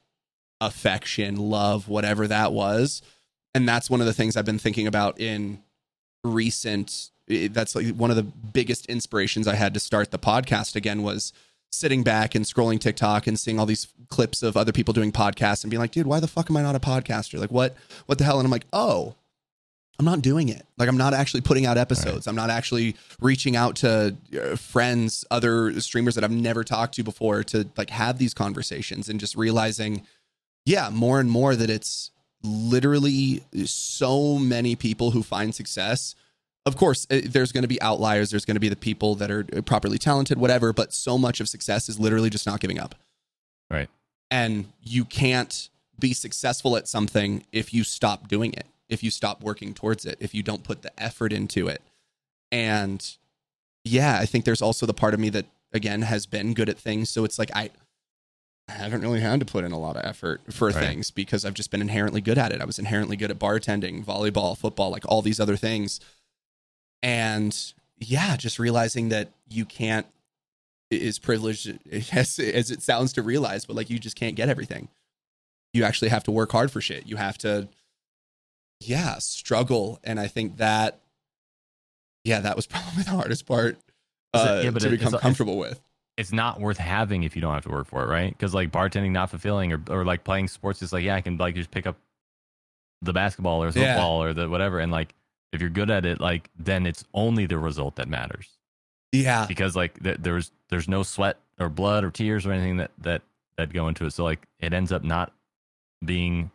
affection, 0.60 1.36
love, 1.36 1.88
whatever 1.88 2.26
that 2.28 2.52
was. 2.52 3.02
And 3.54 3.68
that's 3.68 3.88
one 3.88 4.00
of 4.00 4.06
the 4.06 4.12
things 4.12 4.36
I've 4.36 4.44
been 4.44 4.58
thinking 4.58 4.86
about 4.86 5.20
in 5.20 5.62
recent 6.22 7.10
eh, 7.28 7.48
that's 7.50 7.74
like 7.74 7.94
one 7.94 8.10
of 8.10 8.16
the 8.16 8.22
biggest 8.22 8.86
inspirations 8.86 9.46
I 9.46 9.54
had 9.54 9.74
to 9.74 9.80
start 9.80 10.10
the 10.10 10.18
podcast 10.18 10.76
again 10.76 11.02
was 11.02 11.32
sitting 11.74 12.02
back 12.02 12.34
and 12.34 12.44
scrolling 12.44 12.80
TikTok 12.80 13.26
and 13.26 13.38
seeing 13.38 13.58
all 13.58 13.66
these 13.66 13.88
clips 14.08 14.42
of 14.42 14.56
other 14.56 14.72
people 14.72 14.94
doing 14.94 15.12
podcasts 15.12 15.64
and 15.64 15.70
being 15.70 15.80
like, 15.80 15.90
dude, 15.90 16.06
why 16.06 16.20
the 16.20 16.28
fuck 16.28 16.50
am 16.50 16.56
I 16.56 16.62
not 16.62 16.74
a 16.74 16.80
podcaster? 16.80 17.38
Like 17.38 17.50
what 17.50 17.74
what 18.06 18.18
the 18.18 18.24
hell? 18.24 18.38
And 18.38 18.46
I'm 18.46 18.52
like, 18.52 18.66
oh, 18.72 19.14
I'm 19.98 20.04
not 20.04 20.22
doing 20.22 20.48
it. 20.48 20.66
Like 20.76 20.88
I'm 20.88 20.96
not 20.96 21.14
actually 21.14 21.40
putting 21.40 21.66
out 21.66 21.78
episodes. 21.78 22.26
Right. 22.26 22.30
I'm 22.30 22.36
not 22.36 22.50
actually 22.50 22.96
reaching 23.20 23.56
out 23.56 23.76
to 23.76 24.16
uh, 24.40 24.56
friends, 24.56 25.24
other 25.30 25.80
streamers 25.80 26.14
that 26.16 26.24
I've 26.24 26.30
never 26.30 26.64
talked 26.64 26.94
to 26.94 27.04
before 27.04 27.44
to 27.44 27.68
like 27.76 27.90
have 27.90 28.18
these 28.18 28.34
conversations 28.34 29.08
and 29.08 29.20
just 29.20 29.36
realizing 29.36 30.02
yeah, 30.66 30.88
more 30.90 31.20
and 31.20 31.30
more 31.30 31.54
that 31.54 31.70
it's 31.70 32.10
literally 32.42 33.42
so 33.64 34.38
many 34.38 34.76
people 34.76 35.10
who 35.10 35.22
find 35.22 35.54
success 35.54 36.14
of 36.66 36.76
course, 36.76 37.06
eh, 37.10 37.22
there's 37.24 37.52
going 37.52 37.62
to 37.62 37.68
be 37.68 37.80
outliers. 37.82 38.30
There's 38.30 38.44
going 38.44 38.56
to 38.56 38.60
be 38.60 38.68
the 38.68 38.76
people 38.76 39.14
that 39.16 39.30
are 39.30 39.46
eh, 39.52 39.60
properly 39.60 39.98
talented, 39.98 40.38
whatever. 40.38 40.72
But 40.72 40.92
so 40.92 41.18
much 41.18 41.40
of 41.40 41.48
success 41.48 41.88
is 41.88 41.98
literally 41.98 42.30
just 42.30 42.46
not 42.46 42.60
giving 42.60 42.78
up. 42.78 42.94
Right. 43.70 43.88
And 44.30 44.66
you 44.82 45.04
can't 45.04 45.68
be 45.98 46.12
successful 46.12 46.76
at 46.76 46.88
something 46.88 47.44
if 47.52 47.72
you 47.72 47.84
stop 47.84 48.28
doing 48.28 48.52
it, 48.52 48.66
if 48.88 49.02
you 49.02 49.10
stop 49.10 49.42
working 49.42 49.74
towards 49.74 50.06
it, 50.06 50.16
if 50.20 50.34
you 50.34 50.42
don't 50.42 50.64
put 50.64 50.82
the 50.82 50.90
effort 51.00 51.32
into 51.32 51.68
it. 51.68 51.82
And 52.50 53.16
yeah, 53.84 54.18
I 54.18 54.26
think 54.26 54.44
there's 54.44 54.62
also 54.62 54.86
the 54.86 54.94
part 54.94 55.14
of 55.14 55.20
me 55.20 55.28
that, 55.30 55.46
again, 55.72 56.02
has 56.02 56.26
been 56.26 56.54
good 56.54 56.68
at 56.68 56.78
things. 56.78 57.10
So 57.10 57.24
it's 57.24 57.38
like, 57.38 57.50
I, 57.54 57.70
I 58.68 58.72
haven't 58.72 59.02
really 59.02 59.20
had 59.20 59.40
to 59.40 59.46
put 59.46 59.64
in 59.64 59.72
a 59.72 59.78
lot 59.78 59.96
of 59.96 60.04
effort 60.04 60.40
for 60.50 60.68
right. 60.68 60.74
things 60.74 61.10
because 61.10 61.44
I've 61.44 61.54
just 61.54 61.70
been 61.70 61.82
inherently 61.82 62.22
good 62.22 62.38
at 62.38 62.52
it. 62.52 62.62
I 62.62 62.64
was 62.64 62.78
inherently 62.78 63.16
good 63.16 63.30
at 63.30 63.38
bartending, 63.38 64.02
volleyball, 64.04 64.56
football, 64.56 64.90
like 64.90 65.04
all 65.06 65.20
these 65.20 65.38
other 65.38 65.56
things 65.56 66.00
and 67.04 67.74
yeah, 67.98 68.34
just 68.38 68.58
realizing 68.58 69.10
that 69.10 69.28
you 69.48 69.66
can't 69.66 70.06
is 70.90 71.18
privileged 71.18 71.78
as, 72.12 72.38
as 72.38 72.70
it 72.70 72.82
sounds 72.82 73.12
to 73.12 73.22
realize, 73.22 73.66
but 73.66 73.76
like 73.76 73.90
you 73.90 73.98
just 73.98 74.16
can't 74.16 74.34
get 74.34 74.48
everything. 74.48 74.88
You 75.74 75.84
actually 75.84 76.08
have 76.08 76.24
to 76.24 76.30
work 76.30 76.50
hard 76.50 76.70
for 76.70 76.80
shit. 76.80 77.06
You 77.06 77.16
have 77.16 77.36
to, 77.38 77.68
yeah, 78.80 79.18
struggle. 79.18 80.00
And 80.02 80.18
I 80.18 80.28
think 80.28 80.56
that, 80.56 81.00
yeah, 82.24 82.40
that 82.40 82.56
was 82.56 82.66
probably 82.66 83.02
the 83.02 83.10
hardest 83.10 83.44
part 83.44 83.76
uh, 84.32 84.62
yeah, 84.64 84.70
to 84.70 84.88
become 84.88 85.12
comfortable 85.12 85.58
with. 85.58 85.80
It's 86.16 86.32
not 86.32 86.58
worth 86.58 86.78
having 86.78 87.24
if 87.24 87.36
you 87.36 87.42
don't 87.42 87.52
have 87.52 87.64
to 87.64 87.70
work 87.70 87.88
for 87.88 88.02
it, 88.02 88.08
right? 88.08 88.30
Because 88.30 88.54
like 88.54 88.70
bartending 88.70 89.10
not 89.10 89.30
fulfilling, 89.30 89.72
or 89.72 89.82
or 89.90 90.04
like 90.04 90.22
playing 90.22 90.46
sports 90.46 90.80
is 90.80 90.92
like, 90.92 91.02
yeah, 91.02 91.16
I 91.16 91.20
can 91.20 91.36
like 91.38 91.56
just 91.56 91.72
pick 91.72 91.88
up 91.88 91.96
the 93.02 93.12
basketball 93.12 93.62
or 93.64 93.72
football 93.72 94.22
yeah. 94.22 94.30
or 94.30 94.32
the 94.32 94.48
whatever, 94.48 94.78
and 94.78 94.92
like 94.92 95.12
if 95.54 95.60
you're 95.60 95.70
good 95.70 95.90
at 95.90 96.04
it, 96.04 96.20
like 96.20 96.50
then 96.58 96.84
it's 96.84 97.04
only 97.14 97.46
the 97.46 97.58
result 97.58 97.96
that 97.96 98.08
matters. 98.08 98.48
Yeah, 99.12 99.46
because 99.46 99.76
like 99.76 100.02
th- 100.02 100.18
there's 100.20 100.50
there's 100.68 100.88
no 100.88 101.04
sweat 101.04 101.38
or 101.60 101.68
blood 101.68 102.02
or 102.02 102.10
tears 102.10 102.44
or 102.44 102.52
anything 102.52 102.78
that 102.78 102.90
that 102.98 103.22
that 103.56 103.72
go 103.72 103.86
into 103.86 104.04
it. 104.04 104.10
So 104.10 104.24
like 104.24 104.46
it 104.58 104.72
ends 104.72 104.90
up 104.90 105.04
not 105.04 105.32
being 106.04 106.50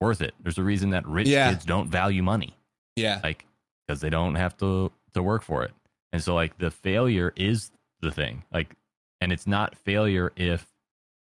worth 0.00 0.20
it. 0.20 0.34
There's 0.40 0.58
a 0.58 0.62
reason 0.62 0.90
that 0.90 1.06
rich 1.06 1.28
yeah. 1.28 1.50
kids 1.50 1.64
don't 1.64 1.88
value 1.88 2.22
money. 2.22 2.54
Yeah, 2.94 3.20
like 3.24 3.46
because 3.86 4.02
they 4.02 4.10
don't 4.10 4.34
have 4.34 4.56
to 4.58 4.92
to 5.14 5.22
work 5.22 5.42
for 5.42 5.64
it. 5.64 5.72
And 6.12 6.22
so 6.22 6.34
like 6.34 6.58
the 6.58 6.70
failure 6.70 7.32
is 7.34 7.70
the 8.02 8.10
thing. 8.10 8.44
Like, 8.52 8.76
and 9.22 9.32
it's 9.32 9.46
not 9.46 9.76
failure 9.78 10.30
if 10.36 10.66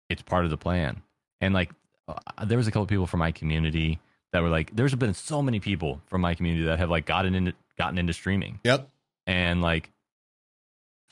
it's 0.08 0.22
part 0.22 0.44
of 0.44 0.50
the 0.50 0.56
plan. 0.56 1.02
And 1.42 1.52
like 1.52 1.70
uh, 2.08 2.44
there 2.46 2.56
was 2.56 2.66
a 2.66 2.70
couple 2.70 2.86
people 2.86 3.06
from 3.06 3.20
my 3.20 3.30
community 3.30 4.00
that 4.32 4.42
were 4.42 4.48
like, 4.48 4.74
there's 4.74 4.94
been 4.94 5.14
so 5.14 5.42
many 5.42 5.60
people 5.60 6.00
from 6.06 6.20
my 6.20 6.34
community 6.34 6.64
that 6.66 6.78
have 6.78 6.90
like 6.90 7.06
gotten 7.06 7.34
into 7.34 7.52
gotten 7.76 7.98
into 7.98 8.12
streaming. 8.12 8.60
Yep. 8.64 8.88
And 9.26 9.62
like 9.62 9.90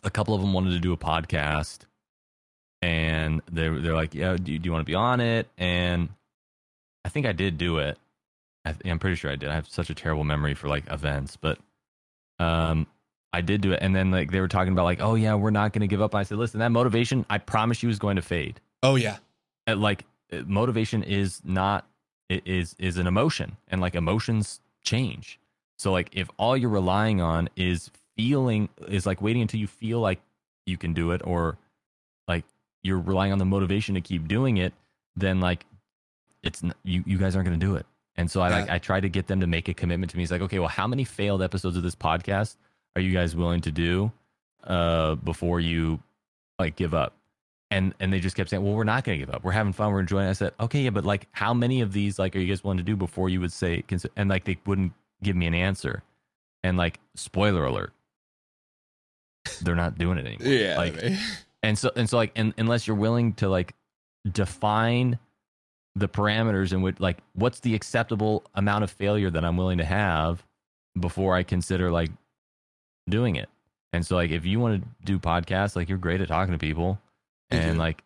a 0.02 0.10
couple 0.10 0.34
of 0.34 0.40
them 0.40 0.52
wanted 0.52 0.70
to 0.70 0.78
do 0.78 0.92
a 0.92 0.96
podcast 0.96 1.80
and 2.82 3.42
they're 3.50 3.78
they're 3.80 3.94
like, 3.94 4.14
yeah, 4.14 4.36
do, 4.36 4.58
do 4.58 4.66
you 4.66 4.72
want 4.72 4.82
to 4.82 4.90
be 4.90 4.94
on 4.94 5.20
it? 5.20 5.48
And 5.56 6.10
I 7.04 7.08
think 7.08 7.26
I 7.26 7.32
did 7.32 7.58
do 7.58 7.78
it. 7.78 7.98
I, 8.64 8.74
am 8.84 8.98
pretty 8.98 9.16
sure 9.16 9.30
I 9.30 9.36
did. 9.36 9.48
I 9.48 9.54
have 9.54 9.68
such 9.68 9.90
a 9.90 9.94
terrible 9.94 10.24
memory 10.24 10.54
for 10.54 10.68
like 10.68 10.84
events, 10.90 11.36
but 11.36 11.58
um, 12.38 12.86
I 13.32 13.40
did 13.40 13.60
do 13.60 13.72
it. 13.72 13.78
And 13.82 13.94
then 13.94 14.10
like 14.10 14.30
they 14.30 14.40
were 14.40 14.48
talking 14.48 14.72
about 14.72 14.84
like, 14.84 15.00
oh 15.00 15.14
yeah, 15.14 15.34
we're 15.34 15.50
not 15.50 15.72
going 15.72 15.80
to 15.80 15.86
give 15.86 16.02
up. 16.02 16.14
I 16.14 16.22
said, 16.22 16.38
listen, 16.38 16.60
that 16.60 16.70
motivation, 16.70 17.24
I 17.28 17.38
promise 17.38 17.82
you, 17.82 17.88
is 17.88 17.98
going 17.98 18.16
to 18.16 18.22
fade. 18.22 18.60
Oh 18.82 18.94
yeah, 18.94 19.16
and, 19.66 19.80
like 19.80 20.04
motivation 20.46 21.02
is 21.02 21.40
not 21.44 21.87
is 22.28 22.74
is 22.78 22.98
an 22.98 23.06
emotion 23.06 23.56
and 23.68 23.80
like 23.80 23.94
emotions 23.94 24.60
change. 24.82 25.38
So 25.78 25.92
like 25.92 26.10
if 26.12 26.28
all 26.38 26.56
you're 26.56 26.70
relying 26.70 27.20
on 27.20 27.48
is 27.56 27.90
feeling 28.16 28.68
is 28.88 29.06
like 29.06 29.22
waiting 29.22 29.42
until 29.42 29.60
you 29.60 29.66
feel 29.66 30.00
like 30.00 30.20
you 30.66 30.76
can 30.76 30.92
do 30.92 31.12
it 31.12 31.22
or 31.24 31.56
like 32.26 32.44
you're 32.82 32.98
relying 32.98 33.32
on 33.32 33.38
the 33.38 33.44
motivation 33.44 33.94
to 33.94 34.00
keep 34.00 34.28
doing 34.28 34.56
it 34.56 34.74
then 35.16 35.40
like 35.40 35.64
it's 36.42 36.62
you 36.84 37.02
you 37.06 37.18
guys 37.18 37.34
aren't 37.34 37.48
going 37.48 37.58
to 37.58 37.66
do 37.66 37.76
it. 37.76 37.86
And 38.16 38.30
so 38.30 38.40
i 38.40 38.48
like 38.48 38.68
i 38.68 38.78
try 38.78 39.00
to 39.00 39.08
get 39.08 39.28
them 39.28 39.40
to 39.40 39.46
make 39.46 39.68
a 39.68 39.74
commitment 39.74 40.10
to 40.10 40.16
me. 40.16 40.24
It's 40.24 40.32
like 40.32 40.42
okay 40.42 40.58
well 40.58 40.68
how 40.68 40.86
many 40.86 41.04
failed 41.04 41.42
episodes 41.42 41.76
of 41.76 41.82
this 41.82 41.94
podcast 41.94 42.56
are 42.96 43.02
you 43.02 43.12
guys 43.12 43.34
willing 43.36 43.60
to 43.62 43.70
do 43.70 44.12
uh 44.64 45.14
before 45.16 45.60
you 45.60 46.00
like 46.58 46.74
give 46.76 46.94
up 46.94 47.14
and 47.70 47.94
and 48.00 48.12
they 48.12 48.20
just 48.20 48.36
kept 48.36 48.50
saying, 48.50 48.62
"Well, 48.62 48.74
we're 48.74 48.84
not 48.84 49.04
going 49.04 49.18
to 49.18 49.26
give 49.26 49.34
up. 49.34 49.44
We're 49.44 49.52
having 49.52 49.72
fun. 49.72 49.92
We're 49.92 50.00
enjoying." 50.00 50.26
It. 50.26 50.30
I 50.30 50.34
said, 50.34 50.52
"Okay, 50.60 50.82
yeah, 50.82 50.90
but 50.90 51.04
like, 51.04 51.26
how 51.32 51.52
many 51.52 51.80
of 51.80 51.92
these 51.92 52.18
like 52.18 52.34
are 52.34 52.38
you 52.38 52.46
guys 52.46 52.64
willing 52.64 52.78
to 52.78 52.84
do 52.84 52.96
before 52.96 53.28
you 53.28 53.40
would 53.40 53.52
say?" 53.52 53.82
And 54.16 54.30
like, 54.30 54.44
they 54.44 54.58
wouldn't 54.66 54.92
give 55.22 55.36
me 55.36 55.46
an 55.46 55.54
answer. 55.54 56.02
And 56.64 56.76
like, 56.76 56.98
spoiler 57.14 57.64
alert, 57.64 57.92
they're 59.62 59.74
not 59.74 59.98
doing 59.98 60.18
it 60.18 60.26
anymore. 60.26 60.46
Yeah, 60.52 60.78
like, 60.78 61.18
and 61.62 61.78
so 61.78 61.90
and 61.94 62.08
so 62.08 62.16
like, 62.16 62.32
and, 62.36 62.54
unless 62.56 62.86
you're 62.86 62.96
willing 62.96 63.34
to 63.34 63.48
like 63.48 63.74
define 64.30 65.18
the 65.94 66.08
parameters 66.08 66.72
and 66.72 66.82
which 66.82 67.00
like 67.00 67.18
what's 67.34 67.60
the 67.60 67.74
acceptable 67.74 68.44
amount 68.54 68.84
of 68.84 68.90
failure 68.90 69.30
that 69.30 69.44
I'm 69.44 69.56
willing 69.56 69.78
to 69.78 69.84
have 69.84 70.44
before 70.98 71.34
I 71.34 71.42
consider 71.42 71.90
like 71.90 72.10
doing 73.08 73.36
it. 73.36 73.48
And 73.92 74.06
so 74.06 74.16
like 74.16 74.30
if 74.30 74.44
you 74.44 74.60
want 74.60 74.82
to 74.82 74.88
do 75.04 75.18
podcasts, 75.18 75.76
like 75.76 75.88
you're 75.88 75.98
great 75.98 76.20
at 76.20 76.28
talking 76.28 76.52
to 76.52 76.58
people 76.58 76.98
and 77.50 77.78
like 77.78 78.02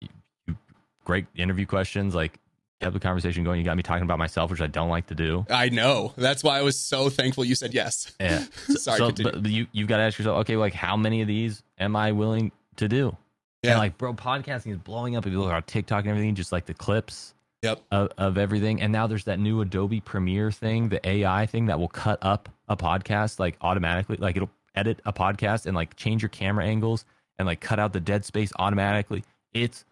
you, 0.00 0.08
you, 0.46 0.56
great 1.04 1.26
interview 1.34 1.66
questions 1.66 2.14
like 2.14 2.38
kept 2.80 2.94
the 2.94 3.00
conversation 3.00 3.44
going 3.44 3.58
you 3.58 3.64
got 3.64 3.76
me 3.76 3.82
talking 3.82 4.02
about 4.02 4.18
myself 4.18 4.50
which 4.50 4.60
i 4.60 4.66
don't 4.66 4.88
like 4.88 5.06
to 5.06 5.14
do 5.14 5.46
i 5.50 5.68
know 5.68 6.12
that's 6.16 6.42
why 6.42 6.58
i 6.58 6.62
was 6.62 6.76
so 6.78 7.08
thankful 7.08 7.44
you 7.44 7.54
said 7.54 7.72
yes 7.72 8.12
yeah 8.18 8.44
sorry 8.68 8.98
so, 8.98 9.10
but 9.12 9.46
you, 9.46 9.66
you've 9.72 9.86
got 9.88 9.98
to 9.98 10.02
ask 10.02 10.18
yourself 10.18 10.38
okay 10.40 10.56
like 10.56 10.74
how 10.74 10.96
many 10.96 11.20
of 11.22 11.28
these 11.28 11.62
am 11.78 11.94
i 11.94 12.10
willing 12.12 12.50
to 12.76 12.88
do 12.88 13.16
Yeah. 13.62 13.72
And 13.72 13.78
like, 13.78 13.98
bro, 13.98 14.14
podcasting 14.14 14.72
is 14.72 14.78
blowing 14.78 15.14
up. 15.14 15.24
If 15.26 15.32
you 15.32 15.40
look 15.40 15.52
at 15.52 15.66
TikTok 15.68 16.00
and 16.00 16.10
everything, 16.10 16.34
just 16.34 16.50
like 16.50 16.66
the 16.66 16.74
clips 16.74 17.34
Yep. 17.62 17.80
of, 17.92 18.10
of 18.18 18.36
everything. 18.38 18.80
And 18.82 18.90
now 18.92 19.06
there's 19.06 19.22
that 19.24 19.38
new 19.38 19.60
Adobe 19.60 20.00
Premiere 20.00 20.50
thing, 20.50 20.88
the 20.88 21.06
AI 21.08 21.46
thing 21.46 21.66
that 21.66 21.78
will 21.78 21.86
cut 21.86 22.18
up 22.22 22.48
a 22.66 22.76
podcast 22.76 23.38
like 23.38 23.56
automatically. 23.60 24.16
Like 24.16 24.34
it'll 24.34 24.50
edit 24.74 24.98
a 25.04 25.12
podcast 25.12 25.66
and 25.66 25.76
like 25.76 25.94
change 25.94 26.22
your 26.22 26.28
camera 26.30 26.64
angles 26.64 27.04
and 27.38 27.46
like 27.46 27.60
cut 27.60 27.78
out 27.78 27.92
the 27.92 28.00
dead 28.00 28.24
space 28.24 28.52
automatically. 28.58 29.24
It's 29.52 29.84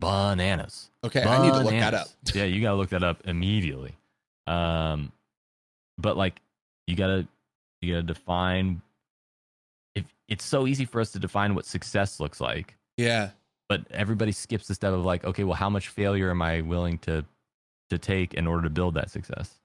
bananas. 0.00 0.90
Okay, 1.04 1.22
I 1.22 1.42
need 1.42 1.52
to 1.52 1.60
look 1.60 1.70
that 1.70 1.94
up. 1.94 2.08
Yeah, 2.34 2.44
you 2.44 2.60
gotta 2.60 2.76
look 2.76 2.90
that 2.90 3.02
up 3.02 3.22
immediately. 3.26 3.96
Um, 4.46 5.12
but 5.98 6.16
like, 6.16 6.40
you 6.86 6.96
gotta 6.96 7.26
you 7.80 7.94
gotta 7.94 8.02
define. 8.02 8.82
If 9.94 10.04
it's 10.28 10.44
so 10.44 10.66
easy 10.66 10.84
for 10.84 11.00
us 11.00 11.12
to 11.12 11.18
define 11.18 11.54
what 11.54 11.66
success 11.66 12.18
looks 12.20 12.40
like, 12.40 12.76
Yeah. 12.96 13.30
but 13.68 13.82
everybody 13.90 14.32
skips 14.32 14.66
the 14.68 14.74
step 14.74 14.92
of 14.92 15.04
like, 15.04 15.24
okay, 15.24 15.44
well, 15.44 15.54
how 15.56 15.68
much 15.70 15.88
failure 15.88 16.30
am 16.30 16.42
I 16.42 16.60
willing 16.60 16.98
to 16.98 17.24
to 17.90 17.98
take 17.98 18.34
in 18.34 18.46
order 18.46 18.62
to 18.64 18.70
build 18.70 18.94
that 18.94 19.10
success? 19.10 19.58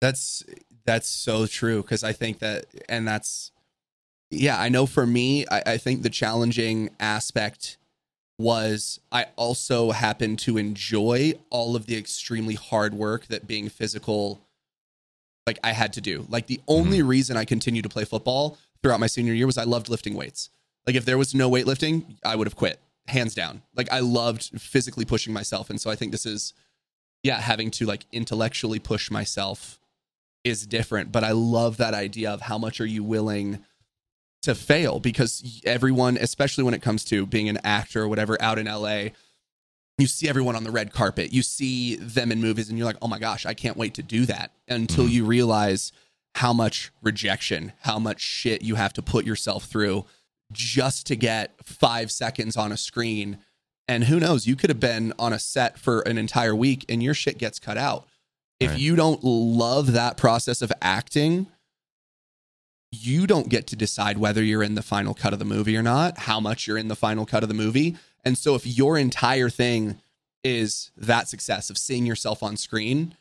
That's 0.00 0.44
that's 0.84 1.08
so 1.08 1.46
true 1.46 1.82
because 1.82 2.02
I 2.02 2.12
think 2.12 2.40
that, 2.40 2.66
and 2.88 3.06
that's 3.06 3.51
yeah. 4.32 4.60
I 4.60 4.68
know 4.68 4.86
for 4.86 5.06
me, 5.06 5.46
I, 5.50 5.62
I 5.66 5.76
think 5.78 6.02
the 6.02 6.10
challenging 6.10 6.90
aspect 7.00 7.78
was 8.38 8.98
I 9.12 9.26
also 9.36 9.92
happened 9.92 10.38
to 10.40 10.58
enjoy 10.58 11.34
all 11.50 11.76
of 11.76 11.86
the 11.86 11.96
extremely 11.96 12.54
hard 12.54 12.94
work 12.94 13.26
that 13.26 13.46
being 13.46 13.68
physical, 13.68 14.40
like 15.46 15.58
I 15.62 15.72
had 15.72 15.92
to 15.94 16.00
do. 16.00 16.26
Like 16.28 16.46
the 16.46 16.56
mm-hmm. 16.58 16.72
only 16.72 17.02
reason 17.02 17.36
I 17.36 17.44
continued 17.44 17.84
to 17.84 17.88
play 17.88 18.04
football 18.04 18.58
throughout 18.82 19.00
my 19.00 19.06
senior 19.06 19.34
year 19.34 19.46
was 19.46 19.58
I 19.58 19.64
loved 19.64 19.88
lifting 19.88 20.14
weights. 20.14 20.50
Like 20.86 20.96
if 20.96 21.04
there 21.04 21.18
was 21.18 21.34
no 21.34 21.48
weightlifting, 21.48 22.16
I 22.24 22.34
would 22.34 22.46
have 22.46 22.56
quit 22.56 22.80
hands 23.06 23.34
down. 23.34 23.62
Like 23.76 23.92
I 23.92 24.00
loved 24.00 24.60
physically 24.60 25.04
pushing 25.04 25.32
myself, 25.32 25.70
and 25.70 25.80
so 25.80 25.90
I 25.90 25.94
think 25.94 26.10
this 26.10 26.26
is 26.26 26.54
yeah 27.22 27.40
having 27.40 27.70
to 27.70 27.86
like 27.86 28.04
intellectually 28.12 28.78
push 28.78 29.10
myself 29.10 29.78
is 30.44 30.66
different 30.66 31.12
but 31.12 31.22
i 31.22 31.30
love 31.30 31.76
that 31.76 31.94
idea 31.94 32.30
of 32.30 32.40
how 32.42 32.58
much 32.58 32.80
are 32.80 32.86
you 32.86 33.04
willing 33.04 33.64
to 34.42 34.54
fail 34.54 35.00
because 35.00 35.60
everyone 35.64 36.16
especially 36.16 36.64
when 36.64 36.74
it 36.74 36.82
comes 36.82 37.04
to 37.04 37.24
being 37.26 37.48
an 37.48 37.58
actor 37.64 38.02
or 38.02 38.08
whatever 38.08 38.40
out 38.42 38.58
in 38.58 38.66
la 38.66 39.04
you 39.98 40.06
see 40.06 40.28
everyone 40.28 40.56
on 40.56 40.64
the 40.64 40.70
red 40.70 40.92
carpet 40.92 41.32
you 41.32 41.42
see 41.42 41.96
them 41.96 42.32
in 42.32 42.40
movies 42.40 42.68
and 42.68 42.76
you're 42.78 42.86
like 42.86 42.96
oh 43.02 43.08
my 43.08 43.18
gosh 43.18 43.46
i 43.46 43.54
can't 43.54 43.76
wait 43.76 43.94
to 43.94 44.02
do 44.02 44.26
that 44.26 44.52
until 44.68 45.04
Mhm. 45.06 45.10
you 45.12 45.24
realize 45.24 45.92
how 46.36 46.52
much 46.52 46.90
rejection 47.02 47.72
how 47.82 47.98
much 47.98 48.20
shit 48.20 48.62
you 48.62 48.74
have 48.74 48.92
to 48.94 49.02
put 49.02 49.24
yourself 49.24 49.64
through 49.66 50.04
just 50.52 51.06
to 51.06 51.16
get 51.16 51.54
five 51.64 52.10
seconds 52.10 52.56
on 52.56 52.72
a 52.72 52.76
screen 52.76 53.38
and 53.88 54.04
who 54.04 54.18
knows 54.20 54.46
you 54.46 54.56
could 54.56 54.70
have 54.70 54.80
been 54.80 55.12
on 55.18 55.32
a 55.32 55.38
set 55.38 55.78
for 55.78 56.00
an 56.00 56.18
entire 56.18 56.54
week 56.54 56.84
and 56.88 57.02
your 57.02 57.14
shit 57.14 57.38
gets 57.38 57.58
cut 57.58 57.76
out 57.78 58.06
if 58.60 58.70
Right. 58.70 58.80
you 58.80 58.96
don't 58.96 59.22
love 59.24 59.92
that 59.92 60.16
process 60.16 60.62
of 60.62 60.72
acting 60.80 61.46
you 62.92 63.26
don't 63.26 63.48
get 63.48 63.66
to 63.68 63.76
decide 63.76 64.18
whether 64.18 64.44
you're 64.44 64.62
in 64.62 64.74
the 64.74 64.82
final 64.82 65.14
cut 65.14 65.32
of 65.32 65.38
the 65.38 65.44
movie 65.44 65.76
or 65.76 65.82
not 65.82 66.18
how 66.18 66.38
much 66.38 66.66
you're 66.66 66.78
in 66.78 66.88
the 66.88 66.94
final 66.94 67.24
cut 67.24 67.42
of 67.42 67.48
the 67.48 67.54
movie. 67.54 67.96
And 68.22 68.36
so 68.36 68.54
if 68.54 68.66
your 68.66 68.98
entire 68.98 69.48
thing 69.48 69.98
is 70.44 70.90
that 70.96 71.26
success 71.26 71.70
of 71.70 71.78
seeing 71.78 72.04
yourself 72.04 72.42
on 72.42 72.56
screen 72.56 73.16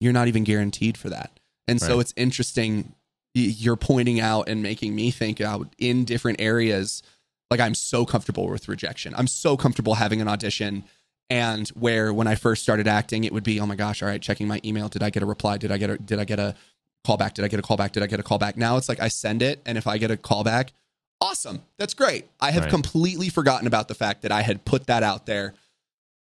you're 0.00 0.14
not 0.14 0.28
even 0.28 0.44
guaranteed 0.44 0.96
for 0.96 1.10
that. 1.10 1.38
And 1.68 1.80
so 1.80 2.00
it's 2.00 2.14
interesting 2.16 2.94
you're 3.34 3.76
pointing 3.76 4.18
out 4.18 4.48
and 4.48 4.62
making 4.62 4.94
me 4.94 5.10
think 5.10 5.40
out 5.40 5.68
in 5.78 6.04
different 6.04 6.40
areas 6.40 7.00
like 7.48 7.60
i'm 7.60 7.74
so 7.74 8.04
comfortable 8.04 8.48
with 8.48 8.68
rejection. 8.68 9.14
I'm 9.16 9.28
so 9.28 9.56
comfortable 9.56 9.94
having 9.94 10.20
an 10.20 10.26
audition. 10.28 10.84
And 11.28 11.68
where 11.70 12.12
when 12.12 12.26
i 12.26 12.34
first 12.34 12.62
started 12.62 12.88
acting 12.88 13.24
it 13.24 13.32
would 13.32 13.44
be 13.44 13.60
oh 13.60 13.66
my 13.66 13.76
gosh 13.76 14.02
all 14.02 14.08
right 14.08 14.20
checking 14.20 14.48
my 14.48 14.60
email. 14.64 14.88
Did 14.88 15.02
i 15.02 15.10
get 15.10 15.22
a 15.22 15.26
reply? 15.26 15.58
Did 15.58 15.70
i 15.70 15.78
get 15.78 15.90
a 15.90 15.98
did 15.98 16.18
i 16.18 16.24
get 16.24 16.40
a 16.40 16.56
callback. 17.06 17.34
Did 17.34 17.44
i 17.44 17.48
get 17.48 17.58
a 17.60 17.62
callback? 17.62 17.92
Did 17.92 18.02
i 18.02 18.06
get 18.06 18.20
a 18.20 18.22
callback? 18.22 18.56
Now 18.56 18.76
it's 18.76 18.88
like 18.88 19.00
i 19.00 19.08
send 19.08 19.42
it 19.42 19.60
and 19.66 19.78
if 19.78 19.86
i 19.86 19.98
get 19.98 20.10
a 20.10 20.16
callback 20.16 20.68
awesome. 21.22 21.60
That's 21.76 21.92
great. 21.92 22.28
I 22.40 22.50
have 22.50 22.62
Right. 22.64 22.70
completely 22.70 23.28
forgotten 23.28 23.66
about 23.66 23.88
the 23.88 23.94
fact 23.94 24.22
that 24.22 24.32
i 24.32 24.40
had 24.42 24.64
put 24.64 24.86
that 24.86 25.02
out 25.02 25.26
there 25.26 25.54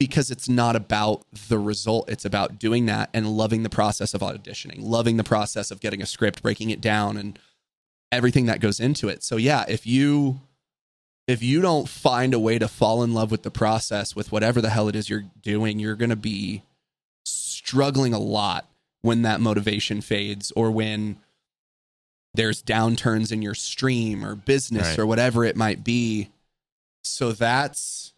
because 0.00 0.30
it's 0.30 0.48
not 0.48 0.76
about 0.76 1.24
the 1.48 1.58
result. 1.58 2.08
It's 2.08 2.24
about 2.24 2.58
doing 2.58 2.86
that 2.86 3.10
and 3.12 3.28
loving 3.36 3.62
the 3.62 3.68
process 3.68 4.14
of 4.14 4.20
auditioning 4.20 4.78
loving 4.80 5.16
the 5.16 5.24
process 5.24 5.70
of 5.70 5.80
getting 5.80 6.02
a 6.02 6.06
script 6.06 6.42
breaking 6.42 6.70
it 6.70 6.80
down 6.80 7.16
and 7.16 7.38
everything 8.10 8.46
that 8.46 8.60
goes 8.60 8.80
into 8.80 9.08
it. 9.08 9.22
So 9.22 9.36
yeah 9.36 9.64
if 9.68 9.86
you 9.86 10.40
if 11.28 11.42
you 11.42 11.60
don't 11.60 11.88
find 11.88 12.34
a 12.34 12.38
way 12.40 12.58
to 12.58 12.66
fall 12.66 13.02
in 13.04 13.12
love 13.14 13.30
with 13.30 13.42
the 13.44 13.50
process 13.52 14.16
with 14.16 14.32
whatever 14.32 14.60
the 14.60 14.70
hell 14.70 14.88
it 14.88 14.96
is 14.96 15.08
you're 15.08 15.26
doing 15.42 15.78
you're 15.78 15.94
going 15.94 16.10
to 16.10 16.16
be 16.16 16.62
struggling 17.24 18.12
a 18.14 18.18
lot 18.18 18.66
when 19.02 19.22
that 19.22 19.40
motivation 19.40 20.00
fades 20.00 20.52
or 20.56 20.70
when 20.70 21.16
there's 22.34 22.62
downturns 22.62 23.32
in 23.32 23.42
your 23.42 23.54
stream 23.54 24.24
or 24.24 24.34
business 24.34 24.88
Right. 24.90 24.98
or 24.98 25.06
whatever 25.06 25.44
it 25.44 25.56
might 25.56 25.82
be 25.82 26.30
so 27.02 27.32
that's 27.32 28.12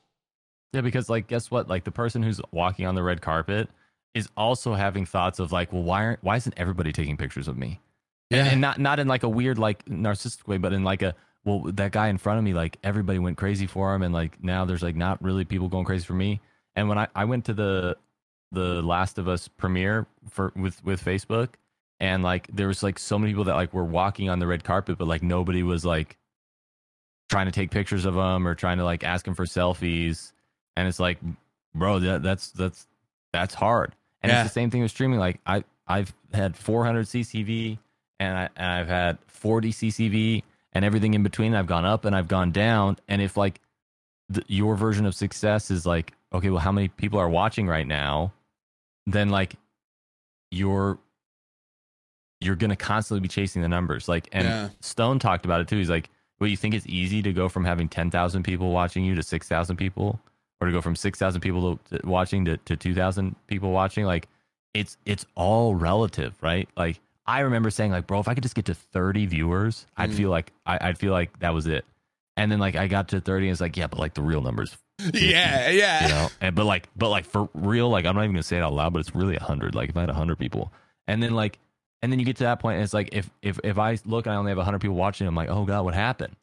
Yeah, 0.73 0.81
because 0.81 1.09
like, 1.09 1.29
guess 1.29 1.51
what? 1.51 1.69
Like 1.69 1.85
the 1.85 1.93
person 1.93 2.23
who's 2.23 2.41
walking 2.51 2.87
on 2.87 2.95
the 2.95 3.03
red 3.03 3.21
carpet 3.23 3.69
is 4.15 4.29
also 4.37 4.75
having 4.75 5.07
thoughts 5.07 5.39
of 5.39 5.53
like, 5.53 5.73
well, 5.73 5.83
why 5.83 6.05
aren't 6.05 6.25
why 6.25 6.37
isn't 6.37 6.55
everybody 6.57 6.93
taking 6.93 7.17
pictures 7.17 7.47
of 7.49 7.57
me? 7.57 7.81
And, 8.31 8.49
and 8.49 8.61
not 8.61 8.79
not 8.81 8.99
in 8.99 9.07
like 9.09 9.23
a 9.23 9.29
weird 9.29 9.59
like 9.59 9.85
narcissistic 9.87 10.47
way, 10.49 10.57
but 10.59 10.73
in 10.73 10.83
like 10.85 11.03
a 11.03 11.15
well, 11.45 11.61
that 11.73 11.93
guy 11.93 12.09
in 12.09 12.19
front 12.19 12.39
of 12.39 12.45
me, 12.45 12.55
like 12.55 12.79
everybody 12.83 13.19
went 13.19 13.37
crazy 13.37 13.67
for 13.67 13.95
him, 13.95 14.03
and 14.03 14.13
like 14.15 14.43
now 14.43 14.65
there's 14.65 14.83
like 14.83 14.97
not 14.97 15.23
really 15.23 15.45
people 15.45 15.69
going 15.69 15.85
crazy 15.85 16.05
for 16.05 16.15
me. 16.15 16.41
And 16.75 16.89
when 16.89 16.99
I 16.99 17.09
I 17.15 17.25
went 17.27 17.45
to 17.47 17.55
the 17.55 17.97
the 18.53 18.83
Last 18.83 19.19
of 19.19 19.27
Us 19.29 19.49
premiere 19.49 20.07
for 20.31 20.53
with 20.55 20.85
with 20.85 21.05
Facebook, 21.05 21.49
and 21.99 22.23
like 22.23 22.47
there 22.53 22.69
was 22.69 22.83
like 22.83 22.99
so 22.99 23.19
many 23.19 23.33
people 23.33 23.45
that 23.45 23.55
like 23.57 23.73
were 23.73 23.85
walking 23.85 24.29
on 24.29 24.39
the 24.39 24.47
red 24.47 24.63
carpet, 24.63 24.99
but 24.99 25.09
like 25.09 25.23
nobody 25.23 25.63
was 25.63 25.85
like 25.85 26.17
trying 27.29 27.47
to 27.47 27.53
take 27.53 27.71
pictures 27.71 28.05
of 28.05 28.15
them 28.15 28.47
or 28.47 28.55
trying 28.55 28.79
to 28.79 28.85
like 28.85 29.05
ask 29.05 29.25
them 29.25 29.35
for 29.35 29.47
selfies. 29.47 30.33
And 30.77 30.87
it's 30.87 31.01
like, 31.01 31.19
bro, 31.75 31.99
that, 32.01 32.23
that's 32.23 32.51
that's 32.51 32.87
that's 33.33 33.55
hard. 33.55 33.95
And 34.23 34.31
Yeah. 34.31 34.43
it's 34.43 34.51
the 34.51 34.55
same 34.55 34.71
thing 34.71 34.83
with 34.83 34.91
streaming. 34.91 35.19
Like 35.19 35.41
I 35.47 35.65
I've 35.87 36.13
had 36.33 36.57
400 36.57 37.07
CCV 37.07 37.79
and 38.21 38.37
I 38.37 38.49
and 38.57 38.67
I've 38.71 38.89
had 38.89 39.19
40 39.27 39.73
CCV 39.73 40.43
and 40.73 40.85
everything 40.85 41.15
in 41.15 41.23
between. 41.23 41.55
I've 41.55 41.67
gone 41.67 41.85
up 41.85 42.05
and 42.05 42.15
I've 42.15 42.29
gone 42.29 42.53
down. 42.53 42.99
And 43.09 43.21
if 43.23 43.37
like 43.37 43.61
the, 44.29 44.45
your 44.47 44.77
version 44.77 45.07
of 45.07 45.15
success 45.15 45.71
is 45.71 45.85
like, 45.87 46.13
okay, 46.33 46.51
well, 46.51 46.61
how 46.61 46.73
many 46.73 46.89
people 46.89 47.19
are 47.19 47.29
watching 47.29 47.67
right 47.67 47.87
now? 47.87 48.33
Then 49.07 49.29
like 49.31 49.55
you're 50.51 50.99
you're 52.41 52.57
gonna 52.57 52.77
constantly 52.77 53.21
be 53.21 53.29
chasing 53.29 53.63
the 53.63 53.69
numbers. 53.69 54.09
Like 54.09 54.29
and 54.33 54.47
Yeah. 54.49 54.69
Stone 54.81 55.19
talked 55.19 55.45
about 55.45 55.61
it 55.61 55.69
too. 55.69 55.77
He's 55.79 55.91
like, 55.91 56.11
well, 56.41 56.49
you 56.51 56.57
think 56.57 56.75
it's 56.75 56.87
easy 56.87 57.23
to 57.23 57.33
go 57.33 57.49
from 57.49 57.65
having 57.65 57.89
10,000 57.89 58.43
people 58.43 58.71
watching 58.73 59.05
you 59.05 59.15
to 59.15 59.23
6,000 59.23 59.77
people 59.77 60.19
or 60.61 60.67
to 60.67 60.73
go 60.73 60.81
from 60.81 60.97
6,000 60.97 61.41
people 61.41 61.77
to, 61.91 61.99
to 62.01 62.07
watching 62.07 62.45
to, 62.47 62.57
to 62.57 62.77
2,000 62.77 63.37
people 63.47 63.71
watching? 63.71 64.05
Like 64.05 64.29
it's, 64.75 64.97
it's 65.07 65.25
all 65.37 65.75
relative, 65.77 66.35
right? 66.41 66.69
Like 66.77 66.99
I 67.27 67.41
remember 67.41 67.71
saying 67.71 67.93
like, 67.93 68.09
bro, 68.09 68.19
if 68.19 68.27
I 68.27 68.35
could 68.35 68.43
just 68.43 68.57
get 68.57 68.65
to 68.65 68.75
30 68.75 69.27
viewers, 69.27 69.87
I'd 69.97 70.11
Mm. 70.11 70.15
feel 70.15 70.31
like, 70.31 70.53
I, 70.67 70.79
I'd 70.81 70.99
feel 70.99 71.13
like 71.13 71.39
that 71.41 71.55
was 71.55 71.67
it. 71.69 71.85
And 72.37 72.51
then 72.51 72.59
like 72.59 72.75
I 72.75 72.89
got 72.89 73.09
to 73.09 73.21
30 73.21 73.47
and 73.47 73.53
it's 73.53 73.61
like, 73.61 73.77
yeah, 73.77 73.87
but 73.87 74.01
like 74.01 74.15
the 74.15 74.23
real 74.23 74.41
numbers, 74.41 74.77
yeah 75.15 75.71
yeah 75.71 76.03
you 76.03 76.09
know, 76.09 76.29
and, 76.41 76.55
but 76.55 76.65
like, 76.65 76.89
but 76.97 77.09
like 77.09 77.25
for 77.25 77.49
real, 77.55 77.89
like 77.89 78.05
I'm 78.07 78.15
not 78.15 78.23
even 78.25 78.35
gonna 78.35 78.43
say 78.43 78.57
it 78.59 78.63
out 78.63 78.73
loud, 78.73 78.93
but 78.93 79.01
it's 79.01 79.15
really 79.15 79.37
a 79.37 79.43
hundred. 79.43 79.75
Like 79.75 79.91
if 79.91 79.97
I 79.97 80.01
had 80.01 80.11
a 80.11 80.15
hundred 80.15 80.39
people 80.39 80.73
and 81.07 81.23
then 81.23 81.33
like, 81.35 81.59
and 82.03 82.11
then 82.11 82.19
you 82.19 82.25
get 82.25 82.37
to 82.37 82.45
that 82.45 82.61
point 82.61 82.77
and 82.77 82.85
it's 82.85 82.95
like, 82.95 83.11
if, 83.13 83.31
if, 83.43 83.61
if 83.63 83.79
I 83.79 83.99
look 84.05 84.27
and 84.27 84.35
I 84.35 84.37
only 84.37 84.51
have 84.51 84.59
a 84.59 84.65
hundred 84.65 84.81
people 84.81 84.97
watching, 84.97 85.27
I'm 85.27 85.35
like, 85.35 85.49
oh 85.49 85.65
God, 85.65 85.85
what 85.85 85.95
happened? 85.95 86.35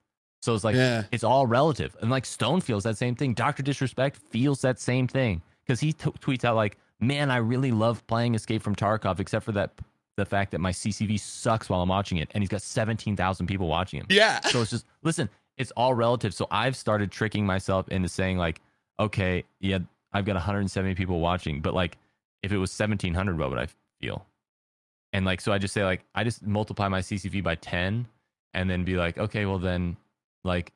So 0.42 0.56
it's 0.56 0.64
like, 0.64 0.76
yeah 0.76 1.04
it's 1.12 1.24
all 1.24 1.46
relative. 1.48 1.96
And 2.02 2.10
like 2.10 2.26
Stone 2.26 2.62
feels 2.62 2.84
that 2.84 2.98
same 2.98 3.16
thing. 3.16 3.34
Dr. 3.34 3.62
Disrespect 3.64 4.18
feels 4.18 4.62
that 4.62 4.80
same 4.80 5.08
thing 5.08 5.42
because 5.66 5.80
he 5.80 5.94
t- 5.94 6.12
tweets 6.12 6.46
out 6.46 6.56
like, 6.56 6.78
"Man, 7.00 7.30
I 7.30 7.38
really 7.38 7.72
love 7.72 8.06
playing 8.08 8.36
Escape 8.36 8.62
from 8.64 8.76
Tarkov, 8.76 9.20
except 9.20 9.46
for 9.46 9.52
that 9.54 9.72
the 10.16 10.26
fact 10.26 10.52
that 10.52 10.60
my 10.60 10.72
CCV 10.72 11.20
sucks 11.20 11.70
while 11.70 11.82
I'm 11.82 11.90
watching 11.90 12.18
it, 12.18 12.30
and 12.34 12.42
he's 12.42 12.50
got 12.50 12.62
17,000 12.62 13.48
people 13.48 13.68
watching 13.68 14.02
him. 14.02 14.06
yeah 14.10 14.42
So 14.42 14.62
it's 14.62 14.72
just 14.72 14.86
listen, 15.02 15.30
it's 15.60 15.72
all 15.72 15.94
relative. 15.94 16.34
So 16.34 16.48
I've 16.50 16.76
started 16.76 17.12
tricking 17.12 17.46
myself 17.46 17.88
into 17.90 18.10
saying 18.10 18.38
like, 18.38 18.62
okay, 19.00 19.44
yeah, 19.60 19.80
I've 20.12 20.26
got 20.26 20.36
170 20.36 20.96
people 20.96 21.20
watching, 21.20 21.62
but 21.62 21.76
like 21.76 21.98
if 22.42 22.52
it 22.52 22.58
was 22.58 22.72
1,700, 22.78 23.38
what 23.38 23.50
would 23.52 23.60
I 23.60 23.68
feel? 24.02 24.26
And 25.14 25.26
like, 25.26 25.42
so 25.42 25.52
I 25.52 25.58
just 25.58 25.74
say 25.74 25.84
like, 25.84 26.04
I 26.16 26.24
just 26.24 26.42
multiply 26.46 26.88
my 26.88 27.02
CCV 27.02 27.44
by 27.44 27.56
10, 27.56 28.08
and 28.54 28.70
then 28.70 28.84
be 28.84 28.96
like, 28.96 29.18
okay, 29.18 29.46
well 29.46 29.60
then, 29.60 29.96
like, 30.44 30.72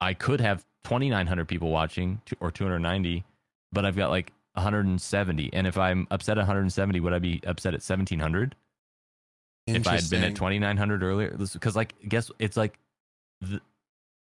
I 0.00 0.12
could 0.14 0.40
have 0.40 0.64
2,900 0.84 1.48
people 1.48 1.70
watching 1.70 2.20
or 2.40 2.50
290, 2.50 3.24
but 3.72 3.86
I've 3.86 3.96
got 3.96 4.10
like 4.10 4.32
170. 4.54 5.50
And 5.52 5.66
if 5.66 5.78
I'm 5.78 6.06
upset 6.10 6.38
at 6.38 6.42
170, 6.42 7.00
would 7.00 7.12
I 7.12 7.18
be 7.18 7.40
upset 7.46 7.72
at 7.74 7.80
1,700? 7.80 8.54
if 9.66 9.86
I 9.86 9.96
had 9.96 10.10
been 10.10 10.24
at 10.24 10.34
2900 10.34 11.02
earlier 11.02 11.36
because 11.36 11.76
like 11.76 11.94
guess 12.08 12.30
it's 12.38 12.56
like 12.56 12.78
the, 13.42 13.60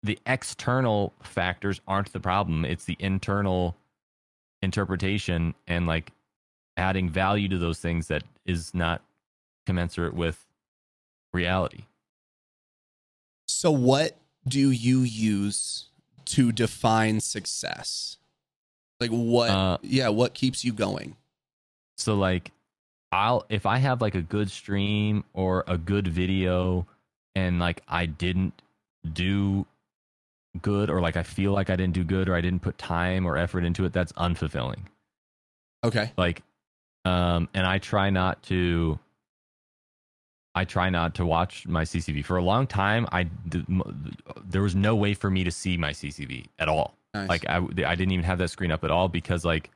the 0.02 0.18
external 0.26 1.12
factors 1.22 1.80
aren't 1.86 2.12
the 2.12 2.20
problem. 2.20 2.64
It's 2.64 2.84
the 2.84 2.96
internal 2.98 3.76
interpretation 4.62 5.54
and 5.66 5.86
like 5.86 6.12
adding 6.76 7.08
value 7.08 7.48
to 7.48 7.58
those 7.58 7.78
things 7.78 8.08
that 8.08 8.22
is 8.44 8.74
not 8.74 9.02
commensurate 9.66 10.14
with 10.14 10.44
reality. 11.32 11.84
So, 13.48 13.70
what 13.70 14.16
do 14.46 14.70
you 14.70 15.00
use 15.00 15.86
to 16.26 16.52
define 16.52 17.20
success? 17.20 18.16
Like, 19.00 19.10
what, 19.10 19.50
Uh, 19.50 19.78
yeah, 19.82 20.08
what 20.08 20.34
keeps 20.34 20.64
you 20.64 20.72
going? 20.72 21.16
So 21.96 22.14
like 22.14 22.52
I'll 23.12 23.46
if 23.48 23.64
I 23.66 23.78
have 23.78 24.02
like 24.02 24.14
a 24.14 24.22
good 24.22 24.50
stream 24.50 25.24
or 25.32 25.64
a 25.66 25.78
good 25.78 26.06
video 26.06 26.86
and 27.34 27.58
like 27.58 27.82
I 27.88 28.06
didn't 28.06 28.60
do 29.10 29.66
good 30.62 30.90
or 30.90 31.00
like 31.00 31.16
I 31.16 31.22
feel 31.22 31.52
like 31.52 31.70
I 31.70 31.76
didn't 31.76 31.94
do 31.94 32.04
good 32.04 32.28
or 32.28 32.34
I 32.34 32.40
didn't 32.40 32.60
put 32.60 32.78
time 32.78 33.26
or 33.26 33.36
effort 33.36 33.64
into 33.64 33.84
it, 33.84 33.92
that's 33.92 34.12
unfulfilling. 34.12 34.80
Okay. 35.84 36.12
Like 36.16 36.42
um 37.04 37.48
and 37.54 37.66
I 37.66 37.78
try 37.78 38.10
not 38.10 38.42
to 38.44 38.98
I 40.54 40.64
try 40.64 40.88
not 40.88 41.16
to 41.16 41.26
watch 41.26 41.66
my 41.66 41.84
CCV. 41.84 42.24
For 42.24 42.36
a 42.36 42.42
long 42.42 42.66
time 42.66 43.06
I 43.12 43.28
there 44.44 44.62
was 44.62 44.74
no 44.74 44.96
way 44.96 45.14
for 45.14 45.30
me 45.30 45.44
to 45.44 45.50
see 45.50 45.76
my 45.76 45.90
CCV 45.90 46.46
at 46.58 46.68
all. 46.68 46.94
Nice. 47.14 47.28
Like 47.28 47.48
I 47.48 47.56
I 47.58 47.94
didn't 47.94 48.12
even 48.12 48.24
have 48.24 48.38
that 48.38 48.48
screen 48.48 48.72
up 48.72 48.84
at 48.84 48.90
all 48.90 49.08
because 49.08 49.44
like 49.44 49.70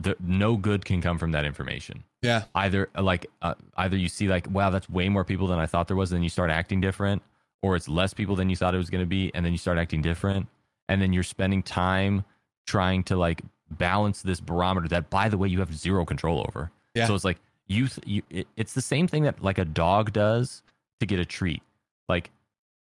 the 0.00 0.16
no 0.20 0.56
good 0.56 0.84
can 0.84 1.00
come 1.00 1.18
from 1.18 1.32
that 1.32 1.44
information 1.44 2.02
yeah. 2.22 2.44
either 2.54 2.88
like 2.98 3.26
uh, 3.42 3.54
either 3.76 3.96
you 3.96 4.08
see 4.08 4.28
like 4.28 4.48
wow 4.50 4.70
that's 4.70 4.88
way 4.88 5.08
more 5.08 5.24
people 5.24 5.46
than 5.46 5.58
i 5.58 5.66
thought 5.66 5.86
there 5.86 5.96
was 5.96 6.10
and 6.10 6.16
then 6.16 6.22
you 6.22 6.28
start 6.28 6.50
acting 6.50 6.80
different 6.80 7.22
or 7.64 7.76
it's 7.76 7.88
less 7.88 8.12
people 8.12 8.36
than 8.36 8.50
you 8.50 8.56
thought 8.56 8.74
it 8.74 8.78
was 8.78 8.90
going 8.90 9.02
to 9.02 9.06
be 9.06 9.30
and 9.34 9.44
then 9.44 9.52
you 9.52 9.58
start 9.58 9.78
acting 9.78 10.02
different 10.02 10.46
and 10.88 11.00
then 11.00 11.12
you're 11.14 11.22
spending 11.22 11.62
time 11.62 12.22
trying 12.66 13.02
to 13.02 13.16
like 13.16 13.40
balance 13.70 14.20
this 14.22 14.38
barometer 14.40 14.86
that 14.88 15.08
by 15.08 15.28
the 15.30 15.38
way 15.38 15.48
you 15.48 15.58
have 15.60 15.74
zero 15.74 16.04
control 16.04 16.44
over 16.46 16.70
Yeah. 16.94 17.06
so 17.06 17.14
it's 17.14 17.24
like 17.24 17.38
you, 17.66 17.88
th- 17.88 18.06
you 18.06 18.22
it, 18.28 18.46
it's 18.56 18.74
the 18.74 18.82
same 18.82 19.08
thing 19.08 19.22
that 19.22 19.42
like 19.42 19.56
a 19.58 19.64
dog 19.64 20.12
does 20.12 20.62
to 21.00 21.06
get 21.06 21.18
a 21.18 21.24
treat 21.24 21.62
like 22.08 22.30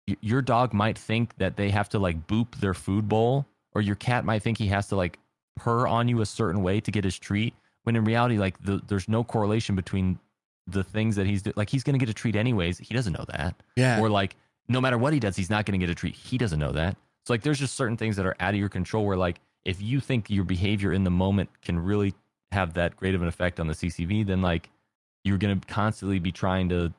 y- 0.07 0.17
your 0.21 0.41
dog 0.41 0.73
might 0.73 0.97
think 0.97 1.35
that 1.37 1.55
they 1.55 1.69
have 1.69 1.87
to 1.89 1.99
like 1.99 2.25
boop 2.27 2.55
their 2.55 2.73
food 2.73 3.07
bowl 3.07 3.45
or 3.75 3.81
your 3.81 3.95
cat 3.95 4.25
might 4.25 4.41
think 4.41 4.57
he 4.57 4.67
has 4.67 4.87
to 4.87 4.95
like 4.95 5.19
purr 5.55 5.85
on 5.87 6.07
you 6.07 6.21
a 6.21 6.25
certain 6.25 6.63
way 6.63 6.79
to 6.81 6.89
get 6.89 7.03
his 7.03 7.17
treat 7.19 7.53
when 7.83 7.95
in 7.95 8.03
reality 8.03 8.39
like 8.39 8.57
the, 8.63 8.81
there's 8.87 9.07
no 9.07 9.23
correlation 9.23 9.75
between 9.75 10.17
the 10.65 10.83
things 10.83 11.15
that 11.17 11.27
he's 11.27 11.41
do- 11.43 11.53
like 11.55 11.69
he's 11.69 11.83
going 11.83 11.93
to 11.93 11.99
get 12.03 12.09
a 12.09 12.13
treat 12.13 12.35
anyways 12.35 12.79
he 12.79 12.93
doesn't 12.95 13.13
know 13.13 13.25
that 13.29 13.53
Yeah. 13.75 13.99
or 13.99 14.09
like 14.09 14.35
no 14.67 14.81
matter 14.81 14.97
what 14.97 15.13
he 15.13 15.19
does 15.19 15.35
he's 15.35 15.49
not 15.49 15.65
going 15.65 15.79
to 15.79 15.85
get 15.85 15.91
a 15.91 15.95
treat. 15.95 16.15
He 16.15 16.37
doesn't 16.37 16.59
know 16.59 16.71
that. 16.71 16.97
So 17.25 17.33
like 17.33 17.41
there's 17.41 17.59
just 17.59 17.75
certain 17.75 17.97
things 17.97 18.15
that 18.17 18.25
are 18.25 18.35
out 18.39 18.53
of 18.53 18.59
your 18.59 18.69
control 18.69 19.05
where 19.05 19.17
like 19.17 19.39
if 19.65 19.81
you 19.81 19.99
think 19.99 20.29
your 20.29 20.43
behavior 20.43 20.91
in 20.91 21.03
the 21.03 21.11
moment 21.11 21.49
can 21.61 21.79
really 21.79 22.13
have 22.51 22.73
that 22.73 22.95
great 22.95 23.15
of 23.15 23.21
an 23.21 23.27
effect 23.27 23.59
on 23.59 23.65
the 23.65 23.73
ccv 23.73 24.25
then 24.25 24.41
like 24.41 24.69
you're 25.23 25.39
going 25.39 25.59
to 25.59 25.67
constantly 25.67 26.19
be 26.19 26.31
trying 26.31 26.69
to 26.69 26.93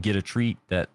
get 0.00 0.14
a 0.14 0.22
treat 0.22 0.58
that 0.68 0.88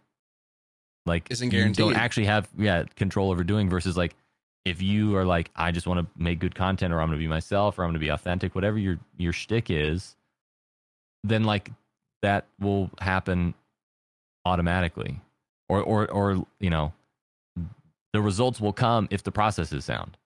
like 1.06 1.30
Isn't 1.30 1.52
you 1.52 1.70
don't 1.70 1.96
actually 1.96 2.28
have 2.28 2.48
yeah 2.58 2.84
control 2.96 3.32
over 3.32 3.44
doing 3.44 3.70
versus 3.70 3.98
like 3.98 4.16
if 4.64 4.82
you 4.82 5.16
are 5.16 5.26
like 5.26 5.50
I 5.56 5.72
just 5.72 5.88
want 5.88 6.00
to 6.00 6.22
make 6.22 6.40
good 6.40 6.54
content 6.54 6.94
or 6.94 7.02
I'm 7.02 7.08
going 7.08 7.18
to 7.18 7.24
be 7.24 7.28
myself 7.28 7.80
or 7.80 7.84
I'm 7.84 7.88
going 7.88 7.96
to 7.96 8.00
be 8.00 8.10
authentic 8.10 8.54
whatever 8.54 8.78
your 8.78 9.00
your 9.18 9.34
shtick 9.34 9.70
is 9.70 10.16
then 11.24 11.44
like 11.44 11.72
that 12.22 12.46
will 12.60 12.92
happen 13.00 13.56
automatically 14.46 15.20
or 15.72 15.82
or 15.82 16.12
or 16.12 16.46
you 16.60 16.70
know 16.70 16.92
the 18.14 18.22
results 18.22 18.60
will 18.60 18.74
come 18.74 19.08
if 19.10 19.24
the 19.24 19.32
process 19.32 19.72
is 19.72 19.86
sound. 19.86 20.18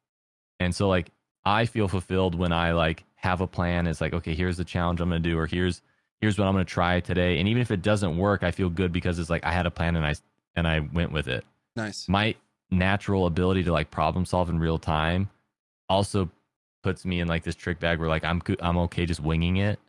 And 0.59 0.73
so 0.73 0.87
like 0.87 1.09
i 1.45 1.65
feel 1.65 1.87
fulfilled 1.87 2.33
when 2.33 2.51
i 2.51 2.71
like 2.71 3.03
have 3.15 3.41
a 3.41 3.47
plan. 3.47 3.85
It's 3.87 4.01
like 4.01 4.13
okay 4.13 4.33
here's 4.33 4.57
the 4.57 4.65
challenge 4.65 5.01
i'm 5.01 5.09
going 5.09 5.21
to 5.21 5.29
do 5.29 5.37
or 5.37 5.45
here's 5.45 5.81
here's 6.21 6.39
what 6.39 6.47
i'm 6.47 6.53
going 6.53 6.65
to 6.65 6.73
try 6.73 6.99
today. 6.99 7.37
And 7.39 7.47
even 7.47 7.61
if 7.61 7.69
it 7.69 7.81
doesn't 7.81 8.17
work 8.17 8.43
i 8.43 8.51
feel 8.51 8.69
good 8.69 8.91
because 8.91 9.19
it's 9.19 9.29
like 9.29 9.45
i 9.45 9.51
had 9.51 9.65
a 9.65 9.71
plan 9.71 9.95
and 9.95 10.05
i 10.05 10.15
and 10.55 10.67
i 10.67 10.79
went 10.79 11.11
with 11.11 11.27
it. 11.27 11.45
Nice. 11.75 12.07
my 12.07 12.35
natural 12.71 13.27
ability 13.27 13.63
to 13.63 13.71
like 13.71 13.91
problem 13.91 14.25
solve 14.25 14.49
in 14.49 14.59
real 14.59 14.79
time 14.79 15.29
also 15.89 16.29
puts 16.81 17.05
me 17.05 17.19
in 17.19 17.27
like 17.27 17.43
this 17.43 17.55
trick 17.55 17.79
bag 17.79 17.99
where 17.99 18.09
like 18.09 18.23
I'm 18.23 18.41
I'm 18.59 18.77
okay 18.77 19.05
just 19.05 19.19
winging 19.19 19.57
it 19.57 19.79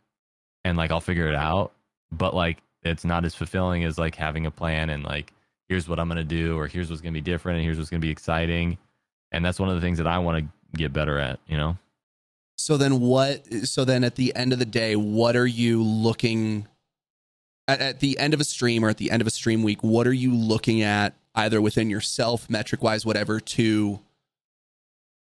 and 0.63 0.77
like 0.77 0.91
I'll 0.91 1.01
figure 1.01 1.27
it 1.27 1.35
out. 1.35 1.71
But 2.11 2.35
like 2.35 2.61
it's 2.83 3.05
not 3.05 3.25
as 3.25 3.35
fulfilling 3.35 3.83
as 3.83 3.97
like 3.97 4.15
having 4.15 4.45
a 4.45 4.51
plan 4.51 4.89
and 4.89 5.03
like 5.03 5.33
here's 5.69 5.87
what 5.89 5.99
I'm 5.99 6.07
going 6.07 6.17
to 6.17 6.23
do 6.23 6.57
or 6.57 6.67
here's 6.67 6.89
what's 6.89 7.01
going 7.01 7.13
to 7.13 7.17
be 7.17 7.21
different 7.21 7.57
and 7.57 7.65
here's 7.65 7.77
what's 7.77 7.89
going 7.89 8.01
to 8.01 8.05
be 8.05 8.11
exciting 8.11 8.77
and 9.31 9.43
that's 9.43 9.59
one 9.59 9.69
of 9.69 9.75
the 9.75 9.81
things 9.81 9.97
that 9.97 10.07
I 10.07 10.17
want 10.19 10.45
to 10.45 10.77
get 10.77 10.93
better 10.93 11.17
at 11.19 11.39
you 11.47 11.57
know 11.57 11.77
So 12.57 12.77
then 12.77 12.99
what 12.99 13.45
so 13.63 13.85
then 13.85 14.03
at 14.03 14.15
the 14.15 14.35
end 14.35 14.53
of 14.53 14.59
the 14.59 14.65
day, 14.65 14.95
what 14.95 15.35
are 15.35 15.45
you 15.47 15.83
looking 15.83 16.67
at, 17.67 17.81
at 17.81 17.99
the 17.99 18.17
end 18.17 18.33
of 18.33 18.39
a 18.39 18.43
stream 18.43 18.83
or 18.83 18.89
at 18.89 18.97
the 18.97 19.11
end 19.11 19.21
of 19.21 19.27
a 19.27 19.31
stream 19.31 19.61
week, 19.63 19.83
what 19.83 20.07
are 20.07 20.13
you 20.13 20.33
looking 20.33 20.81
at 20.81 21.13
either 21.35 21.61
within 21.61 21.89
yourself, 21.89 22.49
metric 22.49 22.81
wise, 22.81 23.05
whatever, 23.05 23.39
to 23.39 23.99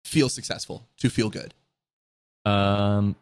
feel 0.04 0.28
successful, 0.28 0.86
to 0.98 1.09
feel 1.10 1.30
good? 1.30 1.54
Um. 2.44 3.14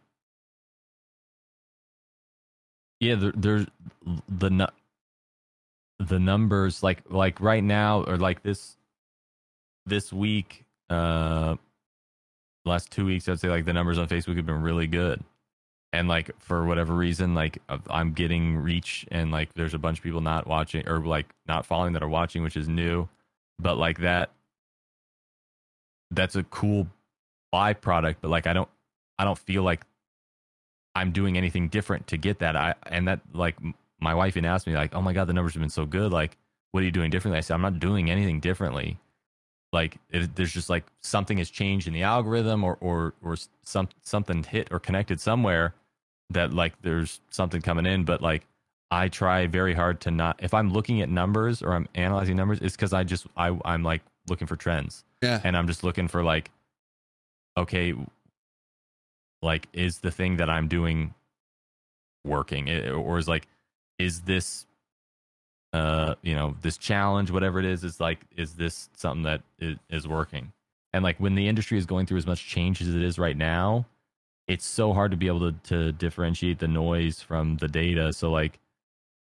Yeah, 3.01 3.15
there, 3.16 3.32
there's 3.35 3.66
the 4.28 4.51
the 6.01 6.19
numbers 6.19 6.83
like 6.83 7.03
like 7.11 7.41
right 7.41 7.63
now 7.63 8.03
or 8.05 8.17
like 8.17 8.43
this 8.43 8.77
this 9.87 10.13
week, 10.13 10.65
uh, 10.89 11.57
last 12.65 12.91
two 12.91 13.05
weeks, 13.05 13.29
I'd 13.29 13.39
say 13.39 13.49
like 13.49 13.67
the 13.67 13.73
numbers 13.73 13.99
on 13.99 14.09
Facebook 14.09 14.37
have 14.37 14.47
been 14.47 14.63
really 14.63 14.87
good, 14.87 15.23
and 15.93 16.09
like 16.09 16.31
for 16.39 16.65
whatever 16.65 16.95
reason, 16.95 17.35
like 17.35 17.59
I'm 17.89 18.13
getting 18.13 18.57
reach 18.57 19.07
and 19.11 19.31
like 19.31 19.53
there's 19.55 19.75
a 19.75 19.79
bunch 19.79 19.99
of 19.99 20.05
people 20.05 20.23
not 20.23 20.47
watching 20.47 20.89
or 20.89 21.01
like 21.01 21.27
not 21.47 21.67
following 21.67 21.93
that 21.93 22.03
are 22.03 22.09
watching, 22.09 22.43
which 22.43 22.57
is 22.57 22.67
new, 22.67 23.09
but 23.59 23.77
like 23.77 23.99
that 23.99 24.31
that's 26.11 26.35
a 26.35 26.43
cool 26.45 26.89
byproduct, 27.55 28.17
but 28.23 28.31
like 28.31 28.47
I 28.47 28.55
don't 28.55 28.69
I 29.19 29.25
don't 29.25 29.39
feel 29.39 29.63
like 29.63 29.83
I'm 30.95 31.13
doing 31.13 31.37
anything 31.37 31.69
different 31.69 32.07
to 32.09 32.17
get 32.17 32.39
that. 32.39 32.57
I 32.57 32.75
and 32.87 33.07
that 33.07 33.21
like 33.35 33.57
my 34.01 34.15
wife 34.15 34.37
even 34.37 34.45
asked 34.47 34.67
me 34.67 34.75
like, 34.75 34.95
"Oh 34.95 35.03
my 35.03 35.13
god, 35.13 35.27
the 35.27 35.33
numbers 35.33 35.55
have 35.55 35.61
been 35.61 35.71
so 35.71 35.87
good. 35.87 36.13
Like, 36.13 36.37
what 36.73 36.81
are 36.83 36.87
you 36.87 36.91
doing 36.93 37.11
differently?" 37.11 37.39
I 37.39 37.41
said, 37.43 37.55
"I'm 37.55 37.63
not 37.63 37.79
doing 37.79 38.11
anything 38.11 38.41
differently. 38.41 38.99
Like, 39.73 39.99
it, 40.11 40.35
there's 40.35 40.53
just 40.53 40.69
like 40.71 40.85
something 41.03 41.39
has 41.39 41.49
changed 41.51 41.87
in 41.87 41.93
the 41.95 42.03
algorithm, 42.03 42.65
or 42.65 42.77
or 42.81 43.15
or 43.23 43.37
some 43.63 43.89
something 44.03 44.43
hit 44.43 44.69
or 44.71 44.81
connected 44.81 45.21
somewhere 45.21 45.75
that 46.31 46.53
like 46.53 46.81
there's 46.83 47.21
something 47.31 47.61
coming 47.63 47.87
in. 47.87 48.05
But 48.05 48.21
like, 48.23 48.47
I 48.91 49.09
try 49.09 49.47
very 49.47 49.75
hard 49.75 50.01
to 50.03 50.11
not. 50.11 50.41
If 50.43 50.55
I'm 50.55 50.73
looking 50.73 51.01
at 51.03 51.09
numbers 51.09 51.63
or 51.63 51.75
I'm 51.75 51.89
analyzing 51.95 52.37
numbers, 52.37 52.59
it's 52.61 52.75
because 52.77 52.93
I 52.93 53.05
just 53.05 53.27
I 53.37 53.57
I'm 53.65 53.83
like 53.85 54.03
looking 54.29 54.47
for 54.47 54.57
trends 54.57 55.05
Yeah. 55.23 55.41
and 55.45 55.57
I'm 55.57 55.67
just 55.67 55.83
looking 55.83 56.07
for 56.09 56.23
like, 56.23 56.51
okay, 57.57 57.95
like 59.43 59.69
is 59.73 59.99
the 59.99 60.11
thing 60.11 60.37
that 60.37 60.51
I'm 60.51 60.69
doing 60.69 61.15
working, 62.25 62.69
I- 62.69 62.91
or 62.91 63.19
is 63.19 63.29
like, 63.29 63.47
is 64.01 64.23
this, 64.23 64.67
uh, 65.73 66.15
you 66.23 66.35
know, 66.35 66.57
this 66.63 66.79
challenge, 66.79 67.31
whatever 67.31 67.59
it 67.59 67.67
is, 67.67 67.85
is 67.85 68.01
like, 68.01 68.21
is 68.37 68.55
this 68.55 68.89
something 68.97 69.25
that 69.25 69.43
is, 69.59 69.77
is 69.91 70.09
working? 70.09 70.53
And 70.93 71.05
like 71.05 71.19
when 71.19 71.35
the 71.35 71.47
industry 71.47 71.79
is 71.79 71.87
going 71.87 72.07
through 72.07 72.19
as 72.19 72.27
much 72.27 72.47
change 72.47 72.81
as 72.81 72.89
it 72.89 73.03
is 73.03 73.19
right 73.19 73.37
now, 73.37 73.87
it's 74.49 74.65
so 74.65 74.93
hard 74.93 75.13
to 75.13 75.17
be 75.17 75.29
able 75.29 75.53
to 75.53 75.59
to 75.69 75.93
differentiate 75.93 76.59
the 76.59 76.67
noise 76.67 77.21
from 77.21 77.57
the 77.59 77.69
data. 77.69 78.13
So 78.13 78.33
like, 78.33 78.59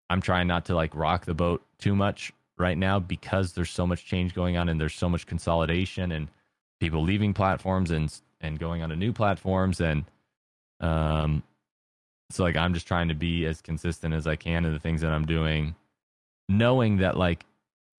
I'm 0.08 0.20
trying 0.20 0.48
not 0.48 0.64
to 0.64 0.74
like 0.74 0.94
rock 0.96 1.24
the 1.24 1.34
boat 1.34 1.62
too 1.78 1.94
much 1.94 2.32
right 2.58 2.76
now 2.76 2.98
because 2.98 3.52
there's 3.52 3.70
so 3.70 3.86
much 3.86 4.04
change 4.04 4.34
going 4.34 4.56
on 4.56 4.68
and 4.68 4.80
there's 4.80 4.94
so 4.94 5.08
much 5.08 5.26
consolidation 5.26 6.10
and 6.10 6.28
people 6.80 7.02
leaving 7.02 7.32
platforms 7.32 7.90
and 7.92 8.20
and 8.40 8.58
going 8.58 8.82
on 8.82 8.88
to 8.88 8.96
new 8.96 9.12
platforms 9.12 9.80
and 9.80 10.04
um 10.80 11.42
so 12.30 12.42
like 12.44 12.56
I'm 12.56 12.74
just 12.74 12.86
trying 12.86 13.08
to 13.08 13.14
be 13.14 13.46
as 13.46 13.60
consistent 13.60 14.14
as 14.14 14.26
I 14.26 14.36
can 14.36 14.64
in 14.64 14.72
the 14.72 14.78
things 14.80 15.00
that 15.00 15.12
I'm 15.12 15.26
doing 15.26 15.74
knowing 16.48 16.98
that 16.98 17.16
like 17.16 17.46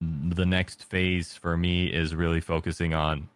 the 0.02 0.46
next 0.46 0.84
phase 0.84 1.34
for 1.34 1.56
me 1.56 1.88
is 1.88 2.14
really 2.16 2.42
focusing 2.42 2.94
on 2.94 3.30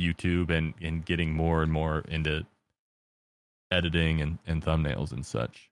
YouTube 0.00 0.50
and 0.50 0.74
and 0.80 1.04
getting 1.04 1.32
more 1.32 1.62
and 1.62 1.72
more 1.72 2.04
into 2.08 2.46
editing 3.70 4.20
and, 4.20 4.38
and 4.46 4.64
thumbnails 4.64 5.12
and 5.12 5.24
such. 5.24 5.70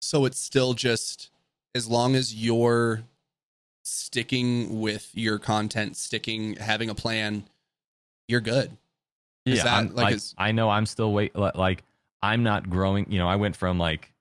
So 0.00 0.24
it's 0.24 0.40
still 0.40 0.74
just 0.74 1.30
as 1.74 1.88
long 1.88 2.14
as 2.14 2.34
you're 2.34 3.02
sticking 3.84 4.80
with 4.80 5.10
your 5.14 5.38
content, 5.38 5.96
sticking, 5.96 6.56
having 6.56 6.90
a 6.90 6.94
plan, 6.94 7.44
you're 8.28 8.40
good. 8.40 8.76
Is 9.46 9.58
yeah, 9.58 9.64
that, 9.64 9.94
like, 9.94 10.04
like, 10.04 10.14
is- 10.14 10.34
I 10.38 10.52
know 10.52 10.70
I'm 10.70 10.86
still 10.86 11.12
wait 11.12 11.34
like 11.36 11.82
I'm 12.22 12.42
not 12.42 12.70
growing. 12.70 13.10
You 13.10 13.18
know, 13.18 13.28
I 13.28 13.36
went 13.36 13.56
from 13.56 13.78
like 13.78 14.12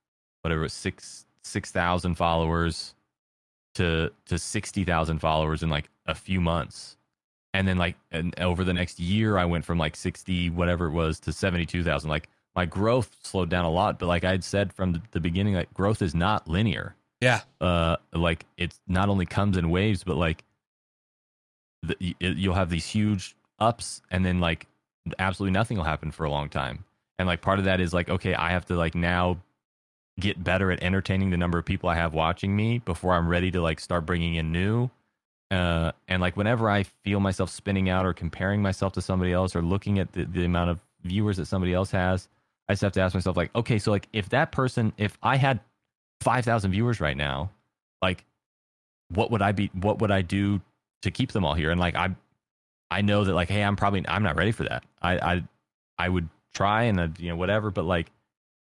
whatever 0.48 0.70
six 0.70 1.26
six 1.44 1.72
thousand 1.72 2.16
followers 2.16 2.96
to 3.76 4.10
to 4.28 4.40
sixty 4.40 4.86
thousand 4.86 5.20
followers 5.20 5.62
in 5.62 5.70
like 5.70 5.90
a 6.06 6.16
few 6.16 6.40
months, 6.40 6.96
and 7.54 7.68
then 7.68 7.78
like 7.78 7.98
and 8.12 8.34
over 8.40 8.64
the 8.64 8.74
next 8.74 8.98
year, 8.98 9.38
I 9.38 9.44
went 9.44 9.66
from 9.66 9.78
like 9.78 9.98
sixty 9.98 10.50
whatever 10.50 10.88
it 10.88 10.92
was 10.92 11.20
to 11.22 11.34
seventy 11.34 11.66
two 11.66 11.84
thousand. 11.84 12.10
Like 12.10 12.30
my 12.56 12.66
growth 12.66 13.14
slowed 13.24 13.50
down 13.50 13.66
a 13.66 13.70
lot, 13.70 14.00
but 14.00 14.08
like 14.08 14.24
I 14.24 14.32
had 14.32 14.44
said 14.46 14.72
from 14.72 15.04
the 15.12 15.20
beginning, 15.20 15.54
like 15.54 15.74
growth 15.74 16.02
is 16.02 16.16
not 16.16 16.48
linear. 16.48 16.96
Yeah. 17.20 17.42
Uh, 17.60 17.98
like 18.14 18.46
it's 18.58 18.80
not 18.88 19.10
only 19.10 19.26
comes 19.26 19.58
in 19.58 19.70
waves, 19.70 20.06
but 20.06 20.16
like 20.16 20.46
the, 21.84 22.16
you'll 22.20 22.54
have 22.54 22.70
these 22.70 22.86
huge 22.86 23.36
ups, 23.60 24.02
and 24.10 24.26
then 24.26 24.40
like 24.40 24.66
absolutely 25.20 25.52
nothing 25.52 25.76
will 25.76 25.84
happen 25.84 26.10
for 26.10 26.24
a 26.24 26.32
long 26.32 26.48
time. 26.48 26.86
And 27.20 27.28
like 27.28 27.42
part 27.42 27.60
of 27.60 27.66
that 27.66 27.82
is 27.82 27.94
like, 27.94 28.10
okay, 28.10 28.34
I 28.34 28.52
have 28.52 28.66
to 28.68 28.76
like 28.76 28.96
now 28.96 29.40
get 30.20 30.44
better 30.44 30.72
at 30.72 30.82
entertaining 30.82 31.30
the 31.30 31.38
number 31.38 31.58
of 31.58 31.66
people 31.66 31.90
I 31.90 31.96
have 31.96 32.14
watching 32.14 32.56
me 32.56 32.80
before 32.80 33.14
I'm 33.14 33.28
ready 33.28 33.52
to 33.52 33.62
like 33.62 33.80
start 33.80 34.06
bringing 34.06 34.36
in 34.36 34.52
new. 34.52 34.90
Uh, 35.50 35.92
and 36.08 36.22
like 36.22 36.36
whenever 36.36 36.70
I 36.70 36.84
feel 36.84 37.20
myself 37.20 37.50
spinning 37.50 37.90
out 37.90 38.06
or 38.06 38.14
comparing 38.14 38.62
myself 38.62 38.94
to 38.94 39.02
somebody 39.02 39.32
else 39.32 39.56
or 39.56 39.62
looking 39.62 40.00
at 40.00 40.12
the, 40.12 40.26
the 40.26 40.44
amount 40.44 40.72
of 40.72 40.80
viewers 41.04 41.38
that 41.38 41.46
somebody 41.46 41.74
else 41.74 41.92
has, 41.92 42.28
I 42.68 42.74
just 42.74 42.82
have 42.82 42.92
to 42.94 43.02
ask 43.02 43.14
myself 43.14 43.38
like, 43.38 43.56
okay, 43.56 43.78
so 43.80 43.92
like 43.92 44.08
if 44.12 44.30
that 44.30 44.52
person, 44.52 44.92
if 44.98 45.18
I 45.22 45.38
had 45.38 45.60
5,000 46.22 46.72
viewers 46.72 47.00
right 47.00 47.16
now, 47.16 47.52
like 48.02 48.26
what 49.10 49.32
would 49.32 49.42
I 49.42 49.52
be, 49.52 49.70
what 49.74 50.00
would 50.00 50.12
I 50.12 50.22
do 50.22 50.60
to 51.04 51.12
keep 51.12 51.32
them 51.32 51.46
all 51.46 51.54
here? 51.54 51.70
And 51.72 51.80
like, 51.80 51.96
I, 51.96 52.16
I 52.90 53.02
know 53.02 53.24
that 53.24 53.34
like, 53.34 53.50
Hey, 53.50 53.64
I'm 53.64 53.76
probably, 53.76 54.04
I'm 54.08 54.24
not 54.24 54.36
ready 54.36 54.52
for 54.52 54.64
that. 54.64 54.84
I, 55.02 55.18
I, 55.18 55.44
I 56.00 56.10
would 56.10 56.28
try 56.54 56.84
and, 56.84 57.00
uh, 57.00 57.08
you 57.20 57.30
know, 57.30 57.36
whatever, 57.36 57.72
but 57.72 57.86
like, 57.86 58.12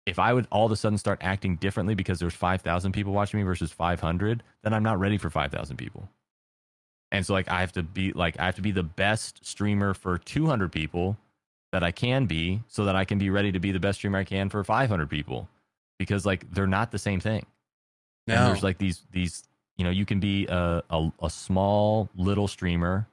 if 0.05 0.19
I 0.19 0.33
would 0.33 0.47
all 0.51 0.65
of 0.65 0.71
a 0.71 0.75
sudden 0.75 0.97
start 0.97 1.19
acting 1.21 1.57
differently 1.57 1.95
because 1.95 2.19
there's 2.19 2.33
5,000 2.33 2.91
people 2.91 3.13
watching 3.13 3.39
me 3.39 3.43
versus 3.43 3.71
500, 3.71 4.43
then 4.63 4.73
I'm 4.73 4.83
not 4.83 4.99
ready 4.99 5.17
for 5.17 5.29
5,000 5.29 5.77
people. 5.77 6.09
And 7.11 7.25
so 7.25 7.33
like 7.33 7.49
I 7.49 7.59
have 7.59 7.73
to 7.73 7.83
be 7.83 8.13
like 8.13 8.39
I 8.39 8.45
have 8.45 8.55
to 8.55 8.61
be 8.61 8.71
the 8.71 8.83
best 8.83 9.45
streamer 9.45 9.93
for 9.93 10.17
200 10.17 10.71
people 10.71 11.17
that 11.71 11.83
I 11.83 11.91
can 11.91 12.25
be 12.25 12.61
so 12.67 12.85
that 12.85 12.95
I 12.95 13.05
can 13.05 13.17
be 13.17 13.29
ready 13.29 13.51
to 13.51 13.59
be 13.59 13.71
the 13.71 13.79
best 13.79 13.99
streamer 13.99 14.19
I 14.19 14.23
can 14.23 14.49
for 14.49 14.63
500 14.63 15.09
people 15.09 15.49
because 15.99 16.25
like 16.25 16.49
they're 16.51 16.67
not 16.67 16.91
the 16.91 16.99
same 16.99 17.19
thing. 17.19 17.45
No. 18.27 18.35
And 18.35 18.47
there's 18.47 18.63
like 18.63 18.77
these 18.77 19.01
these 19.11 19.43
you 19.77 19.83
know 19.83 19.89
you 19.89 20.05
can 20.05 20.19
be 20.19 20.47
a, 20.47 20.83
a 20.89 21.11
a 21.21 21.29
small 21.29 22.09
little 22.15 22.47
streamer, 22.47 23.07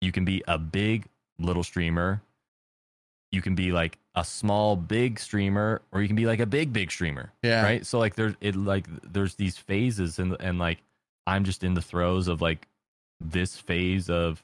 you 0.00 0.12
can 0.12 0.24
be 0.24 0.42
a 0.46 0.58
big 0.58 1.06
little 1.38 1.64
streamer, 1.64 2.20
you 3.30 3.42
can 3.42 3.54
be 3.54 3.72
like 3.72 3.98
a 4.14 4.24
small 4.24 4.76
big 4.76 5.18
streamer 5.18 5.82
or 5.92 6.00
you 6.00 6.08
can 6.08 6.16
be 6.16 6.26
like 6.26 6.40
a 6.40 6.46
big 6.46 6.72
big 6.72 6.90
streamer. 6.90 7.32
Yeah. 7.42 7.62
Right? 7.62 7.84
So 7.86 7.98
like 7.98 8.14
there's 8.14 8.34
it 8.40 8.56
like 8.56 8.86
there's 9.02 9.34
these 9.34 9.56
phases 9.56 10.18
and 10.18 10.36
and 10.40 10.58
like 10.58 10.78
I'm 11.26 11.44
just 11.44 11.62
in 11.62 11.74
the 11.74 11.82
throes 11.82 12.28
of 12.28 12.40
like 12.40 12.66
this 13.20 13.56
phase 13.56 14.08
of 14.08 14.42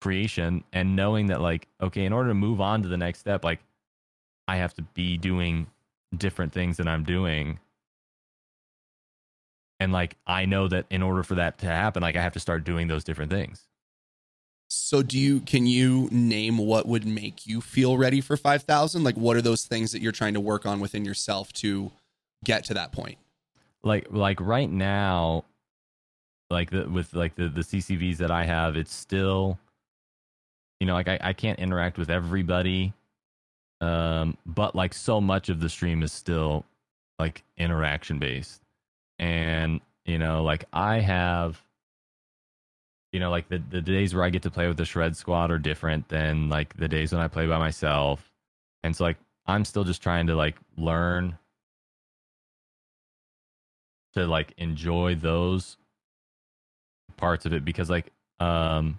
creation 0.00 0.64
and 0.72 0.96
knowing 0.96 1.26
that 1.26 1.40
like 1.40 1.68
okay 1.80 2.04
in 2.04 2.12
order 2.12 2.30
to 2.30 2.34
move 2.34 2.60
on 2.60 2.82
to 2.82 2.88
the 2.88 2.96
next 2.96 3.18
step 3.18 3.44
like 3.44 3.60
i 4.48 4.56
have 4.56 4.72
to 4.72 4.82
be 4.82 5.18
doing 5.18 5.66
different 6.16 6.52
things 6.52 6.78
than 6.78 6.88
i'm 6.88 7.04
doing 7.04 7.58
and 9.78 9.92
like 9.92 10.16
i 10.26 10.46
know 10.46 10.68
that 10.68 10.86
in 10.88 11.02
order 11.02 11.22
for 11.22 11.34
that 11.34 11.58
to 11.58 11.66
happen 11.66 12.02
like 12.02 12.16
i 12.16 12.22
have 12.22 12.32
to 12.32 12.40
start 12.40 12.64
doing 12.64 12.88
those 12.88 13.04
different 13.04 13.30
things 13.30 13.68
so 14.70 15.02
do 15.02 15.18
you 15.18 15.40
can 15.40 15.66
you 15.66 16.08
name 16.12 16.56
what 16.56 16.86
would 16.86 17.04
make 17.04 17.44
you 17.44 17.60
feel 17.60 17.98
ready 17.98 18.20
for 18.20 18.36
5000 18.36 19.02
like 19.02 19.16
what 19.16 19.36
are 19.36 19.42
those 19.42 19.64
things 19.64 19.90
that 19.90 20.00
you're 20.00 20.12
trying 20.12 20.34
to 20.34 20.40
work 20.40 20.64
on 20.64 20.78
within 20.78 21.04
yourself 21.04 21.52
to 21.54 21.90
get 22.44 22.64
to 22.64 22.74
that 22.74 22.92
point? 22.92 23.18
Like 23.82 24.06
like 24.10 24.40
right 24.40 24.70
now 24.70 25.44
like 26.50 26.70
the 26.70 26.88
with 26.88 27.14
like 27.14 27.34
the 27.34 27.48
the 27.48 27.62
ccvs 27.62 28.18
that 28.18 28.30
i 28.30 28.44
have 28.44 28.76
it's 28.76 28.92
still 28.92 29.58
you 30.80 30.86
know 30.86 30.94
like 30.94 31.08
i, 31.08 31.18
I 31.22 31.32
can't 31.32 31.58
interact 31.58 31.96
with 31.96 32.10
everybody 32.10 32.92
um 33.80 34.36
but 34.44 34.74
like 34.74 34.92
so 34.92 35.20
much 35.20 35.48
of 35.48 35.60
the 35.60 35.68
stream 35.68 36.02
is 36.02 36.12
still 36.12 36.64
like 37.18 37.44
interaction 37.56 38.18
based 38.18 38.62
and 39.18 39.80
you 40.04 40.18
know 40.18 40.42
like 40.42 40.64
i 40.72 40.98
have 40.98 41.62
you 43.12 43.20
know 43.20 43.30
like 43.30 43.48
the, 43.48 43.58
the 43.70 43.80
days 43.80 44.14
where 44.14 44.24
i 44.24 44.30
get 44.30 44.42
to 44.42 44.50
play 44.50 44.68
with 44.68 44.76
the 44.76 44.84
shred 44.84 45.16
squad 45.16 45.50
are 45.50 45.58
different 45.58 46.08
than 46.08 46.48
like 46.48 46.76
the 46.76 46.88
days 46.88 47.12
when 47.12 47.20
i 47.20 47.28
play 47.28 47.46
by 47.46 47.58
myself. 47.58 48.32
And 48.82 48.94
so 48.96 49.04
like 49.04 49.18
i'm 49.46 49.64
still 49.64 49.84
just 49.84 50.02
trying 50.02 50.26
to 50.28 50.34
like 50.34 50.56
learn 50.76 51.38
to 54.14 54.26
like 54.26 54.54
enjoy 54.58 55.14
those 55.14 55.76
parts 57.16 57.46
of 57.46 57.52
it 57.52 57.64
because 57.64 57.90
like 57.90 58.10
um 58.38 58.98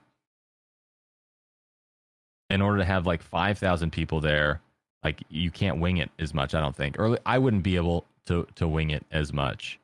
in 2.50 2.62
order 2.62 2.80
to 2.80 2.86
have 2.86 3.08
like 3.08 3.22
5000 3.22 3.92
people 3.92 4.20
there 4.20 4.62
like 5.04 5.24
you 5.30 5.50
can't 5.50 5.80
wing 5.80 5.98
it 5.98 6.12
as 6.20 6.34
much 6.34 6.54
i 6.54 6.62
don't 6.62 6.76
think. 6.76 7.00
Or 7.00 7.18
i 7.26 7.38
wouldn't 7.38 7.64
be 7.64 7.76
able 7.76 8.06
to 8.26 8.48
to 8.56 8.68
wing 8.68 8.92
it 8.92 9.06
as 9.12 9.34
much 9.34 9.80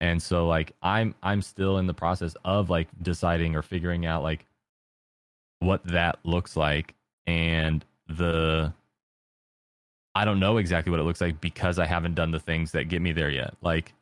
and 0.00 0.22
so 0.22 0.46
like 0.46 0.72
i'm 0.82 1.14
i'm 1.22 1.42
still 1.42 1.78
in 1.78 1.86
the 1.86 1.94
process 1.94 2.36
of 2.44 2.70
like 2.70 2.88
deciding 3.02 3.56
or 3.56 3.62
figuring 3.62 4.06
out 4.06 4.22
like 4.22 4.46
what 5.60 5.82
that 5.84 6.18
looks 6.24 6.56
like 6.56 6.94
and 7.26 7.84
the 8.08 8.72
i 10.14 10.24
don't 10.24 10.40
know 10.40 10.56
exactly 10.56 10.90
what 10.90 11.00
it 11.00 11.04
looks 11.04 11.20
like 11.20 11.40
because 11.40 11.78
i 11.78 11.86
haven't 11.86 12.14
done 12.14 12.30
the 12.30 12.40
things 12.40 12.72
that 12.72 12.88
get 12.88 13.02
me 13.02 13.12
there 13.12 13.30
yet 13.30 13.54
like 13.62 13.92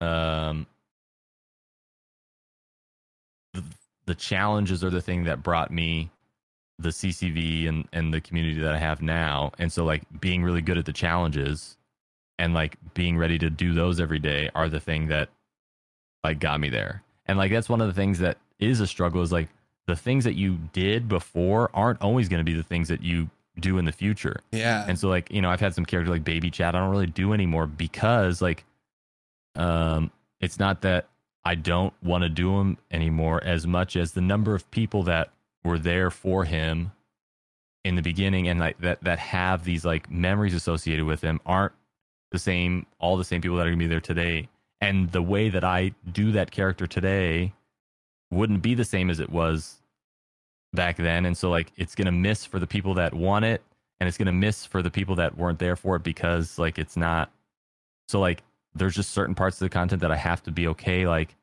um 0.00 0.66
the, 3.52 3.64
the 4.06 4.14
challenges 4.14 4.84
are 4.84 4.90
the 4.90 5.02
thing 5.02 5.24
that 5.24 5.42
brought 5.42 5.70
me 5.70 6.10
the 6.80 6.88
CCV 6.88 7.68
and 7.68 7.86
and 7.92 8.12
the 8.12 8.20
community 8.20 8.60
that 8.60 8.72
I 8.74 8.78
have 8.78 9.02
now. 9.02 9.52
And 9.58 9.70
so 9.70 9.84
like 9.84 10.02
being 10.20 10.42
really 10.42 10.62
good 10.62 10.78
at 10.78 10.86
the 10.86 10.92
challenges 10.92 11.76
and 12.40 12.54
like 12.54 12.76
being 12.94 13.18
ready 13.18 13.38
to 13.38 13.50
do 13.50 13.74
those 13.74 14.00
every 14.00 14.18
day 14.18 14.50
are 14.54 14.70
the 14.70 14.80
thing 14.80 15.08
that 15.08 15.28
like 16.24 16.40
got 16.40 16.58
me 16.58 16.70
there. 16.70 17.02
And 17.26 17.36
like 17.38 17.52
that's 17.52 17.68
one 17.68 17.82
of 17.82 17.86
the 17.86 17.92
things 17.92 18.18
that 18.20 18.38
is 18.58 18.80
a 18.80 18.86
struggle 18.86 19.20
is 19.20 19.30
like 19.30 19.48
the 19.86 19.94
things 19.94 20.24
that 20.24 20.34
you 20.34 20.58
did 20.72 21.06
before 21.06 21.70
aren't 21.74 22.00
always 22.00 22.28
going 22.30 22.40
to 22.40 22.50
be 22.50 22.56
the 22.56 22.62
things 22.62 22.88
that 22.88 23.02
you 23.02 23.28
do 23.58 23.76
in 23.76 23.84
the 23.84 23.92
future. 23.92 24.40
Yeah. 24.52 24.86
And 24.88 24.98
so 24.98 25.08
like, 25.08 25.30
you 25.30 25.42
know, 25.42 25.50
I've 25.50 25.60
had 25.60 25.74
some 25.74 25.84
characters 25.84 26.10
like 26.10 26.24
baby 26.24 26.50
chat 26.50 26.74
I 26.74 26.78
don't 26.78 26.90
really 26.90 27.06
do 27.06 27.34
anymore 27.34 27.66
because 27.66 28.40
like 28.40 28.64
um 29.54 30.10
it's 30.40 30.58
not 30.58 30.80
that 30.80 31.08
I 31.44 31.56
don't 31.56 31.92
want 32.02 32.22
to 32.22 32.30
do 32.30 32.56
them 32.56 32.78
anymore 32.90 33.44
as 33.44 33.66
much 33.66 33.96
as 33.96 34.12
the 34.12 34.22
number 34.22 34.54
of 34.54 34.70
people 34.70 35.02
that 35.04 35.30
were 35.62 35.78
there 35.78 36.10
for 36.10 36.46
him 36.46 36.92
in 37.84 37.96
the 37.96 38.02
beginning 38.02 38.48
and 38.48 38.58
like 38.58 38.78
that 38.78 39.02
that 39.04 39.18
have 39.18 39.64
these 39.64 39.84
like 39.84 40.10
memories 40.10 40.54
associated 40.54 41.04
with 41.04 41.20
him 41.20 41.38
aren't 41.44 41.72
the 42.30 42.38
same 42.38 42.86
all 42.98 43.16
the 43.16 43.24
same 43.24 43.40
people 43.40 43.56
that 43.56 43.66
are 43.66 43.70
gonna 43.70 43.78
be 43.78 43.86
there 43.86 44.00
today. 44.00 44.48
And 44.80 45.10
the 45.12 45.22
way 45.22 45.48
that 45.48 45.64
i 45.64 45.92
do 46.10 46.32
that 46.32 46.50
character 46.50 46.86
today 46.86 47.52
wouldn't 48.30 48.62
be 48.62 48.74
the 48.74 48.84
same 48.84 49.10
as 49.10 49.20
it 49.20 49.30
was 49.30 49.80
back 50.72 50.96
then. 50.96 51.26
And 51.26 51.36
so 51.36 51.50
like 51.50 51.72
it's 51.76 51.94
gonna 51.94 52.12
miss 52.12 52.44
for 52.44 52.58
the 52.58 52.66
people 52.66 52.94
that 52.94 53.14
want 53.14 53.44
it 53.44 53.62
and 53.98 54.08
it's 54.08 54.18
gonna 54.18 54.32
miss 54.32 54.64
for 54.64 54.82
the 54.82 54.90
people 54.90 55.16
that 55.16 55.36
weren't 55.36 55.58
there 55.58 55.76
for 55.76 55.96
it 55.96 56.02
because 56.02 56.58
like 56.58 56.78
it's 56.78 56.96
not 56.96 57.30
so 58.08 58.20
like 58.20 58.42
there's 58.74 58.94
just 58.94 59.10
certain 59.10 59.34
parts 59.34 59.56
of 59.56 59.66
the 59.66 59.68
content 59.68 60.00
that 60.00 60.12
i 60.12 60.16
have 60.16 60.42
to 60.42 60.50
be 60.52 60.68
okay 60.68 61.06
like 61.06 61.36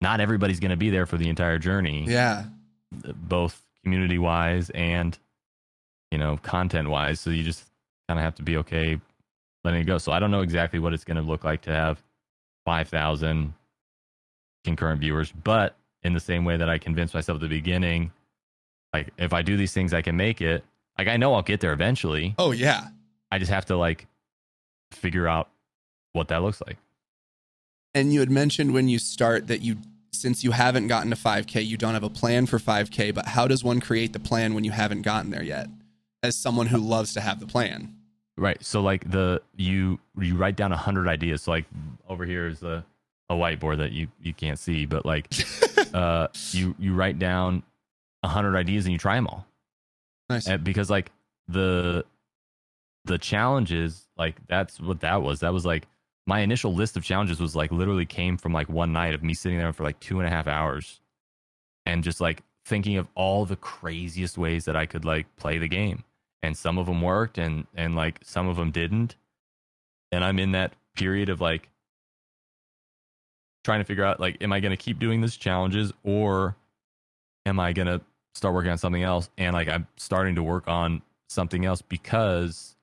not 0.00 0.20
everybody's 0.20 0.60
gonna 0.60 0.76
be 0.76 0.90
there 0.90 1.06
for 1.06 1.16
the 1.16 1.28
entire 1.28 1.58
journey. 1.58 2.04
Yeah. 2.06 2.44
Both 2.92 3.62
community 3.82 4.18
wise 4.18 4.70
and 4.70 5.18
you 6.10 6.18
know 6.18 6.36
content 6.38 6.88
wise 6.88 7.20
so 7.20 7.30
you 7.30 7.44
just 7.44 7.64
kind 8.08 8.18
of 8.18 8.24
have 8.24 8.34
to 8.34 8.42
be 8.42 8.56
okay 8.56 9.00
letting 9.66 9.80
it 9.80 9.84
go 9.84 9.98
so 9.98 10.12
i 10.12 10.18
don't 10.18 10.30
know 10.30 10.40
exactly 10.40 10.78
what 10.78 10.94
it's 10.94 11.04
going 11.04 11.16
to 11.16 11.22
look 11.22 11.44
like 11.44 11.60
to 11.62 11.70
have 11.70 12.02
5000 12.64 13.52
concurrent 14.64 15.00
viewers 15.00 15.32
but 15.44 15.76
in 16.02 16.12
the 16.14 16.20
same 16.20 16.44
way 16.44 16.56
that 16.56 16.68
i 16.70 16.78
convinced 16.78 17.14
myself 17.14 17.36
at 17.36 17.42
the 17.42 17.48
beginning 17.48 18.10
like 18.92 19.10
if 19.18 19.32
i 19.32 19.42
do 19.42 19.56
these 19.56 19.72
things 19.72 19.92
i 19.92 20.00
can 20.00 20.16
make 20.16 20.40
it 20.40 20.64
like 20.98 21.08
i 21.08 21.16
know 21.16 21.34
i'll 21.34 21.42
get 21.42 21.60
there 21.60 21.72
eventually 21.72 22.34
oh 22.38 22.52
yeah 22.52 22.88
i 23.30 23.38
just 23.38 23.50
have 23.50 23.66
to 23.66 23.76
like 23.76 24.06
figure 24.92 25.26
out 25.26 25.48
what 26.12 26.28
that 26.28 26.42
looks 26.42 26.62
like 26.66 26.78
and 27.94 28.12
you 28.12 28.20
had 28.20 28.30
mentioned 28.30 28.72
when 28.72 28.88
you 28.88 28.98
start 28.98 29.48
that 29.48 29.60
you 29.60 29.76
since 30.16 30.42
you 30.42 30.50
haven't 30.50 30.88
gotten 30.88 31.10
to 31.10 31.16
5K, 31.16 31.64
you 31.64 31.76
don't 31.76 31.94
have 31.94 32.02
a 32.02 32.10
plan 32.10 32.46
for 32.46 32.58
5K, 32.58 33.14
but 33.14 33.26
how 33.28 33.46
does 33.46 33.62
one 33.62 33.80
create 33.80 34.12
the 34.12 34.18
plan 34.18 34.54
when 34.54 34.64
you 34.64 34.70
haven't 34.70 35.02
gotten 35.02 35.30
there 35.30 35.42
yet? 35.42 35.68
As 36.22 36.36
someone 36.36 36.66
who 36.66 36.78
loves 36.78 37.12
to 37.14 37.20
have 37.20 37.38
the 37.38 37.46
plan. 37.46 37.94
Right. 38.38 38.62
So 38.64 38.82
like 38.82 39.10
the 39.10 39.40
you 39.56 39.98
you 40.18 40.36
write 40.36 40.56
down 40.56 40.72
a 40.72 40.76
hundred 40.76 41.08
ideas. 41.08 41.42
So 41.42 41.52
like 41.52 41.64
over 42.08 42.24
here 42.24 42.46
is 42.46 42.62
a, 42.62 42.84
a 43.30 43.34
whiteboard 43.34 43.78
that 43.78 43.92
you 43.92 44.08
you 44.22 44.34
can't 44.34 44.58
see, 44.58 44.84
but 44.84 45.06
like 45.06 45.32
uh 45.94 46.28
you 46.50 46.74
you 46.78 46.94
write 46.94 47.18
down 47.18 47.62
a 48.22 48.28
hundred 48.28 48.56
ideas 48.56 48.84
and 48.84 48.92
you 48.92 48.98
try 48.98 49.14
them 49.14 49.26
all. 49.26 49.46
Nice. 50.28 50.46
And 50.46 50.62
because 50.62 50.90
like 50.90 51.10
the 51.48 52.04
the 53.04 53.18
challenges 53.18 54.06
like 54.18 54.36
that's 54.48 54.80
what 54.80 55.00
that 55.00 55.22
was. 55.22 55.40
That 55.40 55.52
was 55.54 55.64
like 55.64 55.86
my 56.26 56.40
initial 56.40 56.74
list 56.74 56.96
of 56.96 57.04
challenges 57.04 57.40
was 57.40 57.56
like 57.56 57.70
literally 57.70 58.04
came 58.04 58.36
from 58.36 58.52
like 58.52 58.68
one 58.68 58.92
night 58.92 59.14
of 59.14 59.22
me 59.22 59.32
sitting 59.32 59.58
there 59.58 59.72
for 59.72 59.84
like 59.84 59.98
two 60.00 60.18
and 60.18 60.26
a 60.26 60.30
half 60.30 60.46
hours 60.46 61.00
and 61.86 62.02
just 62.02 62.20
like 62.20 62.42
thinking 62.66 62.96
of 62.96 63.06
all 63.14 63.44
the 63.46 63.56
craziest 63.56 64.36
ways 64.36 64.64
that 64.64 64.76
I 64.76 64.86
could 64.86 65.04
like 65.04 65.34
play 65.36 65.58
the 65.58 65.68
game. 65.68 66.02
And 66.42 66.56
some 66.56 66.78
of 66.78 66.86
them 66.86 67.02
worked 67.02 67.38
and 67.38 67.66
and 67.74 67.96
like 67.96 68.20
some 68.22 68.48
of 68.48 68.56
them 68.56 68.70
didn't. 68.70 69.16
And 70.12 70.24
I'm 70.24 70.38
in 70.38 70.52
that 70.52 70.74
period 70.94 71.28
of 71.28 71.40
like 71.40 71.68
trying 73.64 73.80
to 73.80 73.84
figure 73.84 74.04
out 74.04 74.20
like 74.20 74.40
am 74.42 74.52
I 74.52 74.60
going 74.60 74.70
to 74.70 74.76
keep 74.76 74.98
doing 74.98 75.20
these 75.20 75.36
challenges 75.36 75.92
or 76.04 76.56
am 77.46 77.58
I 77.58 77.72
going 77.72 77.88
to 77.88 78.00
start 78.34 78.54
working 78.54 78.70
on 78.70 78.78
something 78.78 79.02
else 79.02 79.28
and 79.38 79.54
like 79.54 79.68
I'm 79.68 79.86
starting 79.96 80.36
to 80.36 80.42
work 80.42 80.68
on 80.68 81.02
something 81.28 81.64
else 81.64 81.82
because 81.82 82.76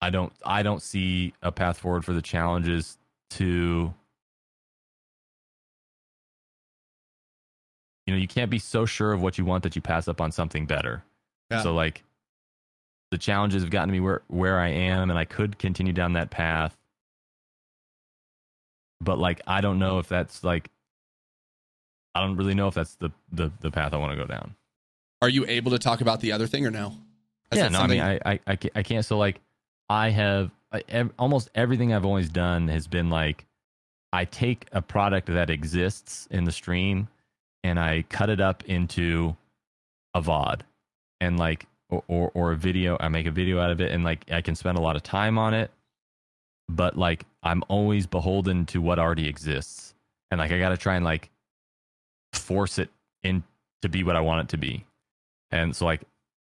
I 0.00 0.10
don't 0.10 0.32
I 0.44 0.62
don't 0.62 0.82
see 0.82 1.34
a 1.42 1.52
path 1.52 1.78
forward 1.78 2.04
for 2.04 2.12
the 2.12 2.22
challenges 2.22 2.98
to 3.30 3.94
you 8.06 8.14
know 8.14 8.18
you 8.18 8.28
can't 8.28 8.50
be 8.50 8.58
so 8.58 8.86
sure 8.86 9.12
of 9.12 9.22
what 9.22 9.38
you 9.38 9.44
want 9.44 9.62
that 9.62 9.76
you 9.76 9.82
pass 9.82 10.08
up 10.08 10.20
on 10.20 10.32
something 10.32 10.66
better 10.66 11.04
Yeah. 11.50 11.62
so 11.62 11.74
like 11.74 12.02
the 13.12 13.18
challenges 13.18 13.62
have 13.62 13.70
gotten 13.70 13.90
me 13.90 14.00
where 14.00 14.22
where 14.28 14.58
i 14.58 14.68
am 14.68 15.10
and 15.10 15.18
i 15.18 15.24
could 15.24 15.58
continue 15.58 15.92
down 15.92 16.14
that 16.14 16.30
path 16.30 16.76
but 19.00 19.18
like 19.18 19.40
i 19.46 19.60
don't 19.60 19.78
know 19.78 19.98
if 19.98 20.08
that's 20.08 20.42
like 20.42 20.70
i 22.14 22.20
don't 22.20 22.36
really 22.36 22.54
know 22.54 22.68
if 22.68 22.74
that's 22.74 22.94
the 22.96 23.10
the, 23.32 23.52
the 23.60 23.70
path 23.70 23.92
i 23.92 23.96
want 23.96 24.12
to 24.12 24.16
go 24.16 24.26
down 24.26 24.54
Are 25.22 25.28
you 25.28 25.44
able 25.46 25.70
to 25.72 25.78
talk 25.78 26.00
about 26.00 26.20
the 26.20 26.32
other 26.32 26.46
thing 26.46 26.66
or 26.66 26.70
no? 26.70 26.94
Yeah 27.52 27.68
no 27.68 27.80
i 27.80 27.86
mean 27.86 28.00
I, 28.00 28.18
I 28.24 28.40
i 28.46 28.56
can't, 28.56 28.72
I 28.76 28.82
can't 28.82 29.04
so 29.04 29.18
like 29.18 29.40
i 29.88 30.10
have 30.10 30.50
I, 30.72 30.82
ev- 30.88 31.12
almost 31.18 31.48
everything 31.54 31.92
i've 31.92 32.04
always 32.04 32.28
done 32.28 32.66
has 32.68 32.86
been 32.88 33.08
like 33.08 33.44
i 34.12 34.24
take 34.24 34.66
a 34.72 34.82
product 34.82 35.28
that 35.28 35.48
exists 35.48 36.26
in 36.30 36.44
the 36.44 36.52
stream 36.52 37.06
and 37.62 37.78
i 37.78 38.02
cut 38.08 38.30
it 38.30 38.40
up 38.40 38.64
into 38.64 39.36
a 40.12 40.20
vod 40.20 40.62
and 41.20 41.38
like 41.38 41.66
or, 41.88 42.02
or 42.08 42.30
or 42.34 42.52
a 42.52 42.56
video 42.56 42.96
i 43.00 43.08
make 43.08 43.26
a 43.26 43.30
video 43.30 43.60
out 43.60 43.70
of 43.70 43.80
it 43.80 43.92
and 43.92 44.04
like 44.04 44.24
i 44.30 44.40
can 44.40 44.54
spend 44.54 44.76
a 44.76 44.80
lot 44.80 44.96
of 44.96 45.02
time 45.02 45.38
on 45.38 45.54
it. 45.54 45.70
But 46.68 46.96
like 46.96 47.24
i'm 47.42 47.62
always 47.68 48.06
beholden 48.06 48.66
to 48.66 48.80
what 48.80 48.98
already 48.98 49.28
exists. 49.28 49.94
And 50.30 50.38
like 50.38 50.50
i 50.50 50.58
gotta 50.58 50.76
try 50.76 50.96
and 50.96 51.04
like 51.04 51.30
force 52.32 52.78
it 52.78 52.90
in 53.22 53.44
to 53.82 53.88
be 53.88 54.02
what 54.02 54.16
i 54.16 54.20
want 54.20 54.42
it 54.42 54.48
to 54.50 54.56
be. 54.56 54.84
And 55.50 55.74
so 55.74 55.84
like 55.84 56.02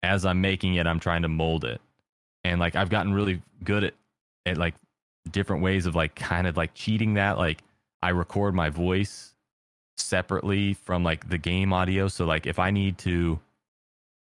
as 0.02 0.24
i'm 0.24 0.40
making 0.40 0.74
it 0.74 0.86
i'm 0.86 1.00
trying 1.00 1.22
to 1.22 1.28
mold 1.28 1.64
it. 1.64 1.80
And 2.44 2.60
like 2.60 2.74
i've 2.74 2.90
gotten 2.90 3.12
really 3.12 3.42
good 3.62 3.84
at 3.84 3.94
at 4.46 4.56
like 4.56 4.74
different 5.30 5.62
ways 5.62 5.86
of 5.86 5.94
like 5.94 6.14
kind 6.14 6.46
of 6.46 6.56
like 6.56 6.74
cheating 6.74 7.14
that. 7.14 7.38
Like 7.38 7.62
i 8.02 8.08
record 8.08 8.54
my 8.54 8.70
voice 8.70 9.34
separately 9.96 10.74
from 10.74 11.04
like 11.04 11.28
the 11.28 11.38
game 11.38 11.72
audio. 11.72 12.08
So 12.08 12.24
like 12.24 12.46
if 12.46 12.58
i 12.58 12.72
need 12.72 12.98
to 12.98 13.38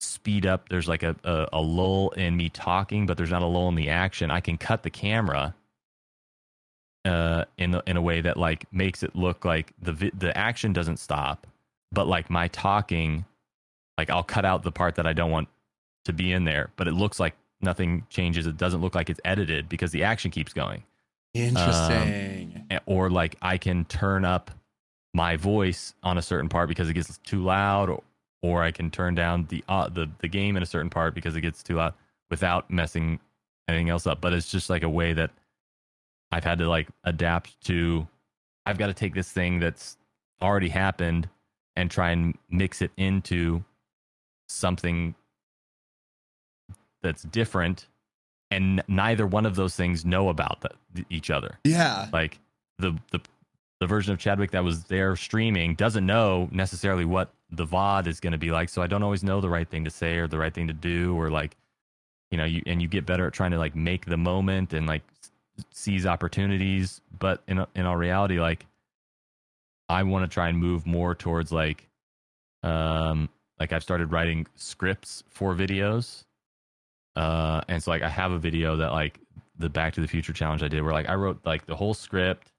speed 0.01 0.45
up. 0.45 0.69
There's 0.69 0.87
like 0.87 1.03
a, 1.03 1.15
a, 1.23 1.47
a 1.53 1.61
lull 1.61 2.09
in 2.11 2.35
me 2.35 2.49
talking 2.49 3.05
but 3.05 3.17
there's 3.17 3.31
not 3.31 3.41
a 3.41 3.45
lull 3.45 3.69
in 3.69 3.75
the 3.75 3.89
action. 3.89 4.31
I 4.31 4.39
can 4.39 4.57
cut 4.57 4.83
the 4.83 4.89
camera 4.89 5.55
uh 7.03 7.45
in 7.57 7.73
a, 7.73 7.81
in 7.87 7.97
a 7.97 8.01
way 8.01 8.21
that 8.21 8.37
like 8.37 8.71
makes 8.71 9.01
it 9.01 9.15
look 9.15 9.43
like 9.43 9.73
the 9.81 9.91
vi- 9.91 10.11
the 10.15 10.37
action 10.37 10.71
doesn't 10.71 10.97
stop 10.97 11.47
but 11.91 12.05
like 12.05 12.29
my 12.29 12.47
talking 12.49 13.25
like 13.97 14.07
i'll 14.11 14.21
cut 14.21 14.45
out 14.45 14.61
the 14.61 14.71
part 14.71 14.93
that 14.93 15.07
i 15.07 15.11
don't 15.11 15.31
want 15.31 15.47
to 16.05 16.13
be 16.13 16.31
in 16.31 16.43
there 16.43 16.69
but 16.75 16.87
it 16.87 16.91
looks 16.91 17.19
like 17.19 17.33
nothing 17.61 18.05
changes. 18.09 18.47
It 18.47 18.57
doesn't 18.57 18.81
look 18.81 18.95
like 18.95 19.09
it's 19.09 19.19
edited 19.23 19.69
because 19.69 19.91
the 19.91 20.03
action 20.03 20.31
keeps 20.31 20.53
going. 20.53 20.83
Interesting. 21.33 22.65
Eh, 22.69 22.79
or 22.85 23.09
like 23.09 23.35
I 23.41 23.57
can 23.57 23.85
turn 23.85 24.25
up 24.25 24.51
my 25.13 25.37
voice 25.37 25.93
on 26.03 26.17
a 26.17 26.21
certain 26.21 26.49
part 26.49 26.69
because 26.69 26.89
it 26.89 26.93
gets 26.93 27.17
too 27.19 27.43
loud, 27.43 27.89
or, 27.89 28.03
or 28.41 28.63
I 28.63 28.71
can 28.71 28.89
turn 28.89 29.15
down 29.15 29.45
the 29.49 29.63
uh, 29.67 29.89
the 29.89 30.09
the 30.19 30.27
game 30.27 30.57
in 30.57 30.63
a 30.63 30.65
certain 30.65 30.89
part 30.89 31.13
because 31.13 31.35
it 31.35 31.41
gets 31.41 31.63
too 31.63 31.75
loud 31.75 31.93
without 32.29 32.69
messing 32.69 33.19
anything 33.67 33.89
else 33.89 34.07
up. 34.07 34.21
But 34.21 34.33
it's 34.33 34.49
just 34.49 34.69
like 34.69 34.83
a 34.83 34.89
way 34.89 35.13
that 35.13 35.31
I've 36.31 36.43
had 36.43 36.59
to 36.59 36.67
like 36.67 36.87
adapt 37.03 37.59
to. 37.65 38.07
I've 38.65 38.77
got 38.77 38.87
to 38.87 38.93
take 38.93 39.15
this 39.15 39.31
thing 39.31 39.59
that's 39.59 39.97
already 40.41 40.69
happened 40.69 41.29
and 41.75 41.89
try 41.89 42.11
and 42.11 42.37
mix 42.49 42.81
it 42.81 42.91
into 42.97 43.63
something 44.49 45.15
that's 47.01 47.23
different 47.23 47.87
and 48.51 48.83
neither 48.87 49.25
one 49.25 49.45
of 49.45 49.55
those 49.55 49.75
things 49.75 50.05
know 50.05 50.29
about 50.29 50.63
the, 50.93 51.05
each 51.09 51.29
other 51.31 51.57
yeah. 51.63 52.07
like 52.11 52.39
the 52.77 52.95
the 53.11 53.19
the 53.81 53.87
version 53.87 54.13
of 54.13 54.19
Chadwick 54.19 54.51
that 54.51 54.63
was 54.63 54.83
there 54.83 55.15
streaming 55.15 55.73
doesn't 55.73 56.05
know 56.05 56.47
necessarily 56.51 57.03
what 57.03 57.33
the 57.49 57.65
VOD 57.65 58.05
is 58.05 58.19
going 58.19 58.31
to 58.31 58.37
be 58.37 58.51
like. 58.51 58.69
So 58.69 58.83
I 58.83 58.85
don't 58.85 59.01
always 59.01 59.23
know 59.23 59.41
the 59.41 59.49
right 59.49 59.67
thing 59.67 59.85
to 59.85 59.89
say 59.89 60.17
or 60.17 60.27
the 60.27 60.37
right 60.37 60.53
thing 60.53 60.67
to 60.67 60.73
do 60.73 61.17
or 61.19 61.31
like, 61.31 61.57
you 62.29 62.37
know, 62.37 62.45
you 62.45 62.61
and 62.67 62.79
you 62.79 62.87
get 62.87 63.07
better 63.07 63.25
at 63.25 63.33
trying 63.33 63.49
to 63.51 63.57
like 63.57 63.75
make 63.75 64.05
the 64.05 64.17
moment 64.17 64.73
and 64.73 64.85
like 64.85 65.01
seize 65.71 66.05
opportunities. 66.05 67.01
But 67.17 67.41
in 67.47 67.65
in 67.73 67.87
all 67.87 67.97
reality, 67.97 68.39
like 68.39 68.67
I 69.89 70.03
want 70.03 70.29
to 70.29 70.31
try 70.31 70.49
and 70.49 70.59
move 70.59 70.85
more 70.85 71.15
towards 71.15 71.51
like, 71.51 71.89
um, 72.61 73.29
like 73.59 73.73
I've 73.73 73.81
started 73.81 74.11
writing 74.11 74.45
scripts 74.57 75.23
for 75.31 75.55
videos. 75.55 76.23
Uh, 77.15 77.61
and 77.67 77.81
so 77.81 77.89
like 77.89 78.03
I 78.03 78.09
have 78.09 78.31
a 78.31 78.37
video 78.37 78.77
that 78.77 78.91
like 78.91 79.19
the 79.57 79.69
Back 79.69 79.95
to 79.95 80.01
the 80.01 80.07
Future 80.07 80.33
challenge 80.33 80.61
I 80.61 80.67
did 80.67 80.83
where 80.83 80.93
like 80.93 81.09
I 81.09 81.15
wrote 81.15 81.39
like 81.45 81.65
the 81.65 81.75
whole 81.75 81.95
script. 81.95 82.50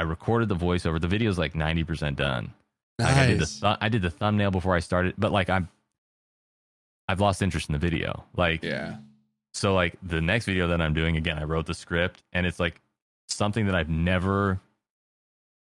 I 0.00 0.02
recorded 0.02 0.48
the 0.48 0.56
voiceover. 0.56 0.98
The 0.98 1.06
video's 1.08 1.36
like 1.36 1.52
90% 1.52 2.16
done. 2.16 2.54
Like 2.98 3.14
I 3.16 3.26
did 3.26 3.36
the 3.36 3.40
Nice. 3.40 3.60
th- 3.60 3.76
I 3.82 3.88
did 3.90 4.00
the 4.00 4.08
thumbnail 4.08 4.50
before 4.50 4.74
I 4.74 4.80
started, 4.80 5.12
but 5.18 5.30
like 5.30 5.50
I'm 5.50 5.68
I've 7.06 7.20
lost 7.20 7.42
interest 7.42 7.68
in 7.68 7.74
the 7.74 7.78
video. 7.78 8.24
Like 8.34 8.62
Yeah. 8.62 8.96
so 9.52 9.74
like 9.74 9.98
the 10.02 10.22
next 10.22 10.46
video 10.46 10.68
that 10.68 10.80
I'm 10.80 10.94
doing 10.94 11.18
again, 11.18 11.38
I 11.38 11.44
wrote 11.44 11.66
the 11.66 11.74
script 11.74 12.22
and 12.32 12.46
it's 12.46 12.58
like 12.58 12.80
something 13.28 13.66
that 13.66 13.74
I've 13.74 13.90
never 13.90 14.58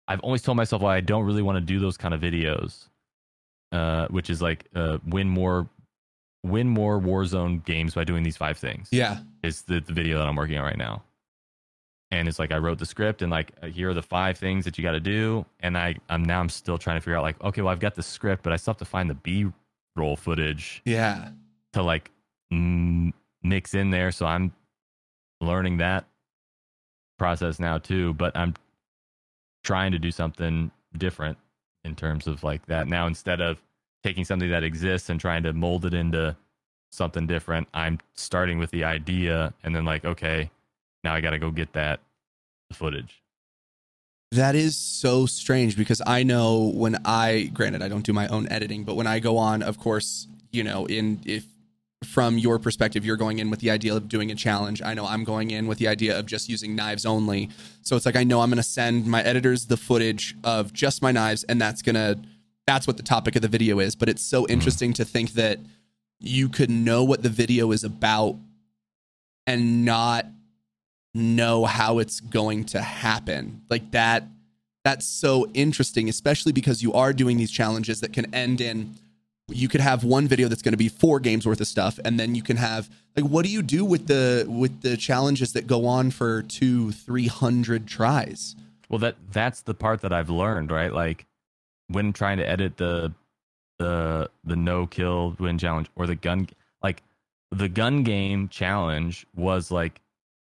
I've 0.08 0.20
always 0.22 0.42
told 0.42 0.58
myself 0.58 0.82
well, 0.82 0.92
I 0.92 1.00
don't 1.02 1.26
really 1.26 1.44
want 1.44 1.58
to 1.58 1.62
do 1.62 1.80
those 1.80 1.96
kind 1.96 2.14
of 2.16 2.22
videos. 2.22 2.88
Uh 3.72 4.08
which 4.08 4.32
is 4.32 4.42
like 4.42 4.66
uh 4.76 4.98
win 5.06 5.30
more 5.30 5.70
win 6.44 6.68
more 6.68 7.00
Warzone 7.00 7.64
games 7.66 7.94
by 7.94 8.04
doing 8.04 8.24
these 8.24 8.36
five 8.38 8.58
things 8.58 8.90
Yeah. 8.92 9.20
is 9.44 9.62
the, 9.62 9.80
the 9.80 9.94
video 9.94 10.18
that 10.18 10.28
I'm 10.28 10.36
working 10.36 10.58
on 10.58 10.64
right 10.66 10.78
now. 10.78 11.04
And 12.14 12.28
it's 12.28 12.38
like 12.38 12.52
I 12.52 12.58
wrote 12.60 12.78
the 12.78 12.86
script 12.86 13.24
and 13.24 13.32
like 13.32 13.52
uh, 13.64 13.68
here 13.68 13.90
are 13.90 13.94
the 13.96 14.04
five 14.04 14.38
things 14.38 14.66
that 14.66 14.78
you 14.78 14.84
got 14.84 14.92
to 14.92 15.00
do. 15.00 15.46
And 15.62 15.76
I 15.76 15.96
I'm 16.10 16.24
now 16.24 16.40
I'm 16.40 16.48
still 16.50 16.78
trying 16.78 16.98
to 16.98 17.02
figure 17.02 17.18
out 17.18 17.24
like 17.24 17.42
okay 17.44 17.62
well 17.64 17.72
I've 17.72 17.80
got 17.80 17.96
the 17.96 18.04
script 18.04 18.44
but 18.44 18.54
I 18.54 18.56
still 18.58 18.74
have 18.74 18.80
to 18.80 18.86
find 18.86 19.10
the 19.10 19.16
B 19.16 19.48
roll 19.96 20.16
footage 20.16 20.82
Yeah. 20.86 21.30
to 21.74 21.82
like 21.82 22.12
m- 22.52 23.14
mix 23.42 23.74
in 23.74 23.90
there. 23.90 24.12
So 24.12 24.28
I'm 24.28 24.52
learning 25.42 25.78
that 25.78 26.06
process 27.18 27.60
now 27.60 27.80
too. 27.80 28.14
But 28.14 28.38
I'm 28.38 28.54
trying 29.64 29.92
to 29.94 30.00
do 30.00 30.12
something 30.12 30.70
different 30.96 31.40
in 31.84 31.96
terms 31.96 32.28
of 32.28 32.44
like 32.44 32.64
that 32.68 32.88
now 32.88 33.08
instead 33.08 33.42
of 33.42 33.60
taking 34.04 34.24
something 34.24 34.52
that 34.52 34.64
exists 34.64 35.10
and 35.10 35.20
trying 35.20 35.42
to 35.44 35.54
mold 35.54 35.84
it 35.86 35.96
into 35.96 36.36
something 36.92 37.26
different. 37.26 37.68
I'm 37.74 37.98
starting 38.14 38.60
with 38.60 38.70
the 38.70 38.84
idea 38.84 39.52
and 39.64 39.76
then 39.76 39.84
like 39.84 40.06
okay, 40.06 40.52
now 41.04 41.14
I 41.14 41.22
got 41.22 41.32
to 41.32 41.40
go 41.40 41.52
get 41.52 41.74
that 41.74 42.00
footage. 42.72 43.22
That 44.32 44.56
is 44.56 44.76
so 44.76 45.26
strange 45.28 45.78
because 45.78 46.02
I 46.08 46.24
know 46.24 46.72
when 46.74 46.98
I 47.06 47.52
granted 47.54 47.84
I 47.84 47.88
don't 47.88 48.04
do 48.04 48.14
my 48.14 48.28
own 48.28 48.48
editing, 48.50 48.84
but 48.84 48.96
when 48.96 49.06
I 49.06 49.20
go 49.20 49.38
on, 49.38 49.62
of 49.62 49.78
course, 49.78 50.28
you 50.52 50.64
know, 50.64 50.86
in 50.88 51.22
if 51.26 51.46
from 52.04 52.38
your 52.38 52.60
perspective, 52.60 53.06
you're 53.06 53.18
going 53.18 53.40
in 53.40 53.50
with 53.50 53.60
the 53.60 53.70
idea 53.70 53.96
of 53.96 54.10
doing 54.10 54.32
a 54.32 54.36
challenge. 54.36 54.82
I 54.82 54.94
know 54.94 55.06
I'm 55.06 55.24
going 55.24 55.52
in 55.52 55.68
with 55.68 55.78
the 55.78 55.88
idea 55.88 56.18
of 56.18 56.26
just 56.26 56.50
using 56.50 56.76
knives 56.76 57.06
only. 57.06 57.50
So 57.82 57.96
it's 57.96 58.06
like 58.06 58.16
I 58.16 58.24
know 58.24 58.42
I'm 58.42 58.50
gonna 58.50 58.64
send 58.64 59.06
my 59.06 59.22
editors 59.22 59.68
the 59.68 59.78
footage 59.78 60.36
of 60.44 60.74
just 60.74 61.02
my 61.02 61.12
knives, 61.12 61.44
and 61.44 61.62
that's 61.62 61.82
gonna 61.82 62.18
that's 62.66 62.88
what 62.88 62.98
the 62.98 63.04
topic 63.04 63.36
of 63.36 63.42
the 63.42 63.48
video 63.48 63.80
is. 63.80 63.96
But 63.96 64.10
it's 64.10 64.24
so 64.24 64.44
mm-hmm. 64.44 64.54
interesting 64.54 64.94
to 64.94 65.06
think 65.06 65.34
that 65.34 65.60
you 66.20 66.50
could 66.50 66.70
know 66.70 67.04
what 67.04 67.22
the 67.22 67.30
video 67.30 67.72
is 67.72 67.84
about 67.84 68.38
and 69.46 69.86
not 69.86 70.26
know 71.14 71.66
how 71.66 72.00
it's 72.00 72.20
going 72.20 72.66
to 72.66 72.82
happen. 72.82 73.62
Like 73.70 73.92
that 73.92 74.24
that's 74.84 75.06
so 75.06 75.48
interesting, 75.54 76.10
especially 76.10 76.52
because 76.52 76.84
you 76.84 76.94
are 76.94 77.14
doing 77.14 77.38
these 77.38 77.52
challenges 77.52 78.02
that 78.02 78.12
can 78.12 78.34
end 78.34 78.60
in 78.60 78.96
you 79.50 79.68
could 79.68 79.82
have 79.82 80.04
one 80.04 80.28
video 80.28 80.48
that's 80.48 80.62
going 80.62 80.74
to 80.74 80.78
be 80.78 80.88
four 80.90 81.20
games 81.20 81.46
worth 81.46 81.60
of 81.60 81.68
stuff 81.68 82.00
and 82.06 82.18
then 82.20 82.34
you 82.34 82.42
can 82.42 82.58
have 82.58 82.90
like 83.16 83.26
what 83.26 83.44
do 83.44 83.52
you 83.52 83.62
do 83.62 83.84
with 83.84 84.08
the 84.08 84.46
with 84.48 84.82
the 84.82 84.96
challenges 84.96 85.54
that 85.54 85.68
go 85.68 85.86
on 85.86 86.12
for 86.12 86.44
two 86.44 86.92
three 86.92 87.28
hundred 87.28 87.86
tries 87.86 88.56
Well, 88.90 89.00
that 89.00 89.16
that's 89.32 89.62
the 89.62 89.74
part 89.74 90.02
that 90.02 90.14
I've 90.14 90.30
learned, 90.30 90.72
right? 90.72 90.94
Like 90.94 91.26
when 91.88 92.14
trying 92.14 92.38
to 92.38 92.48
edit 92.48 92.78
the 92.78 93.14
the 93.80 94.30
the 94.44 94.56
no 94.56 94.88
kill 94.88 95.36
win 95.40 95.58
challenge 95.58 95.90
or 95.96 96.08
the 96.08 96.16
gun 96.16 96.48
like 96.82 97.04
the 97.52 97.70
gun 97.70 98.04
game 98.04 98.48
challenge 98.48 99.26
was 99.36 99.72
like 99.72 100.00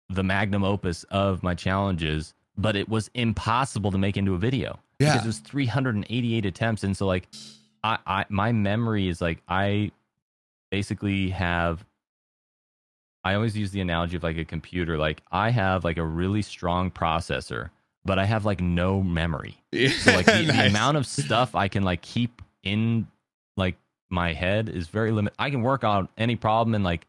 the 0.08 0.22
magnum 0.22 0.64
opus 0.64 1.04
of 1.04 1.42
my 1.42 1.54
challenges, 1.54 2.34
but 2.56 2.76
it 2.76 2.88
was 2.88 3.10
impossible 3.14 3.90
to 3.90 3.98
make 3.98 4.16
into 4.16 4.34
a 4.34 4.38
video. 4.38 4.78
Yeah. 5.00 5.12
because 5.14 5.24
it 5.24 5.28
was 5.28 5.38
388 5.40 6.46
attempts, 6.46 6.84
and 6.84 6.96
so 6.96 7.06
like, 7.06 7.26
I, 7.82 7.98
I 8.06 8.24
my 8.28 8.52
memory 8.52 9.08
is 9.08 9.20
like 9.20 9.42
I 9.48 9.90
basically 10.70 11.30
have. 11.30 11.84
I 13.26 13.34
always 13.34 13.56
use 13.56 13.70
the 13.70 13.80
analogy 13.80 14.16
of 14.16 14.22
like 14.22 14.36
a 14.36 14.44
computer. 14.44 14.98
Like 14.98 15.22
I 15.32 15.50
have 15.50 15.82
like 15.82 15.96
a 15.96 16.04
really 16.04 16.42
strong 16.42 16.90
processor, 16.90 17.70
but 18.04 18.18
I 18.18 18.26
have 18.26 18.44
like 18.44 18.60
no 18.60 19.02
memory. 19.02 19.56
So 19.72 20.12
like 20.12 20.26
the, 20.26 20.44
the 20.52 20.66
amount 20.66 20.98
of 20.98 21.06
stuff 21.06 21.54
I 21.54 21.68
can 21.68 21.82
like 21.84 22.02
keep 22.02 22.42
in 22.62 23.06
like 23.56 23.76
my 24.10 24.32
head 24.34 24.68
is 24.68 24.88
very 24.88 25.10
limited. 25.10 25.34
I 25.38 25.50
can 25.50 25.62
work 25.62 25.84
on 25.84 26.08
any 26.18 26.36
problem 26.36 26.74
and 26.74 26.84
like 26.84 27.06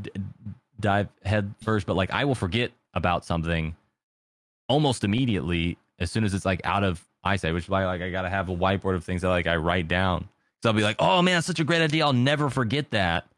d- 0.00 0.10
dive 0.80 1.08
head 1.24 1.54
first, 1.62 1.86
but 1.86 1.96
like 1.96 2.10
I 2.10 2.24
will 2.24 2.34
forget 2.34 2.72
about 2.94 3.24
something 3.24 3.76
almost 4.68 5.04
immediately 5.04 5.78
as 5.98 6.10
soon 6.10 6.24
as 6.24 6.34
it's 6.34 6.44
like 6.44 6.60
out 6.64 6.84
of 6.84 7.04
eyesight. 7.24 7.54
Which 7.54 7.64
is 7.64 7.70
why 7.70 7.86
like 7.86 8.02
I 8.02 8.10
gotta 8.10 8.30
have 8.30 8.48
a 8.48 8.56
whiteboard 8.56 8.94
of 8.94 9.04
things 9.04 9.22
that 9.22 9.28
like 9.28 9.46
I 9.46 9.56
write 9.56 9.88
down. 9.88 10.28
So 10.62 10.70
I'll 10.70 10.76
be 10.76 10.82
like, 10.82 10.96
oh 10.98 11.22
man, 11.22 11.36
that's 11.36 11.46
such 11.46 11.60
a 11.60 11.64
great 11.64 11.82
idea. 11.82 12.04
I'll 12.04 12.12
never 12.12 12.50
forget 12.50 12.90
that. 12.90 13.28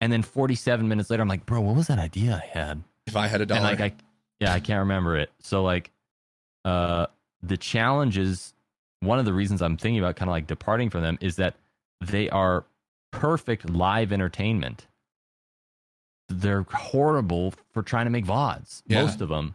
And 0.00 0.12
then 0.12 0.22
47 0.22 0.88
minutes 0.88 1.10
later, 1.10 1.22
I'm 1.22 1.28
like, 1.28 1.46
bro, 1.46 1.60
what 1.60 1.76
was 1.76 1.86
that 1.88 1.98
idea 1.98 2.42
I 2.42 2.58
had? 2.58 2.82
if 3.06 3.16
I 3.16 3.26
had 3.26 3.40
a 3.40 3.46
dollar. 3.46 3.60
and 3.60 3.80
like 3.80 3.80
I, 3.80 3.94
yeah, 4.40 4.52
I 4.52 4.60
can't 4.60 4.80
remember 4.80 5.16
it. 5.16 5.30
So 5.40 5.62
like, 5.62 5.90
uh, 6.64 7.06
the 7.42 7.56
challenges. 7.56 8.54
One 9.00 9.18
of 9.18 9.24
the 9.24 9.32
reasons 9.32 9.62
I'm 9.62 9.76
thinking 9.76 9.98
about 9.98 10.14
kind 10.14 10.28
of 10.28 10.32
like 10.32 10.46
departing 10.46 10.88
from 10.88 11.02
them 11.02 11.18
is 11.20 11.34
that 11.36 11.56
they 12.00 12.30
are 12.30 12.64
perfect 13.10 13.68
live 13.68 14.12
entertainment. 14.12 14.86
They're 16.40 16.62
horrible 16.62 17.54
for 17.72 17.82
trying 17.82 18.06
to 18.06 18.10
make 18.10 18.24
vods. 18.24 18.82
Yeah. 18.86 19.02
Most 19.02 19.20
of 19.20 19.28
them, 19.28 19.54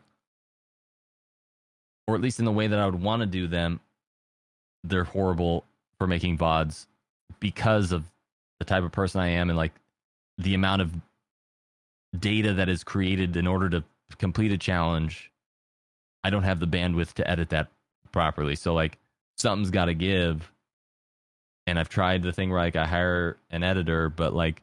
or 2.08 2.16
at 2.16 2.22
least 2.22 2.40
in 2.40 2.46
the 2.46 2.52
way 2.52 2.68
that 2.68 2.80
I 2.80 2.86
would 2.86 3.02
want 3.02 3.22
to 3.22 3.26
do 3.26 3.48
them, 3.48 3.80
they're 4.84 5.04
horrible 5.04 5.66
for 5.98 6.08
making 6.08 6.38
vods 6.38 6.86
because 7.40 7.92
of 7.92 8.06
the 8.60 8.66
type 8.66 8.84
of 8.84 8.92
person 8.92 9.22
I 9.22 9.30
am 9.30 9.50
and 9.50 9.58
like 9.58 9.74
the 10.38 10.54
amount 10.54 10.82
of 10.82 10.92
data 12.18 12.54
that 12.54 12.70
is 12.70 12.84
created 12.84 13.36
in 13.36 13.48
order 13.48 13.70
to 13.70 13.84
complete 14.18 14.52
a 14.52 14.58
challenge, 14.58 15.32
I 16.24 16.30
don't 16.30 16.44
have 16.44 16.60
the 16.60 16.68
bandwidth 16.68 17.14
to 17.14 17.30
edit 17.30 17.50
that 17.50 17.68
properly. 18.12 18.56
So 18.56 18.74
like 18.74 18.98
something's 19.36 19.72
got 19.72 19.86
to 19.86 19.94
give. 19.94 20.52
And 21.66 21.78
I've 21.78 21.90
tried 21.90 22.24
the 22.24 22.32
thing 22.32 22.50
where 22.50 22.60
like 22.60 22.78
I 22.78 22.86
hire 22.86 23.38
an 23.52 23.64
editor, 23.64 24.10
but 24.10 24.34
like 24.34 24.62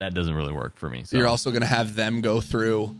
that 0.00 0.14
doesn't 0.14 0.34
really 0.34 0.52
work 0.52 0.76
for 0.76 0.88
me. 0.90 1.04
So 1.04 1.16
you're 1.16 1.26
also 1.26 1.50
going 1.50 1.62
to 1.62 1.66
have 1.68 1.94
them 1.94 2.20
go 2.20 2.40
through 2.40 2.96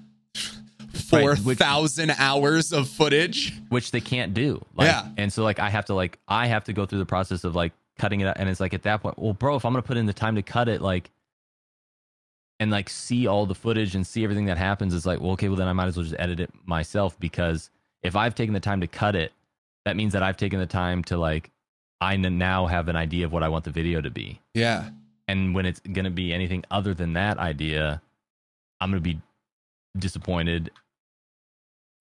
Right, 1.13 1.39
four 1.39 1.55
thousand 1.55 2.11
hours 2.13 2.73
of 2.73 2.89
footage. 2.89 3.53
which 3.69 3.91
they 3.91 4.01
can't 4.01 4.33
do. 4.35 4.65
Like, 4.75 4.87
Yeah. 4.89 5.07
And 5.19 5.33
so 5.33 5.45
like 5.45 5.59
I 5.59 5.69
have 5.69 5.85
to 5.87 5.95
like 5.95 6.19
I 6.27 6.47
have 6.47 6.65
to 6.65 6.73
go 6.73 6.87
through 6.87 7.01
the 7.01 7.07
process 7.07 7.45
of 7.45 7.55
like 7.55 7.73
cutting 7.99 8.21
it 8.21 8.27
out, 8.27 8.37
and 8.39 8.49
it's 8.49 8.61
like 8.61 8.75
at 8.75 8.83
that 8.85 9.03
point, 9.03 9.19
well, 9.19 9.35
bro, 9.35 9.57
if 9.57 9.65
I'm 9.65 9.73
gonna 9.73 9.83
put 9.83 9.97
in 9.99 10.07
the 10.07 10.13
time 10.15 10.37
to 10.37 10.43
cut 10.43 10.69
it, 10.69 10.81
like, 10.81 11.11
and 12.59 12.71
like 12.71 12.89
see 12.89 13.27
all 13.27 13.47
the 13.47 13.55
footage 13.55 13.95
and 13.95 14.07
see 14.07 14.25
everything 14.25 14.47
that 14.47 14.57
happens, 14.59 14.95
it's 14.95 15.07
like, 15.07 15.21
well, 15.21 15.33
okay, 15.33 15.49
well 15.49 15.57
then 15.57 15.69
I 15.69 15.73
might 15.75 15.87
as 15.87 15.97
well 15.97 16.05
just 16.05 16.17
edit 16.19 16.41
it 16.41 16.51
myself 16.65 17.19
because 17.21 17.71
if 18.03 18.17
I've 18.17 18.35
taken 18.35 18.55
the 18.55 18.61
time 18.61 18.81
to 18.81 18.87
cut 18.87 19.15
it, 19.15 19.33
that 19.85 19.97
means 19.97 20.15
that 20.15 20.23
I've 20.23 20.37
taken 20.37 20.59
the 20.59 20.67
time 20.67 21.05
to 21.05 21.19
like 21.19 21.51
I 22.01 22.17
now 22.17 22.67
have 22.67 22.89
an 22.89 22.97
idea 22.97 23.27
of 23.27 23.33
what 23.33 23.43
I 23.43 23.49
want 23.49 23.65
the 23.65 23.71
video 23.71 24.01
to 24.01 24.11
be. 24.11 24.41
Yeah. 24.55 24.91
And 25.29 25.55
when 25.55 25.67
it's 25.67 25.81
gonna 25.81 26.11
be 26.11 26.33
anything 26.33 26.65
other 26.71 26.95
than 26.95 27.15
that 27.15 27.39
idea, 27.39 28.01
I'm 28.81 28.91
gonna 28.91 29.01
be 29.01 29.21
disappointed 29.99 30.71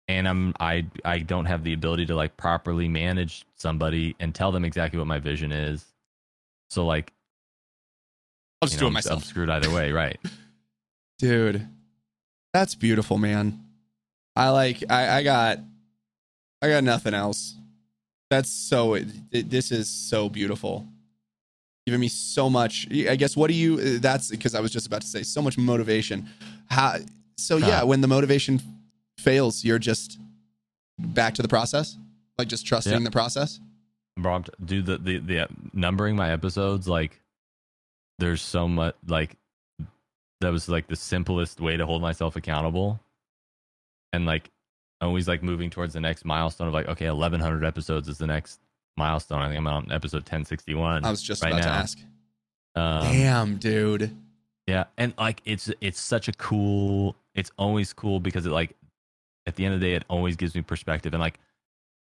and 0.07 0.27
I'm 0.27 0.53
I 0.59 0.85
I 1.03 1.19
don't 1.19 1.45
have 1.45 1.63
the 1.63 1.73
ability 1.73 2.05
to 2.07 2.15
like 2.15 2.37
properly 2.37 2.87
manage 2.87 3.45
somebody 3.55 4.15
and 4.19 4.35
tell 4.35 4.51
them 4.51 4.63
exactly 4.65 4.99
what 4.99 5.07
my 5.07 5.19
vision 5.19 5.51
is. 5.51 5.85
So 6.69 6.85
like 6.85 7.11
I'll 8.61 8.67
just 8.67 8.79
know, 8.79 8.81
do 8.81 8.85
it 8.85 8.87
I'm- 8.87 8.91
I'm 8.91 8.93
myself. 8.93 9.23
screwed 9.25 9.49
either 9.49 9.71
way, 9.71 9.91
right? 9.91 10.19
Dude. 11.19 11.67
That's 12.53 12.75
beautiful, 12.75 13.17
man. 13.17 13.63
I 14.35 14.49
like 14.49 14.83
I, 14.89 15.17
I 15.17 15.23
got 15.23 15.59
I 16.61 16.69
got 16.69 16.83
nothing 16.83 17.13
else. 17.13 17.55
That's 18.29 18.49
so 18.49 18.93
it, 18.95 19.07
it- 19.31 19.49
this 19.49 19.71
is 19.71 19.89
so 19.89 20.29
beautiful. 20.29 20.87
Giving 21.85 21.99
me 22.01 22.07
so 22.07 22.49
much. 22.49 22.87
I 22.91 23.15
guess 23.15 23.37
what 23.37 23.47
do 23.47 23.53
you 23.53 23.75
uh, 23.75 23.99
that's 24.01 24.29
because 24.29 24.55
I 24.55 24.59
was 24.59 24.71
just 24.71 24.87
about 24.87 25.01
to 25.01 25.07
say 25.07 25.21
so 25.21 25.39
much 25.41 25.55
motivation. 25.57 26.27
How 26.67 26.97
so 27.37 27.57
yeah, 27.57 27.81
Huh. 27.81 27.85
when 27.87 28.01
the 28.01 28.07
motivation 28.07 28.59
fails, 29.19 29.63
you're 29.63 29.77
just 29.79 30.17
back 30.97 31.35
to 31.35 31.41
the 31.43 31.47
process? 31.47 31.95
Like 32.39 32.47
just 32.47 32.65
trusting 32.65 32.91
Yeah. 32.93 32.99
the 32.99 33.11
process? 33.11 33.59
Bro, 34.17 34.45
do 34.63 34.81
the, 34.81 34.97
the 34.97 35.19
the 35.19 35.39
uh, 35.41 35.47
numbering 35.73 36.15
my 36.15 36.31
episodes 36.31 36.87
like 36.87 37.21
there's 38.17 38.41
so 38.41 38.67
much 38.67 38.95
like 39.07 39.35
that 40.41 40.49
was 40.49 40.67
like 40.67 40.87
the 40.87 40.95
simplest 40.95 41.59
way 41.61 41.77
to 41.77 41.85
hold 41.85 42.01
myself 42.01 42.35
accountable 42.35 42.99
and 44.11 44.25
like 44.25 44.49
always 45.01 45.27
like 45.27 45.43
moving 45.43 45.69
towards 45.69 45.93
the 45.93 45.99
next 45.99 46.25
milestone 46.25 46.67
of 46.67 46.73
like 46.73 46.87
okay 46.87 47.09
1100 47.09 47.63
episodes 47.63 48.07
is 48.07 48.17
the 48.17 48.25
next 48.27 48.59
milestone 48.97 49.41
i 49.41 49.47
think 49.47 49.57
i'm 49.57 49.67
on 49.67 49.91
episode 49.91 50.19
1061 50.19 51.03
I 51.05 51.09
was 51.09 51.21
just 51.21 51.43
right 51.43 51.51
about 51.51 51.61
to 51.63 51.67
now. 51.69 51.75
ask. 51.75 51.97
um, 52.75 53.03
Damn, 53.13 53.57
dude. 53.57 54.15
yeah 54.67 54.85
and 54.97 55.13
like 55.17 55.41
it's 55.45 55.69
it's 55.81 55.99
such 55.99 56.27
a 56.27 56.31
cool 56.33 57.15
it's 57.33 57.51
always 57.57 57.93
cool 57.93 58.19
because 58.19 58.45
it 58.45 58.51
like 58.51 58.75
at 59.45 59.55
the 59.55 59.65
end 59.65 59.73
of 59.73 59.79
the 59.79 59.85
day 59.85 59.93
it 59.95 60.05
always 60.09 60.35
gives 60.35 60.55
me 60.55 60.61
perspective 60.61 61.13
and 61.13 61.21
like 61.21 61.39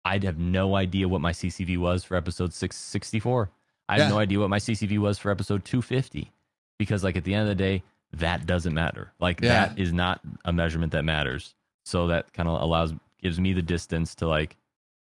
i'd 0.04 0.24
have 0.24 0.38
no 0.38 0.74
idea 0.76 1.06
what 1.08 1.20
my 1.20 1.32
ccv 1.32 1.76
was 1.78 2.04
for 2.04 2.16
episode 2.16 2.52
664 2.52 3.50
i 3.88 3.92
have 3.94 4.00
Yeah. 4.00 4.08
no 4.08 4.18
idea 4.18 4.38
what 4.40 4.50
my 4.50 4.58
ccv 4.58 4.98
was 4.98 5.18
for 5.18 5.30
episode 5.30 5.64
250 5.64 6.30
because 6.78 7.04
like 7.04 7.16
at 7.16 7.24
the 7.24 7.34
end 7.34 7.42
of 7.42 7.48
the 7.48 7.54
day 7.62 7.82
that 8.14 8.46
doesn't 8.46 8.72
matter 8.74 9.12
like 9.20 9.40
Yeah. 9.40 9.66
that 9.66 9.78
is 9.78 9.92
not 9.92 10.20
a 10.44 10.52
measurement 10.52 10.92
that 10.92 11.04
matters 11.04 11.54
so 11.84 12.06
that 12.08 12.32
kind 12.32 12.48
of 12.48 12.60
allows 12.62 12.94
gives 13.20 13.38
me 13.38 13.52
the 13.52 13.62
distance 13.62 14.14
to 14.16 14.26
like 14.28 14.56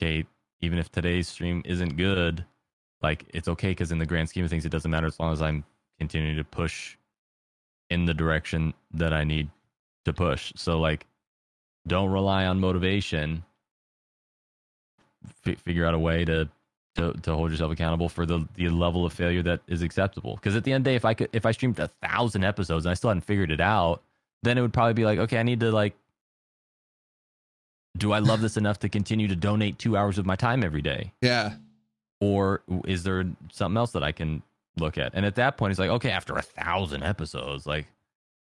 okay 0.01 0.27
even 0.63 0.79
if 0.79 0.91
today's 0.91 1.29
stream 1.29 1.63
isn't 1.65 1.97
good 1.97 2.45
like 3.03 3.25
it's 3.35 3.49
okay 3.49 3.71
because 3.71 3.93
in 3.93 3.99
the 3.99 4.07
grand 4.07 4.29
scheme 4.29 4.45
of 4.45 4.51
things 4.51 4.65
it 4.65 4.71
doesn't 4.71 4.91
matter 4.91 5.07
as 5.07 5.21
long 5.21 5.33
as 5.33 5.43
i'm 5.43 5.65
continuing 5.99 6.37
to 6.37 6.45
push 6.45 6.97
in 7.93 8.07
the 8.07 8.15
direction 8.15 8.73
that 8.95 9.13
I 9.13 9.23
need 9.23 9.51
to 10.07 10.13
push. 10.15 10.53
So 10.57 10.81
like 10.81 11.07
don't 11.87 12.11
rely 12.11 12.47
on 12.47 12.59
motivation. 12.59 13.45
F- 15.47 15.59
figure 15.59 15.87
out 15.87 15.95
a 15.95 15.99
way 15.99 16.25
to, 16.25 16.49
to 16.97 17.13
to 17.13 17.35
hold 17.35 17.51
yourself 17.51 17.71
accountable 17.71 18.09
for 18.09 18.25
the 18.25 18.49
the 18.57 18.71
level 18.71 19.05
of 19.05 19.13
failure 19.13 19.43
that 19.43 19.61
is 19.69 19.83
acceptable. 19.83 20.37
Because 20.37 20.57
at 20.57 20.65
the 20.65 20.73
end 20.73 20.81
of 20.81 20.85
the 20.85 20.91
day, 20.91 20.97
if 20.97 21.05
I 21.05 21.15
could 21.15 21.29
if 21.33 21.45
I 21.45 21.53
streamed 21.53 21.79
a 21.79 21.89
thousand 21.89 22.45
episodes 22.45 22.87
and 22.87 22.91
I 22.91 22.95
still 22.95 23.11
hadn't 23.11 23.23
figured 23.23 23.53
it 23.53 23.61
out, 23.61 24.03
then 24.43 24.57
it 24.57 24.63
would 24.63 24.73
probably 24.73 24.95
be 24.95 25.05
like, 25.05 25.19
okay, 25.19 25.39
I 25.39 25.43
need 25.43 25.61
to 25.61 25.71
like 25.71 25.95
do 27.97 28.13
I 28.13 28.19
love 28.21 28.41
this 28.41 28.57
enough 28.57 28.79
to 28.81 28.89
continue 28.89 29.29
to 29.29 29.37
donate 29.37 29.79
two 29.79 29.97
hours 29.97 30.19
of 30.19 30.27
my 30.27 30.37
time 30.37 30.63
every 30.65 30.83
day? 30.83 31.13
Yeah. 31.21 31.55
or 32.21 32.63
is 32.87 33.03
there 33.03 33.25
something 33.53 33.77
else 33.77 33.91
that 33.93 34.03
I 34.05 34.13
can 34.13 34.43
look 34.79 34.97
at? 34.97 35.13
And 35.15 35.27
at 35.27 35.35
that 35.35 35.57
point, 35.57 35.73
it's 35.73 35.81
like, 35.81 35.91
okay, 35.91 36.11
after 36.11 36.35
a 36.37 36.43
thousand 36.43 37.03
episodes, 37.03 37.67
like 37.67 37.87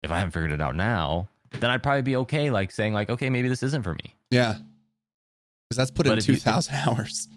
if 0.03 0.11
I 0.11 0.17
haven't 0.19 0.31
figured 0.31 0.51
it 0.51 0.61
out 0.61 0.75
now, 0.75 1.29
then 1.51 1.69
I'd 1.71 1.81
probably 1.81 2.01
be 2.03 2.15
okay, 2.17 2.51
like 2.51 2.71
saying, 2.71 2.93
like, 2.93 3.09
okay, 3.09 3.29
maybe 3.29 3.47
this 3.49 3.63
isn't 3.63 3.83
for 3.83 3.93
me. 3.93 4.15
Yeah. 4.29 4.55
Because 5.67 5.77
that's 5.77 5.91
put 5.91 6.05
in 6.07 6.11
But 6.11 6.19
if 6.19 6.27
you- 6.27 6.35
2,000 6.35 6.75
hours. 6.87 7.27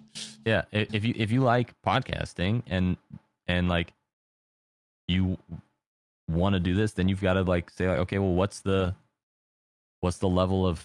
Yeah, 0.45 0.63
if 0.73 1.05
you 1.07 1.15
if 1.17 1.31
you 1.33 1.41
like 1.41 1.73
podcasting 1.83 2.63
and 2.67 2.99
and 3.47 3.69
like 3.71 3.95
you 5.09 5.39
want 6.29 6.53
to 6.55 6.61
do 6.61 6.75
this, 6.75 6.93
then 6.93 7.09
you've 7.09 7.23
got 7.23 7.35
to 7.35 7.43
like 7.43 7.71
say, 7.71 7.89
like, 7.89 7.99
okay, 8.01 8.19
well, 8.19 8.35
what's 8.35 8.61
the 8.61 8.95
what's 10.01 10.19
the 10.19 10.29
level 10.29 10.67
of 10.67 10.85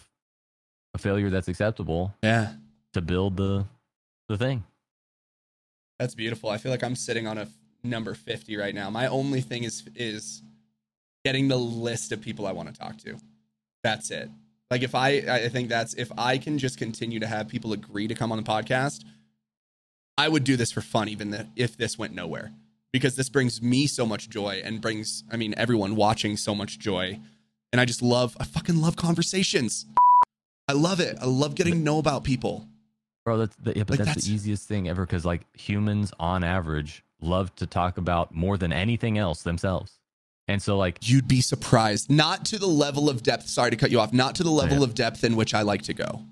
a 0.94 0.98
failure 0.98 1.30
that's 1.30 1.48
acceptable 1.48 2.14
Yeah. 2.24 2.54
to 2.94 3.02
build 3.02 3.38
the 3.38 3.66
the 4.30 4.38
thing? 4.38 4.64
That's 6.00 6.14
beautiful. 6.16 6.50
I 6.50 6.58
feel 6.58 6.72
like 6.72 6.84
I'm 6.84 6.96
sitting 6.96 7.26
on 7.28 7.38
a 7.38 7.42
f- 7.44 7.50
number 7.84 8.14
50 8.14 8.56
right 8.58 8.76
now. 8.76 8.90
My 8.90 9.08
only 9.08 9.42
thing 9.42 9.64
is 9.64 9.84
is 9.96 10.42
getting 11.26 11.48
the 11.48 11.58
list 11.58 12.12
of 12.12 12.22
people 12.22 12.46
I 12.46 12.52
want 12.52 12.74
to 12.74 12.80
talk 12.80 12.98
to. 13.00 13.18
That's 13.84 14.12
it. 14.12 14.30
Like 14.70 14.84
if 14.84 14.94
I 14.96 15.10
I 15.28 15.50
think 15.50 15.70
that's 15.70 15.94
if 15.94 16.12
I 16.18 16.38
can 16.38 16.58
just 16.58 16.78
continue 16.78 17.20
to 17.20 17.28
have 17.28 17.48
people 17.48 17.74
agree 17.74 18.08
to 18.08 18.16
come 18.16 18.32
on 18.32 18.38
the 18.38 18.44
podcast, 18.44 19.04
I 20.18 20.28
would 20.30 20.44
do 20.44 20.56
this 20.58 20.72
for 20.72 20.82
fun 20.82 21.08
even 21.10 21.32
th- 21.32 21.46
if 21.56 21.78
this 21.78 21.98
went 21.98 22.14
nowhere. 22.14 22.52
Because 22.94 23.16
this 23.16 23.30
brings 23.30 23.62
me 23.62 23.86
so 23.88 24.06
much 24.06 24.30
joy 24.30 24.62
and 24.64 24.82
brings 24.82 25.24
I 25.32 25.38
mean 25.38 25.54
everyone 25.58 25.96
watching 25.96 26.36
so 26.38 26.54
much 26.54 26.80
joy. 26.80 27.20
And 27.72 27.80
I 27.82 27.86
just 27.86 28.02
love 28.02 28.36
I 28.40 28.44
fucking 28.44 28.82
love 28.82 28.96
conversations. 28.98 29.86
I 30.68 30.74
love 30.74 31.00
it. 31.00 31.18
I 31.22 31.26
love 31.26 31.56
getting 31.56 31.74
to 31.74 31.80
know 31.80 31.98
about 32.00 32.24
people. 32.24 32.68
Bro, 33.26 33.38
that's 33.40 33.56
the, 33.58 33.74
yeah, 33.76 33.84
but 33.84 33.92
Like, 33.92 33.98
that's, 34.00 34.08
that's- 34.10 34.26
the 34.26 34.34
easiest 34.34 34.68
thing 34.68 34.88
ever 34.88 35.06
because 35.06 35.26
like 35.26 35.42
humans 35.58 36.12
on 36.20 36.44
average 36.44 37.04
love 37.22 37.54
to 37.56 37.66
talk 37.66 37.98
about 37.98 38.34
more 38.34 38.58
than 38.58 38.72
anything 38.72 39.18
else 39.18 39.42
themselves. 39.44 39.94
And 40.48 40.62
so 40.62 40.78
like 40.78 40.98
You'd 41.02 41.28
be 41.28 41.42
surprised. 41.42 42.10
Not 42.10 42.46
to 42.46 42.60
the 42.60 42.68
level 42.68 43.10
of 43.10 43.22
depth. 43.24 43.48
Sorry 43.50 43.70
to 43.72 43.76
cut 43.78 43.92
you 43.92 44.00
off. 44.00 44.14
Not 44.14 44.36
to 44.36 44.44
the 44.44 44.52
level 44.52 44.78
Yeah. 44.78 44.84
of 44.86 44.94
depth 44.96 45.24
in 45.24 45.36
which 45.36 45.54
I 45.54 45.62
like 45.64 45.82
to 45.84 45.94
go. 45.94 46.24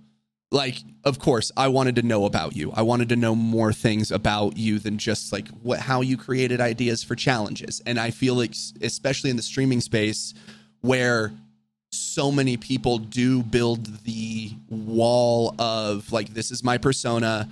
like 0.52 0.78
of 1.04 1.20
course 1.20 1.52
I 1.58 1.68
wanted 1.68 1.96
to 1.98 2.02
know 2.04 2.24
about 2.26 2.56
you. 2.56 2.72
I 2.72 2.82
wanted 2.84 3.10
to 3.10 3.16
know 3.18 3.36
more 3.36 3.74
things 3.74 4.12
about 4.12 4.56
you 4.58 4.80
than 4.80 4.98
just 4.98 5.34
like 5.34 5.48
what 5.64 5.80
how 5.80 6.00
you 6.02 6.16
created 6.18 6.62
ideas 6.62 7.04
for 7.04 7.16
challenges. 7.16 7.82
And 7.86 8.00
I 8.00 8.12
feel 8.12 8.36
like 8.36 8.54
especially 8.82 9.32
in 9.32 9.36
the 9.38 9.42
streaming 9.42 9.82
space 9.82 10.34
where 10.82 11.34
so 11.96 12.32
many 12.32 12.58
people 12.58 12.98
do 12.98 13.44
build 13.44 14.04
the 14.04 14.52
wall 14.70 15.56
of 15.60 16.12
like 16.12 16.34
this 16.34 16.52
is 16.52 16.64
my 16.64 16.78
persona, 16.78 17.50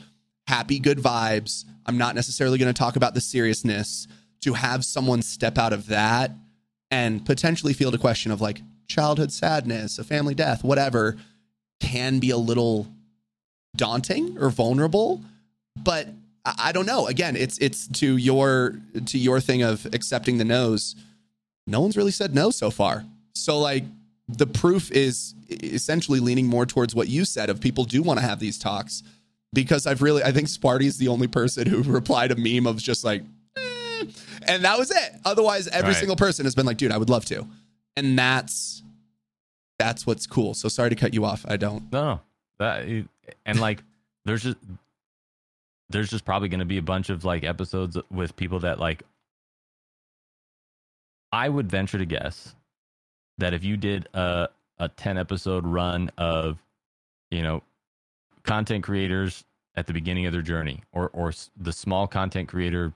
happy 0.47 0.79
good 0.79 0.99
vibes. 0.99 1.65
I'm 1.85 1.97
not 1.97 2.15
necessarily 2.15 2.57
going 2.57 2.73
to 2.73 2.77
talk 2.77 2.95
about 2.95 3.13
the 3.13 3.21
seriousness 3.21 4.07
to 4.41 4.53
have 4.53 4.83
someone 4.83 5.21
step 5.21 5.57
out 5.57 5.73
of 5.73 5.87
that 5.87 6.31
and 6.91 7.25
potentially 7.25 7.73
field 7.73 7.95
a 7.95 7.97
question 7.97 8.31
of 8.31 8.41
like 8.41 8.61
childhood 8.87 9.31
sadness, 9.31 9.97
a 9.97 10.03
family 10.03 10.35
death, 10.35 10.63
whatever 10.63 11.17
can 11.79 12.19
be 12.19 12.29
a 12.29 12.37
little 12.37 12.87
daunting 13.75 14.37
or 14.37 14.49
vulnerable. 14.49 15.21
But 15.75 16.09
I, 16.45 16.71
don't 16.71 16.85
know. 16.85 17.07
Again, 17.07 17.35
it's 17.35 17.57
it's 17.59 17.87
to 17.99 18.17
your 18.17 18.79
to 19.05 19.17
your 19.17 19.39
thing 19.39 19.63
of 19.63 19.85
accepting 19.93 20.37
the 20.37 20.45
no's. 20.45 20.95
No 21.65 21.79
one's 21.79 21.95
really 21.95 22.11
said 22.11 22.35
no 22.35 22.49
so 22.49 22.69
far. 22.69 23.05
So 23.33 23.59
like 23.59 23.85
the 24.27 24.47
proof 24.47 24.91
is 24.91 25.35
essentially 25.49 26.19
leaning 26.19 26.47
more 26.47 26.65
towards 26.65 26.95
what 26.95 27.09
you 27.09 27.25
said 27.25 27.49
of 27.49 27.59
people 27.59 27.83
do 27.83 28.01
want 28.01 28.19
to 28.19 28.25
have 28.25 28.39
these 28.39 28.57
talks 28.57 29.03
because 29.53 29.85
I've 29.85 30.01
really 30.01 30.23
I 30.23 30.31
think 30.31 30.47
Sparty's 30.47 30.97
the 30.97 31.09
only 31.09 31.27
person 31.27 31.67
who 31.67 31.83
replied 31.91 32.31
a 32.31 32.35
meme 32.35 32.67
of 32.67 32.77
just 32.77 33.03
like 33.03 33.23
eh, 33.57 34.05
and 34.47 34.63
that 34.65 34.77
was 34.77 34.91
it. 34.91 35.13
Otherwise 35.25 35.67
every 35.67 35.89
right. 35.89 35.97
single 35.97 36.15
person 36.15 36.45
has 36.45 36.55
been 36.55 36.65
like, 36.65 36.77
dude, 36.77 36.91
I 36.91 36.97
would 36.97 37.09
love 37.09 37.25
to. 37.25 37.47
And 37.95 38.17
that's 38.17 38.81
that's 39.77 40.07
what's 40.07 40.25
cool. 40.25 40.53
So 40.53 40.69
sorry 40.69 40.89
to 40.89 40.95
cut 40.95 41.13
you 41.13 41.25
off. 41.25 41.45
I 41.47 41.57
don't. 41.57 41.91
No, 41.91 42.21
that 42.59 42.87
and 43.45 43.59
like 43.59 43.83
there's 44.25 44.43
just 44.43 44.57
there's 45.89 46.09
just 46.09 46.25
probably 46.25 46.49
going 46.49 46.59
to 46.59 46.65
be 46.65 46.77
a 46.77 46.83
bunch 46.83 47.09
of 47.09 47.25
like 47.25 47.43
episodes 47.43 47.97
with 48.09 48.35
people 48.35 48.59
that 48.61 48.79
like 48.79 49.03
I 51.31 51.49
would 51.49 51.69
venture 51.69 51.97
to 51.97 52.05
guess 52.05 52.55
that 53.37 53.53
if 53.53 53.63
you 53.63 53.77
did 53.77 54.07
a 54.13 54.49
a 54.79 54.89
10 54.89 55.17
episode 55.17 55.65
run 55.65 56.09
of 56.17 56.57
you 57.29 57.41
know 57.41 57.61
content 58.43 58.83
creators 58.83 59.43
at 59.75 59.87
the 59.87 59.93
beginning 59.93 60.25
of 60.25 60.33
their 60.33 60.41
journey 60.41 60.81
or 60.91 61.09
or 61.13 61.31
the 61.57 61.71
small 61.71 62.07
content 62.07 62.49
creator 62.49 62.91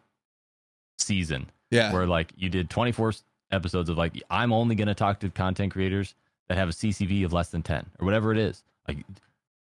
season 0.98 1.50
yeah 1.70 1.94
where 1.94 2.08
like 2.08 2.34
you 2.36 2.50
did 2.50 2.70
24 2.70 3.14
episodes 3.52 3.90
of 3.90 3.98
like 3.98 4.22
I'm 4.30 4.52
only 4.52 4.76
going 4.76 4.88
to 4.88 4.96
talk 4.96 5.20
to 5.22 5.30
content 5.30 5.72
creators 5.72 6.16
that 6.48 6.58
have 6.58 6.70
a 6.70 6.74
CCV 6.74 7.26
of 7.26 7.34
less 7.34 7.50
than 7.50 7.62
10 7.62 7.86
or 8.00 8.06
whatever 8.06 8.32
it 8.32 8.38
is. 8.38 8.64
Like 8.88 9.06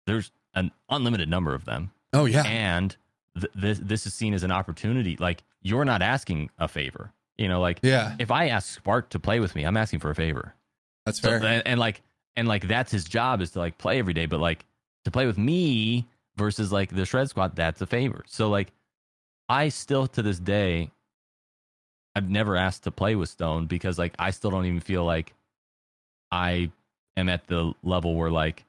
there's 0.06 0.32
an 0.54 0.72
unlimited 0.90 1.30
number 1.30 1.54
of 1.54 1.66
them. 1.66 1.92
Oh 2.14 2.26
yeah. 2.26 2.44
And 2.44 2.96
th- 3.40 3.52
this 3.56 3.80
this 3.80 4.06
is 4.06 4.14
seen 4.14 4.34
as 4.34 4.44
an 4.44 4.52
opportunity. 4.52 5.18
Like 5.20 5.44
you're 5.62 5.86
not 5.86 6.02
asking 6.02 6.50
a 6.58 6.68
favor. 6.68 7.12
You 7.38 7.50
know, 7.50 7.60
like 7.60 7.80
yeah. 7.82 8.16
if 8.20 8.32
I 8.32 8.48
ask 8.48 8.74
Spark 8.74 9.10
to 9.10 9.20
play 9.20 9.40
with 9.40 9.56
me, 9.56 9.64
I'm 9.64 9.78
asking 9.78 10.00
for 10.00 10.10
a 10.10 10.16
favor. 10.16 10.54
That's 11.06 11.20
fair. 11.20 11.40
So, 11.40 11.46
and, 11.46 11.64
and 11.66 11.80
like 11.80 12.02
and 12.36 12.48
like 12.48 12.68
that's 12.68 12.92
his 12.92 13.06
job 13.06 13.42
is 13.42 13.52
to 13.52 13.60
like 13.60 13.78
play 13.78 14.00
every 14.00 14.14
day, 14.14 14.26
but 14.26 14.40
like 14.40 14.66
to 15.06 15.12
play 15.12 15.26
with 15.26 15.38
me 15.38 16.06
versus 16.36 16.72
like 16.72 16.94
the 16.94 17.06
shred 17.06 17.30
squad, 17.30 17.56
that's 17.56 17.82
a 17.82 17.86
favor. 17.86 18.24
So 18.28 18.50
like 18.50 18.72
I 19.48 19.70
still 19.70 20.08
to 20.08 20.22
this 20.22 20.40
day 20.40 20.90
I've 22.16 22.30
never 22.30 22.56
asked 22.56 22.84
to 22.84 22.92
play 22.92 23.16
with 23.16 23.30
Stone 23.30 23.68
because 23.68 24.00
like 24.00 24.16
I 24.18 24.32
still 24.32 24.50
don't 24.50 24.66
even 24.66 24.80
feel 24.80 25.04
like 25.04 25.34
I 26.32 26.72
am 27.18 27.30
at 27.30 27.48
the 27.48 27.74
level 27.84 28.16
where 28.16 28.32
like 28.32 28.64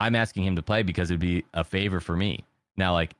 I'm 0.00 0.16
asking 0.16 0.44
him 0.44 0.56
to 0.56 0.62
play 0.62 0.82
because 0.82 1.10
it'd 1.10 1.20
be 1.20 1.44
a 1.52 1.62
favor 1.62 2.00
for 2.00 2.16
me. 2.16 2.44
Now, 2.76 2.94
like 2.94 3.14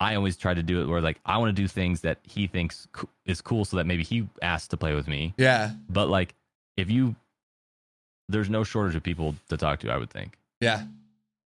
I 0.00 0.16
always 0.16 0.36
try 0.36 0.52
to 0.52 0.62
do 0.62 0.82
it 0.82 0.88
where 0.88 1.00
like 1.00 1.20
I 1.24 1.38
want 1.38 1.54
to 1.54 1.62
do 1.62 1.68
things 1.68 2.00
that 2.00 2.18
he 2.24 2.48
thinks 2.48 2.88
co- 2.92 3.08
is 3.24 3.40
cool, 3.40 3.64
so 3.64 3.76
that 3.76 3.86
maybe 3.86 4.02
he 4.02 4.28
asks 4.42 4.68
to 4.68 4.76
play 4.76 4.94
with 4.94 5.06
me. 5.06 5.32
Yeah. 5.36 5.70
But 5.88 6.08
like 6.08 6.34
if 6.76 6.90
you, 6.90 7.16
there's 8.28 8.50
no 8.50 8.64
shortage 8.64 8.94
of 8.96 9.02
people 9.02 9.34
to 9.48 9.56
talk 9.56 9.80
to. 9.80 9.90
I 9.90 9.96
would 9.96 10.10
think. 10.10 10.38
Yeah. 10.60 10.84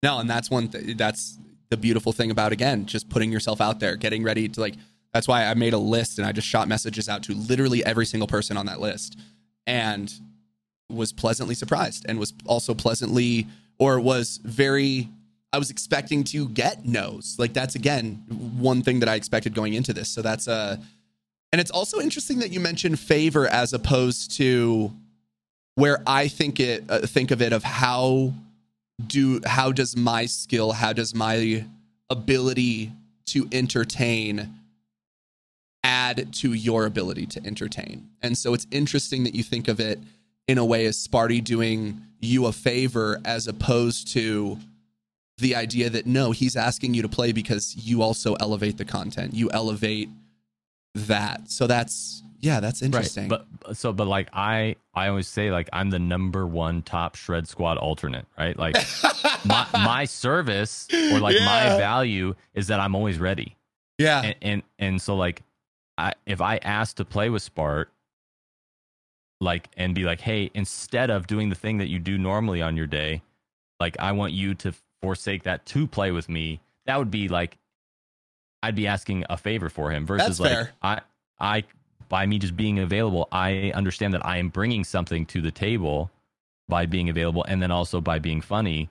No, 0.02 0.18
and 0.18 0.28
that's 0.28 0.50
one. 0.50 0.68
Th- 0.68 0.96
that's 0.96 1.38
the 1.70 1.76
beautiful 1.76 2.12
thing 2.12 2.30
about 2.30 2.52
again 2.52 2.86
just 2.86 3.08
putting 3.08 3.32
yourself 3.32 3.60
out 3.60 3.80
there, 3.80 3.96
getting 3.96 4.22
ready 4.22 4.48
to 4.48 4.60
like. 4.60 4.74
That's 5.12 5.26
why 5.26 5.46
I 5.46 5.54
made 5.54 5.72
a 5.72 5.78
list 5.78 6.18
and 6.18 6.26
I 6.26 6.32
just 6.32 6.46
shot 6.46 6.68
messages 6.68 7.08
out 7.08 7.22
to 7.24 7.34
literally 7.34 7.82
every 7.84 8.04
single 8.04 8.26
person 8.26 8.58
on 8.58 8.66
that 8.66 8.80
list, 8.80 9.18
and 9.66 10.12
was 10.90 11.12
pleasantly 11.12 11.54
surprised 11.54 12.04
and 12.08 12.18
was 12.18 12.32
also 12.44 12.74
pleasantly 12.74 13.46
or 13.78 13.98
was 13.98 14.38
very 14.44 15.08
I 15.52 15.58
was 15.58 15.70
expecting 15.70 16.22
to 16.24 16.48
get 16.50 16.84
no's. 16.84 17.36
Like 17.38 17.54
that's 17.54 17.74
again 17.74 18.24
one 18.58 18.82
thing 18.82 19.00
that 19.00 19.08
I 19.08 19.14
expected 19.14 19.54
going 19.54 19.74
into 19.74 19.92
this. 19.92 20.08
So 20.08 20.22
that's 20.22 20.46
a 20.46 20.52
uh, 20.52 20.76
and 21.52 21.60
it's 21.60 21.70
also 21.70 22.00
interesting 22.00 22.40
that 22.40 22.50
you 22.50 22.60
mentioned 22.60 22.98
favor 22.98 23.46
as 23.48 23.72
opposed 23.72 24.32
to 24.36 24.92
where 25.76 26.02
I 26.06 26.26
think 26.26 26.58
it 26.58 26.84
uh, 26.88 27.06
think 27.06 27.30
of 27.30 27.40
it 27.40 27.52
of 27.52 27.62
how 27.62 28.34
do 29.06 29.40
how 29.46 29.70
does 29.70 29.96
my 29.96 30.26
skill, 30.26 30.72
how 30.72 30.92
does 30.92 31.14
my 31.14 31.64
ability 32.10 32.92
to 33.26 33.48
entertain 33.52 34.54
add 35.84 36.32
to 36.32 36.52
your 36.52 36.84
ability 36.84 37.26
to 37.26 37.46
entertain. 37.46 38.08
And 38.20 38.36
so 38.36 38.54
it's 38.54 38.66
interesting 38.72 39.22
that 39.24 39.34
you 39.36 39.44
think 39.44 39.68
of 39.68 39.78
it 39.78 40.00
in 40.48 40.58
a 40.58 40.64
way 40.64 40.86
as 40.86 41.06
Sparty 41.06 41.42
doing 41.42 42.02
you 42.20 42.46
a 42.46 42.52
favor 42.52 43.20
as 43.24 43.46
opposed 43.46 44.12
to 44.14 44.58
the 45.38 45.54
idea 45.54 45.90
that 45.90 46.06
no, 46.06 46.32
he's 46.32 46.56
asking 46.56 46.94
you 46.94 47.02
to 47.02 47.08
play 47.08 47.30
because 47.30 47.76
you 47.76 48.02
also 48.02 48.34
elevate 48.34 48.78
the 48.78 48.84
content. 48.84 49.34
You 49.34 49.50
elevate 49.52 50.08
that. 50.94 51.50
So 51.50 51.66
that's 51.66 52.22
yeah, 52.40 52.60
that's 52.60 52.82
interesting. 52.82 53.28
Right. 53.28 53.40
But 53.60 53.76
so 53.76 53.92
but 53.92 54.06
like 54.06 54.28
I 54.32 54.76
I 54.94 55.08
always 55.08 55.28
say 55.28 55.50
like 55.50 55.68
I'm 55.72 55.90
the 55.90 55.98
number 55.98 56.46
one 56.46 56.82
top 56.82 57.14
shred 57.14 57.48
squad 57.48 57.78
alternate, 57.78 58.26
right? 58.38 58.58
Like 58.58 58.76
my 59.44 59.66
my 59.72 60.04
service 60.04 60.88
or 60.92 61.20
like 61.20 61.38
yeah. 61.38 61.44
my 61.44 61.78
value 61.78 62.34
is 62.54 62.68
that 62.68 62.80
I'm 62.80 62.94
always 62.94 63.18
ready. 63.18 63.56
Yeah. 63.98 64.22
And 64.22 64.34
and, 64.42 64.62
and 64.78 65.02
so 65.02 65.16
like 65.16 65.42
I 65.98 66.14
if 66.26 66.40
I 66.40 66.58
ask 66.58 66.96
to 66.96 67.04
play 67.04 67.30
with 67.30 67.42
Spart 67.42 67.86
like 69.40 69.68
and 69.76 69.94
be 69.94 70.04
like, 70.04 70.20
hey, 70.20 70.50
instead 70.54 71.10
of 71.10 71.26
doing 71.26 71.48
the 71.48 71.54
thing 71.54 71.78
that 71.78 71.88
you 71.88 71.98
do 71.98 72.18
normally 72.18 72.62
on 72.62 72.76
your 72.76 72.86
day, 72.86 73.22
like 73.80 73.96
I 73.98 74.12
want 74.12 74.32
you 74.32 74.54
to 74.56 74.72
forsake 75.02 75.42
that 75.44 75.66
to 75.66 75.86
play 75.86 76.10
with 76.10 76.28
me. 76.28 76.60
That 76.86 76.98
would 76.98 77.10
be 77.10 77.28
like 77.28 77.58
I'd 78.62 78.74
be 78.74 78.86
asking 78.86 79.24
a 79.28 79.36
favor 79.36 79.68
for 79.68 79.90
him 79.90 80.06
versus 80.06 80.40
like. 80.40 80.68
I 80.82 81.00
I 81.38 81.64
by 82.08 82.26
me 82.26 82.38
just 82.38 82.56
being 82.56 82.78
available, 82.78 83.28
I 83.32 83.72
understand 83.74 84.14
that 84.14 84.24
I 84.24 84.38
am 84.38 84.48
bringing 84.48 84.84
something 84.84 85.26
to 85.26 85.40
the 85.40 85.50
table 85.50 86.10
by 86.68 86.86
being 86.86 87.08
available 87.08 87.44
and 87.44 87.62
then 87.62 87.70
also 87.70 88.00
by 88.00 88.18
being 88.18 88.40
funny 88.40 88.90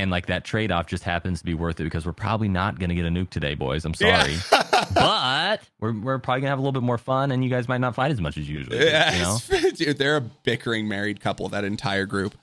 and 0.00 0.10
like 0.10 0.26
that 0.26 0.44
trade 0.44 0.72
off 0.72 0.86
just 0.86 1.04
happens 1.04 1.40
to 1.40 1.44
be 1.44 1.52
worth 1.52 1.78
it 1.78 1.84
because 1.84 2.06
we're 2.06 2.12
probably 2.12 2.48
not 2.48 2.78
going 2.78 2.88
to 2.88 2.94
get 2.94 3.04
a 3.04 3.10
nuke 3.10 3.28
today, 3.28 3.54
boys. 3.54 3.84
I'm 3.84 3.92
sorry, 3.92 4.36
yeah. 4.50 4.86
but 4.94 5.60
we're 5.78 5.92
we're 5.92 6.18
probably 6.18 6.40
gonna 6.40 6.50
have 6.50 6.58
a 6.58 6.62
little 6.62 6.72
bit 6.72 6.82
more 6.82 6.96
fun, 6.96 7.30
and 7.30 7.44
you 7.44 7.50
guys 7.50 7.68
might 7.68 7.82
not 7.82 7.94
fight 7.94 8.10
as 8.10 8.18
much 8.18 8.38
as 8.38 8.48
usual. 8.48 8.74
Yeah, 8.74 9.14
you 9.14 9.22
know? 9.22 9.70
dude, 9.76 9.98
they're 9.98 10.16
a 10.16 10.22
bickering 10.22 10.88
married 10.88 11.20
couple. 11.20 11.50
That 11.50 11.64
entire 11.64 12.06
group, 12.06 12.34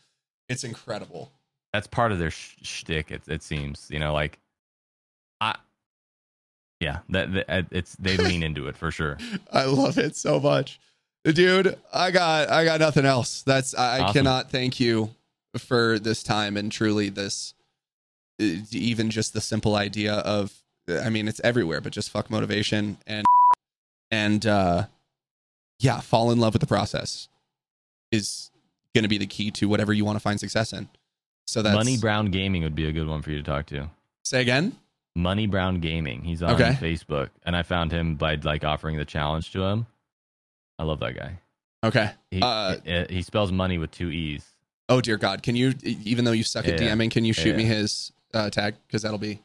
it's 0.47 0.63
incredible. 0.63 1.31
That's 1.73 1.87
part 1.87 2.11
of 2.11 2.19
their 2.19 2.29
sh- 2.29 2.57
shtick. 2.61 3.09
It 3.09 3.23
it 3.27 3.41
seems, 3.41 3.87
you 3.89 3.97
know, 3.97 4.13
like 4.13 4.37
I. 5.41 5.55
Yeah, 6.79 6.99
that, 7.09 7.33
that 7.33 7.45
uh, 7.49 7.63
it's 7.71 7.95
they 7.95 8.17
lean 8.17 8.43
into 8.43 8.67
it 8.67 8.77
for 8.77 8.91
sure. 8.91 9.17
I 9.51 9.65
love 9.65 9.97
it 9.97 10.15
so 10.15 10.39
much, 10.39 10.79
dude. 11.23 11.77
I 11.93 12.11
got 12.11 12.49
I 12.49 12.65
got 12.65 12.79
nothing 12.79 13.05
else. 13.05 13.41
That's 13.43 13.73
I, 13.73 13.99
awesome. 13.99 14.13
Cannot 14.13 14.51
thank 14.51 14.79
you 14.79 15.11
for 15.57 15.97
this 15.97 16.21
time 16.21 16.55
and 16.55 16.71
truly 16.71 17.09
this 17.09 17.53
uh, 18.39 18.45
even 18.71 19.09
just 19.09 19.33
the 19.33 19.41
simple 19.41 19.75
idea 19.75 20.13
of 20.13 20.53
uh, 20.89 20.99
I 20.99 21.09
mean 21.09 21.27
it's 21.27 21.41
everywhere 21.43 21.81
but 21.81 21.93
just 21.93 22.11
fuck 22.11 22.29
motivation 22.29 22.97
and 23.07 23.25
and 24.11 24.45
uh 24.45 24.85
yeah, 25.79 25.99
fall 25.99 26.31
in 26.31 26.39
love 26.39 26.53
with 26.53 26.61
the 26.61 26.67
process 26.67 27.27
is 28.11 28.51
going 28.95 29.03
to 29.03 29.09
be 29.09 29.17
the 29.17 29.27
key 29.27 29.51
to 29.51 29.69
whatever 29.69 29.93
you 29.93 30.05
want 30.05 30.15
to 30.15 30.19
find 30.19 30.39
success 30.39 30.73
in. 30.73 30.87
So 31.45 31.61
that's 31.61 31.75
Money 31.75 31.97
Brown 31.97 32.27
Gaming 32.27 32.63
would 32.63 32.75
be 32.75 32.87
a 32.87 32.91
good 32.91 33.07
one 33.07 33.21
for 33.21 33.31
you 33.31 33.37
to 33.37 33.43
talk 33.43 33.67
to. 33.67 33.89
Say 34.23 34.41
again? 34.41 34.75
Money 35.17 35.47
Brown 35.47 35.79
Gaming. 35.79 36.23
He's 36.23 36.43
on 36.43 36.51
okay. 36.51 36.77
Facebook 36.79 37.29
and 37.43 37.55
I 37.55 37.63
found 37.63 37.91
him 37.91 38.15
by 38.15 38.35
like 38.35 38.63
offering 38.63 38.97
the 38.97 39.05
challenge 39.05 39.51
to 39.51 39.63
him. 39.63 39.87
I 40.79 40.83
love 40.83 40.99
that 40.99 41.15
guy. 41.15 41.39
Okay. 41.83 42.11
He, 42.31 42.41
uh, 42.41 42.77
he, 42.85 43.15
he 43.15 43.21
spells 43.21 43.51
money 43.51 43.77
with 43.77 43.91
two 43.91 44.09
E's. 44.09 44.45
Oh 44.89 45.01
dear 45.01 45.17
God! 45.17 45.43
Can 45.43 45.57
you, 45.57 45.73
even 45.83 46.23
though 46.23 46.31
you 46.31 46.43
suck 46.43 46.65
at 46.65 46.79
yeah, 46.79 46.95
DMing, 46.95 47.11
can 47.11 47.25
you 47.25 47.33
shoot 47.33 47.49
yeah. 47.49 47.57
me 47.57 47.63
his 47.65 48.13
uh, 48.33 48.49
tag? 48.49 48.75
Because 48.87 49.01
that'll 49.01 49.17
be. 49.17 49.41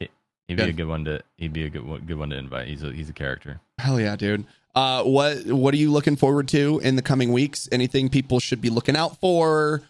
He'd 0.47 0.55
be 0.55 0.63
a 0.63 0.71
good 0.71 0.87
one 0.87 1.03
to. 1.03 1.21
He'd 1.37 1.51
be 1.51 1.65
a 1.65 1.69
good 1.69 1.85
one, 1.85 2.01
good 2.05 2.17
one 2.17 2.29
to 2.29 2.37
invite. 2.37 2.69
He's 2.69 2.81
a 2.81 2.93
he's 2.93 3.09
a 3.09 3.13
character. 3.13 3.59
Hell 3.77 3.99
yeah, 3.99 4.15
dude. 4.15 4.45
Uh, 4.73 5.03
what 5.03 5.45
what 5.47 5.73
are 5.73 5.77
you 5.77 5.91
looking 5.91 6.15
forward 6.15 6.47
to 6.49 6.79
in 6.81 6.95
the 6.95 7.01
coming 7.01 7.33
weeks? 7.33 7.67
Anything 7.73 8.07
people 8.09 8.39
should 8.39 8.61
be 8.61 8.69
looking 8.69 8.95
out 8.95 9.19
for? 9.19 9.83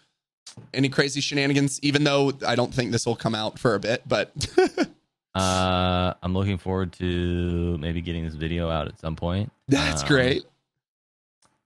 any 0.72 0.88
crazy 0.88 1.20
shenanigans? 1.20 1.80
Even 1.82 2.04
though 2.04 2.32
I 2.46 2.54
don't 2.54 2.72
think 2.72 2.92
this 2.92 3.06
will 3.06 3.16
come 3.16 3.34
out 3.34 3.58
for 3.58 3.74
a 3.74 3.80
bit, 3.80 4.02
but 4.06 4.32
Uh, 5.34 6.14
I'm 6.22 6.32
looking 6.32 6.58
forward 6.58 6.92
to 6.94 7.76
maybe 7.78 8.00
getting 8.00 8.24
this 8.24 8.34
video 8.34 8.68
out 8.70 8.86
at 8.88 8.98
some 9.00 9.16
point. 9.16 9.50
that's 9.68 10.02
Um, 10.02 10.08
great. 10.08 10.44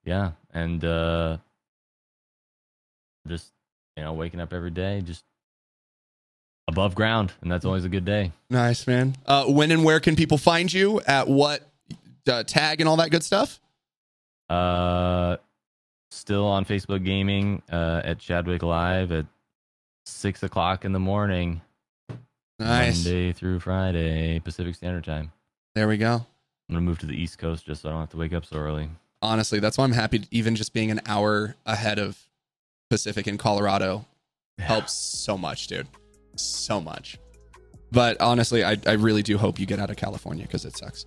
Yeah, 0.04 0.32
and 0.54 0.82
uh, 0.84 1.36
just 3.26 3.52
you 3.96 4.02
know, 4.04 4.12
waking 4.14 4.40
up 4.40 4.52
every 4.54 4.70
day, 4.70 5.02
just 5.02 5.22
above 6.66 6.94
ground, 6.94 7.32
and 7.42 7.50
that's 7.52 7.64
always 7.64 7.84
a 7.84 7.88
good 7.88 8.04
day. 8.04 8.32
Nice, 8.48 8.86
man. 8.86 9.16
Uh, 9.26 9.44
when 9.46 9.70
and 9.70 9.84
where 9.84 10.00
can 10.00 10.16
people 10.16 10.38
find 10.38 10.72
you? 10.72 11.00
At 11.06 11.28
what 11.28 11.68
uh, 12.26 12.42
tag 12.44 12.80
and 12.80 12.88
all 12.88 12.96
that 12.96 13.10
good 13.10 13.22
stuff? 13.22 13.60
Uh, 14.48 15.36
still 16.10 16.46
on 16.46 16.64
Facebook 16.64 17.04
Gaming 17.04 17.60
uh, 17.70 18.00
at 18.04 18.18
Chadwick 18.18 18.62
Live 18.62 19.12
at 19.12 19.26
six 20.06 20.42
o'clock 20.42 20.86
in 20.86 20.92
the 20.92 20.98
morning, 21.00 21.60
Nice. 22.58 23.04
Monday 23.04 23.32
through 23.32 23.60
Friday, 23.60 24.40
Pacific 24.40 24.74
Standard 24.74 25.04
Time. 25.04 25.32
There 25.74 25.86
we 25.88 25.96
go. 25.96 26.14
I'm 26.68 26.74
gonna 26.74 26.80
move 26.80 26.98
to 27.00 27.06
the 27.06 27.14
East 27.14 27.38
Coast 27.38 27.64
just 27.66 27.82
so 27.82 27.88
I 27.88 27.92
don't 27.92 28.00
have 28.00 28.10
to 28.10 28.16
wake 28.16 28.32
up 28.32 28.44
so 28.44 28.56
early. 28.56 28.88
Honestly, 29.22 29.60
that's 29.60 29.78
why 29.78 29.84
I'm 29.84 29.92
happy. 29.92 30.24
Even 30.30 30.56
just 30.56 30.72
being 30.72 30.90
an 30.90 31.00
hour 31.06 31.54
ahead 31.66 31.98
of 31.98 32.18
Pacific 32.90 33.26
in 33.26 33.38
Colorado 33.38 34.06
helps 34.58 34.92
so 34.92 35.38
much, 35.38 35.66
dude. 35.68 35.86
So 36.36 36.80
much. 36.80 37.18
But 37.90 38.20
honestly, 38.20 38.64
I, 38.64 38.76
I 38.86 38.92
really 38.92 39.22
do 39.22 39.38
hope 39.38 39.58
you 39.58 39.64
get 39.66 39.78
out 39.78 39.88
of 39.90 39.96
California 39.96 40.44
because 40.44 40.64
it 40.64 40.76
sucks. 40.76 41.06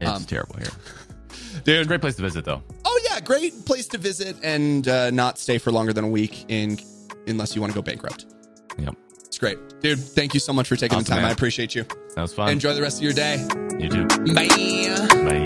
It's 0.00 0.10
Um, 0.10 0.24
terrible 0.24 0.56
here. 0.56 0.70
Dude, 1.64 1.86
Great 1.88 2.00
place 2.00 2.16
to 2.16 2.22
visit 2.22 2.44
though. 2.44 2.62
Oh 2.84 3.00
yeah, 3.04 3.20
great 3.20 3.64
place 3.66 3.86
to 3.88 3.98
visit 3.98 4.36
and 4.42 4.86
uh, 4.88 5.10
not 5.10 5.38
stay 5.38 5.58
for 5.58 5.70
longer 5.72 5.92
than 5.92 6.04
a 6.04 6.08
week 6.08 6.44
in 6.48 6.78
unless 7.26 7.54
you 7.54 7.60
want 7.60 7.72
to 7.72 7.78
go 7.78 7.82
bankrupt. 7.82 8.26
Yep, 8.78 8.94
It's 9.34 9.40
great, 9.40 9.58
dude. 9.80 9.98
Thank 9.98 10.32
you 10.32 10.38
so 10.38 10.52
much 10.52 10.68
for 10.68 10.76
taking 10.76 10.94
Awesome, 10.96 11.06
the 11.06 11.10
time. 11.10 11.22
man. 11.22 11.30
I 11.30 11.32
appreciate 11.32 11.74
you. 11.74 11.82
that 12.14 12.22
was 12.22 12.32
fun. 12.32 12.50
Enjoy 12.50 12.72
the 12.72 12.80
rest 12.80 12.98
of 12.98 13.02
your 13.02 13.12
day. 13.12 13.44
You 13.80 13.88
too. 13.88 14.06
Bye. 14.32 14.46
Bye. 15.24 15.43